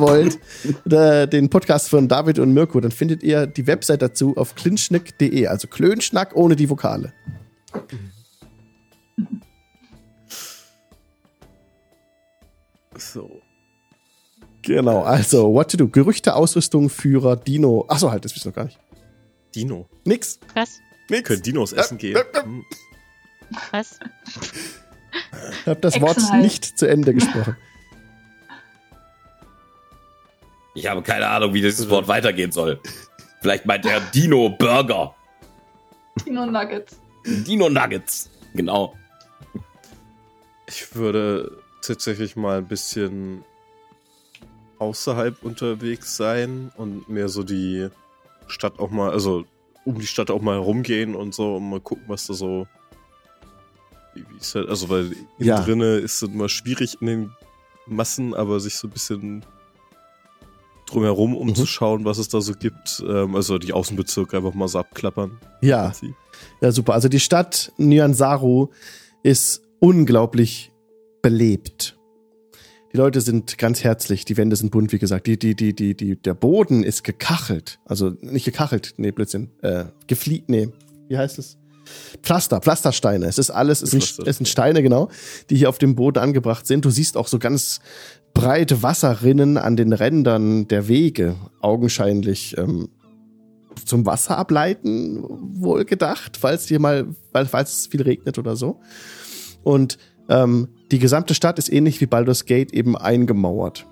wollt, 0.00 0.38
oder 0.84 1.26
den 1.26 1.48
Podcast 1.48 1.88
von 1.88 2.08
David 2.08 2.38
und 2.38 2.52
Mirko, 2.52 2.78
dann 2.80 2.90
findet 2.90 3.22
ihr 3.22 3.46
die 3.46 3.66
Website 3.66 4.02
dazu 4.02 4.36
auf 4.36 4.54
klinschnick.de, 4.54 5.46
also 5.46 5.66
Klönschnack 5.66 6.36
ohne 6.36 6.56
die 6.56 6.68
Vokale. 6.68 7.14
So. 12.98 13.39
Genau, 14.62 15.02
also 15.02 15.52
what 15.52 15.70
to 15.70 15.76
do. 15.76 15.88
Gerüchte, 15.88 16.34
Ausrüstung, 16.34 16.90
Führer, 16.90 17.36
Dino. 17.36 17.86
Achso, 17.88 18.10
halt, 18.10 18.24
das 18.24 18.34
wisst 18.34 18.46
ihr 18.46 18.50
noch 18.50 18.56
gar 18.56 18.64
nicht. 18.64 18.78
Dino. 19.54 19.88
Nix. 20.04 20.38
Was? 20.54 20.80
Wir 21.08 21.22
können 21.22 21.42
Dinos 21.42 21.72
essen 21.72 21.98
gehen. 21.98 22.18
Hm. 22.34 22.64
Was? 23.72 23.98
Ich 25.62 25.66
hab 25.66 25.80
das 25.82 26.00
Wort 26.00 26.18
Echsenhals. 26.18 26.42
nicht 26.42 26.78
zu 26.78 26.88
Ende 26.88 27.14
gesprochen. 27.14 27.56
Ich 30.72 30.86
habe 30.86 31.02
keine 31.02 31.26
Ahnung, 31.26 31.52
wie 31.52 31.60
dieses 31.60 31.90
Wort 31.90 32.06
weitergehen 32.06 32.52
soll. 32.52 32.80
Vielleicht 33.40 33.66
meint 33.66 33.84
er 33.86 34.00
Dino 34.00 34.50
Burger. 34.50 35.14
Dino 36.24 36.46
Nuggets. 36.46 36.96
Dino 37.26 37.68
Nuggets. 37.68 38.30
Genau. 38.54 38.94
Ich 40.68 40.94
würde 40.94 41.58
tatsächlich 41.82 42.36
mal 42.36 42.58
ein 42.58 42.68
bisschen 42.68 43.44
außerhalb 44.80 45.42
unterwegs 45.42 46.16
sein 46.16 46.72
und 46.76 47.08
mir 47.08 47.28
so 47.28 47.42
die 47.42 47.88
Stadt 48.46 48.78
auch 48.78 48.90
mal, 48.90 49.10
also 49.10 49.44
um 49.84 49.98
die 49.98 50.06
Stadt 50.06 50.30
auch 50.30 50.40
mal 50.40 50.54
herumgehen 50.54 51.14
und 51.14 51.34
so 51.34 51.56
und 51.56 51.70
mal 51.70 51.80
gucken, 51.80 52.04
was 52.08 52.26
da 52.26 52.34
so. 52.34 52.66
Wie, 54.14 54.24
ist 54.38 54.54
halt, 54.54 54.68
also 54.68 54.88
weil 54.88 55.12
Ja. 55.38 55.60
drinne 55.62 55.96
ist 55.98 56.22
es 56.22 56.28
immer 56.28 56.48
schwierig 56.48 57.00
in 57.00 57.06
den 57.06 57.30
Massen, 57.86 58.34
aber 58.34 58.58
sich 58.58 58.76
so 58.76 58.88
ein 58.88 58.90
bisschen 58.90 59.44
drumherum, 60.86 61.36
um 61.36 61.54
zu 61.54 61.66
schauen, 61.66 62.04
was 62.04 62.18
es 62.18 62.28
da 62.28 62.40
so 62.40 62.54
gibt. 62.54 63.02
Ähm, 63.06 63.36
also 63.36 63.58
die 63.58 63.72
Außenbezirke 63.72 64.36
einfach 64.36 64.54
mal 64.54 64.66
so 64.68 64.80
abklappern. 64.80 65.38
Ja, 65.60 65.92
ja, 66.60 66.72
super. 66.72 66.94
Also 66.94 67.08
die 67.08 67.20
Stadt 67.20 67.72
Nyansaru 67.76 68.68
ist 69.22 69.62
unglaublich 69.78 70.72
belebt. 71.22 71.96
Die 72.92 72.96
Leute 72.96 73.20
sind 73.20 73.56
ganz 73.56 73.84
herzlich, 73.84 74.24
die 74.24 74.36
Wände 74.36 74.56
sind 74.56 74.70
bunt, 74.70 74.92
wie 74.92 74.98
gesagt. 74.98 75.26
Die, 75.28 75.38
die, 75.38 75.54
die, 75.54 75.74
die, 75.74 75.94
die, 75.94 76.16
der 76.16 76.34
Boden 76.34 76.82
ist 76.82 77.04
gekachelt. 77.04 77.78
Also 77.84 78.16
nicht 78.20 78.44
gekachelt, 78.44 78.94
nee, 78.96 79.12
Blödsinn. 79.12 79.50
Äh, 79.62 79.84
geflie 80.08 80.42
nee, 80.48 80.68
wie 81.08 81.16
heißt 81.16 81.38
es? 81.38 81.56
Pflaster, 82.22 82.60
Pflastersteine. 82.60 83.26
Es 83.26 83.38
ist 83.38 83.50
alles, 83.50 83.82
es 83.82 83.90
sind, 83.90 84.26
es 84.26 84.36
sind 84.36 84.46
Steine, 84.46 84.82
genau, 84.82 85.08
die 85.48 85.56
hier 85.56 85.68
auf 85.68 85.78
dem 85.78 85.94
Boden 85.94 86.18
angebracht 86.18 86.66
sind. 86.66 86.84
Du 86.84 86.90
siehst 86.90 87.16
auch 87.16 87.28
so 87.28 87.38
ganz 87.38 87.80
breite 88.34 88.82
Wasserrinnen 88.82 89.56
an 89.56 89.76
den 89.76 89.92
Rändern 89.92 90.68
der 90.68 90.88
Wege, 90.88 91.36
augenscheinlich 91.60 92.56
ähm, 92.58 92.88
zum 93.84 94.04
Wasser 94.06 94.36
ableiten, 94.36 95.24
wohl 95.60 95.84
gedacht, 95.84 96.36
falls 96.36 96.66
hier 96.66 96.80
mal, 96.80 97.06
falls 97.32 97.72
es 97.78 97.86
viel 97.86 98.02
regnet 98.02 98.38
oder 98.38 98.56
so. 98.56 98.80
Und 99.62 99.98
ähm, 100.28 100.68
die 100.90 100.98
gesamte 100.98 101.34
Stadt 101.34 101.58
ist 101.58 101.72
ähnlich 101.72 102.00
wie 102.00 102.06
Baldur's 102.06 102.44
Gate 102.44 102.72
eben 102.72 102.96
eingemauert. 102.96 103.86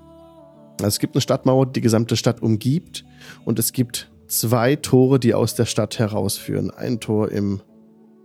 Also 0.81 0.89
es 0.89 0.99
gibt 0.99 1.15
eine 1.15 1.20
Stadtmauer, 1.20 1.66
die 1.66 1.73
die 1.73 1.81
gesamte 1.81 2.16
Stadt 2.16 2.43
umgibt 2.43 3.05
und 3.45 3.59
es 3.59 3.73
gibt 3.73 4.11
zwei 4.27 4.77
Tore, 4.77 5.19
die 5.19 5.35
aus 5.35 5.55
der 5.55 5.65
Stadt 5.65 5.99
herausführen. 5.99 6.70
Ein 6.70 7.01
Tor 7.01 7.31
im 7.31 7.61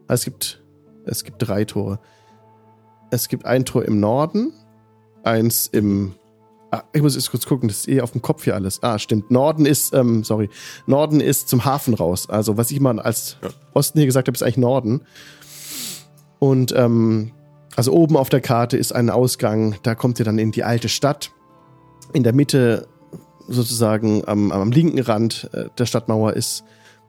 also 0.07 0.21
es 0.21 0.25
gibt 0.25 0.63
es 1.05 1.23
gibt 1.23 1.37
drei 1.39 1.65
Tore. 1.65 1.99
Es 3.11 3.27
gibt 3.27 3.45
ein 3.45 3.65
Tor 3.65 3.85
im 3.85 3.99
Norden, 3.99 4.53
eins 5.23 5.67
im 5.67 6.15
Ah, 6.73 6.85
ich 6.91 7.03
muss 7.03 7.13
jetzt 7.13 7.29
kurz 7.29 7.45
gucken, 7.45 7.67
das 7.67 7.81
ist 7.81 7.87
eh 7.87 8.01
auf 8.01 8.13
dem 8.13 8.23
Kopf 8.23 8.45
hier 8.45 8.55
alles. 8.55 8.81
Ah, 8.81 8.97
stimmt. 8.97 9.29
Norden 9.29 9.67
ist, 9.67 9.93
ähm, 9.93 10.23
sorry, 10.23 10.49
Norden 10.87 11.19
ist 11.19 11.47
zum 11.47 11.65
Hafen 11.65 11.93
raus. 11.93 12.27
Also 12.27 12.57
was 12.57 12.71
ich 12.71 12.79
mal 12.79 12.99
als 12.99 13.37
Ja. 13.43 13.49
Osten 13.75 13.99
hier 13.99 14.07
gesagt 14.07 14.27
habe, 14.27 14.35
ist 14.35 14.41
eigentlich 14.41 14.57
Norden. 14.57 15.01
Und 16.39 16.73
ähm, 16.75 17.31
also 17.75 17.91
oben 17.91 18.17
auf 18.17 18.29
der 18.29 18.41
Karte 18.41 18.77
ist 18.77 18.91
ein 18.91 19.09
Ausgang, 19.09 19.75
da 19.83 19.95
kommt 19.95 20.19
ihr 20.19 20.25
dann 20.25 20.39
in 20.39 20.51
die 20.51 20.63
alte 20.63 20.89
Stadt. 20.89 21.31
In 22.13 22.23
der 22.23 22.33
Mitte, 22.33 22.87
sozusagen 23.47 24.27
am, 24.27 24.51
am 24.51 24.71
linken 24.71 24.99
Rand 24.99 25.49
äh, 25.53 25.65
der 25.77 25.85
Stadtmauer, 25.85 26.33
ist 26.33 26.63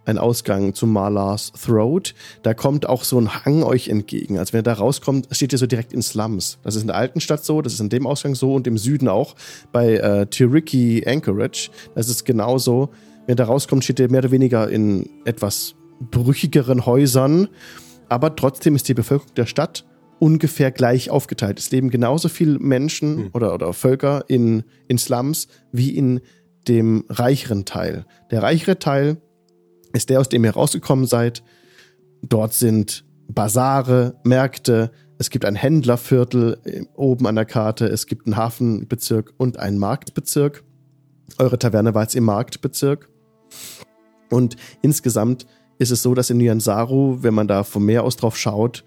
ein 0.06 0.18
Ausgang 0.18 0.74
zum 0.74 0.92
Malars 0.92 1.52
Throat. 1.52 2.14
Da 2.42 2.54
kommt 2.54 2.86
auch 2.86 3.04
so 3.04 3.18
ein 3.18 3.44
Hang 3.44 3.62
euch 3.62 3.88
entgegen. 3.88 4.38
Also 4.38 4.52
wenn 4.52 4.60
ihr 4.60 4.64
da 4.64 4.74
rauskommt, 4.74 5.28
steht 5.30 5.52
ihr 5.52 5.58
so 5.58 5.66
direkt 5.66 5.92
in 5.92 6.02
Slums. 6.02 6.58
Das 6.62 6.76
ist 6.76 6.82
in 6.82 6.88
der 6.88 6.96
alten 6.96 7.20
Stadt 7.20 7.44
so, 7.44 7.62
das 7.62 7.74
ist 7.74 7.80
in 7.80 7.88
dem 7.88 8.06
Ausgang 8.06 8.34
so 8.34 8.54
und 8.54 8.66
im 8.66 8.78
Süden 8.78 9.08
auch 9.08 9.34
bei 9.72 9.94
äh, 9.94 10.26
Tiriki 10.26 11.04
Anchorage. 11.06 11.70
Das 11.94 12.08
ist 12.08 12.24
genauso. 12.24 12.90
Wenn 13.26 13.34
ihr 13.34 13.36
da 13.36 13.44
rauskommt, 13.44 13.84
steht 13.84 13.98
ihr 13.98 14.10
mehr 14.10 14.20
oder 14.20 14.30
weniger 14.30 14.68
in 14.68 15.08
etwas 15.24 15.74
brüchigeren 16.00 16.84
Häusern. 16.84 17.48
Aber 18.08 18.36
trotzdem 18.36 18.76
ist 18.76 18.88
die 18.88 18.94
Bevölkerung 18.94 19.34
der 19.34 19.46
Stadt 19.46 19.84
ungefähr 20.24 20.70
gleich 20.70 21.10
aufgeteilt. 21.10 21.58
Es 21.58 21.70
leben 21.70 21.90
genauso 21.90 22.30
viele 22.30 22.58
Menschen 22.58 23.16
Hm. 23.16 23.30
oder, 23.34 23.52
oder 23.52 23.74
Völker 23.74 24.24
in, 24.26 24.64
in 24.88 24.96
Slums 24.96 25.48
wie 25.70 25.90
in 25.90 26.22
dem 26.66 27.04
reicheren 27.10 27.66
Teil. 27.66 28.06
Der 28.30 28.42
reichere 28.42 28.78
Teil 28.78 29.18
ist 29.92 30.08
der, 30.08 30.20
aus 30.20 30.30
dem 30.30 30.42
ihr 30.44 30.52
rausgekommen 30.52 31.04
seid. 31.04 31.42
Dort 32.22 32.54
sind 32.54 33.04
Basare, 33.28 34.18
Märkte, 34.24 34.92
es 35.18 35.28
gibt 35.28 35.44
ein 35.44 35.56
Händlerviertel 35.56 36.58
äh, 36.64 36.84
oben 36.94 37.26
an 37.26 37.34
der 37.34 37.44
Karte, 37.44 37.86
es 37.86 38.06
gibt 38.06 38.26
einen 38.26 38.38
Hafenbezirk 38.38 39.34
und 39.36 39.58
einen 39.58 39.76
Marktbezirk. 39.76 40.64
Eure 41.38 41.58
Taverne 41.58 41.94
war 41.94 42.02
jetzt 42.02 42.16
im 42.16 42.24
Marktbezirk. 42.24 43.10
Und 44.30 44.56
insgesamt 44.80 45.46
ist 45.78 45.90
es 45.90 46.02
so, 46.02 46.14
dass 46.14 46.30
in 46.30 46.38
Nyansaru, 46.38 47.18
wenn 47.20 47.34
man 47.34 47.46
da 47.46 47.62
vom 47.62 47.84
Meer 47.84 48.04
aus 48.04 48.16
drauf 48.16 48.38
schaut, 48.38 48.84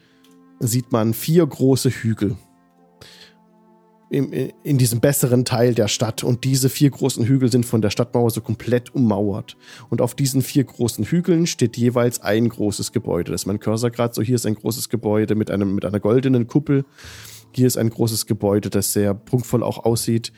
sieht 0.60 0.92
man 0.92 1.14
vier 1.14 1.46
große 1.46 1.90
Hügel 1.90 2.38
in 4.10 4.78
diesem 4.78 5.02
besseren 5.02 5.44
Teil 5.44 5.74
der 5.74 5.90
Stadt. 5.90 6.24
Und 6.24 6.46
diese 6.46 6.70
vier 6.70 6.90
großen 6.90 7.26
Hügel 7.26 7.52
sind 7.52 7.66
von 7.66 7.82
der 7.82 7.90
Stadtmauer 7.90 8.30
so 8.30 8.42
komplett 8.42 8.96
ummauert. 8.96 9.58
Und 9.90 10.02
auf 10.02 10.16
diesen 10.16 10.42
vier 10.42 10.64
großen 10.64 11.04
Hügeln 11.04 11.46
steht 11.46 11.76
jeweils 11.76 12.22
ein 12.22 12.48
großes 12.48 12.94
Gebäude. 12.94 13.32
Das 13.32 13.42
ist 13.42 13.46
mein 13.48 13.60
Cursor 13.60 13.90
gerade 13.90 14.14
so. 14.14 14.22
Hier 14.22 14.36
ist 14.36 14.46
ein 14.46 14.56
großes 14.56 14.88
Gebäude 14.90 15.36
mit, 15.36 15.52
einem, 15.52 15.76
mit 15.76 15.84
einer 15.84 16.00
goldenen 16.00 16.48
Kuppel. 16.48 16.86
Hier 17.52 17.68
ist 17.68 17.78
ein 17.78 17.90
großes 17.90 18.28
Gebäude, 18.28 18.70
das 18.70 18.94
sehr 18.94 19.14
prunkvoll 19.14 19.64
auch 19.64 19.84
aussieht. 19.84 20.32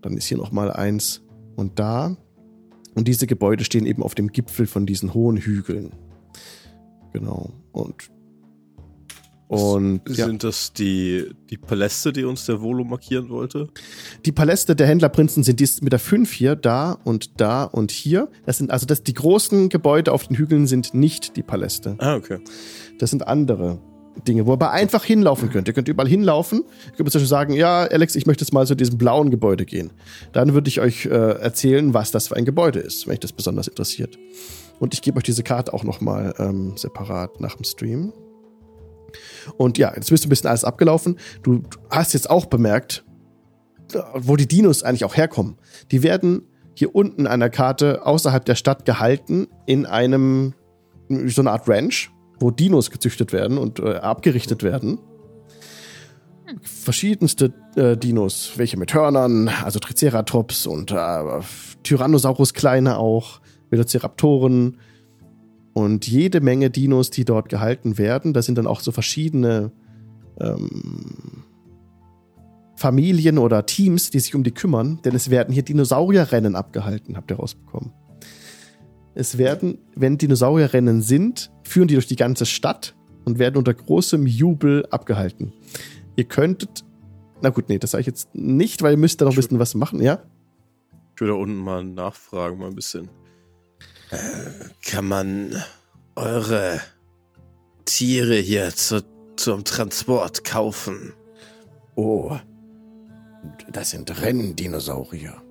Dann 0.00 0.16
ist 0.16 0.26
hier 0.26 0.38
noch 0.38 0.52
mal 0.52 0.72
eins. 0.72 1.22
Und 1.54 1.78
da. 1.78 2.16
Und 2.94 3.08
diese 3.08 3.26
Gebäude 3.26 3.64
stehen 3.64 3.84
eben 3.84 4.02
auf 4.02 4.14
dem 4.14 4.28
Gipfel 4.28 4.66
von 4.66 4.86
diesen 4.86 5.12
hohen 5.12 5.36
Hügeln. 5.36 5.90
Genau. 7.12 7.50
Und 7.72 8.10
und 9.48 10.00
ja. 10.08 10.26
Sind 10.26 10.42
das 10.42 10.72
die, 10.72 11.30
die 11.50 11.56
Paläste, 11.56 12.12
die 12.12 12.24
uns 12.24 12.46
der 12.46 12.60
Volo 12.60 12.82
markieren 12.82 13.28
wollte? 13.28 13.68
Die 14.24 14.32
Paläste 14.32 14.74
der 14.74 14.88
Händlerprinzen 14.88 15.44
sind 15.44 15.60
dies 15.60 15.80
mit 15.82 15.92
der 15.92 16.00
5 16.00 16.32
hier, 16.32 16.56
da 16.56 16.98
und 17.04 17.40
da 17.40 17.62
und 17.62 17.92
hier. 17.92 18.28
Das 18.44 18.58
sind 18.58 18.72
also 18.72 18.86
das, 18.86 19.04
die 19.04 19.14
großen 19.14 19.68
Gebäude 19.68 20.12
auf 20.12 20.26
den 20.26 20.36
Hügeln 20.36 20.66
sind 20.66 20.94
nicht 20.94 21.36
die 21.36 21.44
Paläste. 21.44 21.94
Ah, 21.98 22.16
okay. 22.16 22.38
Das 22.98 23.10
sind 23.10 23.28
andere 23.28 23.78
Dinge, 24.26 24.46
wo 24.46 24.50
ihr 24.50 24.54
aber 24.54 24.72
einfach 24.72 25.04
hinlaufen 25.04 25.50
könnt. 25.50 25.68
Ihr 25.68 25.74
könnt 25.74 25.86
überall 25.86 26.08
hinlaufen. 26.08 26.64
Ihr 26.86 26.96
könnt 26.96 27.10
zum 27.12 27.20
Beispiel 27.20 27.26
sagen, 27.26 27.52
ja, 27.52 27.82
Alex, 27.82 28.16
ich 28.16 28.26
möchte 28.26 28.44
jetzt 28.44 28.52
mal 28.52 28.66
zu 28.66 28.74
diesem 28.74 28.98
blauen 28.98 29.30
Gebäude 29.30 29.64
gehen. 29.64 29.92
Dann 30.32 30.54
würde 30.54 30.68
ich 30.68 30.80
euch 30.80 31.06
äh, 31.06 31.10
erzählen, 31.10 31.94
was 31.94 32.10
das 32.10 32.28
für 32.28 32.36
ein 32.36 32.44
Gebäude 32.44 32.80
ist, 32.80 33.06
wenn 33.06 33.12
euch 33.12 33.20
das 33.20 33.32
besonders 33.32 33.68
interessiert. 33.68 34.18
Und 34.80 34.92
ich 34.92 35.02
gebe 35.02 35.18
euch 35.18 35.24
diese 35.24 35.42
Karte 35.44 35.72
auch 35.72 35.84
nochmal 35.84 36.34
ähm, 36.38 36.72
separat 36.76 37.40
nach 37.40 37.54
dem 37.54 37.64
Stream. 37.64 38.12
Und 39.56 39.78
ja, 39.78 39.92
jetzt 39.94 40.10
bist 40.10 40.24
du 40.24 40.28
ein 40.28 40.30
bisschen 40.30 40.48
alles 40.48 40.64
abgelaufen. 40.64 41.18
Du 41.42 41.62
hast 41.90 42.12
jetzt 42.12 42.30
auch 42.30 42.46
bemerkt, 42.46 43.04
wo 44.14 44.36
die 44.36 44.48
Dinos 44.48 44.82
eigentlich 44.82 45.04
auch 45.04 45.16
herkommen. 45.16 45.56
Die 45.90 46.02
werden 46.02 46.42
hier 46.74 46.94
unten 46.94 47.26
an 47.26 47.40
der 47.40 47.50
Karte 47.50 48.04
außerhalb 48.04 48.44
der 48.44 48.54
Stadt 48.54 48.84
gehalten 48.84 49.48
in 49.64 49.86
einem, 49.86 50.54
so 51.08 51.40
eine 51.40 51.50
Art 51.50 51.68
Ranch, 51.68 52.10
wo 52.38 52.50
Dinos 52.50 52.90
gezüchtet 52.90 53.32
werden 53.32 53.56
und 53.58 53.78
äh, 53.78 53.94
abgerichtet 53.96 54.62
werden. 54.62 54.98
Verschiedenste 56.62 57.52
äh, 57.76 57.96
Dinos, 57.96 58.52
welche 58.56 58.76
mit 58.76 58.94
Hörnern, 58.94 59.48
also 59.48 59.78
Triceratops 59.78 60.66
und 60.66 60.92
äh, 60.92 61.22
Tyrannosaurus 61.82 62.52
kleine 62.54 62.98
auch, 62.98 63.40
Velociraptoren 63.70 64.78
und 65.76 66.08
jede 66.08 66.40
Menge 66.40 66.70
Dinos, 66.70 67.10
die 67.10 67.26
dort 67.26 67.50
gehalten 67.50 67.98
werden. 67.98 68.32
Da 68.32 68.40
sind 68.40 68.56
dann 68.56 68.66
auch 68.66 68.80
so 68.80 68.92
verschiedene 68.92 69.72
ähm, 70.40 71.44
Familien 72.76 73.36
oder 73.36 73.66
Teams, 73.66 74.08
die 74.08 74.20
sich 74.20 74.34
um 74.34 74.42
die 74.42 74.52
kümmern, 74.52 75.00
denn 75.04 75.14
es 75.14 75.28
werden 75.28 75.52
hier 75.52 75.64
Dinosaurierrennen 75.64 76.56
abgehalten, 76.56 77.14
habt 77.14 77.30
ihr 77.30 77.36
rausbekommen. 77.36 77.92
Es 79.14 79.36
werden, 79.36 79.76
wenn 79.94 80.16
Dinosaurierrennen 80.16 81.02
sind, 81.02 81.52
führen 81.62 81.88
die 81.88 81.94
durch 81.94 82.06
die 82.06 82.16
ganze 82.16 82.46
Stadt 82.46 82.96
und 83.26 83.38
werden 83.38 83.58
unter 83.58 83.74
großem 83.74 84.26
Jubel 84.26 84.86
abgehalten. 84.86 85.52
Ihr 86.16 86.24
könntet, 86.24 86.86
na 87.42 87.50
gut, 87.50 87.68
nee, 87.68 87.78
das 87.78 87.90
sage 87.90 88.00
ich 88.00 88.06
jetzt 88.06 88.34
nicht, 88.34 88.80
weil 88.80 88.92
ihr 88.92 88.98
müsst 88.98 89.20
da 89.20 89.26
noch 89.26 89.32
ein 89.32 89.36
bisschen 89.36 89.58
was 89.58 89.74
machen, 89.74 90.00
ja? 90.00 90.22
Ich 91.14 91.20
würde 91.20 91.34
da 91.34 91.38
unten 91.38 91.58
mal 91.58 91.84
nachfragen, 91.84 92.56
mal 92.56 92.68
ein 92.68 92.74
bisschen. 92.74 93.10
Kann 94.82 95.06
man 95.06 95.62
eure 96.14 96.80
Tiere 97.84 98.36
hier 98.36 98.74
zu, 98.74 99.02
zum 99.36 99.64
Transport 99.64 100.44
kaufen? 100.44 101.12
Oh, 101.94 102.36
das 103.72 103.90
sind 103.90 104.20
Renndinosaurier. 104.20 105.42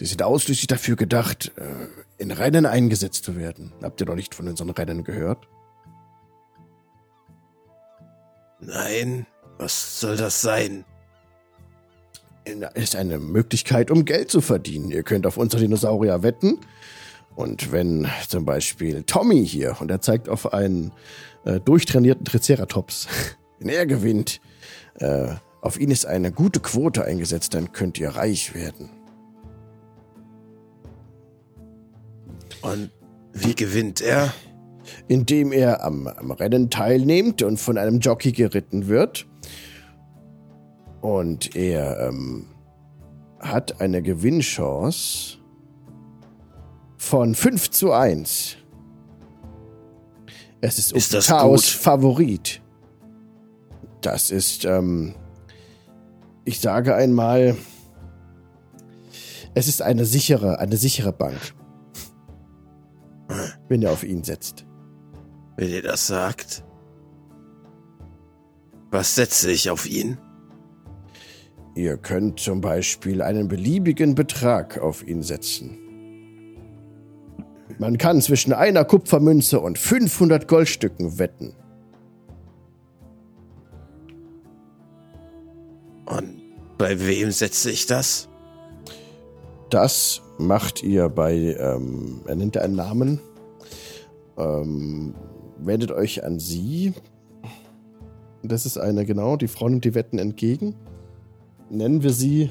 Die 0.00 0.04
sind 0.04 0.22
ausschließlich 0.22 0.66
dafür 0.66 0.96
gedacht, 0.96 1.52
äh, 1.56 1.86
in 2.18 2.30
Rennen 2.30 2.66
eingesetzt 2.66 3.24
zu 3.24 3.36
werden. 3.36 3.72
Habt 3.82 4.00
ihr 4.00 4.06
noch 4.06 4.14
nicht 4.14 4.34
von 4.34 4.48
unseren 4.48 4.70
Rennen 4.70 5.04
gehört? 5.04 5.48
Nein, 8.60 9.26
was 9.58 10.00
soll 10.00 10.16
das 10.16 10.42
sein? 10.42 10.84
Ist 12.74 12.94
eine 12.94 13.18
Möglichkeit, 13.18 13.90
um 13.90 14.04
Geld 14.04 14.30
zu 14.30 14.40
verdienen. 14.40 14.90
Ihr 14.90 15.02
könnt 15.02 15.26
auf 15.26 15.36
unsere 15.36 15.62
Dinosaurier 15.62 16.22
wetten. 16.22 16.58
Und 17.36 17.70
wenn 17.70 18.08
zum 18.28 18.44
Beispiel 18.44 19.04
Tommy 19.04 19.46
hier, 19.46 19.76
und 19.80 19.90
er 19.90 20.00
zeigt 20.00 20.28
auf 20.28 20.52
einen 20.52 20.92
äh, 21.44 21.60
durchtrainierten 21.60 22.24
Triceratops, 22.24 23.06
wenn 23.60 23.68
er 23.68 23.86
gewinnt, 23.86 24.40
äh, 24.96 25.28
auf 25.60 25.78
ihn 25.78 25.90
ist 25.90 26.06
eine 26.06 26.32
gute 26.32 26.60
Quote 26.60 27.04
eingesetzt, 27.04 27.54
dann 27.54 27.72
könnt 27.72 28.00
ihr 28.00 28.10
reich 28.10 28.54
werden. 28.54 28.90
Und 32.62 32.90
wie 33.32 33.54
gewinnt 33.54 34.00
er? 34.00 34.32
indem 35.08 35.52
er 35.52 35.84
am, 35.84 36.06
am 36.06 36.30
Rennen 36.30 36.70
teilnimmt 36.70 37.42
und 37.42 37.58
von 37.58 37.78
einem 37.78 38.00
Jockey 38.00 38.32
geritten 38.32 38.88
wird. 38.88 39.26
Und 41.00 41.54
er 41.54 42.08
ähm, 42.08 42.46
hat 43.38 43.80
eine 43.80 44.02
Gewinnchance 44.02 45.35
von 47.06 47.36
5 47.36 47.70
zu 47.70 47.92
1. 47.92 48.56
Es 50.60 50.78
ist, 50.78 50.92
Ist 50.92 51.14
das 51.14 51.28
Chaos 51.28 51.62
gut? 51.62 51.80
Favorit. 51.80 52.60
Das 54.00 54.32
ist, 54.32 54.64
ähm, 54.64 55.14
ich 56.44 56.60
sage 56.60 56.96
einmal, 56.96 57.56
es 59.54 59.68
ist 59.68 59.82
eine 59.82 60.04
sichere, 60.04 60.58
eine 60.58 60.76
sichere 60.76 61.12
Bank. 61.12 61.38
Wenn 63.68 63.82
ihr 63.82 63.92
auf 63.92 64.02
ihn 64.02 64.24
setzt. 64.24 64.66
Wenn 65.56 65.70
ihr 65.70 65.82
das 65.82 66.08
sagt. 66.08 66.64
Was 68.90 69.14
setze 69.14 69.50
ich 69.52 69.70
auf 69.70 69.86
ihn? 69.86 70.18
Ihr 71.76 71.98
könnt 71.98 72.40
zum 72.40 72.60
Beispiel 72.60 73.22
einen 73.22 73.46
beliebigen 73.46 74.14
Betrag 74.16 74.78
auf 74.78 75.06
ihn 75.06 75.22
setzen. 75.22 75.85
Man 77.78 77.98
kann 77.98 78.22
zwischen 78.22 78.52
einer 78.52 78.84
Kupfermünze 78.84 79.60
und 79.60 79.78
500 79.78 80.48
Goldstücken 80.48 81.18
wetten. 81.18 81.54
Und 86.06 86.40
bei 86.78 87.06
wem 87.06 87.30
setze 87.32 87.70
ich 87.70 87.86
das? 87.86 88.28
Das 89.70 90.22
macht 90.38 90.82
ihr 90.82 91.08
bei, 91.08 91.56
ähm, 91.58 92.20
er 92.26 92.36
nennt 92.36 92.56
einen 92.56 92.76
Namen, 92.76 93.20
ähm, 94.38 95.14
wendet 95.58 95.90
euch 95.90 96.24
an 96.24 96.38
sie. 96.38 96.94
Das 98.42 98.64
ist 98.64 98.78
eine, 98.78 99.04
genau, 99.04 99.36
die 99.36 99.48
Frau 99.48 99.68
nimmt 99.68 99.84
die 99.84 99.94
Wetten 99.94 100.18
entgegen. 100.18 100.76
Nennen 101.68 102.02
wir 102.02 102.12
sie 102.12 102.50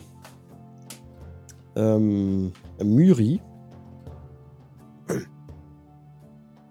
ähm, 1.75 2.51
Myri. 2.83 3.39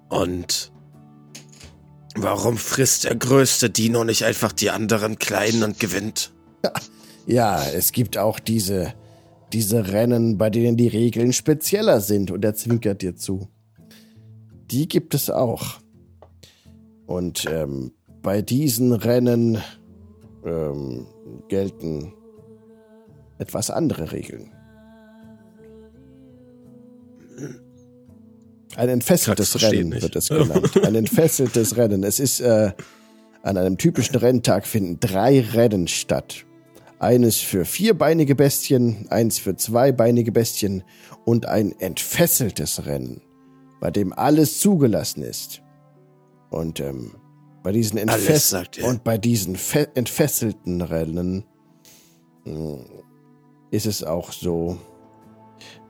Und 0.08 0.72
warum 2.16 2.56
frisst 2.56 3.04
der 3.04 3.16
größte 3.16 3.70
Dino 3.70 4.04
nicht 4.04 4.24
einfach 4.24 4.52
die 4.52 4.70
anderen 4.70 5.18
kleinen 5.18 5.62
und 5.62 5.80
gewinnt? 5.80 6.32
Ja, 7.26 7.64
es 7.64 7.92
gibt 7.92 8.18
auch 8.18 8.38
diese, 8.38 8.92
diese 9.54 9.92
Rennen, 9.92 10.36
bei 10.36 10.50
denen 10.50 10.76
die 10.76 10.88
Regeln 10.88 11.32
spezieller 11.32 12.02
sind 12.02 12.30
und 12.30 12.44
er 12.44 12.54
zwinkert 12.54 13.00
dir 13.00 13.16
zu. 13.16 13.48
Die 14.70 14.86
gibt 14.88 15.14
es 15.14 15.30
auch. 15.30 15.80
Und 17.06 17.46
ähm, 17.48 17.92
bei 18.20 18.42
diesen 18.42 18.92
Rennen 18.92 19.56
ähm, 20.44 21.06
gelten 21.48 22.12
etwas 23.38 23.70
andere 23.70 24.12
Regeln. 24.12 24.52
Ein 28.76 28.88
entfesseltes 28.88 29.60
Rennen 29.62 29.90
nicht. 29.90 30.02
wird 30.02 30.16
es 30.16 30.28
genannt. 30.28 30.70
Ein 30.84 30.94
entfesseltes 30.94 31.76
Rennen. 31.76 32.02
Es 32.04 32.18
ist 32.20 32.40
äh, 32.40 32.72
an 33.42 33.56
einem 33.56 33.76
typischen 33.78 34.16
Renntag 34.16 34.66
finden 34.66 34.98
drei 35.00 35.40
Rennen 35.40 35.86
statt. 35.88 36.44
Eines 36.98 37.38
für 37.40 37.64
vierbeinige 37.64 38.34
Bestien, 38.34 39.06
eins 39.10 39.38
für 39.38 39.56
zweibeinige 39.56 40.32
Bestien 40.32 40.82
und 41.24 41.46
ein 41.46 41.72
entfesseltes 41.78 42.86
Rennen, 42.86 43.20
bei 43.80 43.90
dem 43.90 44.12
alles 44.12 44.60
zugelassen 44.60 45.22
ist. 45.22 45.60
Und 46.50 46.80
ähm, 46.80 47.14
bei 47.62 47.72
diesen 47.72 47.98
Entfess 47.98 48.50
und 48.84 49.04
bei 49.04 49.18
diesen 49.18 49.56
fe- 49.56 49.88
entfesselten 49.94 50.80
Rennen 50.80 51.44
mh, 52.44 52.78
ist 53.70 53.86
es 53.86 54.02
auch 54.04 54.32
so, 54.32 54.78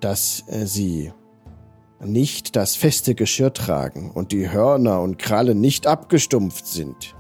dass 0.01 0.43
äh, 0.49 0.67
sie 0.67 1.13
nicht 2.01 2.57
das 2.57 2.77
feste 2.77 3.15
Geschirr 3.15 3.53
tragen 3.53 4.11
und 4.11 4.33
die 4.33 4.51
Hörner 4.51 5.01
und 5.01 5.19
Krallen 5.19 5.61
nicht 5.61 5.87
abgestumpft 5.87 6.67
sind. 6.67 7.15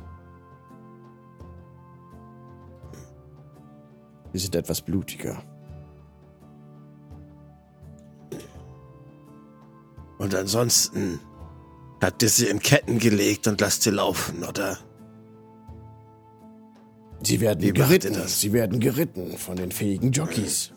Sie 4.33 4.39
sind 4.41 4.57
etwas 4.57 4.83
blutiger. 4.83 5.43
Und 10.19 10.35
ansonsten 10.35 11.21
habt 12.03 12.23
ihr 12.23 12.29
sie 12.29 12.47
in 12.47 12.59
Ketten 12.59 12.99
gelegt 12.99 13.47
und 13.47 13.61
lasst 13.61 13.83
sie 13.83 13.91
laufen, 13.91 14.43
oder? 14.45 14.79
Sie 17.23 17.41
werden 17.41 17.63
Wie 17.63 17.73
geritten. 17.73 18.15
Sie 18.27 18.53
werden 18.53 18.81
geritten 18.81 19.39
von 19.39 19.57
den 19.57 19.73
fähigen 19.73 20.13
Jockeys. 20.13 20.73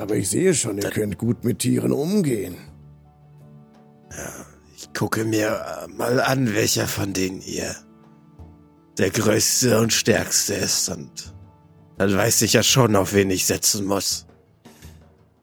Aber 0.00 0.16
ich 0.16 0.30
sehe 0.30 0.54
schon, 0.54 0.78
ihr 0.78 0.88
könnt 0.88 1.18
gut 1.18 1.44
mit 1.44 1.58
Tieren 1.58 1.92
umgehen. 1.92 2.56
Ich 4.74 4.90
gucke 4.94 5.26
mir 5.26 5.48
äh, 5.48 5.88
mal 5.88 6.22
an, 6.22 6.54
welcher 6.54 6.88
von 6.88 7.12
denen 7.12 7.42
ihr 7.42 7.76
der 8.96 9.10
größte 9.10 9.78
und 9.78 9.92
stärkste 9.92 10.54
ist. 10.54 10.88
Und 10.88 11.34
dann 11.98 12.16
weiß 12.16 12.40
ich 12.40 12.54
ja 12.54 12.62
schon, 12.62 12.96
auf 12.96 13.12
wen 13.12 13.28
ich 13.28 13.44
setzen 13.44 13.84
muss. 13.84 14.26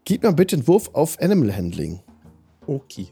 Gib 0.06 0.24
mal 0.24 0.34
bitte 0.34 0.56
einen 0.56 0.68
Wurf 0.68 0.90
auf 0.94 1.22
Animal 1.22 1.56
Handling. 1.56 2.02
Okay. 2.66 3.10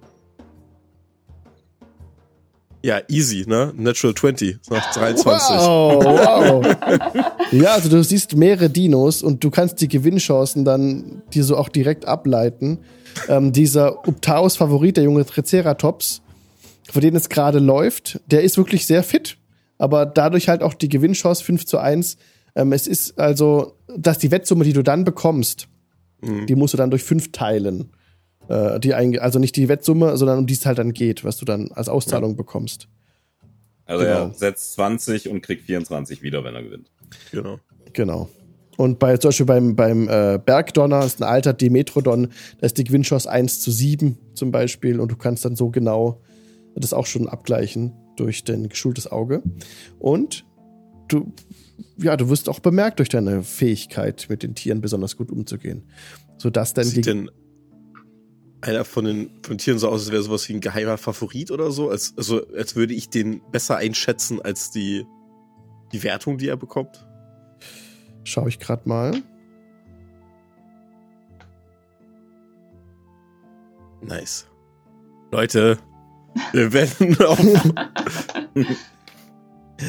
Ja, 2.85 3.01
easy, 3.09 3.45
ne? 3.47 3.73
Natural 3.75 4.13
20 4.13 4.59
nach 4.69 4.93
23. 4.93 5.55
Wow, 5.57 6.03
wow. 6.05 6.75
ja, 7.51 7.73
also 7.73 7.89
du 7.89 8.03
siehst 8.03 8.35
mehrere 8.35 8.69
Dinos 8.69 9.23
und 9.23 9.43
du 9.43 9.49
kannst 9.49 9.81
die 9.81 9.87
Gewinnchancen 9.87 10.65
dann 10.65 11.23
dir 11.33 11.43
so 11.43 11.57
auch 11.57 11.69
direkt 11.69 12.05
ableiten. 12.05 12.77
Ähm, 13.27 13.51
dieser 13.53 14.07
Uptaus 14.07 14.57
Favorit, 14.57 14.97
der 14.97 15.03
junge 15.05 15.25
Triceratops, 15.25 16.21
für 16.91 17.01
den 17.01 17.15
es 17.15 17.29
gerade 17.29 17.57
läuft, 17.57 18.19
der 18.27 18.43
ist 18.43 18.55
wirklich 18.57 18.85
sehr 18.85 19.01
fit. 19.01 19.37
Aber 19.79 20.05
dadurch 20.05 20.47
halt 20.47 20.61
auch 20.61 20.75
die 20.75 20.87
Gewinnchance 20.89 21.43
5 21.43 21.65
zu 21.65 21.79
1. 21.79 22.17
Ähm, 22.55 22.71
es 22.71 22.85
ist 22.85 23.17
also, 23.17 23.77
dass 23.97 24.19
die 24.19 24.29
Wettsumme, 24.29 24.63
die 24.63 24.73
du 24.73 24.83
dann 24.83 25.05
bekommst, 25.05 25.67
Mhm. 26.21 26.45
die 26.45 26.55
musst 26.55 26.73
du 26.73 26.77
dann 26.77 26.91
durch 26.91 27.03
5 27.03 27.31
teilen. 27.31 27.89
Äh, 28.49 28.79
die 28.79 28.93
einge 28.93 29.21
also 29.21 29.39
nicht 29.39 29.55
die 29.55 29.67
Wettsumme, 29.67 30.17
sondern 30.17 30.39
um 30.39 30.47
die 30.47 30.53
es 30.53 30.65
halt 30.65 30.77
dann 30.77 30.93
geht, 30.93 31.23
was 31.23 31.37
du 31.37 31.45
dann 31.45 31.71
als 31.71 31.89
Auszahlung 31.89 32.35
bekommst. 32.35 32.87
Also 33.85 34.03
Genau. 34.03 34.25
er 34.27 34.33
setzt 34.33 34.73
20 34.73 35.29
und 35.29 35.41
kriegt 35.41 35.63
24 35.63 36.21
wieder, 36.21 36.43
wenn 36.43 36.55
er 36.55 36.63
gewinnt. 36.63 36.91
Genau. 37.31 37.59
Genau. 37.93 38.29
Und 38.77 38.99
bei, 38.99 39.15
zum 39.17 39.29
Beispiel 39.29 39.45
beim, 39.45 39.75
beim 39.75 40.09
äh, 40.09 40.39
Bergdonner, 40.43 40.99
das 40.99 41.13
ist 41.13 41.21
ein 41.21 41.29
alter 41.29 41.53
Dimetrodon, 41.53 42.29
da 42.59 42.65
ist 42.65 42.77
die 42.77 42.83
Gewinnchance 42.83 43.29
1 43.29 43.61
zu 43.61 43.71
7 43.71 44.17
zum 44.33 44.51
Beispiel 44.51 44.99
und 44.99 45.11
du 45.11 45.15
kannst 45.15 45.45
dann 45.45 45.55
so 45.55 45.69
genau 45.69 46.21
das 46.75 46.91
auch 46.91 47.05
schon 47.05 47.29
abgleichen 47.29 47.93
durch 48.17 48.43
dein 48.43 48.67
geschultes 48.67 49.09
Auge. 49.09 49.43
Und 49.97 50.45
du, 51.07 51.31
ja, 51.97 52.17
du 52.17 52.29
wirst 52.29 52.49
auch 52.49 52.59
bemerkt 52.59 52.99
durch 52.99 53.09
deine 53.09 53.43
Fähigkeit, 53.43 54.25
mit 54.29 54.43
den 54.43 54.55
Tieren 54.55 54.81
besonders 54.81 55.15
gut 55.15 55.31
umzugehen. 55.31 55.83
Sodass 56.37 56.73
dann 56.73 56.85
Sieht 56.85 56.97
die, 56.97 57.01
denn 57.01 57.31
einer 58.65 58.85
von 58.85 59.05
den, 59.05 59.29
von 59.43 59.55
den 59.55 59.57
Tieren 59.57 59.79
so 59.79 59.87
aus, 59.89 60.01
als 60.01 60.11
wäre 60.11 60.23
sowas 60.23 60.47
wie 60.49 60.53
ein 60.53 60.61
geheimer 60.61 60.97
Favorit 60.97 61.51
oder 61.51 61.71
so? 61.71 61.89
Als, 61.89 62.13
also, 62.17 62.45
als 62.55 62.75
würde 62.75 62.93
ich 62.93 63.09
den 63.09 63.41
besser 63.51 63.77
einschätzen 63.77 64.41
als 64.41 64.71
die, 64.71 65.05
die 65.91 66.03
Wertung, 66.03 66.37
die 66.37 66.47
er 66.47 66.57
bekommt? 66.57 67.05
schau 68.25 68.47
ich 68.47 68.59
gerade 68.59 68.87
mal. 68.89 69.21
Nice. 74.01 74.47
Leute, 75.31 75.77
wir 76.51 76.73
werden 76.73 77.17
auf. 77.25 77.39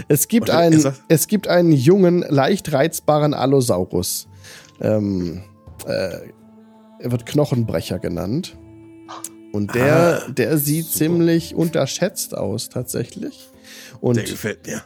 Es 0.08 0.26
gibt, 0.26 0.48
Warte, 0.48 0.62
er 0.62 0.66
einen, 0.66 0.96
es 1.06 1.28
gibt 1.28 1.46
einen 1.46 1.70
jungen, 1.70 2.22
leicht 2.28 2.72
reizbaren 2.72 3.34
Allosaurus. 3.34 4.26
Ähm, 4.80 5.44
äh, 5.86 6.28
er 6.98 7.12
wird 7.12 7.24
Knochenbrecher 7.24 8.00
genannt. 8.00 8.58
Und 9.56 9.74
der, 9.74 10.22
Ah, 10.26 10.30
der 10.30 10.58
sieht 10.58 10.84
super. 10.86 10.98
ziemlich 10.98 11.54
unterschätzt 11.54 12.36
aus, 12.36 12.68
tatsächlich. 12.68 13.48
Und 14.00 14.16
Der 14.16 14.24
gefällt 14.24 14.66
mir. 14.66 14.82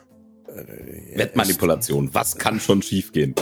Wettmanipulation. 1.15 2.11
Was 2.13 2.37
kann 2.39 2.61
schon 2.61 2.83
schiefgehen? 2.83 3.35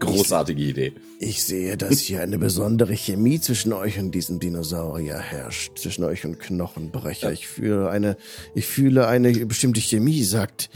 Großartige 0.00 0.62
Idee. 0.62 0.92
ich 1.20 1.44
sehe, 1.44 1.76
dass 1.78 1.98
hier 2.00 2.20
eine 2.20 2.36
besondere 2.36 2.92
Chemie 2.94 3.40
zwischen 3.40 3.72
euch 3.72 3.98
und 3.98 4.10
diesem 4.12 4.38
Dinosaurier 4.40 5.18
herrscht. 5.18 5.78
Zwischen 5.78 6.04
euch 6.04 6.24
und 6.26 6.38
Knochenbrecher. 6.38 7.32
Ich 7.32 7.46
fühle 7.48 7.88
eine, 7.88 8.16
ich 8.54 8.66
fühle 8.66 9.06
eine 9.06 9.32
bestimmte 9.46 9.80
Chemie, 9.80 10.22
sagt, 10.24 10.68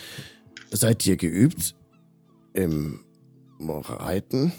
seid 0.71 1.07
ihr 1.07 1.17
geübt 1.17 1.75
im 2.55 3.01
Reiten? 3.61 4.53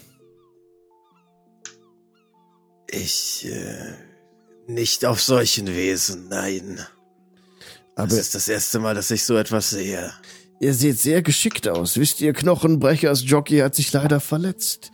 Ich, 2.92 3.46
äh, 3.50 3.94
nicht 4.74 5.04
auf 5.04 5.22
solchen 5.22 5.66
Wesen, 5.66 6.28
nein. 6.28 6.80
Aber 7.96 8.08
Das 8.08 8.18
ist 8.18 8.34
das 8.34 8.48
erste 8.48 8.78
Mal, 8.78 8.94
dass 8.94 9.10
ich 9.10 9.24
so 9.24 9.36
etwas 9.36 9.70
sehe. 9.70 10.12
Ihr 10.60 10.74
seht 10.74 10.98
sehr 10.98 11.22
geschickt 11.22 11.68
aus. 11.68 11.96
Wisst 11.96 12.20
ihr, 12.20 12.34
Knochenbrechers 12.34 13.22
Jockey 13.24 13.58
hat 13.58 13.74
sich 13.74 13.92
leider 13.92 14.20
verletzt. 14.20 14.92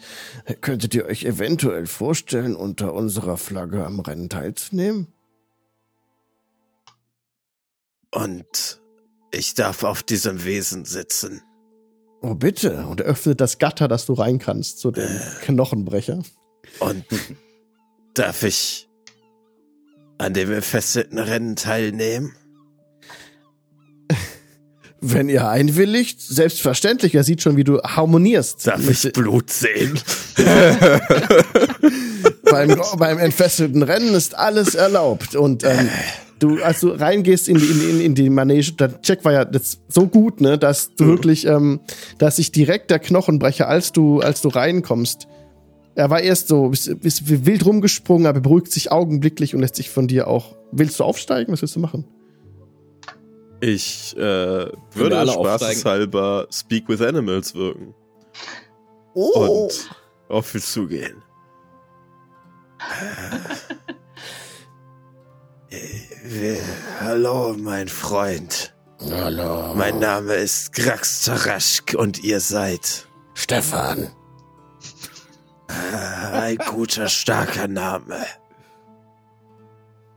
Könntet 0.61 0.94
ihr 0.94 1.07
euch 1.07 1.24
eventuell 1.24 1.86
vorstellen, 1.86 2.55
unter 2.55 2.94
unserer 2.94 3.36
Flagge 3.36 3.85
am 3.85 3.98
Rennen 3.98 4.28
teilzunehmen? 4.28 5.09
Und 8.12 8.81
ich 9.32 9.55
darf 9.55 9.82
auf 9.82 10.05
diesem 10.05 10.44
Wesen 10.44 10.85
sitzen. 10.85 11.43
Oh, 12.23 12.35
bitte. 12.35 12.86
Und 12.86 13.03
öffnet 13.03 13.40
das 13.40 13.59
Gatter, 13.59 13.89
dass 13.89 14.07
du 14.07 14.15
rein 14.15 14.39
kannst 14.39 14.78
zu 14.78 14.93
dem 14.93 15.09
Knochenbrecher. 15.43 16.23
Und 16.78 17.05
darf 18.15 18.43
ich 18.44 18.85
an 20.18 20.34
dem 20.34 20.48
befestigten 20.48 21.18
Rennen 21.18 21.56
teilnehmen? 21.56 22.34
Wenn 25.01 25.28
ihr 25.28 25.48
einwilligt, 25.48 26.20
selbstverständlich. 26.20 27.14
Er 27.14 27.24
sieht 27.24 27.43
schon, 27.43 27.56
wie 27.56 27.64
du 27.64 27.80
harmonierst. 27.82 28.66
Darf 28.66 28.88
ich 28.88 29.12
Blut 29.12 29.51
sehen? 29.51 29.98
beim, 32.51 32.80
beim 32.98 33.18
entfesselten 33.18 33.82
Rennen 33.82 34.14
ist 34.14 34.36
alles 34.36 34.74
erlaubt. 34.74 35.36
Und 35.36 35.64
ähm, 35.64 35.88
du, 36.38 36.62
als 36.62 36.80
du 36.80 36.88
reingehst 36.88 37.48
in 37.48 37.59
die, 37.59 37.66
in, 37.66 37.90
in, 37.90 38.01
in 38.01 38.14
die 38.14 38.30
Manege, 38.30 38.72
der 38.72 39.01
Check 39.02 39.24
war 39.24 39.32
ja 39.32 39.47
jetzt 39.51 39.80
so 39.88 40.06
gut, 40.06 40.40
ne, 40.40 40.59
dass 40.59 40.94
du 40.94 41.06
wirklich, 41.06 41.47
ähm, 41.47 41.80
dass 42.18 42.36
sich 42.36 42.52
direkt 42.52 42.90
der 42.90 42.98
Knochenbrecher, 42.98 43.68
als 43.68 43.93
du, 43.93 44.20
als 44.20 44.40
du 44.40 44.48
reinkommst, 44.48 45.28
er 45.97 46.10
war 46.10 46.20
erst 46.20 46.48
so, 46.48 46.68
bist, 46.68 47.01
bist 47.01 47.47
wild 47.47 47.64
rumgesprungen, 47.64 48.27
aber 48.27 48.40
beruhigt 48.40 48.70
sich 48.70 48.93
augenblicklich 48.93 49.55
und 49.55 49.62
lässt 49.62 49.77
sich 49.77 49.90
von 49.90 50.06
dir 50.06 50.28
auch. 50.28 50.55
Willst 50.70 51.01
du 51.01 51.05
aufsteigen? 51.05 51.52
Was 51.52 51.62
willst 51.62 51.74
du 51.74 51.81
machen? 51.81 52.06
Ich 53.60 54.14
äh, 54.16 54.20
würde 54.20 55.27
spaßeshalber 55.27 56.48
Speak 56.52 56.89
with 56.89 57.01
Animals 57.01 57.55
wirken 57.55 57.94
Oh! 59.14 59.66
und 59.66 59.90
auf 60.28 60.55
ihn 60.55 60.60
zugehen. 60.60 61.23
Äh, 65.70 66.56
Hallo, 67.01 67.55
mein 67.59 67.89
Freund. 67.89 68.74
Hallo. 69.10 69.74
Mein 69.74 69.98
Name 69.98 70.35
ist 70.35 70.74
Grax 70.74 71.24
Taraschk 71.24 71.94
und 71.94 72.23
ihr 72.23 72.40
seid 72.40 73.09
Stefan. 73.32 74.10
Ein 76.47 76.59
guter, 76.59 77.09
starker 77.09 77.66
Name. 77.66 78.24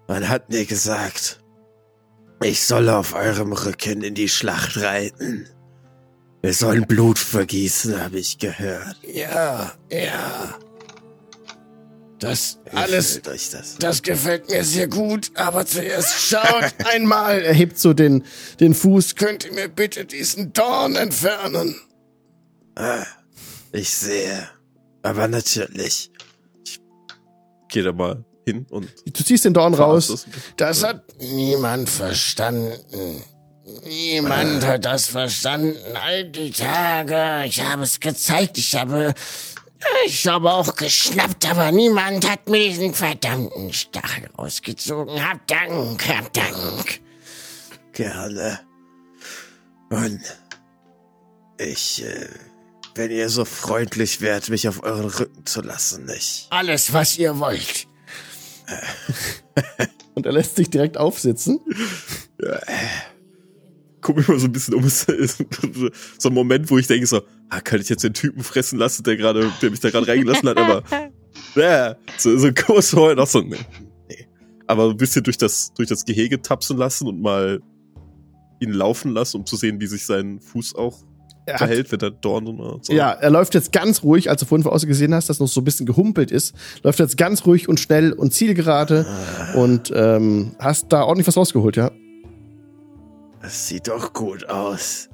Man 0.08 0.30
hat 0.30 0.50
mir 0.50 0.66
gesagt, 0.66 1.44
ich 2.44 2.64
soll 2.66 2.88
auf 2.90 3.16
eurem 3.16 3.52
Rücken 3.52 4.04
in 4.04 4.14
die 4.14 4.30
Schlacht 4.30 4.78
reiten. 4.78 5.48
Wir 6.44 6.54
sollen 6.54 6.86
Blut 6.86 7.18
vergießen, 7.18 8.00
habe 8.00 8.20
ich 8.20 8.38
gehört. 8.38 8.98
Ja, 9.02 9.74
ja. 9.92 10.60
Das 12.20 12.60
alles 12.74 13.22
das? 13.24 13.78
Das 13.80 14.04
gefällt 14.04 14.50
mir 14.50 14.64
sehr 14.64 14.88
gut, 14.88 15.32
aber 15.36 15.66
zuerst 15.66 16.22
schaut 16.22 16.74
einmal. 16.94 17.40
Er 17.40 17.54
hebt 17.54 17.80
so 17.80 17.94
den, 17.94 18.24
den 18.60 18.76
Fuß. 18.76 19.16
Könnt 19.16 19.46
ihr 19.46 19.54
mir 19.54 19.68
bitte 19.68 20.06
diesen 20.06 20.54
Dorn 20.54 20.96
entfernen? 20.96 21.76
Ah, 22.76 23.06
ich 23.72 23.90
sehe. 23.90 24.48
Aber 25.02 25.28
natürlich. 25.28 26.12
Geh 27.70 27.82
da 27.84 27.92
mal 27.94 28.24
hin 28.46 28.66
und 28.70 28.90
Du 29.06 29.24
ziehst 29.24 29.46
den 29.46 29.54
Dorn 29.54 29.74
raus. 29.74 30.08
Das- 30.08 30.26
Das 30.58 30.84
hat 30.84 31.04
niemand 31.20 31.90
verstanden. 31.90 33.24
Niemand 33.86 34.66
hat 34.66 34.86
das 34.86 35.08
verstanden. 35.08 35.78
All 36.04 36.26
die 36.26 36.52
Tage. 36.52 37.46
Ich 37.46 37.62
habe 37.64 37.84
es 37.84 38.00
gezeigt. 38.00 38.58
Ich 38.58 38.76
habe. 38.76 39.14
Ich 40.08 40.28
habe 40.28 40.52
auch 40.52 40.76
geschnappt, 40.76 41.50
aber 41.50 41.72
niemand 41.72 42.30
hat 42.30 42.50
mir 42.50 42.68
diesen 42.68 42.94
verdammten 42.94 43.72
Stachel 43.72 44.30
rausgezogen. 44.38 45.24
Hab 45.26 45.48
Dank, 45.48 46.06
hab 46.10 46.34
Dank. 46.34 47.00
Gerne. 47.94 48.60
Und 49.90 50.20
ich, 51.58 52.04
äh, 52.04 52.28
wenn 52.96 53.12
ihr 53.12 53.30
so 53.30 53.46
freundlich 53.46 54.22
wärt, 54.22 54.50
mich 54.50 54.68
auf 54.68 54.84
euren 54.84 55.06
Rücken 55.06 55.46
zu 55.46 55.62
lassen, 55.62 56.10
ich. 56.16 56.48
Alles, 56.50 56.94
was 56.94 57.18
ihr 57.18 57.40
wollt. 57.40 57.88
Und 60.16 60.26
er 60.26 60.32
lässt 60.32 60.56
sich 60.56 60.70
direkt 60.70 60.98
aufsitzen. 60.98 61.60
guck 64.02 64.18
mich 64.18 64.28
mal 64.28 64.40
so 64.40 64.48
ein 64.48 64.52
bisschen 64.52 64.74
um. 64.74 64.84
Es 64.84 65.04
ist 65.04 65.46
so 66.18 66.30
ein 66.30 66.34
Moment, 66.34 66.70
wo 66.70 66.78
ich 66.78 66.88
denke 66.88 67.08
so, 67.08 67.22
ah, 67.50 67.62
kann 67.62 67.82
ich 67.82 67.90
jetzt 67.90 68.04
den 68.04 68.14
Typen 68.14 68.44
fressen 68.44 68.80
lassen, 68.80 69.04
der 69.04 69.18
gerade, 69.18 69.52
der 69.62 69.72
mich 69.72 69.80
da 69.80 69.90
gerade 69.90 70.08
reingelassen 70.08 70.50
hat, 70.50 70.58
aber 70.58 70.84
ja, 71.56 71.96
so, 72.18 72.38
so 72.38 72.52
kurz 72.54 72.90
vorher 72.90 73.16
noch 73.16 73.28
so, 73.28 73.42
nee, 73.42 73.58
nee. 74.10 74.28
Aber 74.68 74.90
ein 74.90 74.98
bisschen 74.98 75.24
durch 75.24 75.38
das, 75.38 75.74
durch 75.74 75.90
das 75.90 76.06
Gehege 76.06 76.42
tapsen 76.42 76.78
lassen 76.78 77.08
und 77.08 77.22
mal 77.22 77.62
ihn 78.60 78.74
laufen 78.74 79.12
lassen, 79.12 79.38
um 79.38 79.46
zu 79.46 79.56
sehen, 79.56 79.80
wie 79.80 79.88
sich 79.88 80.06
sein 80.06 80.40
Fuß 80.42 80.76
auch 80.76 81.04
Er 81.50 81.54
hat, 81.54 81.68
verhält, 81.68 81.92
wenn 81.92 82.00
der 82.00 82.12
Dorn 82.12 82.48
und 82.48 82.86
so. 82.86 82.94
ja, 82.94 83.12
er 83.12 83.30
läuft 83.30 83.54
jetzt 83.56 83.72
ganz 83.72 84.04
ruhig, 84.04 84.30
als 84.30 84.40
du 84.42 84.46
vorhin 84.46 84.64
von 84.64 84.72
außen 84.72 84.88
gesehen 84.88 85.14
hast, 85.14 85.30
dass 85.30 85.40
noch 85.40 85.48
so 85.48 85.62
ein 85.62 85.64
bisschen 85.64 85.86
gehumpelt 85.86 86.32
ist, 86.32 86.54
läuft 86.84 87.00
jetzt 87.00 87.18
ganz 87.18 87.46
ruhig 87.46 87.68
und 87.68 87.80
schnell 87.80 88.14
und 88.14 88.34
zielgerade 88.34 89.06
und 89.56 89.92
ähm, 89.96 90.56
hast 90.60 90.88
da 90.90 91.04
ordentlich 91.04 91.28
was 91.28 91.38
rausgeholt, 91.38 91.76
ja. 91.76 91.92
Das 93.42 93.68
sieht 93.68 93.88
doch 93.88 94.14
gut 94.14 94.48
aus. 94.50 95.10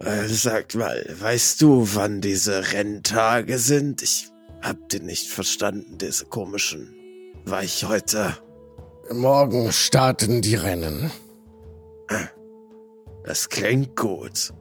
Äh, 0.00 0.26
sagt 0.26 0.74
mal, 0.74 1.06
weißt 1.20 1.62
du, 1.62 1.88
wann 1.94 2.20
diese 2.20 2.72
Renntage 2.72 3.58
sind? 3.58 4.02
Ich 4.02 4.28
hab 4.60 4.88
den 4.88 5.06
nicht 5.06 5.28
verstanden, 5.28 5.96
diese 5.98 6.26
komischen 6.26 6.94
Weichhäuter. 7.44 8.36
Morgen 9.12 9.72
starten 9.72 10.42
die 10.42 10.56
Rennen. 10.56 11.10
Das 13.24 13.48
klingt 13.48 13.96
gut. 13.96 14.52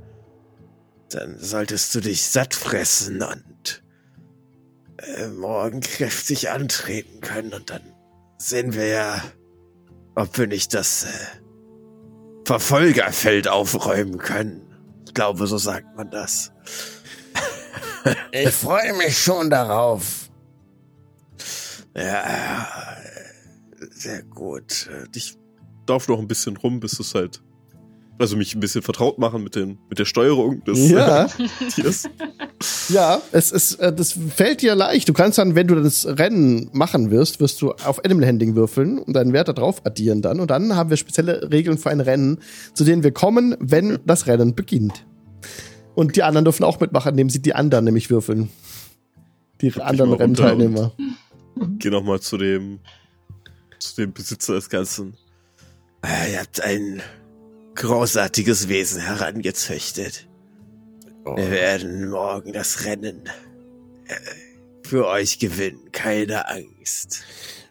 Dann 1.16 1.40
solltest 1.40 1.96
du 1.96 2.02
dich 2.02 2.24
satt 2.24 2.54
fressen 2.54 3.24
und 3.24 3.84
äh, 4.98 5.28
morgen 5.28 5.80
kräftig 5.80 6.50
antreten 6.50 7.22
können 7.22 7.54
und 7.54 7.70
dann 7.70 7.82
sehen 8.38 8.74
wir 8.74 8.88
ja, 8.88 9.24
ob 10.16 10.38
wir 10.38 10.48
nicht 10.48 10.74
das 10.74 11.06
äh, 11.06 11.08
Verfolgerfeld 12.44 13.48
aufräumen 13.48 14.18
können. 14.18 14.62
Ich 15.06 15.14
glaube, 15.14 15.48
so 15.48 15.58
sagt 15.58 15.96
man 15.96 16.12
das. 16.12 16.52
Ich 18.32 18.50
freue 18.50 18.94
mich 18.94 19.18
schon 19.18 19.50
darauf. 19.50 20.30
Ja, 21.96 22.98
äh, 23.00 23.88
sehr 23.90 24.22
gut. 24.24 24.90
Ich 25.16 25.38
darf 25.86 26.10
noch 26.10 26.20
ein 26.20 26.28
bisschen 26.28 26.58
rum, 26.58 26.82
bis 26.82 27.00
es 27.00 27.16
halt, 27.16 27.42
also 28.18 28.38
mich 28.38 28.56
ein 28.56 28.60
bisschen 28.60 28.82
vertraut 28.82 29.18
machen 29.20 29.44
mit 29.44 29.56
den, 29.56 29.78
mit 29.90 30.00
der 30.00 30.06
Steuerung 30.06 30.64
des 30.64 30.90
Ja. 30.90 31.26
äh, 31.38 31.70
Tiers. 31.70 32.10
Ja, 32.90 33.22
es 33.32 33.52
ist, 33.52 33.76
äh, 33.76 33.94
das 33.94 34.18
fällt 34.34 34.62
dir 34.62 34.76
leicht. 34.76 35.10
Du 35.10 35.14
kannst 35.14 35.38
dann, 35.38 35.56
wenn 35.56 35.68
du 35.68 35.76
das 35.76 36.06
Rennen 36.06 36.70
machen 36.74 37.12
wirst, 37.12 37.40
wirst 37.40 37.62
du 37.62 37.72
auf 37.74 38.04
Animal 38.06 38.28
Handling 38.28 38.56
würfeln 38.56 39.00
und 39.00 39.14
deinen 39.14 39.34
Wert 39.34 39.48
da 39.50 39.54
drauf 39.54 39.86
addieren 39.86 40.22
dann. 40.22 40.40
Und 40.40 40.52
dann 40.52 40.76
haben 40.76 40.90
wir 40.90 40.98
spezielle 40.98 41.52
Regeln 41.52 41.78
für 41.78 41.90
ein 41.90 42.00
Rennen, 42.00 42.40
zu 42.74 42.84
denen 42.84 43.04
wir 43.04 43.12
kommen, 43.12 43.56
wenn 43.60 44.00
das 44.06 44.28
Rennen 44.28 44.56
beginnt. 44.56 45.06
Und 45.96 46.16
die 46.16 46.24
anderen 46.24 46.46
dürfen 46.46 46.64
auch 46.64 46.80
mitmachen, 46.80 47.12
indem 47.12 47.30
sie 47.30 47.42
die 47.42 47.56
anderen 47.56 47.86
nämlich 47.86 48.10
würfeln. 48.10 48.50
Die 49.62 49.68
mich 49.68 49.84
anderen 49.84 50.14
Rennteilnehmer. 50.14 50.92
Geh 51.80 51.90
noch 51.90 52.04
mal 52.04 52.20
zu 52.20 52.38
dem, 52.38 52.80
zu 53.80 53.96
dem 53.96 54.14
Besitzer 54.14 54.54
des 54.56 54.70
Ganzen. 54.70 55.16
Äh, 56.02 56.34
Ihr 56.34 56.40
habt 56.42 56.62
ein 56.62 57.02
großartiges 57.76 58.68
Wesen 58.68 59.02
herangezüchtet. 59.02 60.28
Wir 61.26 61.52
werden 61.52 62.10
morgen 62.10 62.54
das 62.54 62.86
Rennen 62.86 63.24
äh, 64.08 64.16
für 64.88 65.08
euch 65.08 65.40
gewinnen. 65.40 65.92
Keine 65.92 66.48
Angst. 66.48 67.24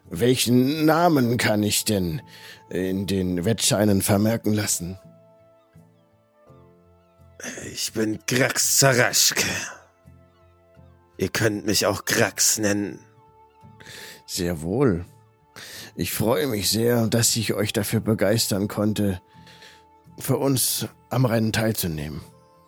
Welchen 0.09 0.85
Namen 0.85 1.37
kann 1.37 1.63
ich 1.63 1.85
denn 1.85 2.21
in 2.69 3.07
den 3.07 3.45
Wettscheinen 3.45 4.01
vermerken 4.01 4.53
lassen? 4.53 4.99
Ich 7.71 7.93
bin 7.93 8.19
Grax 8.27 8.77
Zaraschke. 8.77 9.45
Ihr 11.17 11.29
könnt 11.29 11.65
mich 11.65 11.85
auch 11.85 12.05
Grax 12.05 12.57
nennen. 12.57 12.99
Sehr 14.25 14.61
wohl. 14.61 15.05
Ich 15.95 16.11
freue 16.11 16.47
mich 16.47 16.69
sehr, 16.69 17.07
dass 17.07 17.35
ich 17.35 17.53
euch 17.53 17.71
dafür 17.71 18.01
begeistern 18.01 18.67
konnte, 18.67 19.21
für 20.17 20.37
uns 20.37 20.87
am 21.09 21.25
Rennen 21.25 21.51
teilzunehmen. 21.51 22.21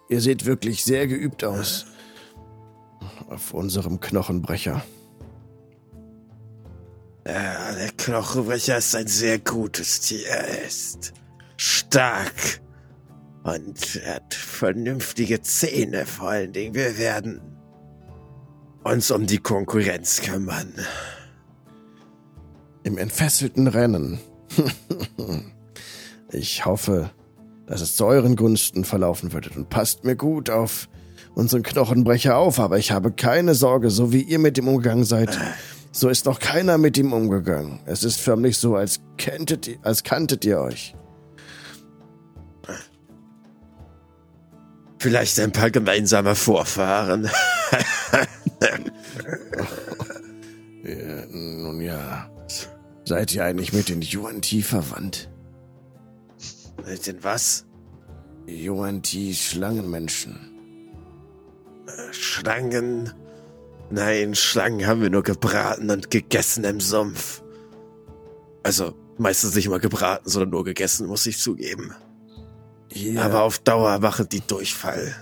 Ihr 0.10 0.22
seht 0.22 0.46
wirklich 0.46 0.84
sehr 0.84 1.08
geübt 1.08 1.44
aus. 1.44 1.86
Auf 3.30 3.54
unserem 3.54 4.00
Knochenbrecher. 4.00 4.84
Ja, 7.26 7.74
der 7.74 7.92
Knochenbrecher 7.98 8.78
ist 8.78 8.96
ein 8.96 9.08
sehr 9.08 9.40
gutes 9.40 10.00
Tier. 10.00 10.28
Er 10.28 10.66
ist 10.66 11.14
stark 11.58 12.62
Und 13.44 13.96
er 14.04 14.16
hat 14.16 14.34
vernünftige 14.34 15.42
Zähne 15.42 16.06
vor 16.06 16.30
allen 16.30 16.54
Dingen. 16.54 16.74
Wir 16.74 16.98
werden 16.98 17.42
uns 18.84 19.12
um 19.12 19.26
die 19.26 19.38
Konkurrenz 19.38 20.22
kümmern. 20.22 20.74
Im 22.84 22.98
entfesselten 22.98 23.68
Rennen. 23.68 24.20
ich 26.32 26.66
hoffe, 26.66 27.12
dass 27.68 27.82
es 27.82 27.96
zu 27.96 28.06
euren 28.06 28.36
Gunsten 28.36 28.86
verlaufen 28.86 29.34
wird 29.34 29.56
und 29.56 29.70
passt 29.70 30.04
mir 30.04 30.16
gut 30.16 30.50
auf 30.50 30.90
unseren 31.36 31.62
Knochenbrecher 31.62 32.36
auf, 32.38 32.60
aber 32.60 32.80
ich 32.80 32.92
habe 32.92 33.12
keine 33.12 33.54
Sorge, 33.54 33.92
so 33.92 34.12
wie 34.12 34.24
ihr 34.24 34.40
mit 34.40 34.58
ihm 34.58 34.68
umgegangen 34.68 35.04
seid, 35.04 35.38
so 35.92 36.10
ist 36.10 36.26
noch 36.26 36.40
keiner 36.40 36.80
mit 36.80 36.98
ihm 36.98 37.14
umgegangen. 37.14 37.80
Es 37.86 38.04
ist 38.04 38.20
förmlich 38.20 38.58
so, 38.58 38.76
als 38.76 39.02
kenntet 39.18 39.68
ihr, 39.68 39.78
als 39.84 40.04
kanntet 40.04 40.46
ihr 40.46 40.60
euch. 40.60 40.96
Vielleicht 45.00 45.40
ein 45.40 45.52
paar 45.52 45.70
gemeinsame 45.70 46.34
Vorfahren. 46.34 47.30
Ja, 50.88 51.26
nun 51.32 51.82
ja. 51.82 52.30
Seid 53.04 53.36
ihr 53.36 53.44
eigentlich 53.44 53.74
mit 53.74 53.90
den 53.90 54.02
Yuan 54.02 54.42
Ti 54.42 54.62
verwandt? 54.62 55.30
Den 56.96 57.24
was? 57.24 57.66
Yuan 58.48 59.02
Ti 59.04 59.34
Schlangenmenschen. 59.34 60.40
Schlangen? 62.12 63.14
Nein, 63.90 64.36
Schlangen 64.36 64.86
haben 64.88 65.02
wir 65.02 65.10
nur 65.10 65.24
gebraten 65.24 65.90
und 65.90 66.12
gegessen 66.12 66.64
im 66.64 66.80
Sumpf. 66.80 67.42
Also, 68.64 68.94
meistens 69.18 69.56
nicht 69.56 69.70
mal 69.70 69.80
gebraten, 69.80 70.30
sondern 70.30 70.50
nur 70.52 70.64
gegessen, 70.64 71.08
muss 71.08 71.26
ich 71.26 71.38
zugeben. 71.40 71.94
Hier, 72.92 73.22
Aber 73.24 73.44
auf 73.44 73.60
Dauer 73.60 74.00
machen 74.00 74.28
die 74.30 74.42
Durchfall. 74.42 75.16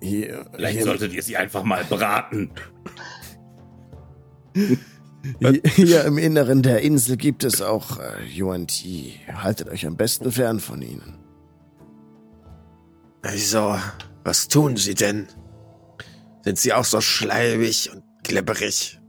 hier, 0.00 0.46
Vielleicht 0.52 0.78
hier, 0.78 0.84
solltet 0.84 1.12
ihr 1.12 1.22
sie 1.22 1.36
einfach 1.36 1.62
mal 1.62 1.84
braten. 1.84 2.50
hier, 5.74 6.04
im 6.04 6.18
Inneren 6.18 6.62
der 6.62 6.82
Insel 6.82 7.16
gibt 7.16 7.44
es 7.44 7.62
auch 7.62 7.98
äh, 7.98 8.24
Yuan 8.26 8.66
Ti. 8.66 9.14
Haltet 9.32 9.68
euch 9.68 9.86
am 9.86 9.96
besten 9.96 10.30
fern 10.32 10.60
von 10.60 10.82
ihnen. 10.82 11.18
Also, 13.22 13.76
was 14.24 14.48
tun 14.48 14.76
sie 14.76 14.94
denn? 14.94 15.26
Sind 16.44 16.58
sie 16.58 16.72
auch 16.72 16.84
so 16.84 17.00
schleimig 17.00 17.90
und 17.92 18.02
glibberig? 18.22 19.00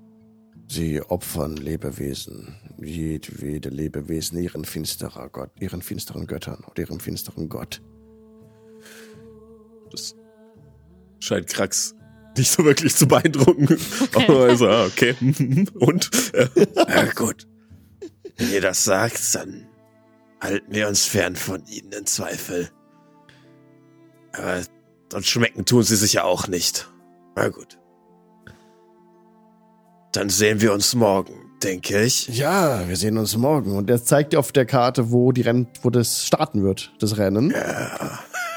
Sie 0.67 1.01
opfern 1.01 1.55
Lebewesen, 1.55 2.55
jedwede 2.81 3.69
Lebewesen 3.69 4.39
ihren 4.39 4.65
finsterer 4.65 5.29
Gott, 5.29 5.51
ihren 5.59 5.81
finsteren 5.81 6.27
Göttern 6.27 6.63
oder 6.69 6.79
ihrem 6.79 6.99
finsteren 6.99 7.47
Gott. 7.47 7.81
Das 9.91 10.15
scheint 11.19 11.47
Krax 11.47 11.95
nicht 12.37 12.51
so 12.51 12.63
wirklich 12.65 12.95
zu 12.95 13.07
beeindrucken. 13.07 13.77
Aber 14.13 14.43
also, 14.45 14.67
ah, 14.67 14.85
okay. 14.85 15.15
Und? 15.73 16.09
Na 16.75 17.05
gut. 17.13 17.47
Wenn 18.37 18.51
ihr 18.51 18.61
das 18.61 18.83
sagt, 18.83 19.35
dann 19.35 19.67
halten 20.39 20.73
wir 20.73 20.87
uns 20.87 21.05
fern 21.05 21.35
von 21.35 21.65
ihnen 21.67 21.91
in 21.91 22.05
Zweifel. 22.05 22.69
Aber 24.33 24.61
und 25.13 25.25
schmecken 25.25 25.65
tun 25.65 25.83
sie 25.83 25.95
sich 25.95 26.13
ja 26.13 26.23
auch 26.23 26.47
nicht. 26.47 26.89
Na 27.35 27.49
gut. 27.49 27.79
Dann 30.11 30.29
sehen 30.29 30.61
wir 30.61 30.73
uns 30.73 30.95
morgen, 30.95 31.51
denke 31.63 32.01
ich. 32.03 32.27
Ja, 32.29 32.87
wir 32.87 32.95
sehen 32.95 33.17
uns 33.17 33.37
morgen. 33.37 33.75
Und 33.75 33.89
er 33.89 34.03
zeigt 34.03 34.33
dir 34.33 34.39
auf 34.39 34.51
der 34.51 34.65
Karte, 34.65 35.11
wo 35.11 35.31
die 35.31 35.41
Renn 35.41 35.67
wo 35.81 35.89
das 35.89 36.25
starten 36.25 36.63
wird, 36.63 36.93
das 36.99 37.17
Rennen. 37.17 37.53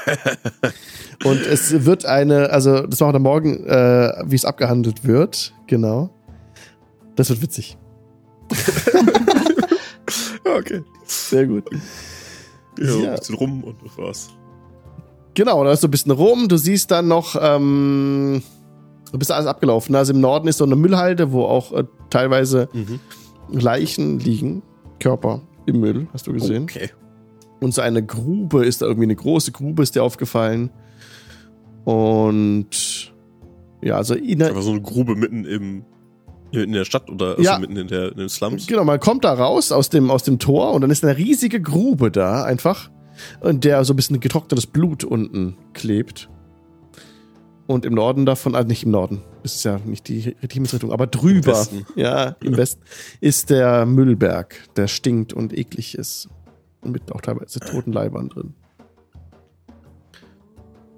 Und 1.23 1.41
es 1.45 1.85
wird 1.85 2.05
eine, 2.05 2.49
also 2.49 2.85
das 2.87 2.99
machen 2.99 3.13
wir 3.13 3.19
morgen, 3.19 3.65
äh, 3.65 4.23
wie 4.25 4.35
es 4.35 4.45
abgehandelt 4.45 5.05
wird. 5.05 5.53
Genau. 5.67 6.09
Das 7.15 7.29
wird 7.29 7.41
witzig. 7.41 7.77
okay. 10.57 10.81
Sehr 11.05 11.47
gut. 11.47 11.65
Ja, 12.79 12.85
Ja. 12.85 13.09
ein 13.11 13.15
bisschen 13.17 13.35
rum 13.35 13.63
und 13.63 13.75
das 13.85 13.97
war's. 13.97 14.29
Genau, 15.33 15.63
da 15.63 15.71
ist 15.71 15.81
so 15.81 15.87
ein 15.87 15.91
bisschen 15.91 16.11
rum. 16.11 16.47
Du 16.47 16.57
siehst 16.57 16.91
dann 16.91 17.07
noch, 17.07 17.35
ähm, 17.39 18.41
du 19.11 19.17
bist 19.19 19.31
alles 19.31 19.47
abgelaufen. 19.47 19.95
Also 19.95 20.13
im 20.13 20.19
Norden 20.21 20.47
ist 20.47 20.57
so 20.57 20.65
eine 20.65 20.75
Müllhalde, 20.75 21.31
wo 21.31 21.43
auch 21.45 21.71
äh, 21.71 21.83
teilweise 22.09 22.67
Leichen 23.49 24.19
liegen. 24.19 24.61
Körper 24.99 25.41
im 25.65 25.79
Müll, 25.79 26.07
hast 26.13 26.27
du 26.27 26.33
gesehen. 26.33 26.63
Okay. 26.63 26.89
Und 27.61 27.73
so 27.73 27.81
eine 27.81 28.03
Grube 28.03 28.65
ist 28.65 28.81
da 28.81 28.87
irgendwie 28.87 29.05
eine 29.05 29.15
große 29.15 29.51
Grube, 29.51 29.83
ist 29.83 29.95
dir 29.95 30.03
aufgefallen. 30.03 30.71
Und 31.85 33.13
ja, 33.81 33.95
also 33.97 34.15
inner, 34.15 34.49
Aber 34.49 34.61
so 34.61 34.71
eine 34.71 34.81
Grube 34.81 35.15
mitten 35.15 35.45
im 35.45 35.85
in 36.53 36.73
der 36.73 36.83
Stadt 36.83 37.09
oder 37.09 37.37
also 37.37 37.43
Ja. 37.43 37.59
mitten 37.59 37.77
in, 37.77 37.87
der, 37.87 38.11
in 38.11 38.17
den 38.17 38.27
Slums. 38.29 38.67
Genau, 38.67 38.83
man 38.83 38.99
kommt 38.99 39.23
da 39.23 39.33
raus 39.33 39.71
aus 39.71 39.87
dem, 39.89 40.11
aus 40.11 40.23
dem 40.23 40.37
Tor 40.37 40.73
und 40.73 40.81
dann 40.81 40.91
ist 40.91 41.01
eine 41.01 41.15
riesige 41.17 41.61
Grube 41.61 42.11
da 42.11 42.43
einfach. 42.43 42.91
Und 43.39 43.63
der 43.63 43.85
so 43.85 43.93
ein 43.93 43.95
bisschen 43.95 44.19
getrocknetes 44.19 44.67
Blut 44.67 45.05
unten 45.05 45.55
klebt. 45.73 46.29
Und 47.67 47.85
im 47.85 47.93
Norden 47.93 48.25
davon, 48.25 48.53
also 48.53 48.67
nicht 48.67 48.83
im 48.83 48.91
Norden, 48.91 49.21
das 49.43 49.55
ist 49.55 49.63
ja 49.63 49.79
nicht 49.85 50.09
die 50.09 50.35
Himmelsrichtung, 50.51 50.91
aber 50.91 51.07
drüber, 51.07 51.53
Westen. 51.53 51.85
ja, 51.95 52.35
im 52.43 52.57
Westen, 52.57 52.81
ist 53.21 53.49
der 53.49 53.85
Müllberg, 53.85 54.55
der 54.75 54.87
stinkt 54.89 55.31
und 55.31 55.57
eklig 55.57 55.95
ist. 55.95 56.27
Und 56.81 56.91
mit 56.91 57.11
auch 57.11 57.21
teilweise 57.21 57.59
toten 57.59 57.91
Leibern 57.93 58.29
drin. 58.29 58.55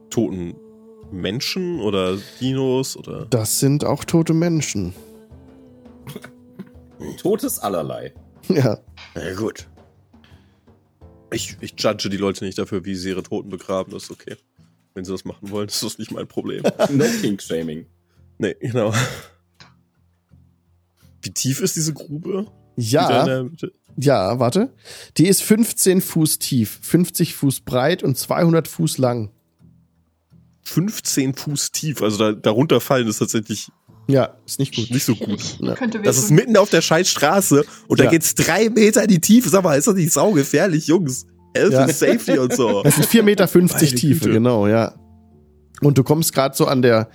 Toten 0.09 0.55
Menschen 1.11 1.79
oder 1.79 2.17
Dinos 2.39 2.95
oder. 2.97 3.25
Das 3.25 3.59
sind 3.59 3.83
auch 3.85 4.03
tote 4.03 4.33
Menschen. 4.33 4.93
Totes 7.17 7.59
allerlei. 7.59 8.13
Ja. 8.47 8.79
Na 9.15 9.33
gut. 9.35 9.67
Ich, 11.31 11.57
ich 11.61 11.73
judge 11.77 12.09
die 12.09 12.17
Leute 12.17 12.45
nicht 12.45 12.57
dafür, 12.57 12.85
wie 12.85 12.95
sie 12.95 13.09
ihre 13.09 13.23
Toten 13.23 13.49
begraben. 13.49 13.91
Das 13.91 14.03
ist 14.03 14.11
okay. 14.11 14.35
Wenn 14.93 15.03
sie 15.03 15.11
das 15.11 15.25
machen 15.25 15.49
wollen, 15.49 15.67
ist 15.67 15.81
das 15.83 15.97
nicht 15.97 16.11
mein 16.11 16.27
Problem. 16.27 16.63
No 16.91 17.05
King-Shaming. 17.21 17.87
nee, 18.37 18.55
genau. 18.59 18.93
Wie 21.21 21.31
tief 21.31 21.61
ist 21.61 21.75
diese 21.75 21.93
Grube? 21.93 22.45
Die 22.77 22.91
Ja, 22.91 23.43
Mitte? 23.43 23.71
Ja, 23.97 24.39
warte. 24.39 24.73
Die 25.17 25.27
ist 25.27 25.43
15 25.43 26.01
Fuß 26.01 26.39
tief, 26.39 26.79
50 26.81 27.33
Fuß 27.35 27.61
breit 27.61 28.03
und 28.03 28.17
200 28.17 28.67
Fuß 28.67 28.97
lang. 28.97 29.29
15 30.63 31.33
Fuß 31.35 31.71
tief. 31.71 32.01
Also 32.01 32.17
da, 32.17 32.31
darunter 32.31 32.79
fallen 32.79 33.07
ist 33.07 33.17
tatsächlich 33.19 33.69
Ja, 34.07 34.35
ist 34.45 34.59
nicht 34.59 34.75
gut. 34.75 34.89
nicht 34.91 35.03
so 35.05 35.15
gut. 35.15 35.41
Ja. 35.59 35.75
Das 36.03 36.17
ist 36.17 36.31
mitten 36.31 36.55
auf 36.57 36.69
der 36.69 36.81
Scheißstraße 36.81 37.65
und 37.87 37.99
da 37.99 38.05
Ja. 38.05 38.09
geht's 38.09 38.35
drei 38.35 38.69
Meter 38.69 39.03
in 39.03 39.09
die 39.09 39.19
Tiefe. 39.19 39.49
Sag 39.49 39.63
mal, 39.63 39.77
ist 39.77 39.87
das 39.87 39.95
nicht 39.95 40.11
saugefährlich, 40.13 40.87
Jungs? 40.87 41.25
Health 41.55 41.73
Ja. 41.73 41.83
and 41.83 41.93
Safety 41.93 42.39
und 42.39 42.53
so. 42.55 42.81
Das 42.83 42.95
sind 42.95 43.05
4,50 43.07 43.23
Meter 43.23 43.49
Meine 43.53 43.67
Tiefe, 43.95 44.19
Güte. 44.21 44.31
genau, 44.31 44.67
ja. 44.67 44.95
Und 45.81 45.97
du 45.97 46.03
kommst 46.03 46.33
gerade 46.33 46.55
so 46.55 46.65
an 46.65 46.81
der, 46.81 47.09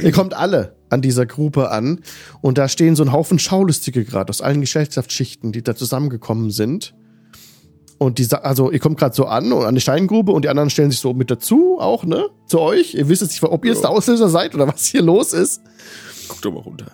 ihr 0.00 0.12
kommt 0.12 0.34
alle 0.34 0.76
an 0.94 1.02
dieser 1.02 1.26
Gruppe 1.26 1.70
an 1.70 2.00
und 2.40 2.56
da 2.56 2.68
stehen 2.68 2.96
so 2.96 3.02
ein 3.02 3.12
Haufen 3.12 3.38
Schaulustige 3.38 4.04
gerade 4.04 4.30
aus 4.30 4.40
allen 4.40 4.60
Gesellschaftsschichten, 4.60 5.52
die 5.52 5.62
da 5.62 5.74
zusammengekommen 5.76 6.50
sind. 6.50 6.94
Und 7.98 8.18
die, 8.18 8.28
also 8.32 8.70
ihr 8.70 8.80
kommt 8.80 8.98
gerade 8.98 9.14
so 9.14 9.26
an 9.26 9.52
und 9.52 9.64
an 9.64 9.74
die 9.74 9.80
Steingrube 9.80 10.32
und 10.32 10.44
die 10.44 10.48
anderen 10.48 10.70
stellen 10.70 10.90
sich 10.90 11.00
so 11.00 11.14
mit 11.14 11.30
dazu, 11.30 11.78
auch, 11.78 12.04
ne? 12.04 12.28
Zu 12.46 12.60
euch. 12.60 12.94
Ihr 12.94 13.08
wisst 13.08 13.22
jetzt 13.22 13.30
nicht, 13.32 13.42
ob 13.42 13.64
ihr 13.64 13.72
jetzt 13.72 13.82
der 13.82 13.90
Auslöser 13.90 14.28
seid 14.28 14.54
oder 14.54 14.66
was 14.66 14.84
hier 14.86 15.02
los 15.02 15.32
ist. 15.32 15.62
Guck 16.28 16.42
doch 16.42 16.52
mal 16.52 16.60
runter. 16.60 16.86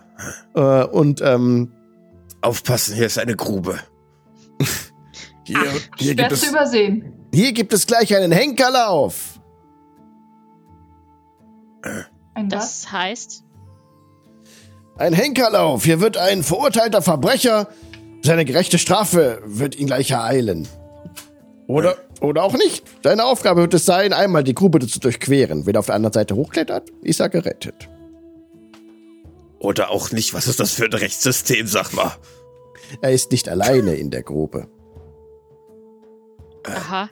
Äh, 0.55 0.85
und 0.85 1.20
ähm, 1.22 1.72
Aufpassen, 2.43 2.94
hier 2.94 3.06
ist 3.06 3.18
eine 3.18 3.35
Grube. 3.35 3.78
hier, 5.44 5.59
hier, 5.98 6.14
Schwer 6.14 6.14
gibt 6.14 6.36
zu 6.36 6.47
es, 6.47 6.51
übersehen. 6.51 7.12
hier 7.35 7.52
gibt 7.52 7.72
es 7.72 7.86
gleich 7.86 8.14
einen 8.14 8.32
Henkerlauf. 8.32 9.40
Ein? 12.35 12.48
Das 12.48 12.93
heißt, 12.93 13.44
Ein 15.01 15.14
Henkerlauf. 15.14 15.85
Hier 15.85 16.02
wird 16.02 16.18
ein 16.18 16.43
verurteilter 16.43 17.01
Verbrecher. 17.01 17.68
Seine 18.22 18.44
gerechte 18.44 18.78
Strafe 18.78 19.40
wird 19.47 19.74
ihn 19.74 19.86
gleich 19.86 20.10
ereilen. 20.10 20.68
Oder, 21.66 21.97
oder 22.20 22.43
auch 22.43 22.52
nicht. 22.52 22.85
Deine 23.01 23.24
Aufgabe 23.24 23.62
wird 23.62 23.72
es 23.72 23.86
sein, 23.86 24.12
einmal 24.12 24.44
die 24.44 24.55
Grube 24.55 24.78
zu 24.86 25.01
durchqueren. 25.01 25.64
Wer 25.64 25.78
auf 25.78 25.86
der 25.86 25.94
anderen 25.94 26.12
Seite 26.12 26.36
hochklettert, 26.36 26.90
ist 27.01 27.18
er 27.18 27.31
gerettet. 27.31 27.89
Oder 29.59 29.89
auch 29.89 30.10
nicht. 30.10 30.35
Was 30.35 30.47
ist 30.47 30.60
das 30.60 30.74
für 30.74 30.85
ein 30.85 30.93
Rechtssystem, 30.93 31.66
sag 31.66 31.94
mal? 31.94 32.12
Er 33.01 33.12
ist 33.12 33.32
nicht 33.32 33.48
alleine 33.48 33.94
in 33.94 34.10
der 34.10 34.22
Grube. 34.22 34.68
aha. 36.64 37.09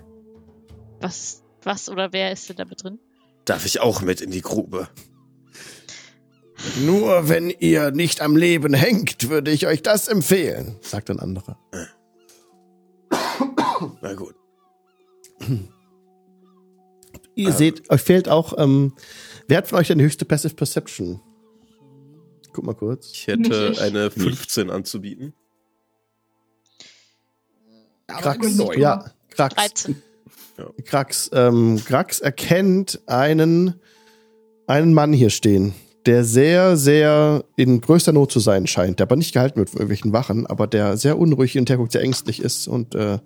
Was, 1.00 1.42
was 1.62 1.88
oder 1.88 2.12
wer 2.12 2.32
ist 2.32 2.50
denn 2.50 2.56
da 2.56 2.66
mit 2.66 2.82
drin? 2.82 2.98
Darf 3.46 3.64
ich 3.64 3.80
auch 3.80 4.02
mit 4.02 4.20
in 4.20 4.30
die 4.30 4.42
Grube? 4.42 4.88
Nur 6.80 7.28
wenn 7.28 7.50
ihr 7.50 7.90
nicht 7.92 8.20
am 8.20 8.36
Leben 8.36 8.74
hängt, 8.74 9.28
würde 9.28 9.50
ich 9.50 9.66
euch 9.66 9.82
das 9.82 10.08
empfehlen, 10.08 10.76
sagt 10.80 11.10
ein 11.10 11.20
anderer. 11.20 11.58
Na 14.00 14.14
gut. 14.14 14.34
Ihr 17.34 17.52
seht, 17.52 17.88
euch 17.90 18.00
fehlt 18.00 18.28
auch, 18.28 18.54
ähm, 18.58 18.94
wer 19.46 19.58
hat 19.58 19.68
von 19.68 19.78
euch 19.78 19.88
denn 19.88 19.98
die 19.98 20.04
höchste 20.04 20.24
Passive 20.24 20.54
Perception? 20.54 21.20
Guck 22.52 22.64
mal 22.64 22.74
kurz. 22.74 23.12
Ich 23.12 23.28
hätte 23.28 23.68
Nicht. 23.70 23.80
eine 23.80 24.10
15 24.10 24.70
anzubieten. 24.70 25.34
Krax, 28.08 28.58
ja, 28.76 29.12
Krax. 29.30 29.54
13. 29.54 30.02
Krax, 30.84 31.30
ähm, 31.32 31.80
Krax 31.84 32.18
erkennt 32.18 33.00
einen, 33.06 33.80
einen 34.66 34.92
Mann 34.92 35.12
hier 35.12 35.30
stehen, 35.30 35.74
der 36.06 36.24
sehr, 36.24 36.76
sehr 36.76 37.44
in 37.56 37.80
größter 37.80 38.12
Not 38.12 38.32
zu 38.32 38.40
sein 38.40 38.66
scheint, 38.66 38.98
der 38.98 39.06
aber 39.06 39.16
nicht 39.16 39.32
gehalten 39.32 39.58
wird 39.58 39.70
von 39.70 39.80
irgendwelchen 39.80 40.12
Wachen, 40.12 40.46
aber 40.46 40.66
der 40.66 40.96
sehr 40.96 41.18
unruhig 41.18 41.58
und 41.58 41.68
der 41.68 41.78
sehr 41.90 42.02
ängstlich 42.02 42.40
ist 42.40 42.68
und 42.68 42.94
äh, 42.94 43.18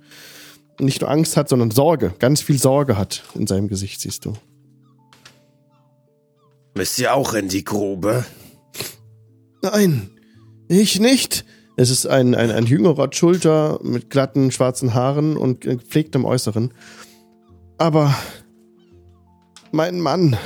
nicht 0.80 1.00
nur 1.00 1.10
Angst 1.10 1.36
hat, 1.36 1.48
sondern 1.48 1.70
Sorge, 1.70 2.14
ganz 2.18 2.40
viel 2.40 2.58
Sorge 2.58 2.96
hat 2.96 3.22
in 3.34 3.46
seinem 3.46 3.68
Gesicht, 3.68 4.00
siehst 4.00 4.24
du. 4.24 4.32
Müsst 6.74 6.98
ihr 6.98 7.14
auch 7.14 7.34
in 7.34 7.48
die 7.48 7.64
Grube? 7.64 8.24
Nein, 9.62 10.10
ich 10.68 10.98
nicht. 10.98 11.44
Es 11.76 11.90
ist 11.90 12.06
ein, 12.06 12.34
ein, 12.34 12.50
ein 12.50 12.66
jüngerer 12.66 13.08
Schulter 13.12 13.78
mit 13.82 14.10
glatten 14.10 14.50
schwarzen 14.50 14.94
Haaren 14.94 15.36
und 15.36 15.62
gepflegtem 15.62 16.24
Äußeren. 16.24 16.72
Aber 17.78 18.14
mein 19.70 20.00
Mann, 20.00 20.36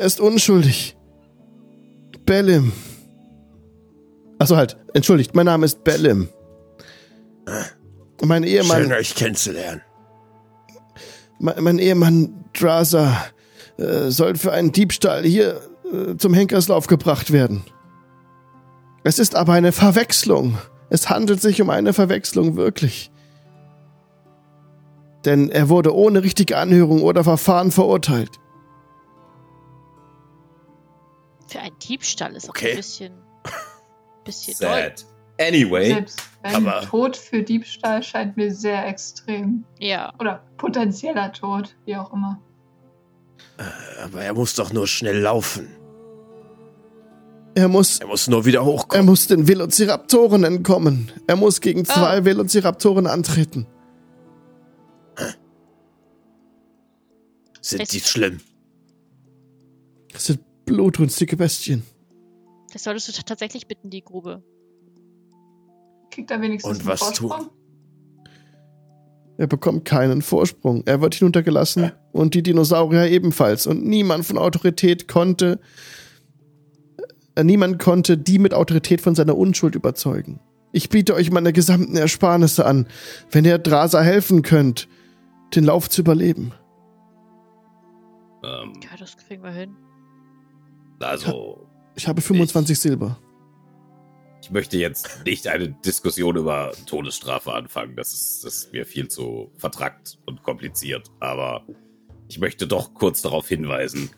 er 0.00 0.06
ist 0.06 0.18
unschuldig. 0.18 0.96
Bellim. 2.24 2.72
Achso, 4.38 4.56
halt, 4.56 4.78
entschuldigt, 4.94 5.34
mein 5.34 5.44
Name 5.44 5.66
ist 5.66 5.84
Bellim. 5.84 6.30
Mein 8.22 8.44
Ehemann, 8.44 8.84
Schön, 8.84 8.92
euch 8.92 9.14
kennenzulernen. 9.14 9.82
mein, 11.38 11.62
mein 11.62 11.78
Ehemann 11.78 12.46
Draza 12.54 13.26
äh, 13.76 14.08
soll 14.08 14.36
für 14.36 14.52
einen 14.52 14.72
Diebstahl 14.72 15.22
hier 15.24 15.60
äh, 15.92 16.16
zum 16.16 16.32
Henkerslauf 16.32 16.86
gebracht 16.86 17.30
werden. 17.30 17.64
Es 19.04 19.18
ist 19.18 19.34
aber 19.34 19.52
eine 19.52 19.72
Verwechslung. 19.72 20.56
Es 20.88 21.10
handelt 21.10 21.42
sich 21.42 21.60
um 21.60 21.68
eine 21.68 21.92
Verwechslung, 21.92 22.56
wirklich. 22.56 23.10
Denn 25.26 25.50
er 25.50 25.68
wurde 25.68 25.94
ohne 25.94 26.22
richtige 26.22 26.56
Anhörung 26.56 27.02
oder 27.02 27.22
Verfahren 27.22 27.70
verurteilt. 27.70 28.39
Für 31.50 31.60
einen 31.60 31.78
Diebstahl 31.80 32.34
ist 32.36 32.44
auch 32.46 32.50
Okay. 32.50 32.70
ein 32.70 32.76
bisschen, 32.76 33.12
bisschen 34.24 34.54
doll. 34.60 34.68
Sad. 34.82 35.04
Anyway, 35.40 35.88
Selbst 35.88 36.20
ein 36.42 36.54
aber- 36.66 36.82
Tod 36.82 37.16
für 37.16 37.42
Diebstahl 37.42 38.02
scheint 38.02 38.36
mir 38.36 38.54
sehr 38.54 38.86
extrem. 38.86 39.64
Ja. 39.78 40.12
Oder 40.18 40.44
potenzieller 40.58 41.32
Tod, 41.32 41.74
wie 41.86 41.96
auch 41.96 42.12
immer. 42.12 42.40
Aber 44.04 44.22
er 44.22 44.34
muss 44.34 44.54
doch 44.54 44.72
nur 44.72 44.86
schnell 44.86 45.18
laufen. 45.18 45.68
Er 47.54 47.68
muss, 47.68 47.98
Er 47.98 48.06
muss 48.06 48.28
nur 48.28 48.44
wieder 48.44 48.60
er 48.60 48.64
hochkommen. 48.64 49.06
muss 49.06 49.26
den 49.26 49.48
Velociraptoren 49.48 50.44
entkommen. 50.44 51.10
Er 51.26 51.36
muss 51.36 51.60
gegen 51.60 51.84
zwei 51.84 52.24
Velociraptoren 52.24 53.06
antreten. 53.06 53.66
Sind 57.60 57.82
Es- 57.82 57.88
die 57.90 58.00
schlimm? 58.00 58.40
Das 60.12 60.26
sind 60.26 60.40
blutrünstige 60.74 61.36
Bestien. 61.36 61.82
Das 62.72 62.84
solltest 62.84 63.08
du 63.08 63.22
tatsächlich 63.22 63.66
bitten, 63.66 63.90
die 63.90 64.02
Grube. 64.02 64.42
Kriegt 66.10 66.30
er 66.30 66.40
wenigstens 66.40 66.70
Und 66.72 66.80
einen 66.80 66.88
was 66.88 67.00
Vorsprung? 67.00 67.50
Er 69.36 69.46
bekommt 69.46 69.84
keinen 69.84 70.22
Vorsprung. 70.22 70.82
Er 70.86 71.00
wird 71.00 71.14
hinuntergelassen 71.14 71.92
und 72.12 72.34
die 72.34 72.42
Dinosaurier 72.42 73.06
ebenfalls. 73.10 73.66
Und 73.66 73.84
niemand 73.84 74.26
von 74.26 74.38
Autorität 74.38 75.08
konnte, 75.08 75.60
äh, 77.34 77.42
niemand 77.42 77.78
konnte 77.78 78.18
die 78.18 78.38
mit 78.38 78.54
Autorität 78.54 79.00
von 79.00 79.14
seiner 79.14 79.36
Unschuld 79.36 79.74
überzeugen. 79.74 80.40
Ich 80.72 80.88
biete 80.88 81.14
euch 81.14 81.30
meine 81.32 81.52
gesamten 81.52 81.96
Ersparnisse 81.96 82.64
an, 82.66 82.86
wenn 83.30 83.44
ihr 83.44 83.58
Drasa 83.58 84.02
helfen 84.02 84.42
könnt, 84.42 84.88
den 85.54 85.64
Lauf 85.64 85.88
zu 85.88 86.02
überleben. 86.02 86.52
ähm, 88.44 88.74
Ja, 88.82 88.96
das 88.98 89.16
kriegen 89.16 89.42
wir 89.42 89.50
hin. 89.50 89.74
Also 91.00 91.66
Ich 91.94 92.06
habe 92.06 92.20
25 92.20 92.78
Silber. 92.78 93.18
ich 94.42 94.50
möchte 94.50 94.76
jetzt 94.78 95.24
nicht 95.24 95.46
eine 95.48 95.68
Diskussion 95.70 96.36
über 96.36 96.72
Todesstrafe 96.86 97.52
anfangen. 97.52 97.96
Das 97.96 98.12
ist, 98.12 98.44
das 98.44 98.54
ist 98.56 98.72
mir 98.72 98.86
viel 98.86 99.08
zu 99.08 99.50
vertrackt 99.56 100.18
und 100.26 100.42
kompliziert. 100.42 101.10
Aber 101.20 101.64
ich 102.28 102.38
möchte 102.38 102.66
doch 102.66 102.94
kurz 102.94 103.22
darauf 103.22 103.48
hinweisen, 103.48 104.10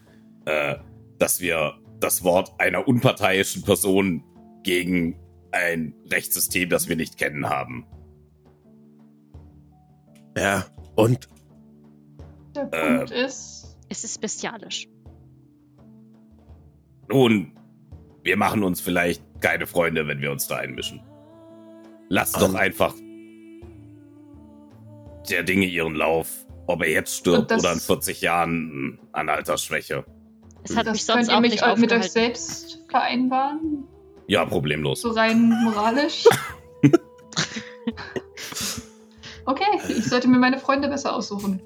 äh, 0.44 0.76
dass 1.18 1.40
wir 1.40 1.74
das 2.00 2.24
Wort 2.24 2.52
einer 2.60 2.86
unparteiischen 2.88 3.62
Person 3.62 4.24
gegen 4.64 5.18
ein 5.52 5.94
Rechtssystem, 6.10 6.68
das 6.68 6.88
wir 6.88 6.96
nicht 6.96 7.16
kennen, 7.18 7.48
haben. 7.48 7.86
Ja. 10.36 10.64
Und? 10.96 11.28
Der 12.54 12.68
Äh, 12.72 12.96
Punkt 12.98 13.10
ist, 13.12 13.76
Es 13.88 14.04
ist 14.04 14.20
bestialisch. 14.20 14.88
Nun, 17.08 17.52
wir 18.22 18.36
machen 18.36 18.62
uns 18.62 18.80
vielleicht 18.80 19.22
keine 19.40 19.66
Freunde, 19.66 20.06
wenn 20.06 20.20
wir 20.20 20.30
uns 20.30 20.46
da 20.46 20.56
einmischen. 20.56 21.00
Lasst 22.08 22.36
doch 22.40 22.50
Ähm. 22.50 22.56
einfach 22.56 22.94
der 25.28 25.42
Dinge 25.42 25.66
ihren 25.66 25.94
Lauf. 25.94 26.28
Ob 26.66 26.82
er 26.82 26.90
jetzt 26.90 27.16
stirbt 27.16 27.50
das- 27.50 27.60
oder 27.62 27.72
in 27.72 27.80
40 27.80 28.20
Jahren 28.20 28.98
an 29.12 29.28
Altersschwäche. 29.28 30.04
Es 30.62 30.76
hat 30.76 30.86
mich 30.90 31.04
sonst 31.04 31.28
ihr 31.28 31.36
auch 31.36 31.40
mich 31.40 31.52
nicht 31.52 31.78
mit 31.78 31.92
euch 31.92 32.10
selbst 32.12 32.84
vereinbaren? 32.88 33.84
Ja, 34.28 34.44
problemlos. 34.44 35.00
So 35.00 35.10
rein 35.10 35.48
moralisch? 35.64 36.24
okay, 39.44 39.64
ich 39.88 40.04
sollte 40.04 40.28
mir 40.28 40.38
meine 40.38 40.58
Freunde 40.58 40.88
besser 40.88 41.14
aussuchen. 41.16 41.60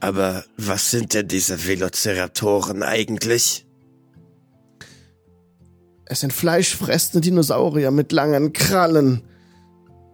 Aber 0.00 0.44
was 0.56 0.92
sind 0.92 1.14
denn 1.14 1.26
diese 1.26 1.66
Velociraptoren 1.66 2.84
eigentlich? 2.84 3.66
Es 6.10 6.20
sind 6.20 6.32
fleischfressende 6.32 7.20
Dinosaurier 7.20 7.90
mit 7.90 8.12
langen 8.12 8.52
Krallen, 8.52 9.22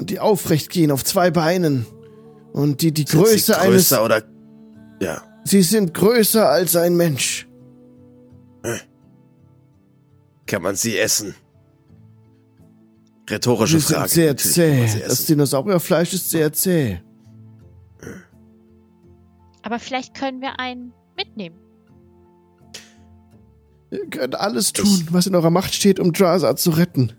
die 0.01 0.19
aufrecht 0.19 0.71
gehen 0.71 0.91
auf 0.91 1.05
zwei 1.05 1.31
Beinen. 1.31 1.87
Und 2.53 2.83
die 2.83 2.93
die 2.93 3.03
Sind 3.03 3.11
sie 3.11 3.31
Größe 3.31 3.59
eines 3.61 3.89
größer 3.89 4.05
oder? 4.05 4.23
Ja. 5.01 5.23
Sie 5.45 5.63
sind 5.63 5.95
größer 5.95 6.49
als 6.49 6.75
ein 6.77 6.97
Mensch. 6.97 7.47
Kann 10.47 10.63
man 10.63 10.75
sie 10.77 10.99
essen? 10.99 11.35
Rhetorische 13.31 13.79
Sie 13.79 13.87
sind 13.87 13.97
Frage. 13.97 14.09
sehr 14.09 14.31
Natürlich 14.33 14.55
kann 14.55 14.89
zäh. 14.89 15.01
Das. 15.09 15.27
Dinosaurierfleisch 15.27 16.13
ist 16.13 16.31
sehr 16.31 16.53
zäh. 16.53 17.01
Aber 19.63 19.79
vielleicht 19.79 20.15
können 20.15 20.41
wir 20.41 20.59
einen 20.61 20.93
mitnehmen. 21.17 21.64
Ihr 23.91 24.07
könnt 24.11 24.35
alles 24.35 24.73
tun, 24.73 25.07
was 25.11 25.27
in 25.27 25.35
eurer 25.35 25.51
Macht 25.51 25.75
steht, 25.75 26.01
um 26.01 26.13
Draza 26.13 26.57
zu 26.57 26.71
retten. 26.71 27.13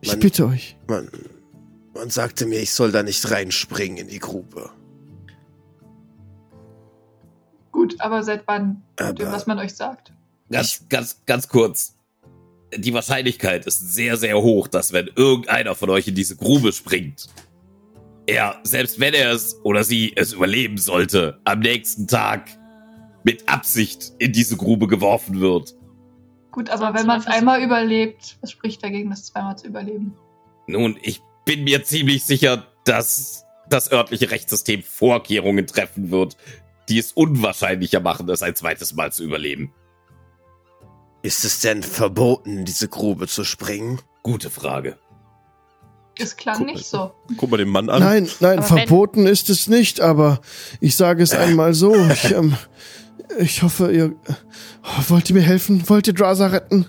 Ich 0.00 0.10
Man- 0.10 0.20
bitte 0.20 0.46
euch. 0.46 0.76
Man, 0.88 1.08
man 1.94 2.10
sagte 2.10 2.46
mir, 2.46 2.60
ich 2.60 2.72
soll 2.72 2.92
da 2.92 3.02
nicht 3.02 3.30
reinspringen 3.30 3.96
in 3.98 4.08
die 4.08 4.18
Grube. 4.18 4.70
Gut, 7.70 8.00
aber 8.00 8.22
seit 8.22 8.42
wann 8.46 8.82
Aber- 8.98 9.32
was 9.32 9.46
man 9.46 9.58
euch 9.58 9.74
sagt? 9.74 10.12
Ganz, 10.50 10.84
ganz, 10.88 11.20
ganz 11.24 11.48
kurz. 11.48 11.94
Die 12.76 12.92
Wahrscheinlichkeit 12.92 13.66
ist 13.66 13.94
sehr, 13.94 14.16
sehr 14.16 14.40
hoch, 14.40 14.66
dass 14.68 14.92
wenn 14.92 15.08
irgendeiner 15.14 15.74
von 15.74 15.88
euch 15.90 16.08
in 16.08 16.14
diese 16.14 16.36
Grube 16.36 16.72
springt, 16.72 17.28
er, 18.26 18.60
selbst 18.62 19.00
wenn 19.00 19.14
er 19.14 19.32
es 19.32 19.56
oder 19.62 19.84
sie 19.84 20.12
es 20.16 20.32
überleben 20.32 20.78
sollte, 20.78 21.40
am 21.44 21.60
nächsten 21.60 22.06
Tag 22.06 22.50
mit 23.24 23.48
Absicht 23.48 24.12
in 24.18 24.32
diese 24.32 24.56
Grube 24.56 24.86
geworfen 24.86 25.40
wird. 25.40 25.74
Gut, 26.50 26.68
aber 26.70 26.86
Sonst 26.86 26.98
wenn 27.00 27.06
man 27.06 27.20
es 27.20 27.26
einmal 27.26 27.62
überlebt, 27.62 28.36
was 28.40 28.50
spricht 28.50 28.82
dagegen, 28.82 29.10
das 29.10 29.24
zweimal 29.26 29.56
zu 29.56 29.66
überleben? 29.66 30.14
Nun, 30.66 30.98
ich 31.02 31.22
bin 31.44 31.64
mir 31.64 31.82
ziemlich 31.84 32.24
sicher, 32.24 32.66
dass 32.84 33.44
das 33.70 33.90
örtliche 33.90 34.30
Rechtssystem 34.30 34.82
Vorkehrungen 34.82 35.66
treffen 35.66 36.10
wird, 36.10 36.36
die 36.88 36.98
es 36.98 37.12
unwahrscheinlicher 37.12 38.00
machen, 38.00 38.28
es 38.28 38.42
ein 38.42 38.54
zweites 38.54 38.94
Mal 38.94 39.12
zu 39.12 39.24
überleben. 39.24 39.72
Ist 41.22 41.44
es 41.44 41.60
denn 41.60 41.82
verboten, 41.82 42.58
in 42.58 42.64
diese 42.64 42.88
Grube 42.88 43.28
zu 43.28 43.44
springen? 43.44 44.00
Gute 44.22 44.50
Frage. 44.50 44.98
Es 46.18 46.36
klang 46.36 46.58
Guck- 46.58 46.66
nicht 46.66 46.84
so. 46.86 47.12
Guck 47.38 47.50
mal 47.50 47.56
den 47.56 47.68
Mann 47.70 47.88
an. 47.88 48.00
Nein, 48.02 48.28
nein, 48.40 48.58
Aber 48.58 48.66
verboten 48.66 49.26
ist 49.26 49.48
es 49.48 49.68
nicht, 49.68 50.00
aber 50.00 50.40
ich 50.80 50.96
sage 50.96 51.22
es 51.22 51.32
einmal 51.34 51.72
so. 51.74 51.94
Ich, 52.10 52.32
ähm, 52.32 52.56
ich 53.38 53.62
hoffe, 53.62 53.92
ihr. 53.92 54.14
Wollt 55.08 55.30
ihr 55.30 55.36
mir 55.36 55.42
helfen? 55.42 55.88
Wollt 55.88 56.06
ihr 56.06 56.14
Draza 56.14 56.46
retten? 56.46 56.86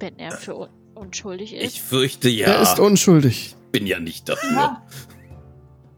Wenn 0.00 0.18
er 0.18 0.32
für 0.32 0.56
un 0.56 0.68
unschuldig 0.94 1.54
ist. 1.54 1.74
Ich 1.74 1.82
fürchte 1.82 2.28
ja. 2.28 2.46
Er 2.48 2.62
ist 2.62 2.78
unschuldig. 2.78 3.54
bin 3.70 3.86
ja 3.86 4.00
nicht 4.00 4.28
dafür. 4.28 4.50
Ja, 4.50 4.82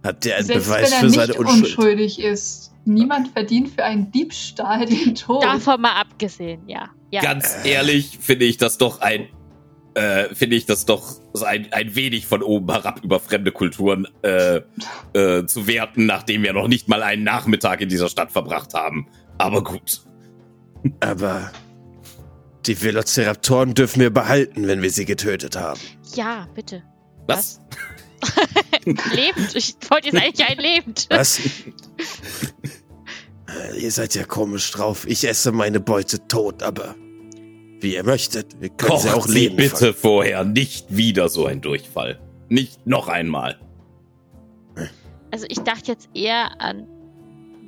Habt 0.03 0.27
ihr 0.27 0.37
einen 0.37 0.47
Selbst 0.47 0.67
Beweis 0.67 0.91
wenn 0.91 0.93
er 0.93 1.01
für 1.01 1.11
seine 1.11 1.27
nicht 1.29 1.39
Unschuld? 1.39 1.65
unschuldig 1.79 2.21
ist, 2.21 2.73
niemand 2.85 3.29
verdient 3.29 3.69
für 3.71 3.85
einen 3.85 4.11
Diebstahl 4.11 4.87
den 4.87 5.15
Tod. 5.15 5.43
Davon 5.43 5.81
mal 5.81 6.01
abgesehen, 6.01 6.63
ja. 6.67 6.89
ja. 7.11 7.23
Ganz 7.23 7.57
ehrlich 7.65 8.19
finde 8.21 8.45
ich 8.45 8.57
das 8.57 8.79
doch 8.79 9.01
ein, 9.01 9.29
äh, 9.99 10.33
finde 10.33 10.55
ich 10.55 10.65
das 10.65 10.85
doch 10.85 11.21
so 11.33 11.45
ein, 11.45 11.73
ein 11.73 11.97
wenig 11.97 12.27
von 12.27 12.43
oben 12.43 12.71
herab 12.71 13.01
über 13.03 13.19
fremde 13.19 13.51
Kulturen 13.51 14.07
äh, 14.23 14.61
äh, 15.13 15.45
zu 15.47 15.67
werten, 15.67 16.07
nachdem 16.07 16.45
wir 16.45 16.53
noch 16.53 16.69
nicht 16.69 16.89
mal 16.89 17.03
einen 17.03 17.25
Nachmittag 17.25 17.81
in 17.81 17.89
dieser 17.89 18.09
Stadt 18.09 18.31
verbracht 18.31 18.75
haben. 18.75 19.09
Aber 19.39 19.65
gut. 19.65 20.03
Aber 21.01 21.51
die 22.67 22.81
Velociraptoren 22.81 23.75
dürfen 23.75 24.01
wir 24.01 24.11
behalten, 24.11 24.69
wenn 24.69 24.83
wir 24.83 24.91
sie 24.91 25.05
getötet 25.05 25.57
haben. 25.57 25.81
ja, 26.15 26.47
bitte. 26.55 26.85
Was? 27.27 27.61
lebend. 28.85 29.55
Ich 29.55 29.75
wollte 29.91 30.09
jetzt 30.09 30.23
eigentlich 30.23 30.49
ein 30.49 30.59
lebend. 30.59 31.07
Was? 31.11 31.41
Äh, 33.49 33.81
ihr 33.81 33.91
seid 33.91 34.15
ja 34.15 34.25
komisch 34.25 34.71
drauf. 34.71 35.07
Ich 35.09 35.27
esse 35.27 35.53
meine 35.53 35.81
Beute 35.81 36.27
tot, 36.29 36.63
aber 36.63 36.95
wie 37.81 37.95
ihr 37.95 38.05
möchtet. 38.05 38.61
Wir 38.61 38.69
können 38.71 38.99
sie 39.01 39.09
Kocht 39.09 39.17
auch 39.17 39.27
sie 39.27 39.35
leben. 39.35 39.57
bitte 39.57 39.93
vorher 39.95 40.45
nicht 40.45 40.87
wieder 40.97 41.29
so 41.29 41.47
ein 41.47 41.61
Durchfall. 41.61 42.19
Nicht 42.49 42.87
noch 42.87 43.09
einmal. 43.09 43.59
Also 45.31 45.47
ich 45.49 45.59
dachte 45.61 45.93
jetzt 45.93 46.09
eher 46.15 46.61
an 46.61 46.87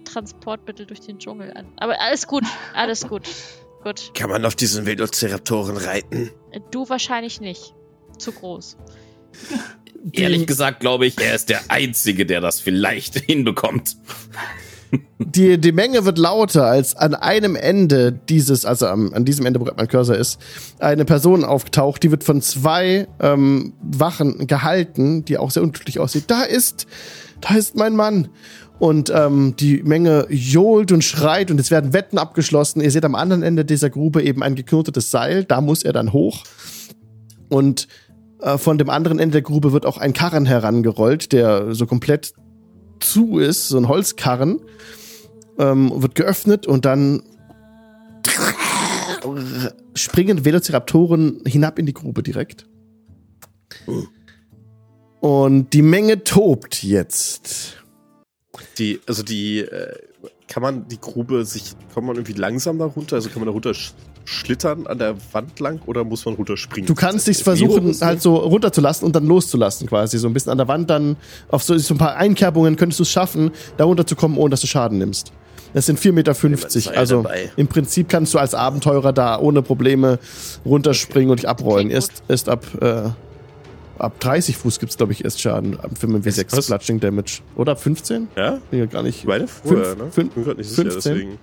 Transportmittel 0.04 0.86
durch 0.86 1.00
den 1.00 1.18
Dschungel 1.18 1.52
an. 1.52 1.66
Aber 1.76 2.00
alles 2.00 2.26
gut, 2.26 2.44
alles 2.74 3.06
gut. 3.06 3.28
Gut. 3.84 4.12
Kann 4.14 4.30
man 4.30 4.44
auf 4.44 4.54
diesen 4.56 4.84
Velociraptoren 4.86 5.76
reiten? 5.76 6.30
Du 6.70 6.88
wahrscheinlich 6.88 7.40
nicht. 7.40 7.74
Zu 8.18 8.32
groß. 8.32 8.76
Ehrlich 10.12 10.46
gesagt 10.46 10.80
glaube 10.80 11.06
ich, 11.06 11.18
er 11.18 11.34
ist 11.34 11.48
der 11.50 11.60
Einzige, 11.68 12.26
der 12.26 12.40
das 12.40 12.60
vielleicht 12.60 13.18
hinbekommt. 13.26 13.96
Die, 15.18 15.58
die 15.58 15.72
Menge 15.72 16.04
wird 16.04 16.18
lauter, 16.18 16.66
als 16.66 16.96
an 16.96 17.14
einem 17.14 17.56
Ende 17.56 18.12
dieses, 18.12 18.64
also 18.64 18.86
am, 18.86 19.12
an 19.12 19.24
diesem 19.24 19.46
Ende, 19.46 19.60
wo 19.60 19.68
mein 19.76 19.88
Cursor 19.88 20.16
ist, 20.16 20.40
eine 20.78 21.04
Person 21.04 21.44
auftaucht, 21.44 22.02
die 22.02 22.10
wird 22.10 22.24
von 22.24 22.42
zwei 22.42 23.06
ähm, 23.20 23.74
Wachen 23.82 24.46
gehalten, 24.46 25.24
die 25.24 25.38
auch 25.38 25.50
sehr 25.50 25.62
unglücklich 25.62 25.98
aussieht. 25.98 26.24
Da 26.28 26.42
ist, 26.42 26.86
da 27.40 27.54
ist 27.54 27.76
mein 27.76 27.96
Mann. 27.96 28.28
Und 28.78 29.12
ähm, 29.14 29.54
die 29.60 29.82
Menge 29.82 30.26
johlt 30.30 30.90
und 30.90 31.04
schreit 31.04 31.50
und 31.50 31.60
es 31.60 31.70
werden 31.70 31.92
Wetten 31.92 32.16
abgeschlossen. 32.16 32.80
Ihr 32.80 32.90
seht 32.90 33.04
am 33.04 33.14
anderen 33.14 33.42
Ende 33.42 33.66
dieser 33.66 33.90
Grube 33.90 34.22
eben 34.22 34.42
ein 34.42 34.54
geknotetes 34.54 35.10
Seil, 35.10 35.44
da 35.44 35.60
muss 35.60 35.82
er 35.82 35.92
dann 35.92 36.14
hoch. 36.14 36.44
Und 37.50 37.88
äh, 38.40 38.56
von 38.56 38.78
dem 38.78 38.88
anderen 38.88 39.18
Ende 39.18 39.32
der 39.32 39.42
Grube 39.42 39.72
wird 39.72 39.84
auch 39.84 39.98
ein 39.98 40.14
Karren 40.14 40.46
herangerollt, 40.46 41.32
der 41.32 41.74
so 41.74 41.86
komplett 41.86 42.32
zu 43.00 43.38
ist, 43.38 43.68
so 43.68 43.78
ein 43.78 43.88
Holzkarren, 43.88 44.60
ähm, 45.58 45.90
wird 46.02 46.14
geöffnet 46.14 46.66
und 46.66 46.84
dann 46.84 47.22
springen 49.94 50.44
Velociraptoren 50.44 51.42
hinab 51.46 51.78
in 51.78 51.86
die 51.86 51.92
Grube 51.92 52.22
direkt. 52.22 52.66
Und 55.20 55.72
die 55.72 55.82
Menge 55.82 56.24
tobt 56.24 56.82
jetzt. 56.82 57.76
Die, 58.78 59.00
also 59.06 59.22
die, 59.22 59.58
äh, 59.58 59.94
kann 60.48 60.62
man 60.62 60.88
die 60.88 61.00
Grube 61.00 61.44
sich, 61.44 61.74
kommt 61.94 62.06
man 62.06 62.16
irgendwie 62.16 62.32
langsam 62.32 62.78
da 62.78 62.86
runter? 62.86 63.16
Also 63.16 63.28
kann 63.28 63.40
man 63.40 63.46
da 63.46 63.52
runter 63.52 63.74
schlittern 64.30 64.86
an 64.86 64.98
der 64.98 65.16
Wand 65.32 65.58
lang 65.60 65.80
oder 65.86 66.04
muss 66.04 66.24
man 66.24 66.34
runterspringen? 66.34 66.86
Du 66.86 66.94
kannst 66.94 67.26
dich 67.26 67.42
versuchen, 67.42 67.94
halt 68.00 68.22
so 68.22 68.36
runterzulassen 68.36 69.04
und 69.06 69.16
dann 69.16 69.26
loszulassen, 69.26 69.88
quasi. 69.88 70.18
So 70.18 70.28
ein 70.28 70.32
bisschen 70.32 70.52
an 70.52 70.58
der 70.58 70.68
Wand 70.68 70.88
dann, 70.88 71.16
auf 71.48 71.62
so, 71.62 71.76
so 71.78 71.94
ein 71.94 71.98
paar 71.98 72.16
Einkerbungen 72.16 72.76
könntest 72.76 73.00
du 73.00 73.02
es 73.02 73.10
schaffen, 73.10 73.50
da 73.76 73.84
runterzukommen, 73.84 74.38
ohne 74.38 74.50
dass 74.50 74.60
du 74.60 74.66
Schaden 74.66 74.98
nimmst. 74.98 75.32
Das 75.72 75.86
sind 75.86 75.98
4,50 76.00 76.12
Meter. 76.12 76.98
Also 76.98 77.22
dabei. 77.22 77.50
im 77.56 77.68
Prinzip 77.68 78.08
kannst 78.08 78.34
du 78.34 78.38
als 78.38 78.54
Abenteurer 78.54 79.12
da 79.12 79.38
ohne 79.38 79.62
Probleme 79.62 80.18
runterspringen 80.64 81.30
und 81.30 81.38
dich 81.40 81.48
abrollen. 81.48 81.90
Erst, 81.90 82.22
erst 82.28 82.48
ab, 82.48 82.64
äh, 82.80 83.02
ab 83.98 84.18
30 84.20 84.56
Fuß 84.56 84.80
gibt's 84.80 84.96
glaube 84.96 85.12
ich, 85.12 85.24
erst 85.24 85.40
Schaden. 85.40 85.78
Ab 85.78 85.90
5 85.98 86.24
W6 86.26 86.56
Was? 86.56 86.66
Bludgeoning 86.66 87.00
Damage. 87.00 87.40
Oder 87.56 87.72
ab 87.72 87.80
15? 87.82 88.28
Ja? 88.36 88.58
Bin 88.70 88.80
ja 88.80 88.86
gar 88.86 89.02
nicht. 89.02 89.18
Ich 89.20 89.24
meine 89.26 89.46
vorher, 89.46 89.84
Fünf- 89.84 89.98
ne? 89.98 90.10
fünf- 90.10 90.34
bin 90.34 90.44
grad 90.44 90.58
nicht 90.58 90.70
sicher, 90.70 90.90
15? 90.90 91.14
deswegen, 91.14 91.38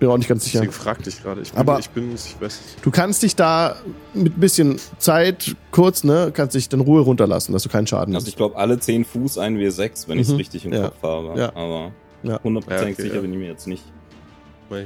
Bin 0.00 0.08
auch 0.08 0.16
nicht 0.18 0.28
ganz 0.28 0.44
sicher. 0.44 0.58
deswegen 0.60 0.72
fragte 0.72 1.08
ich 1.10 1.22
gerade. 1.22 1.42
Ich 1.42 1.50
bin, 1.52 1.60
Aber- 1.60 1.78
ich 1.78 1.90
bin, 1.90 2.12
ich 2.14 2.34
weiß 2.40 2.60
nicht. 2.62 2.84
Du 2.84 2.90
kannst 2.90 3.22
dich 3.22 3.36
da 3.36 3.76
mit 4.14 4.36
ein 4.36 4.40
bisschen 4.40 4.80
Zeit, 4.98 5.54
kurz, 5.70 6.02
ne, 6.04 6.32
kannst 6.34 6.54
dich 6.56 6.68
dann 6.68 6.80
Ruhe 6.80 7.02
runterlassen, 7.02 7.52
dass 7.52 7.62
du 7.62 7.68
keinen 7.68 7.86
Schaden 7.86 8.14
Also 8.14 8.24
hast. 8.24 8.30
ich 8.30 8.36
glaube 8.36 8.56
alle 8.56 8.78
10 8.80 9.04
Fuß 9.04 9.38
ein 9.38 9.58
W6, 9.58 10.08
wenn 10.08 10.18
ich 10.18 10.26
es 10.26 10.32
Mhm. 10.32 10.38
richtig 10.38 10.64
im 10.64 10.72
Ja. 10.72 10.88
Kopf 10.88 11.02
habe. 11.02 11.38
Ja. 11.38 11.48
Aber 11.54 11.92
Ja. 12.22 12.40
hundertprozentig 12.42 12.88
Ja, 12.88 12.92
okay, 12.94 13.02
sicher 13.02 13.14
ja. 13.16 13.20
bin 13.20 13.32
ich 13.34 13.38
mir 13.38 13.48
jetzt 13.48 13.66
nicht. 13.66 13.84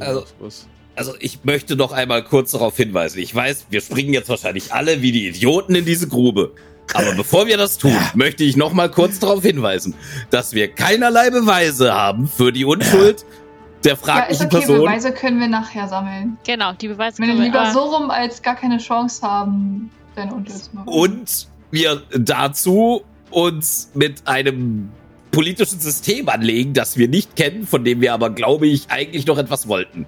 Also- 0.00 0.24
was. 0.40 0.66
Also 0.96 1.12
ich 1.18 1.40
möchte 1.44 1.76
doch 1.76 1.90
einmal 1.92 2.22
kurz 2.22 2.52
darauf 2.52 2.76
hinweisen. 2.76 3.18
Ich 3.18 3.34
weiß, 3.34 3.66
wir 3.70 3.80
springen 3.80 4.14
jetzt 4.14 4.28
wahrscheinlich 4.28 4.72
alle 4.72 5.02
wie 5.02 5.10
die 5.10 5.26
Idioten 5.28 5.74
in 5.74 5.84
diese 5.84 6.06
Grube. 6.08 6.52
Aber 6.92 7.12
bevor 7.16 7.46
wir 7.48 7.56
das 7.56 7.78
tun, 7.78 7.96
möchte 8.14 8.44
ich 8.44 8.56
noch 8.56 8.72
mal 8.72 8.88
kurz 8.90 9.18
darauf 9.18 9.42
hinweisen, 9.42 9.94
dass 10.30 10.52
wir 10.54 10.68
keinerlei 10.68 11.30
Beweise 11.30 11.92
haben 11.94 12.28
für 12.28 12.52
die 12.52 12.64
Unschuld 12.64 13.24
der 13.84 13.98
Ja, 14.06 14.18
ist 14.24 14.40
okay, 14.40 14.58
Person. 14.58 14.78
Beweise 14.80 15.12
können 15.12 15.40
wir 15.40 15.48
nachher 15.48 15.88
sammeln. 15.88 16.38
Genau, 16.44 16.72
die 16.72 16.88
Beweise 16.88 17.20
können 17.20 17.36
wir 17.38 17.44
lieber 17.44 17.60
aber- 17.60 17.72
so 17.72 17.80
rum, 17.80 18.10
als 18.10 18.42
gar 18.42 18.56
keine 18.56 18.78
Chance 18.78 19.22
haben, 19.26 19.90
deine 20.16 20.34
Unschuld 20.34 20.64
zu 20.64 20.70
machen. 20.74 20.88
Und 20.88 21.48
wir 21.70 22.02
dazu 22.18 23.02
uns 23.30 23.90
mit 23.94 24.26
einem 24.26 24.90
politischen 25.32 25.80
System 25.80 26.28
anlegen, 26.28 26.72
das 26.74 26.96
wir 26.96 27.08
nicht 27.08 27.34
kennen, 27.36 27.66
von 27.66 27.84
dem 27.84 28.00
wir 28.00 28.14
aber, 28.14 28.30
glaube 28.30 28.66
ich, 28.68 28.86
eigentlich 28.90 29.26
noch 29.26 29.36
etwas 29.38 29.66
wollten. 29.68 30.06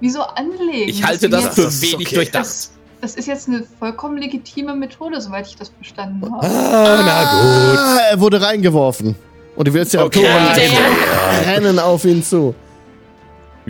Wieso 0.00 0.22
anlegen? 0.22 0.88
Ich 0.88 1.02
halte 1.04 1.28
Das 1.28 1.44
das 1.44 1.54
für 1.54 1.62
Das 1.62 1.74
ist 1.74 1.82
wenig 1.82 2.06
okay. 2.06 2.14
durchdacht. 2.16 2.44
Das, 2.44 2.70
das 3.00 3.14
ist 3.14 3.26
jetzt 3.26 3.48
eine 3.48 3.64
vollkommen 3.78 4.18
legitime 4.18 4.74
Methode, 4.74 5.20
soweit 5.20 5.46
ich 5.46 5.56
das 5.56 5.70
verstanden 5.70 6.22
habe. 6.30 6.46
Ah, 6.46 7.02
na 7.04 7.22
gut. 7.22 7.78
Ah, 7.78 7.98
er 8.10 8.20
wurde 8.20 8.40
reingeworfen. 8.42 9.14
Und 9.56 9.66
die 9.68 9.72
Velociraptoren 9.74 10.48
Okay. 10.52 10.70
rennen 11.46 11.78
auf 11.78 12.04
ihn 12.04 12.22
zu. 12.22 12.54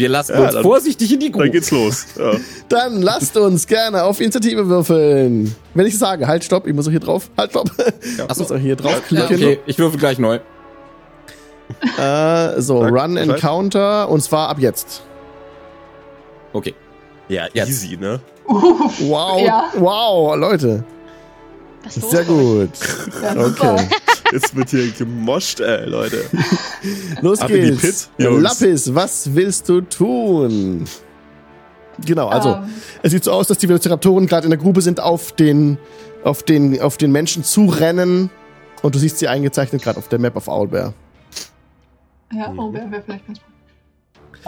Wir 0.01 0.09
lassen 0.09 0.33
Ja, 0.35 0.41
uns 0.45 0.55
dann- 0.55 0.63
vorsichtig 0.63 1.13
in 1.13 1.21
die 1.21 1.31
Grube. 1.31 1.45
Dann 1.45 1.53
geht's 1.53 1.71
los. 1.71 2.07
Ja. 2.19 2.33
Dann 2.69 3.03
lasst 3.03 3.37
uns 3.37 3.67
gerne 3.67 4.03
auf 4.05 4.21
Initiative 4.21 4.67
würfeln. 4.69 5.55
Wenn 5.75 5.87
ich 5.87 5.99
sage, 5.99 6.27
halt, 6.27 6.43
stopp, 6.43 6.67
ich 6.67 6.75
muss 6.75 6.87
auch 6.87 6.91
hier 6.91 7.01
drauf. 7.01 7.31
Halt, 7.37 7.51
stopp. 7.51 7.71
Ich 8.03 8.21
Achso. 8.23 8.43
muss 8.43 8.53
auch 8.53 8.57
hier 8.57 8.77
drauf 8.77 8.95
Ja, 9.11 9.27
klicken. 9.27 9.37
okay, 9.37 9.59
ich 9.67 9.79
würfel 9.79 9.99
gleich 10.01 10.19
neu. 10.19 10.39
Äh, 11.99 12.61
so, 12.61 12.81
Sag 12.83 12.93
Run 12.93 13.15
Bescheid. 13.15 13.29
Encounter 13.31 14.09
und 14.09 14.23
zwar 14.23 14.49
ab 14.49 14.59
jetzt. 14.59 15.03
Okay. 16.53 16.75
ja, 17.29 17.47
Jetzt. 17.53 17.69
easy, 17.69 17.97
ne? 17.97 18.21
Uff, 18.47 19.01
Wow, 19.01 19.41
Ja. 19.45 19.65
wow, 19.77 20.37
Leute. 20.37 20.83
Sehr 21.89 22.25
gut. 22.25 22.71
Ja. 23.23 23.37
Okay. 23.47 23.89
Jetzt 24.33 24.55
wird 24.55 24.71
hier 24.71 24.91
gemoscht, 24.93 25.59
ey, 25.61 25.87
Leute. 25.89 26.25
Los 27.21 27.41
Ab 27.41 27.51
in 27.51 27.65
die 27.65 27.71
geht's. 27.81 28.11
Pit. 28.17 28.31
Lapis, 28.31 28.95
was 28.95 29.35
willst 29.35 29.69
du 29.69 29.81
tun? 29.81 30.85
Genau, 32.07 32.29
also 32.29 32.55
Ähm, 32.55 32.71
es 33.03 33.11
sieht 33.11 33.25
so 33.25 33.33
aus, 33.33 33.49
dass 33.49 33.59
die 33.59 33.69
Velociraptoren 33.69 34.27
gerade 34.27 34.45
in 34.45 34.51
der 34.51 34.59
Grube 34.59 34.81
sind, 34.83 35.01
auf 35.01 35.33
den, 35.33 35.79
auf 36.23 36.43
den, 36.45 36.81
auf 36.81 36.97
den 36.97 37.11
Menschen 37.13 37.43
zurennen. 37.45 38.31
Und 38.83 38.95
du 38.95 38.99
siehst 38.99 39.19
sie 39.19 39.27
eingezeichnet 39.29 39.83
gerade 39.83 39.99
auf 39.99 40.09
der 40.09 40.19
Map 40.21 40.37
auf 40.37 40.47
Owlbear. 40.49 40.95
ja, 42.33 42.49
Mhm. 42.53 42.59
oh, 42.59 42.73
wäre 42.73 42.91
wär 42.91 43.03
vielleicht 43.03 43.27
ganz 43.27 43.39
gut. 43.41 43.50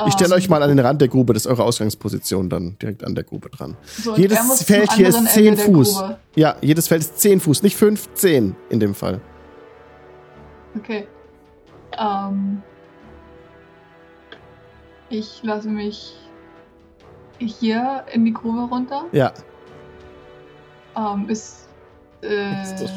Ich 0.07 0.15
stelle 0.15 0.35
euch 0.35 0.49
mal 0.49 0.63
an 0.63 0.69
den 0.71 0.79
Rand 0.79 1.01
der 1.01 1.09
Grube, 1.09 1.35
das 1.35 1.45
ist 1.45 1.51
eure 1.51 1.65
Ausgangsposition 1.65 2.49
dann 2.49 2.77
direkt 2.81 3.05
an 3.05 3.15
der 3.15 3.25
Grube 3.25 3.51
dran. 3.51 3.77
so, 3.87 4.17
jedes 4.17 4.63
Feld 4.63 4.93
hier 4.93 5.09
ist 5.09 5.17
anderen 5.17 5.33
10 5.35 5.47
Ende 5.47 5.63
der 5.65 5.75
Fuß. 5.75 6.05
Ja, 6.35 6.57
jedes 6.63 6.89
Feld 6.89 7.03
ist 7.03 7.21
10 7.21 7.41
Fuß, 7.41 7.63
nicht 7.63 7.77
5, 7.77 8.09
10 8.15 8.57
in 8.71 8.81
dem 8.81 8.95
Fall. 8.95 9.21
Okay. 10.77 11.07
Ähm, 11.99 12.63
ich 15.11 15.41
lasse 15.43 15.69
mich 15.69 16.15
hier 17.39 18.05
in 18.13 18.25
die 18.25 18.33
Grube 18.33 18.61
runter. 18.63 19.05
Ja, 19.13 19.33
Ähm, 20.95 21.27
ist, 21.31 21.69
äh, 22.23 22.63
Ist 22.63 22.77
das- 22.83 22.93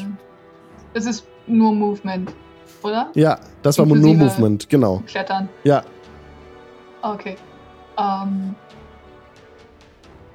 es 0.93 1.05
ist 1.05 1.27
nur 1.47 1.73
Movement, 1.73 2.33
oder? 2.83 3.09
ja, 3.15 3.39
das 3.61 3.77
war 3.79 3.85
nur 3.85 3.95
Movement, 4.13 4.69
genau. 4.69 5.01
Klettern. 5.07 5.47
Ja, 5.63 5.81
Okay. 7.13 7.35
Ähm, 7.97 8.55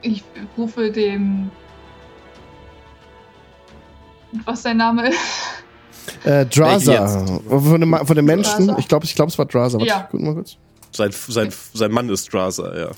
ich 0.03 0.23
rufe 0.57 0.91
dem. 0.91 1.51
Was 4.45 4.63
sein 4.63 4.77
Name 4.77 5.09
ist? 5.09 5.19
äh, 6.25 6.47
Draza. 6.47 7.27
Von 7.49 7.81
dem, 7.81 7.95
von 8.07 8.17
dem 8.17 8.25
Menschen, 8.25 8.67
Draza? 8.69 8.79
ich 8.79 8.89
glaube, 8.89 9.05
ich 9.05 9.15
glaub, 9.15 9.29
es 9.29 9.39
war 9.39 9.47
Draza. 9.47 9.79
Warte, 9.79 9.89
Ja. 9.89 10.09
guck 10.11 10.21
mal 10.21 10.35
kurz. 10.35 10.57
Sein, 10.93 11.11
sein, 11.13 11.53
sein 11.75 11.91
Mann 11.91 12.09
ist 12.09 12.33
Draza, 12.33 12.77
ja. 12.79 12.91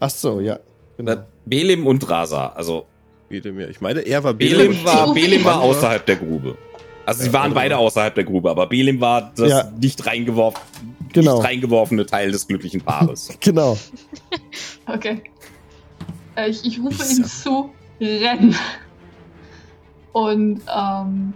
Ach 0.00 0.10
so, 0.10 0.40
ja. 0.40 0.58
Genau. 0.96 1.16
Belim 1.44 1.86
und 1.86 2.08
Rasa. 2.08 2.48
Also 2.48 2.86
dem 3.30 3.58
ja. 3.58 3.66
Ich 3.68 3.80
meine, 3.80 4.00
er 4.00 4.22
war 4.22 4.32
Belim 4.34 4.70
Ich 4.72 4.84
war, 4.84 5.12
Belim 5.12 5.44
war 5.44 5.60
außerhalb 5.60 6.06
der 6.06 6.16
Grube. 6.16 6.56
Also 7.06 7.24
sie 7.24 7.32
waren 7.32 7.52
beide 7.52 7.76
außerhalb 7.76 8.14
der 8.14 8.24
Grube, 8.24 8.48
aber 8.50 8.66
Belim 8.66 9.00
war 9.00 9.32
das 9.36 9.50
Ja. 9.50 9.70
nicht, 9.80 10.06
reingeworfen, 10.06 10.60
Genau. 11.14 11.36
nicht 11.36 11.46
reingeworfene 11.46 12.06
Teil 12.06 12.30
des 12.30 12.46
glücklichen 12.46 12.80
Paares. 12.80 13.30
Genau. 13.40 13.78
Okay. 14.86 15.22
Äh, 16.36 16.50
ich, 16.50 16.64
ich 16.64 16.80
rufe 16.80 17.02
ihm 17.12 17.24
zu, 17.24 17.70
rennen. 18.00 18.54
Und, 20.12 20.60
ähm. 20.74 21.32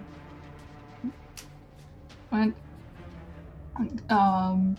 Moment. 2.30 2.54
Und, 3.78 4.02
ähm. 4.08 4.76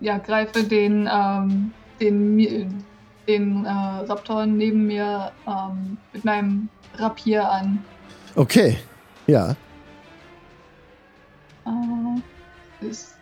Ja, 0.00 0.18
greife 0.18 0.62
den, 0.62 1.08
ähm, 1.12 1.72
den, 2.00 2.84
den 3.26 3.64
äh, 3.64 3.68
Raptor 3.70 4.46
neben 4.46 4.86
mir 4.86 5.32
ähm, 5.46 5.98
mit 6.12 6.24
meinem 6.24 6.68
Rapier 6.96 7.50
an. 7.50 7.84
Okay. 8.36 8.78
Ja. 9.26 9.56
Äh, 11.68 12.86
ist 12.86 13.16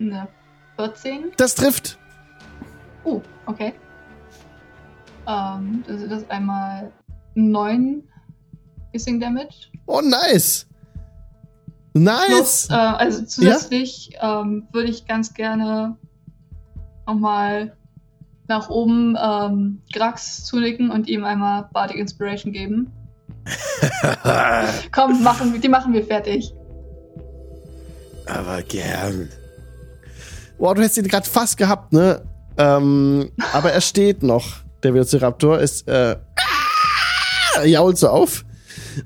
eine 0.00 0.28
14. 0.76 1.32
Das 1.36 1.54
trifft. 1.54 1.98
Oh, 3.04 3.20
okay. 3.46 3.74
Ähm, 5.26 5.84
das 5.86 6.02
ist 6.02 6.30
einmal 6.30 6.92
9 7.34 8.02
Hissing 8.92 9.20
Damage. 9.20 9.68
Oh, 9.86 10.00
nice. 10.00 10.66
Plus, 11.94 12.04
Nice. 12.04 12.70
äh, 12.70 12.74
also 12.74 13.24
zusätzlich 13.26 14.10
ähm, 14.20 14.66
würde 14.72 14.88
ich 14.88 15.06
ganz 15.06 15.34
gerne 15.34 15.96
nochmal 17.06 17.76
nach 18.48 18.70
oben 18.70 19.16
ähm, 19.22 19.82
Grax 19.92 20.44
zunicken 20.44 20.90
und 20.90 21.08
ihm 21.08 21.24
einmal 21.24 21.68
Bardic 21.72 21.96
Inspiration 21.98 22.52
geben. 22.52 22.90
Komm, 24.92 25.22
machen, 25.22 25.52
wir- 25.52 25.60
die 25.60 25.68
machen 25.68 25.92
wir 25.92 26.04
fertig. 26.04 26.54
Aber 28.26 28.62
gern. 28.62 29.28
Boah, 30.58 30.74
du 30.74 30.82
hättest 30.82 30.98
ihn 30.98 31.08
gerade 31.08 31.28
fast 31.28 31.56
gehabt, 31.56 31.92
ne? 31.92 32.22
Ähm, 32.56 33.30
aber 33.52 33.72
er 33.72 33.80
steht 33.80 34.22
noch. 34.22 34.58
Der 34.82 34.94
Velociraptor 34.94 35.58
ist, 35.58 35.88
äh, 35.88 36.16
jault 37.64 37.98
so 37.98 38.08
auf. 38.08 38.44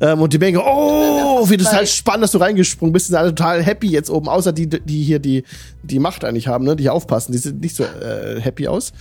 Ähm, 0.01 0.21
und 0.21 0.33
die 0.33 0.39
Menge, 0.39 0.61
oh, 0.65 1.49
wie 1.49 1.57
total 1.57 1.87
spannend, 1.87 2.25
dass 2.25 2.33
du 2.33 2.39
reingesprungen 2.39 2.93
bist. 2.93 3.07
Die 3.07 3.11
sind 3.13 3.19
alle 3.19 3.35
total 3.35 3.63
happy 3.63 3.89
jetzt 3.89 4.11
oben, 4.11 4.29
außer 4.29 4.53
die, 4.53 4.69
die 4.69 5.03
hier 5.03 5.19
die, 5.19 5.45
die 5.83 5.99
Macht 5.99 6.25
eigentlich 6.25 6.49
haben, 6.49 6.65
ne? 6.65 6.77
Die 6.77 6.85
hier 6.85 6.93
aufpassen. 6.93 7.33
Die 7.33 7.39
sind 7.39 7.61
nicht 7.61 7.77
so 7.77 7.85
äh, 7.85 8.41
happy 8.41 8.69
aus. 8.69 8.93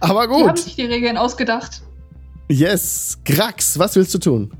Aber 0.00 0.26
Die 0.26 0.32
haben 0.34 0.46
gut. 0.48 0.58
sich 0.58 0.76
die 0.76 0.84
Regeln 0.86 1.16
ausgedacht. 1.16 1.82
Yes. 2.48 3.18
Grax, 3.24 3.78
was 3.78 3.96
willst 3.96 4.14
du 4.14 4.18
tun? 4.18 4.52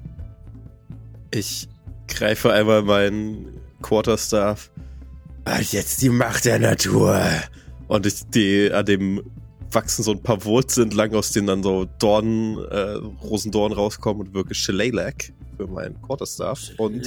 Ich 1.30 1.68
greife 2.08 2.52
einmal 2.52 2.82
meinen 2.82 3.60
Quarterstaff. 3.82 4.70
Ah, 5.46 5.60
Jetzt 5.60 6.02
die 6.02 6.08
Macht 6.08 6.44
der 6.44 6.58
Natur. 6.58 7.18
Und 7.88 8.04
ich, 8.04 8.28
die, 8.30 8.70
an 8.72 8.84
dem 8.84 9.22
wachsen 9.70 10.02
so 10.02 10.10
ein 10.12 10.22
paar 10.22 10.44
Wurzeln 10.44 10.88
entlang, 10.90 11.14
aus 11.14 11.30
denen 11.30 11.46
dann 11.46 11.62
so 11.62 11.86
Dornen, 11.98 12.58
äh, 12.70 12.98
Rosendorn 13.22 13.72
rauskommen 13.72 14.26
und 14.26 14.34
wirke 14.34 14.54
Shillelagh 14.54 15.32
für 15.56 15.66
meinen 15.66 16.00
Quarterstaff. 16.02 16.60
Und 16.78 17.04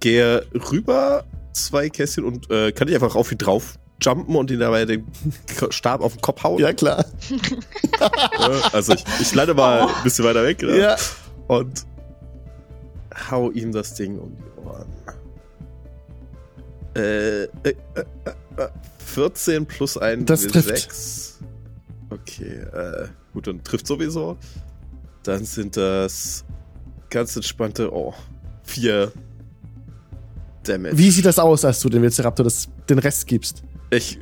gehe 0.00 0.46
rüber, 0.70 1.24
zwei 1.52 1.88
Kästchen 1.88 2.24
und 2.24 2.50
äh, 2.50 2.70
kann 2.72 2.88
ich 2.88 2.94
einfach 2.94 3.16
auf 3.16 3.32
ihn 3.32 3.38
drauf 3.38 3.74
jumpen 4.00 4.36
und 4.36 4.50
ihn 4.50 4.60
dabei 4.60 4.84
den 4.84 5.06
Stab 5.70 6.02
auf 6.02 6.12
den 6.14 6.20
Kopf 6.20 6.44
hauen. 6.44 6.60
Ja, 6.60 6.72
klar. 6.72 7.04
Ja, 7.98 8.50
also 8.72 8.92
ich, 8.92 9.02
ich 9.20 9.34
lande 9.34 9.54
mal 9.54 9.88
ein 9.88 10.02
bisschen 10.04 10.24
weiter 10.26 10.44
weg. 10.44 10.60
Ne? 10.62 10.78
Ja. 10.78 10.96
und 11.48 11.86
hau 13.30 13.50
ihm 13.50 13.72
das 13.72 13.94
Ding 13.94 14.18
um 14.18 14.36
die 14.36 14.66
Ohren. 14.66 14.86
Äh, 16.96 17.42
äh, 17.44 17.48
äh, 17.64 17.74
äh, 18.56 18.68
14 18.98 19.66
plus 19.66 19.98
ein 19.98 20.24
Das 20.24 20.46
trifft. 20.46 20.68
6. 20.68 21.38
Okay, 22.10 22.60
äh, 22.72 23.08
gut, 23.32 23.46
dann 23.46 23.62
trifft 23.62 23.86
sowieso. 23.86 24.38
Dann 25.22 25.44
sind 25.44 25.76
das 25.76 26.44
ganz 27.10 27.36
entspannte, 27.36 27.92
oh, 27.92 28.14
4 28.64 29.12
Damage. 30.62 30.98
Wie 30.98 31.10
sieht 31.10 31.24
das 31.24 31.38
aus, 31.38 31.64
als 31.64 31.80
du 31.80 31.88
dem 31.88 32.02
Velociraptor 32.02 32.44
das, 32.44 32.68
den 32.88 32.98
Rest 32.98 33.26
gibst? 33.26 33.62
Ich 33.90 34.18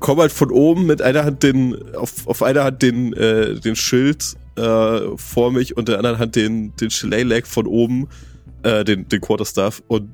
komme 0.00 0.22
halt 0.22 0.32
von 0.32 0.50
oben 0.50 0.86
mit 0.86 1.02
einer 1.02 1.24
Hand 1.24 1.42
den, 1.42 1.94
auf, 1.94 2.26
auf 2.26 2.42
einer 2.42 2.64
Hand 2.64 2.82
den, 2.82 3.12
äh, 3.14 3.58
den 3.60 3.76
Schild 3.76 4.34
äh, 4.56 5.00
vor 5.16 5.52
mich 5.52 5.76
und 5.76 5.88
der 5.88 5.98
anderen 5.98 6.18
Hand 6.18 6.36
den, 6.36 6.74
den 6.76 6.90
Shillelagh 6.90 7.46
von 7.46 7.66
oben, 7.66 8.08
äh, 8.62 8.84
den, 8.84 9.08
den 9.08 9.20
Quarterstaff 9.20 9.82
und 9.88 10.08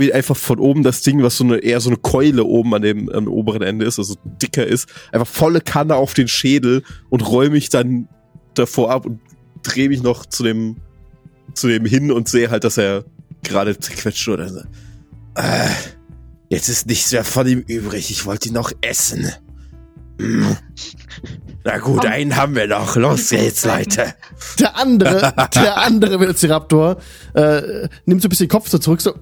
ihn 0.00 0.12
einfach 0.12 0.36
von 0.36 0.58
oben 0.58 0.82
das 0.82 1.02
Ding, 1.02 1.22
was 1.22 1.36
so 1.36 1.44
eine, 1.44 1.58
eher 1.58 1.80
so 1.80 1.90
eine 1.90 1.98
Keule 1.98 2.44
oben 2.44 2.74
an 2.74 2.82
dem, 2.82 3.08
am 3.10 3.28
oberen 3.28 3.62
Ende 3.62 3.84
ist, 3.84 3.98
also 3.98 4.16
dicker 4.42 4.66
ist, 4.66 4.88
einfach 5.12 5.26
volle 5.26 5.60
Kanne 5.60 5.96
auf 5.96 6.14
den 6.14 6.28
Schädel 6.28 6.82
und 7.10 7.20
räume 7.20 7.50
mich 7.50 7.68
dann 7.68 8.08
davor 8.54 8.90
ab 8.90 9.06
und 9.06 9.20
drehe 9.62 9.88
mich 9.88 10.02
noch 10.02 10.26
zu 10.26 10.42
dem, 10.42 10.76
zu 11.54 11.68
dem 11.68 11.84
hin 11.84 12.12
und 12.12 12.28
sehe 12.28 12.50
halt, 12.50 12.64
dass 12.64 12.78
er 12.78 13.04
gerade 13.42 13.78
zerquetscht 13.78 14.26
wurde. 14.26 14.48
So, 14.48 14.60
äh, 15.34 15.68
Jetzt 16.48 16.68
ist 16.68 16.86
nichts 16.86 17.12
mehr 17.12 17.24
von 17.24 17.46
ihm 17.46 17.60
übrig. 17.66 18.10
Ich 18.10 18.24
wollte 18.24 18.48
ihn 18.48 18.54
noch 18.54 18.72
essen. 18.80 19.30
Hm. 20.18 20.56
Na 21.70 21.76
gut, 21.76 22.00
Komm. 22.00 22.10
einen 22.10 22.34
haben 22.36 22.56
wir 22.56 22.66
noch. 22.66 22.96
Los 22.96 23.28
geht's, 23.28 23.66
Leute. 23.66 24.14
Der 24.58 24.78
andere, 24.78 25.34
der 25.54 25.76
andere 25.76 26.18
Velociraptor 26.18 26.96
äh, 27.34 27.88
nimmt 28.06 28.22
so 28.22 28.26
ein 28.26 28.30
bisschen 28.30 28.46
den 28.46 28.52
Kopf 28.52 28.70
so 28.70 28.78
zurück, 28.78 29.02
so 29.02 29.12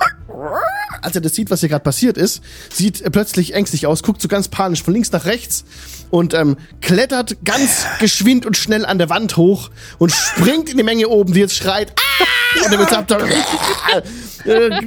als 1.03 1.17
er 1.17 1.23
das 1.23 1.35
sieht, 1.35 1.51
was 1.51 1.59
hier 1.61 1.69
gerade 1.69 1.83
passiert 1.83 2.17
ist, 2.17 2.43
sieht 2.73 3.01
er 3.01 3.11
plötzlich 3.11 3.55
ängstlich 3.55 3.89
aus, 3.89 4.05
guckt 4.05 4.23
so 4.23 4.29
ganz 4.29 4.47
panisch 4.47 4.85
von 4.85 4.95
links 4.95 5.11
nach 5.11 5.25
rechts 5.25 5.65
und 6.11 6.35
ähm, 6.35 6.57
klettert 6.81 7.45
ganz 7.45 7.85
geschwind 7.99 8.47
und 8.47 8.57
schnell 8.57 8.87
an 8.87 8.99
der 8.99 9.09
Wand 9.09 9.37
hoch 9.37 9.71
und 9.99 10.13
springt 10.13 10.71
in 10.71 10.77
die 10.77 10.85
Menge 10.85 11.09
oben, 11.09 11.33
die 11.33 11.41
jetzt 11.41 11.57
schreit. 11.57 11.95
"Ah!" 11.99 12.65
Und 12.65 12.71
der 12.71 12.79
Velociraptor 12.79 13.19
äh, 14.45 14.83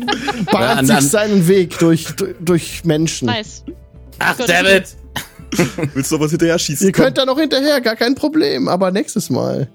bahnt 0.49 0.87
sich 0.87 1.09
seinen 1.09 1.45
Weg 1.49 1.77
durch, 1.79 2.05
durch, 2.15 2.35
durch 2.39 2.85
Menschen. 2.85 3.25
Nice. 3.25 3.65
Ach, 4.19 4.39
it! 4.39 4.95
Willst 5.93 6.11
du 6.11 6.15
noch 6.15 6.23
was 6.23 6.31
hinterher 6.31 6.59
schießen? 6.59 6.87
Ihr 6.87 6.93
könnt 6.93 7.17
da 7.17 7.25
noch 7.25 7.39
hinterher, 7.39 7.81
gar 7.81 7.95
kein 7.95 8.15
Problem, 8.15 8.67
aber 8.67 8.91
nächstes 8.91 9.29
Mal. 9.29 9.69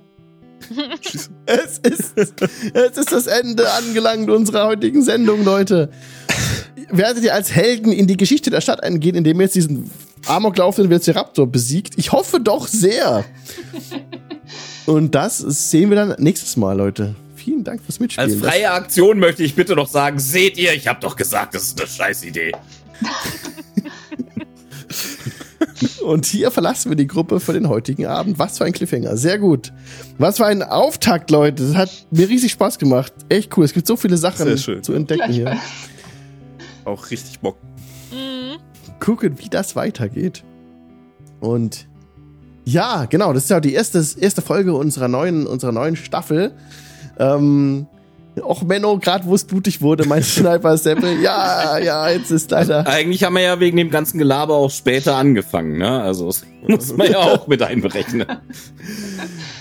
es, 1.46 1.78
ist, 1.78 2.14
es 2.16 2.96
ist 2.96 3.12
das 3.12 3.26
Ende 3.26 3.70
angelangt 3.72 4.30
unserer 4.30 4.66
heutigen 4.66 5.02
Sendung, 5.02 5.44
Leute. 5.44 5.90
Werdet 6.90 7.24
ihr 7.24 7.34
als 7.34 7.54
Helden 7.54 7.92
in 7.92 8.06
die 8.06 8.16
Geschichte 8.16 8.50
der 8.50 8.60
Stadt 8.60 8.82
eingehen, 8.82 9.14
indem 9.14 9.40
ihr 9.40 9.44
jetzt 9.44 9.56
diesen 9.56 9.90
Amok 10.26 10.56
laufenden 10.56 10.90
Velociraptor 10.90 11.46
besiegt? 11.46 11.94
Ich 11.96 12.12
hoffe 12.12 12.40
doch 12.40 12.66
sehr. 12.66 13.24
Und 14.86 15.14
das 15.14 15.38
sehen 15.38 15.90
wir 15.90 15.96
dann 15.96 16.14
nächstes 16.18 16.56
Mal, 16.56 16.76
Leute. 16.76 17.14
Vielen 17.36 17.64
Dank 17.64 17.82
fürs 17.82 18.00
Mitspielen. 18.00 18.30
Als 18.30 18.40
freie 18.40 18.70
Aktion 18.70 19.18
möchte 19.18 19.42
ich 19.42 19.54
bitte 19.54 19.74
noch 19.74 19.88
sagen, 19.88 20.18
seht 20.18 20.56
ihr, 20.56 20.72
ich 20.72 20.86
habe 20.86 21.00
doch 21.00 21.16
gesagt, 21.16 21.54
das 21.54 21.64
ist 21.64 21.80
eine 21.80 21.88
scheiß 21.88 22.24
Idee. 22.24 22.52
Und 26.04 26.26
hier 26.26 26.50
verlassen 26.50 26.90
wir 26.90 26.96
die 26.96 27.06
Gruppe 27.06 27.40
für 27.40 27.52
den 27.52 27.68
heutigen 27.68 28.06
Abend. 28.06 28.38
Was 28.38 28.58
für 28.58 28.64
ein 28.64 28.72
Cliffhanger. 28.72 29.16
Sehr 29.16 29.38
gut. 29.38 29.72
Was 30.18 30.38
für 30.38 30.46
ein 30.46 30.62
Auftakt, 30.62 31.30
Leute. 31.30 31.62
Das 31.66 31.76
hat 31.76 31.90
mir 32.10 32.28
riesig 32.28 32.52
Spaß 32.52 32.78
gemacht. 32.78 33.12
Echt 33.28 33.56
cool. 33.56 33.64
Es 33.64 33.72
gibt 33.72 33.86
so 33.86 33.96
viele 33.96 34.16
Sachen 34.16 34.56
zu 34.56 34.92
entdecken 34.92 35.32
hier. 35.32 35.58
Auch 36.84 37.10
richtig 37.10 37.40
Bock. 37.40 37.56
Mhm. 38.12 38.58
Gucken, 39.00 39.38
wie 39.38 39.48
das 39.48 39.76
weitergeht. 39.76 40.44
Und 41.40 41.86
ja, 42.64 43.04
genau, 43.04 43.32
das 43.32 43.44
ist 43.44 43.50
ja 43.50 43.60
die 43.60 43.74
erste, 43.74 44.04
erste 44.18 44.42
Folge 44.42 44.74
unserer 44.74 45.08
neuen, 45.08 45.46
unserer 45.46 45.72
neuen 45.72 45.96
Staffel. 45.96 46.52
Ähm, 47.18 47.86
auch 48.42 48.62
Menno, 48.62 48.98
gerade 48.98 49.24
wo 49.26 49.34
es 49.34 49.44
blutig 49.44 49.80
wurde, 49.80 50.06
mein 50.06 50.22
Sniper-Seppel. 50.24 51.20
Ja, 51.22 51.78
ja, 51.78 52.08
jetzt 52.08 52.30
ist 52.30 52.50
leider. 52.50 52.86
Eigentlich 52.86 53.22
haben 53.24 53.34
wir 53.34 53.42
ja 53.42 53.60
wegen 53.60 53.76
dem 53.76 53.90
ganzen 53.90 54.18
Gelaber 54.18 54.54
auch 54.54 54.70
später 54.70 55.16
angefangen, 55.16 55.78
ne? 55.78 56.02
Also 56.02 56.26
das 56.26 56.44
muss 56.66 56.96
man 56.96 57.10
ja 57.10 57.18
auch 57.18 57.46
mit 57.46 57.62
einberechnen. 57.62 58.26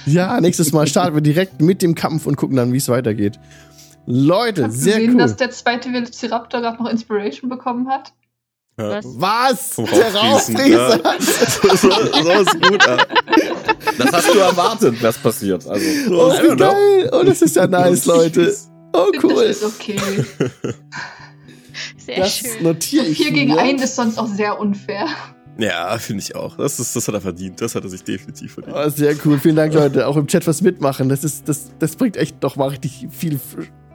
Ja, 0.05 0.39
nächstes 0.41 0.71
Mal 0.71 0.87
starten 0.87 1.15
wir 1.15 1.21
direkt 1.21 1.61
mit 1.61 1.81
dem 1.81 1.95
Kampf 1.95 2.25
und 2.25 2.35
gucken 2.35 2.57
dann, 2.57 2.73
wie 2.73 2.77
es 2.77 2.89
weitergeht. 2.89 3.39
Leute, 4.05 4.69
sehr 4.69 4.95
gesehen, 4.95 5.11
cool. 5.13 5.19
dass 5.19 5.37
der 5.37 5.51
zweite 5.51 5.93
Velociraptor 5.93 6.61
gerade 6.61 6.81
noch 6.81 6.89
Inspiration 6.89 7.49
bekommen 7.49 7.87
hat? 7.89 8.11
Ja. 8.79 8.95
Was? 9.03 9.05
Was? 9.19 9.73
Vom 9.75 9.85
Der 9.85 10.15
Raufschießen, 10.15 10.55
Raufrieser. 10.55 10.99
so, 11.77 11.91
so 12.23 12.31
ist 12.41 12.61
gut. 12.61 12.85
Ja. 12.87 12.97
Das 13.99 14.11
hast 14.13 14.33
du 14.33 14.39
erwartet, 14.39 14.95
was 15.03 15.17
passiert. 15.19 15.67
Also, 15.67 15.85
Oh, 16.09 16.31
wie 16.31 16.55
geil. 16.55 17.09
Oh, 17.13 17.23
das 17.23 17.41
ist 17.43 17.55
ja 17.55 17.67
nice, 17.67 18.05
Leute. 18.07 18.55
Oh, 18.93 19.07
Das 19.13 19.23
cool. 19.23 19.43
ist 19.43 19.63
okay. 19.63 19.99
Sehr 21.97 22.17
Das 22.17 22.35
schön. 22.37 22.63
notiere 22.63 23.05
ich 23.05 23.17
Vier 23.17 23.31
gegen 23.31 23.53
mir. 23.53 23.61
einen 23.61 23.79
ist 23.79 23.95
sonst 23.95 24.17
auch 24.17 24.27
sehr 24.27 24.59
unfair. 24.59 25.07
Ja, 25.57 25.97
finde 25.99 26.23
ich 26.23 26.35
auch. 26.35 26.57
Das, 26.57 26.79
ist, 26.79 26.95
das 26.95 27.07
hat 27.07 27.13
er 27.13 27.21
verdient. 27.21 27.61
Das 27.61 27.75
hat 27.75 27.83
er 27.83 27.89
sich 27.89 28.03
definitiv 28.03 28.53
verdient. 28.55 28.75
Oh, 28.75 28.89
sehr 28.89 29.15
cool. 29.23 29.37
Vielen 29.39 29.55
Dank, 29.55 29.73
Leute. 29.73 30.07
Auch 30.07 30.17
im 30.17 30.25
Chat 30.27 30.47
was 30.47 30.61
mitmachen. 30.61 31.09
Das, 31.09 31.23
ist, 31.23 31.47
das, 31.47 31.69
das 31.77 31.95
bringt 31.95 32.17
echt 32.17 32.37
doch 32.43 32.55
mal 32.55 32.69
richtig 32.69 33.07
viel 33.11 33.39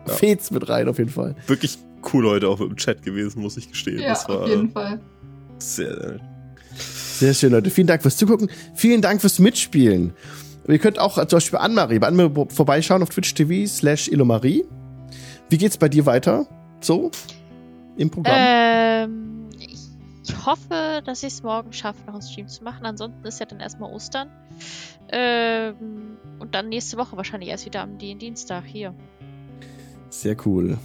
Ja. 0.06 0.12
Fets 0.14 0.50
mit 0.52 0.68
rein, 0.68 0.88
auf 0.88 0.98
jeden 0.98 1.10
Fall. 1.10 1.34
Wirklich 1.48 1.78
cool 2.12 2.26
heute 2.26 2.48
auch 2.48 2.60
im 2.60 2.76
Chat 2.76 3.02
gewesen, 3.02 3.42
muss 3.42 3.56
ich 3.56 3.68
gestehen. 3.68 4.00
Ja, 4.00 4.10
das 4.10 4.28
war 4.28 4.42
auf 4.42 4.48
jeden 4.48 4.70
Fall. 4.70 5.00
sehr. 5.58 6.20
Sehr 7.18 7.34
schön, 7.34 7.50
Leute. 7.50 7.70
Vielen 7.70 7.88
Dank 7.88 8.02
fürs 8.02 8.16
Zugucken. 8.16 8.48
Vielen 8.74 9.02
Dank 9.02 9.20
fürs 9.20 9.40
Mitspielen. 9.40 10.12
Und 10.64 10.72
ihr 10.72 10.78
könnt 10.78 10.98
auch 10.98 11.14
zum 11.26 11.36
Beispiel 11.38 11.58
bei 11.58 11.64
Annemarie, 11.64 11.98
bei 11.98 12.06
Annemarie 12.06 12.46
vorbeischauen 12.50 13.02
auf 13.02 13.08
Twitch 13.08 13.34
TV 13.34 13.66
slash 13.66 14.06
Ilomarie. 14.08 14.64
Wie 15.48 15.58
geht's 15.58 15.78
bei 15.78 15.88
dir 15.88 16.06
weiter? 16.06 16.46
So? 16.80 17.10
Im 17.96 18.10
Programm? 18.10 18.36
Ähm, 18.38 19.48
ich, 19.58 20.46
hoffe, 20.46 21.02
dass 21.04 21.22
ich 21.22 21.32
es 21.32 21.42
morgen 21.42 21.72
schaffe, 21.72 21.98
noch 22.06 22.14
einen 22.14 22.22
Stream 22.22 22.46
zu 22.46 22.62
machen. 22.62 22.86
Ansonsten 22.86 23.26
ist 23.26 23.40
ja 23.40 23.46
dann 23.46 23.60
erstmal 23.60 23.92
Ostern. 23.92 24.28
Ähm, 25.10 26.18
und 26.38 26.54
dann 26.54 26.68
nächste 26.68 26.98
Woche 26.98 27.16
wahrscheinlich 27.16 27.48
erst 27.48 27.66
wieder 27.66 27.80
am 27.80 27.98
Dienstag 27.98 28.64
hier. 28.64 28.94
Sehr 30.10 30.36
cool. 30.46 30.78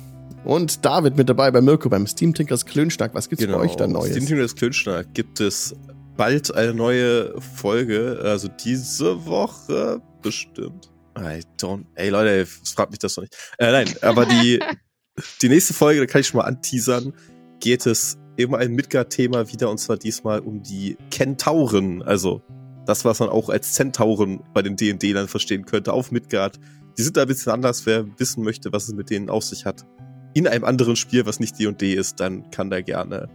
Und 0.45 0.83
David 0.83 1.15
mit 1.15 1.29
dabei 1.29 1.51
bei 1.51 1.61
Mirko 1.61 1.89
beim 1.89 2.05
Steam 2.05 2.33
Tinkers 2.33 2.65
Klönschnack. 2.65 3.13
Was 3.13 3.29
gibt's 3.29 3.45
bei 3.45 3.55
euch 3.55 3.75
da 3.75 3.87
Neues? 3.87 4.23
Steam 4.23 4.37
des 4.37 4.55
Klönschnack 4.55 5.13
gibt 5.13 5.39
es 5.39 5.75
bald 6.17 6.53
eine 6.53 6.73
neue 6.73 7.39
Folge, 7.39 8.19
also 8.23 8.47
diese 8.47 9.25
Woche 9.25 10.01
bestimmt. 10.21 10.91
I 11.17 11.41
don't, 11.59 11.85
ey 11.95 12.09
Leute, 12.09 12.45
fragt 12.45 12.91
mich 12.91 12.99
das 12.99 13.15
doch 13.15 13.21
nicht. 13.21 13.35
Äh, 13.57 13.71
nein, 13.71 13.87
aber 14.01 14.25
die, 14.25 14.59
die 15.41 15.49
nächste 15.49 15.73
Folge, 15.73 15.99
da 15.99 16.05
kann 16.07 16.21
ich 16.21 16.27
schon 16.27 16.39
mal 16.39 16.45
anteasern, 16.45 17.13
geht 17.59 17.85
es 17.85 18.17
immer 18.35 18.57
ein 18.57 18.71
Midgard-Thema 18.71 19.51
wieder 19.51 19.69
und 19.69 19.77
zwar 19.77 19.97
diesmal 19.97 20.39
um 20.39 20.63
die 20.63 20.97
Kentauren, 21.11 22.01
also 22.01 22.41
das, 22.85 23.05
was 23.05 23.19
man 23.19 23.29
auch 23.29 23.49
als 23.49 23.73
Zentauren 23.73 24.41
bei 24.53 24.61
den 24.61 24.75
D&D 24.75 25.13
dann 25.13 25.27
verstehen 25.27 25.65
könnte, 25.65 25.93
auf 25.93 26.11
Midgard. 26.11 26.59
Die 26.97 27.03
sind 27.03 27.15
da 27.15 27.21
ein 27.21 27.27
bisschen 27.27 27.51
anders, 27.51 27.85
wer 27.85 28.05
wissen 28.19 28.43
möchte, 28.43 28.73
was 28.73 28.87
es 28.87 28.93
mit 28.93 29.09
denen 29.09 29.29
auf 29.29 29.43
sich 29.43 29.65
hat. 29.65 29.85
In 30.33 30.47
einem 30.47 30.63
anderen 30.63 30.95
Spiel, 30.95 31.25
was 31.25 31.39
nicht 31.39 31.59
D&D 31.59 31.93
ist, 31.93 32.19
dann 32.19 32.49
kann 32.51 32.69
da 32.69 32.81
gerne 32.81 33.29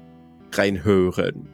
reinhören. 0.52 1.48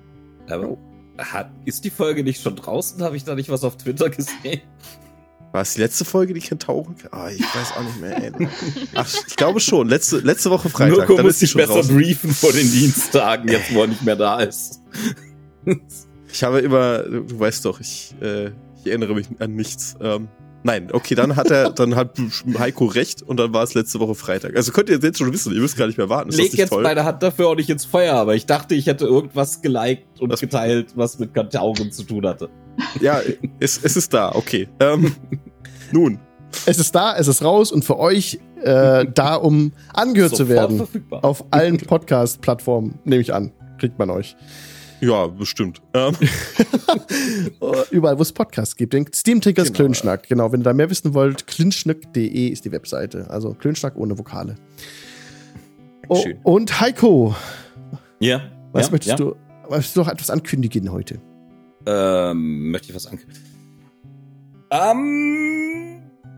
Aber 0.48 0.78
hat, 1.18 1.50
ist 1.64 1.84
die 1.84 1.90
Folge 1.90 2.24
nicht 2.24 2.42
schon 2.42 2.56
draußen? 2.56 3.02
Habe 3.02 3.16
ich 3.16 3.24
da 3.24 3.34
nicht 3.34 3.48
was 3.48 3.64
auf 3.64 3.76
Twitter 3.76 4.10
gesehen? 4.10 4.62
War 5.52 5.62
es 5.62 5.74
die 5.74 5.80
letzte 5.80 6.04
Folge, 6.04 6.34
die 6.34 6.40
Kentauren? 6.40 6.96
Ah, 7.12 7.28
ich 7.30 7.40
weiß 7.40 7.76
auch 7.76 7.84
nicht 7.84 8.00
mehr. 8.00 8.24
Ey. 8.24 8.48
Ach, 8.94 9.08
ich 9.28 9.36
glaube 9.36 9.60
schon. 9.60 9.88
Letzte, 9.88 10.18
letzte 10.18 10.50
Woche 10.50 10.68
Freitag. 10.68 10.96
Mirko 10.96 11.14
dann 11.14 11.26
muss 11.26 11.38
sich 11.38 11.54
besser 11.54 11.74
draußen. 11.74 11.94
briefen 11.94 12.32
vor 12.32 12.52
den 12.52 12.68
Dienstagen, 12.68 13.48
jetzt 13.48 13.72
wo 13.72 13.82
er 13.82 13.86
nicht 13.86 14.02
mehr 14.02 14.16
da 14.16 14.40
ist. 14.40 14.80
Ich 16.32 16.42
habe 16.42 16.58
immer, 16.58 17.04
du 17.04 17.38
weißt 17.38 17.64
doch, 17.64 17.78
ich, 17.78 18.16
äh, 18.20 18.46
ich 18.46 18.86
erinnere 18.86 19.14
mich 19.14 19.28
an 19.38 19.54
nichts. 19.54 19.94
Ähm, 20.00 20.26
nein, 20.64 20.88
okay, 20.92 21.14
dann 21.14 21.36
hat 21.36 21.50
er, 21.52 21.70
dann 21.70 21.94
hat 21.94 22.18
Heiko 22.58 22.86
recht 22.86 23.22
und 23.22 23.38
dann 23.38 23.52
war 23.54 23.62
es 23.62 23.74
letzte 23.74 24.00
Woche 24.00 24.16
Freitag. 24.16 24.56
Also 24.56 24.72
könnt 24.72 24.88
ihr 24.90 24.98
jetzt 24.98 25.18
schon 25.18 25.32
wissen, 25.32 25.54
ihr 25.54 25.60
müsst 25.60 25.76
gar 25.76 25.86
nicht 25.86 25.96
mehr 25.98 26.08
warten. 26.08 26.30
Ist 26.30 26.38
das 26.38 26.42
Leg 26.42 26.52
nicht 26.52 26.58
jetzt 26.58 26.70
toll? 26.70 26.82
meine 26.82 27.04
Hand 27.04 27.22
dafür 27.22 27.48
auch 27.48 27.54
nicht 27.54 27.70
ins 27.70 27.84
Feuer, 27.84 28.14
aber 28.14 28.34
ich 28.34 28.46
dachte, 28.46 28.74
ich 28.74 28.86
hätte 28.86 29.04
irgendwas 29.06 29.62
geliked 29.62 30.20
und 30.20 30.30
Das- 30.32 30.40
geteilt, 30.40 30.88
was 30.96 31.18
mit 31.20 31.32
Kantauren 31.32 31.92
zu 31.92 32.02
tun 32.02 32.26
hatte. 32.26 32.48
Ja, 33.00 33.20
es, 33.60 33.78
es 33.80 33.96
ist 33.96 34.12
da, 34.12 34.32
okay. 34.34 34.66
Ähm, 34.80 35.14
nun, 35.92 36.18
Es 36.66 36.78
ist 36.78 36.92
da, 36.94 37.16
es 37.16 37.28
ist 37.28 37.42
raus 37.44 37.70
und 37.70 37.84
für 37.84 37.98
euch 37.98 38.40
äh, 38.62 39.04
da, 39.12 39.34
um 39.36 39.72
angehört 39.92 40.30
zu 40.30 40.38
Sofort 40.44 40.50
werden. 40.56 40.76
verfügbar. 40.78 41.24
Auf 41.24 41.44
allen 41.50 41.76
Podcast-Plattformen, 41.78 42.98
nehme 43.04 43.20
ich 43.20 43.32
an. 43.34 43.52
Kriegt 43.78 43.98
man 43.98 44.08
euch. 44.10 44.36
Ja, 45.04 45.26
bestimmt. 45.26 45.80
Ähm, 45.92 46.14
Überall, 47.90 48.18
wo 48.18 48.22
es 48.22 48.32
Podcasts 48.32 48.76
gibt. 48.76 48.92
Den 48.92 49.06
Steam 49.12 49.40
Tickers 49.40 49.68
Genau, 49.68 49.76
Klönschnack. 49.76 50.28
Genau, 50.28 50.52
wenn 50.52 50.60
ihr 50.60 50.64
da 50.64 50.72
mehr 50.72 50.90
wissen 50.90 51.14
wollt, 51.14 51.46
klinschnack.de 51.46 52.48
ist 52.48 52.64
die 52.64 52.72
Webseite. 52.72 53.28
Also 53.30 53.54
Klönschnack 53.54 53.96
ohne 53.96 54.18
Vokale. 54.18 54.56
Oh, 56.08 56.22
Schön. 56.22 56.38
und 56.42 56.80
Heiko, 56.80 57.34
Ja. 58.20 58.42
was 58.72 58.86
ja, 58.86 58.92
möchtest 58.92 59.10
ja. 59.10 59.16
du, 59.16 59.36
möchtest 59.70 59.96
du 59.96 60.00
noch 60.00 60.08
etwas 60.08 60.30
ankündigen 60.30 60.92
heute? 60.92 61.20
Ähm, 61.86 62.70
möchte 62.70 62.88
ich 62.90 62.94
was 62.94 63.06
ankündigen? 63.06 63.42
Am 64.70 65.63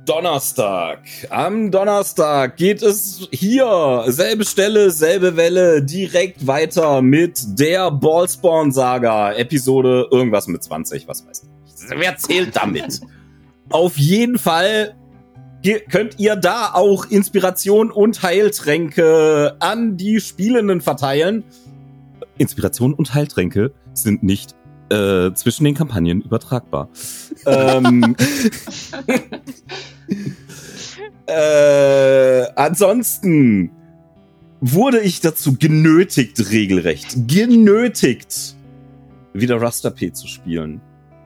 Donnerstag. 0.06 1.00
Am 1.30 1.70
Donnerstag 1.70 2.56
geht 2.56 2.80
es 2.80 3.28
hier, 3.32 4.04
selbe 4.06 4.44
Stelle, 4.44 4.90
selbe 4.90 5.36
Welle, 5.36 5.82
direkt 5.82 6.46
weiter 6.46 7.02
mit 7.02 7.58
der 7.58 7.90
Ballspawn-Saga. 7.90 9.32
Episode 9.32 10.06
irgendwas 10.10 10.46
mit 10.46 10.62
20, 10.62 11.08
was 11.08 11.26
weiß 11.26 11.42
ich. 11.42 11.98
Wer 11.98 12.16
zählt 12.16 12.56
damit? 12.56 13.00
Auf 13.70 13.98
jeden 13.98 14.38
Fall 14.38 14.94
könnt 15.90 16.18
ihr 16.18 16.36
da 16.36 16.70
auch 16.72 17.06
Inspiration 17.06 17.90
und 17.90 18.22
Heiltränke 18.22 19.56
an 19.58 19.96
die 19.96 20.20
Spielenden 20.20 20.80
verteilen. 20.80 21.42
Inspiration 22.38 22.94
und 22.94 23.12
Heiltränke 23.12 23.72
sind 23.92 24.22
nicht 24.22 24.55
äh, 24.90 25.32
zwischen 25.34 25.64
den 25.64 25.74
Kampagnen 25.74 26.22
übertragbar. 26.22 26.88
ähm, 27.46 28.16
äh, 31.26 32.46
ansonsten 32.54 33.70
wurde 34.60 35.00
ich 35.00 35.20
dazu 35.20 35.56
genötigt, 35.56 36.50
regelrecht, 36.50 37.28
genötigt, 37.28 38.56
wieder 39.32 39.60
Raster 39.60 39.90
P 39.90 40.12
zu 40.12 40.26
spielen. 40.26 40.80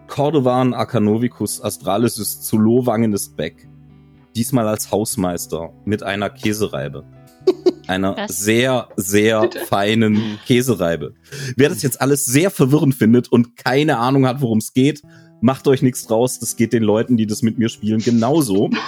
Cordovan 0.08 0.74
Arcanovicus 0.74 1.62
Astralis 1.62 2.18
ist 2.18 2.44
zu 2.44 2.58
Lowangen 2.58 3.12
ist 3.12 3.36
back. 3.36 3.68
Diesmal 4.34 4.66
als 4.66 4.90
Hausmeister 4.90 5.72
mit 5.84 6.02
einer 6.02 6.30
Käsereibe. 6.30 7.04
Einer 7.90 8.16
Was? 8.16 8.38
sehr, 8.38 8.88
sehr 8.96 9.40
Bitte? 9.42 9.60
feinen 9.66 10.38
Käsereibe. 10.46 11.14
Wer 11.56 11.68
das 11.68 11.82
jetzt 11.82 12.00
alles 12.00 12.24
sehr 12.24 12.50
verwirrend 12.50 12.94
findet 12.94 13.30
und 13.32 13.56
keine 13.56 13.98
Ahnung 13.98 14.26
hat, 14.26 14.40
worum 14.40 14.58
es 14.58 14.72
geht, 14.72 15.02
macht 15.40 15.66
euch 15.66 15.82
nichts 15.82 16.06
draus. 16.06 16.38
Das 16.38 16.54
geht 16.54 16.72
den 16.72 16.84
Leuten, 16.84 17.16
die 17.16 17.26
das 17.26 17.42
mit 17.42 17.58
mir 17.58 17.68
spielen, 17.68 18.00
genauso. 18.00 18.70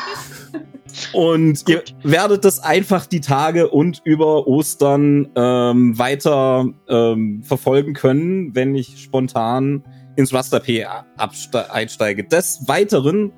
Und 1.15 1.69
ihr 1.69 1.83
werdet 2.03 2.45
das 2.45 2.61
einfach 2.61 3.07
die 3.07 3.21
Tage 3.21 3.71
und 3.71 4.03
über 4.05 4.47
Ostern 4.47 5.31
ähm, 5.35 5.99
weiter 5.99 6.67
ähm, 6.87 7.43
verfolgen 7.43 7.95
können, 7.95 8.55
wenn 8.55 8.75
ich 8.75 9.03
spontan 9.03 9.85
ins 10.17 10.35
Raster 10.35 10.61
P 10.61 10.87
einsteige. 11.71 12.25
Des 12.25 12.65
Weiteren 12.67 13.33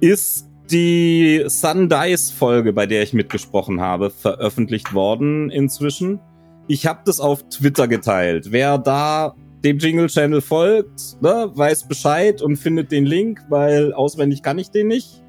ist 0.00 0.49
die 0.70 1.44
Sundice 1.46 2.30
Folge, 2.30 2.72
bei 2.72 2.86
der 2.86 3.02
ich 3.02 3.12
mitgesprochen 3.12 3.80
habe, 3.80 4.10
veröffentlicht 4.10 4.94
worden 4.94 5.50
inzwischen. 5.50 6.20
Ich 6.68 6.86
habe 6.86 7.00
das 7.04 7.20
auf 7.20 7.42
Twitter 7.48 7.88
geteilt. 7.88 8.52
Wer 8.52 8.78
da 8.78 9.34
dem 9.64 9.78
Jingle 9.78 10.06
Channel 10.06 10.40
folgt, 10.40 11.20
ne, 11.20 11.50
weiß 11.52 11.88
Bescheid 11.88 12.40
und 12.42 12.56
findet 12.56 12.92
den 12.92 13.04
Link, 13.04 13.40
weil 13.48 13.92
auswendig 13.92 14.42
kann 14.42 14.58
ich 14.58 14.70
den 14.70 14.88
nicht. 14.88 15.22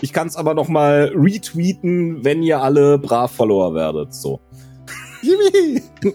Ich 0.00 0.12
kann 0.12 0.28
es 0.28 0.36
aber 0.36 0.54
noch 0.54 0.68
mal 0.68 1.12
retweeten, 1.14 2.24
wenn 2.24 2.42
ihr 2.42 2.60
alle 2.60 2.98
brav 2.98 3.32
Follower 3.32 3.74
werdet. 3.74 4.14
So. 4.14 4.40
Jimmy! 5.22 5.82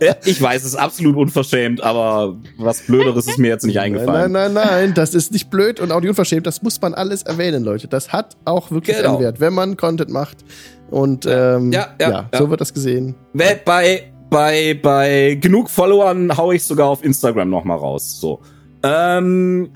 Ja, 0.00 0.14
ich 0.24 0.40
weiß, 0.42 0.62
es 0.62 0.68
ist 0.70 0.76
absolut 0.76 1.16
unverschämt, 1.16 1.82
aber 1.82 2.36
was 2.58 2.82
Blöderes 2.82 3.26
ist 3.26 3.38
mir 3.38 3.48
jetzt 3.48 3.64
nicht 3.64 3.76
Nein, 3.76 3.94
eingefallen. 3.96 4.30
nein, 4.32 4.52
nein, 4.52 4.66
nein, 4.66 4.94
das 4.94 5.14
ist 5.14 5.32
nicht 5.32 5.48
blöd 5.50 5.80
und 5.80 5.90
auch 5.90 6.00
nicht 6.00 6.10
unverschämt. 6.10 6.46
Das 6.46 6.60
muss 6.62 6.80
man 6.80 6.92
alles 6.92 7.22
erwähnen, 7.22 7.64
Leute. 7.64 7.88
Das 7.88 8.12
hat 8.12 8.36
auch 8.44 8.70
wirklich 8.70 8.96
Genau. 8.98 9.14
einen 9.14 9.20
Wert, 9.20 9.40
wenn 9.40 9.54
man 9.54 9.76
Content 9.78 10.10
macht. 10.10 10.38
Und 10.90 11.24
ähm, 11.26 11.72
Ja, 11.72 11.88
ja, 12.00 12.10
ja. 12.10 12.28
so 12.38 12.50
wird 12.50 12.60
das 12.60 12.74
gesehen. 12.74 13.14
Bei, 13.32 14.02
bei, 14.28 14.74
bei 14.82 15.38
genug 15.40 15.70
Followern 15.70 16.36
hau 16.36 16.52
ich 16.52 16.64
sogar 16.64 16.88
auf 16.88 17.02
Instagram 17.02 17.48
noch 17.48 17.64
mal 17.64 17.76
raus. 17.76 18.18
So. 18.20 18.40
Ähm, 18.82 19.70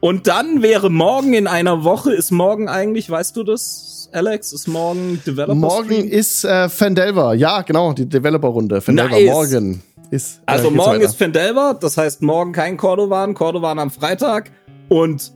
und 0.00 0.26
dann 0.26 0.62
wäre 0.62 0.90
morgen 0.90 1.34
in 1.34 1.46
einer 1.46 1.84
Woche, 1.84 2.12
ist 2.12 2.30
morgen 2.30 2.68
eigentlich, 2.68 3.10
weißt 3.10 3.36
du 3.36 3.42
das, 3.44 4.08
Alex? 4.12 4.52
Ist 4.52 4.66
morgen 4.66 5.20
Developer 5.26 5.54
Morgen 5.54 5.84
Stream? 5.92 6.08
ist 6.08 6.44
äh, 6.44 6.68
Fandelver. 6.68 7.34
Ja, 7.34 7.62
genau, 7.62 7.92
die 7.92 8.08
Developer-Runde. 8.08 8.80
Fandelver 8.80 9.14
Nice. 9.16 9.30
morgen 9.30 9.82
ist. 10.10 10.38
äh, 10.38 10.40
Also 10.46 10.64
geht's 10.68 10.76
morgen 10.76 10.94
weiter. 10.98 11.04
ist 11.04 11.16
Fandelver, 11.16 11.78
das 11.80 11.96
heißt 11.96 12.22
morgen 12.22 12.52
kein 12.52 12.76
Cordovan, 12.76 13.34
Cordovan 13.34 13.78
am 13.78 13.90
Freitag. 13.90 14.50
Und 14.88 15.32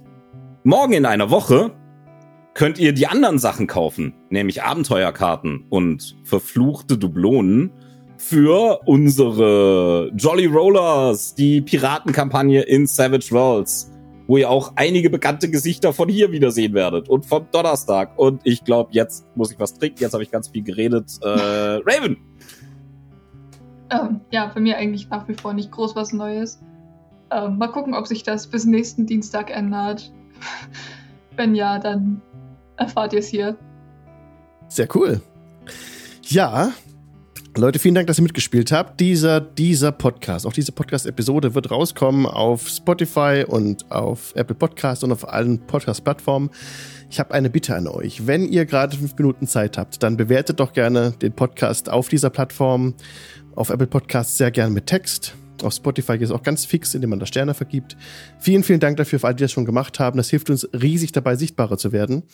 morgen 0.64 0.92
in 0.94 1.06
einer 1.06 1.30
Woche 1.30 1.70
könnt 2.54 2.78
ihr 2.78 2.92
die 2.92 3.06
anderen 3.06 3.38
Sachen 3.38 3.66
kaufen, 3.66 4.14
nämlich 4.30 4.62
Abenteuerkarten 4.62 5.66
und 5.70 6.16
verfluchte 6.24 6.96
Dublonen 6.98 7.70
für 8.16 8.80
unsere 8.86 10.10
Jolly 10.16 10.46
Rollers, 10.46 11.34
die 11.34 11.60
Piratenkampagne 11.60 12.62
in 12.62 12.86
Savage 12.86 13.30
Worlds, 13.32 13.90
wo 14.26 14.36
ihr 14.36 14.51
auch 14.51 14.72
einige 14.76 15.10
bekannte 15.10 15.51
Gesichter 15.51 15.92
von 15.92 16.09
hier 16.09 16.32
wiedersehen 16.32 16.74
werdet 16.74 17.09
und 17.09 17.26
von 17.26 17.46
Donnerstag. 17.52 18.18
Und 18.18 18.40
ich 18.44 18.64
glaube, 18.64 18.90
jetzt 18.92 19.26
muss 19.34 19.52
ich 19.52 19.59
was 19.59 19.74
trinken, 19.74 19.98
jetzt 20.01 20.14
habe 20.14 20.22
ich 20.22 20.30
ganz 20.30 20.48
viel 20.48 20.62
geredet. 20.62 21.18
Äh, 21.22 21.28
Raven! 21.84 22.16
Ähm, 23.90 24.20
ja, 24.30 24.51
bei 24.52 24.60
mir 24.60 24.76
eigentlich 24.76 25.09
nach 25.10 25.28
wie 25.28 25.34
vor 25.34 25.52
nicht 25.52 25.70
groß 25.70 25.94
was 25.94 26.12
Neues. 26.12 26.60
Ähm, 27.30 27.59
mal 27.59 27.68
gucken, 27.68 27.94
ob 27.94 28.06
sich 28.06 28.22
das 28.22 28.46
bis 28.46 28.64
nächsten 28.64 29.06
Dienstag 29.06 29.51
ändert. 29.51 30.12
Wenn 31.36 31.55
ja, 31.55 31.78
dann 31.78 32.22
erfahrt 32.76 33.12
ihr 33.12 33.18
es 33.18 33.28
hier. 33.28 33.56
Sehr 34.68 34.88
cool. 34.94 35.20
Ja, 36.22 36.72
Leute, 37.56 37.78
vielen 37.78 37.94
Dank, 37.94 38.09
dass 38.09 38.18
ihr 38.18 38.24
mitgespielt 38.24 38.72
habt. 38.72 38.98
Dieser, 38.98 39.40
dieser 39.40 39.93
Podcast, 39.93 40.44
auch 40.44 40.52
diese 40.52 40.72
Podcast-Episode 40.72 41.55
wird 41.55 41.70
rauskommen 41.70 42.26
auf 42.26 42.68
Spotify 42.68 43.44
und 43.47 43.89
auf 43.93 44.32
Apple 44.35 44.56
Podcast 44.56 45.05
und 45.05 45.12
auf 45.12 45.28
allen 45.28 45.60
Podcast-Plattformen. 45.60 46.51
Ich 47.10 47.20
habe 47.20 47.32
eine 47.32 47.51
Bitte 47.51 47.76
an 47.76 47.86
euch. 47.86 48.26
Wenn 48.26 48.48
ihr 48.48 48.66
gerade 48.66 48.97
fünf 48.97 49.16
Minuten 49.16 49.47
Zeit 49.47 49.78
habt, 49.78 50.02
dann 50.02 50.16
bewertet 50.16 50.59
doch 50.59 50.72
gerne 50.72 51.12
den 51.22 51.32
Podcast 51.32 51.89
auf 51.89 52.09
dieser 52.09 52.31
Plattform. 52.31 52.94
Auf 53.55 53.70
Apple 53.70 53.86
Podcasts 53.86 54.36
sehr 54.36 54.51
gerne 54.51 54.74
mit 54.74 54.86
Text. 54.86 55.36
Auf 55.62 55.74
Spotify 55.74 56.18
geht 56.18 56.26
es 56.26 56.32
auch 56.32 56.43
ganz 56.43 56.64
fix, 56.64 56.93
indem 56.93 57.10
man 57.10 57.20
da 57.20 57.26
Sterne 57.26 57.55
vergibt. 57.55 57.97
Vielen, 58.40 58.64
vielen 58.64 58.81
Dank 58.81 58.97
dafür 58.97 59.20
für 59.20 59.28
alle, 59.28 59.36
die 59.36 59.44
das 59.44 59.52
schon 59.52 59.64
gemacht 59.64 60.01
haben. 60.01 60.16
Das 60.16 60.28
hilft 60.28 60.51
uns 60.51 60.68
riesig 60.72 61.12
dabei, 61.12 61.36
sichtbarer 61.36 61.78
zu 61.78 61.93
werden. 61.93 62.24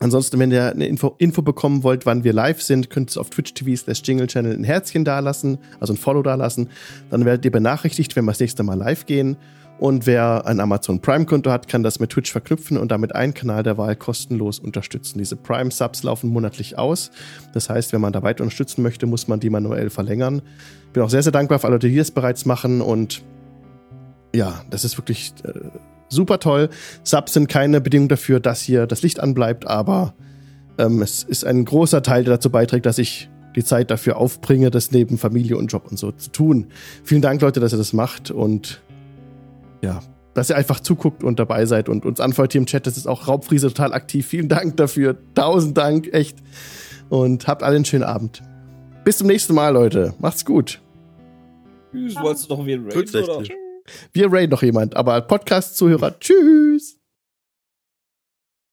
Ansonsten, 0.00 0.38
wenn 0.38 0.52
ihr 0.52 0.70
eine 0.70 0.86
Info, 0.86 1.14
Info 1.18 1.42
bekommen 1.42 1.82
wollt, 1.82 2.06
wann 2.06 2.22
wir 2.22 2.32
live 2.32 2.62
sind, 2.62 2.88
könnt 2.88 3.16
ihr 3.16 3.20
auf 3.20 3.30
Twitch 3.30 3.54
TV 3.54 3.76
slash 3.76 4.02
Jingle 4.04 4.28
Channel 4.28 4.54
ein 4.54 4.64
Herzchen 4.64 5.04
dalassen, 5.04 5.58
also 5.80 5.92
ein 5.92 5.96
Follow 5.96 6.22
dalassen. 6.22 6.68
Dann 7.10 7.24
werdet 7.24 7.44
ihr 7.44 7.50
benachrichtigt, 7.50 8.14
wenn 8.14 8.24
wir 8.24 8.32
das 8.32 8.40
nächste 8.40 8.62
Mal 8.62 8.74
live 8.74 9.06
gehen. 9.06 9.36
Und 9.78 10.06
wer 10.06 10.44
ein 10.44 10.58
Amazon 10.58 11.00
Prime-Konto 11.00 11.50
hat, 11.50 11.68
kann 11.68 11.84
das 11.84 12.00
mit 12.00 12.10
Twitch 12.10 12.32
verknüpfen 12.32 12.76
und 12.76 12.90
damit 12.90 13.14
einen 13.14 13.32
Kanal 13.32 13.62
der 13.62 13.78
Wahl 13.78 13.94
kostenlos 13.94 14.58
unterstützen. 14.58 15.18
Diese 15.18 15.36
Prime-Subs 15.36 16.02
laufen 16.02 16.30
monatlich 16.30 16.76
aus. 16.76 17.12
Das 17.54 17.70
heißt, 17.70 17.92
wenn 17.92 18.00
man 18.00 18.12
da 18.12 18.22
weiter 18.22 18.42
unterstützen 18.42 18.82
möchte, 18.82 19.06
muss 19.06 19.28
man 19.28 19.38
die 19.38 19.50
manuell 19.50 19.88
verlängern. 19.90 20.42
Bin 20.92 21.02
auch 21.02 21.10
sehr, 21.10 21.22
sehr 21.22 21.32
dankbar 21.32 21.60
für 21.60 21.68
alle, 21.68 21.78
die 21.78 21.94
das 21.94 22.10
bereits 22.10 22.44
machen. 22.44 22.80
Und 22.80 23.22
ja, 24.34 24.62
das 24.68 24.84
ist 24.84 24.98
wirklich 24.98 25.32
äh, 25.44 25.52
super 26.08 26.38
toll. 26.40 26.68
Subs 27.02 27.32
sind 27.32 27.48
keine 27.48 27.80
Bedingung 27.80 28.08
dafür, 28.08 28.40
dass 28.40 28.60
hier 28.60 28.86
das 28.86 29.02
Licht 29.02 29.20
anbleibt, 29.20 29.66
aber 29.66 30.14
ähm, 30.78 31.02
es 31.02 31.22
ist 31.22 31.44
ein 31.44 31.64
großer 31.64 32.02
Teil, 32.02 32.24
der 32.24 32.34
dazu 32.34 32.50
beiträgt, 32.50 32.86
dass 32.86 32.98
ich 32.98 33.28
die 33.56 33.64
Zeit 33.64 33.90
dafür 33.90 34.16
aufbringe, 34.18 34.70
das 34.70 34.92
neben 34.92 35.18
Familie 35.18 35.56
und 35.56 35.72
Job 35.72 35.86
und 35.90 35.98
so 35.98 36.12
zu 36.12 36.30
tun. 36.30 36.66
Vielen 37.02 37.22
Dank, 37.22 37.40
Leute, 37.40 37.60
dass 37.60 37.72
ihr 37.72 37.78
das 37.78 37.92
macht 37.92 38.30
und 38.30 38.80
ja, 39.82 40.00
dass 40.34 40.50
ihr 40.50 40.56
einfach 40.56 40.80
zuguckt 40.80 41.24
und 41.24 41.40
dabei 41.40 41.66
seid 41.66 41.88
und 41.88 42.04
uns 42.04 42.20
anfeuert 42.20 42.52
hier 42.52 42.60
im 42.60 42.66
Chat. 42.66 42.86
Das 42.86 42.96
ist 42.96 43.08
auch 43.08 43.26
Raubfriese 43.26 43.68
total 43.68 43.92
aktiv. 43.92 44.26
Vielen 44.26 44.48
Dank 44.48 44.76
dafür. 44.76 45.16
Tausend 45.34 45.76
Dank, 45.76 46.12
echt. 46.12 46.38
Und 47.08 47.48
habt 47.48 47.62
alle 47.62 47.76
einen 47.76 47.84
schönen 47.84 48.04
Abend. 48.04 48.42
Bis 49.04 49.18
zum 49.18 49.26
nächsten 49.26 49.54
Mal, 49.54 49.70
Leute. 49.70 50.14
Macht's 50.20 50.44
gut. 50.44 50.80
Tschüss, 51.90 52.14
wolltest 52.16 52.50
du 52.50 52.54
noch 52.54 52.66
wie 52.66 52.74
ein 52.74 52.84
Raid, 52.84 53.14
oder? 53.14 53.42
Wir 54.12 54.32
raiden 54.32 54.50
noch 54.50 54.62
jemand, 54.62 54.96
aber 54.96 55.20
Podcast-Zuhörer, 55.20 56.18
tschüss. 56.18 56.97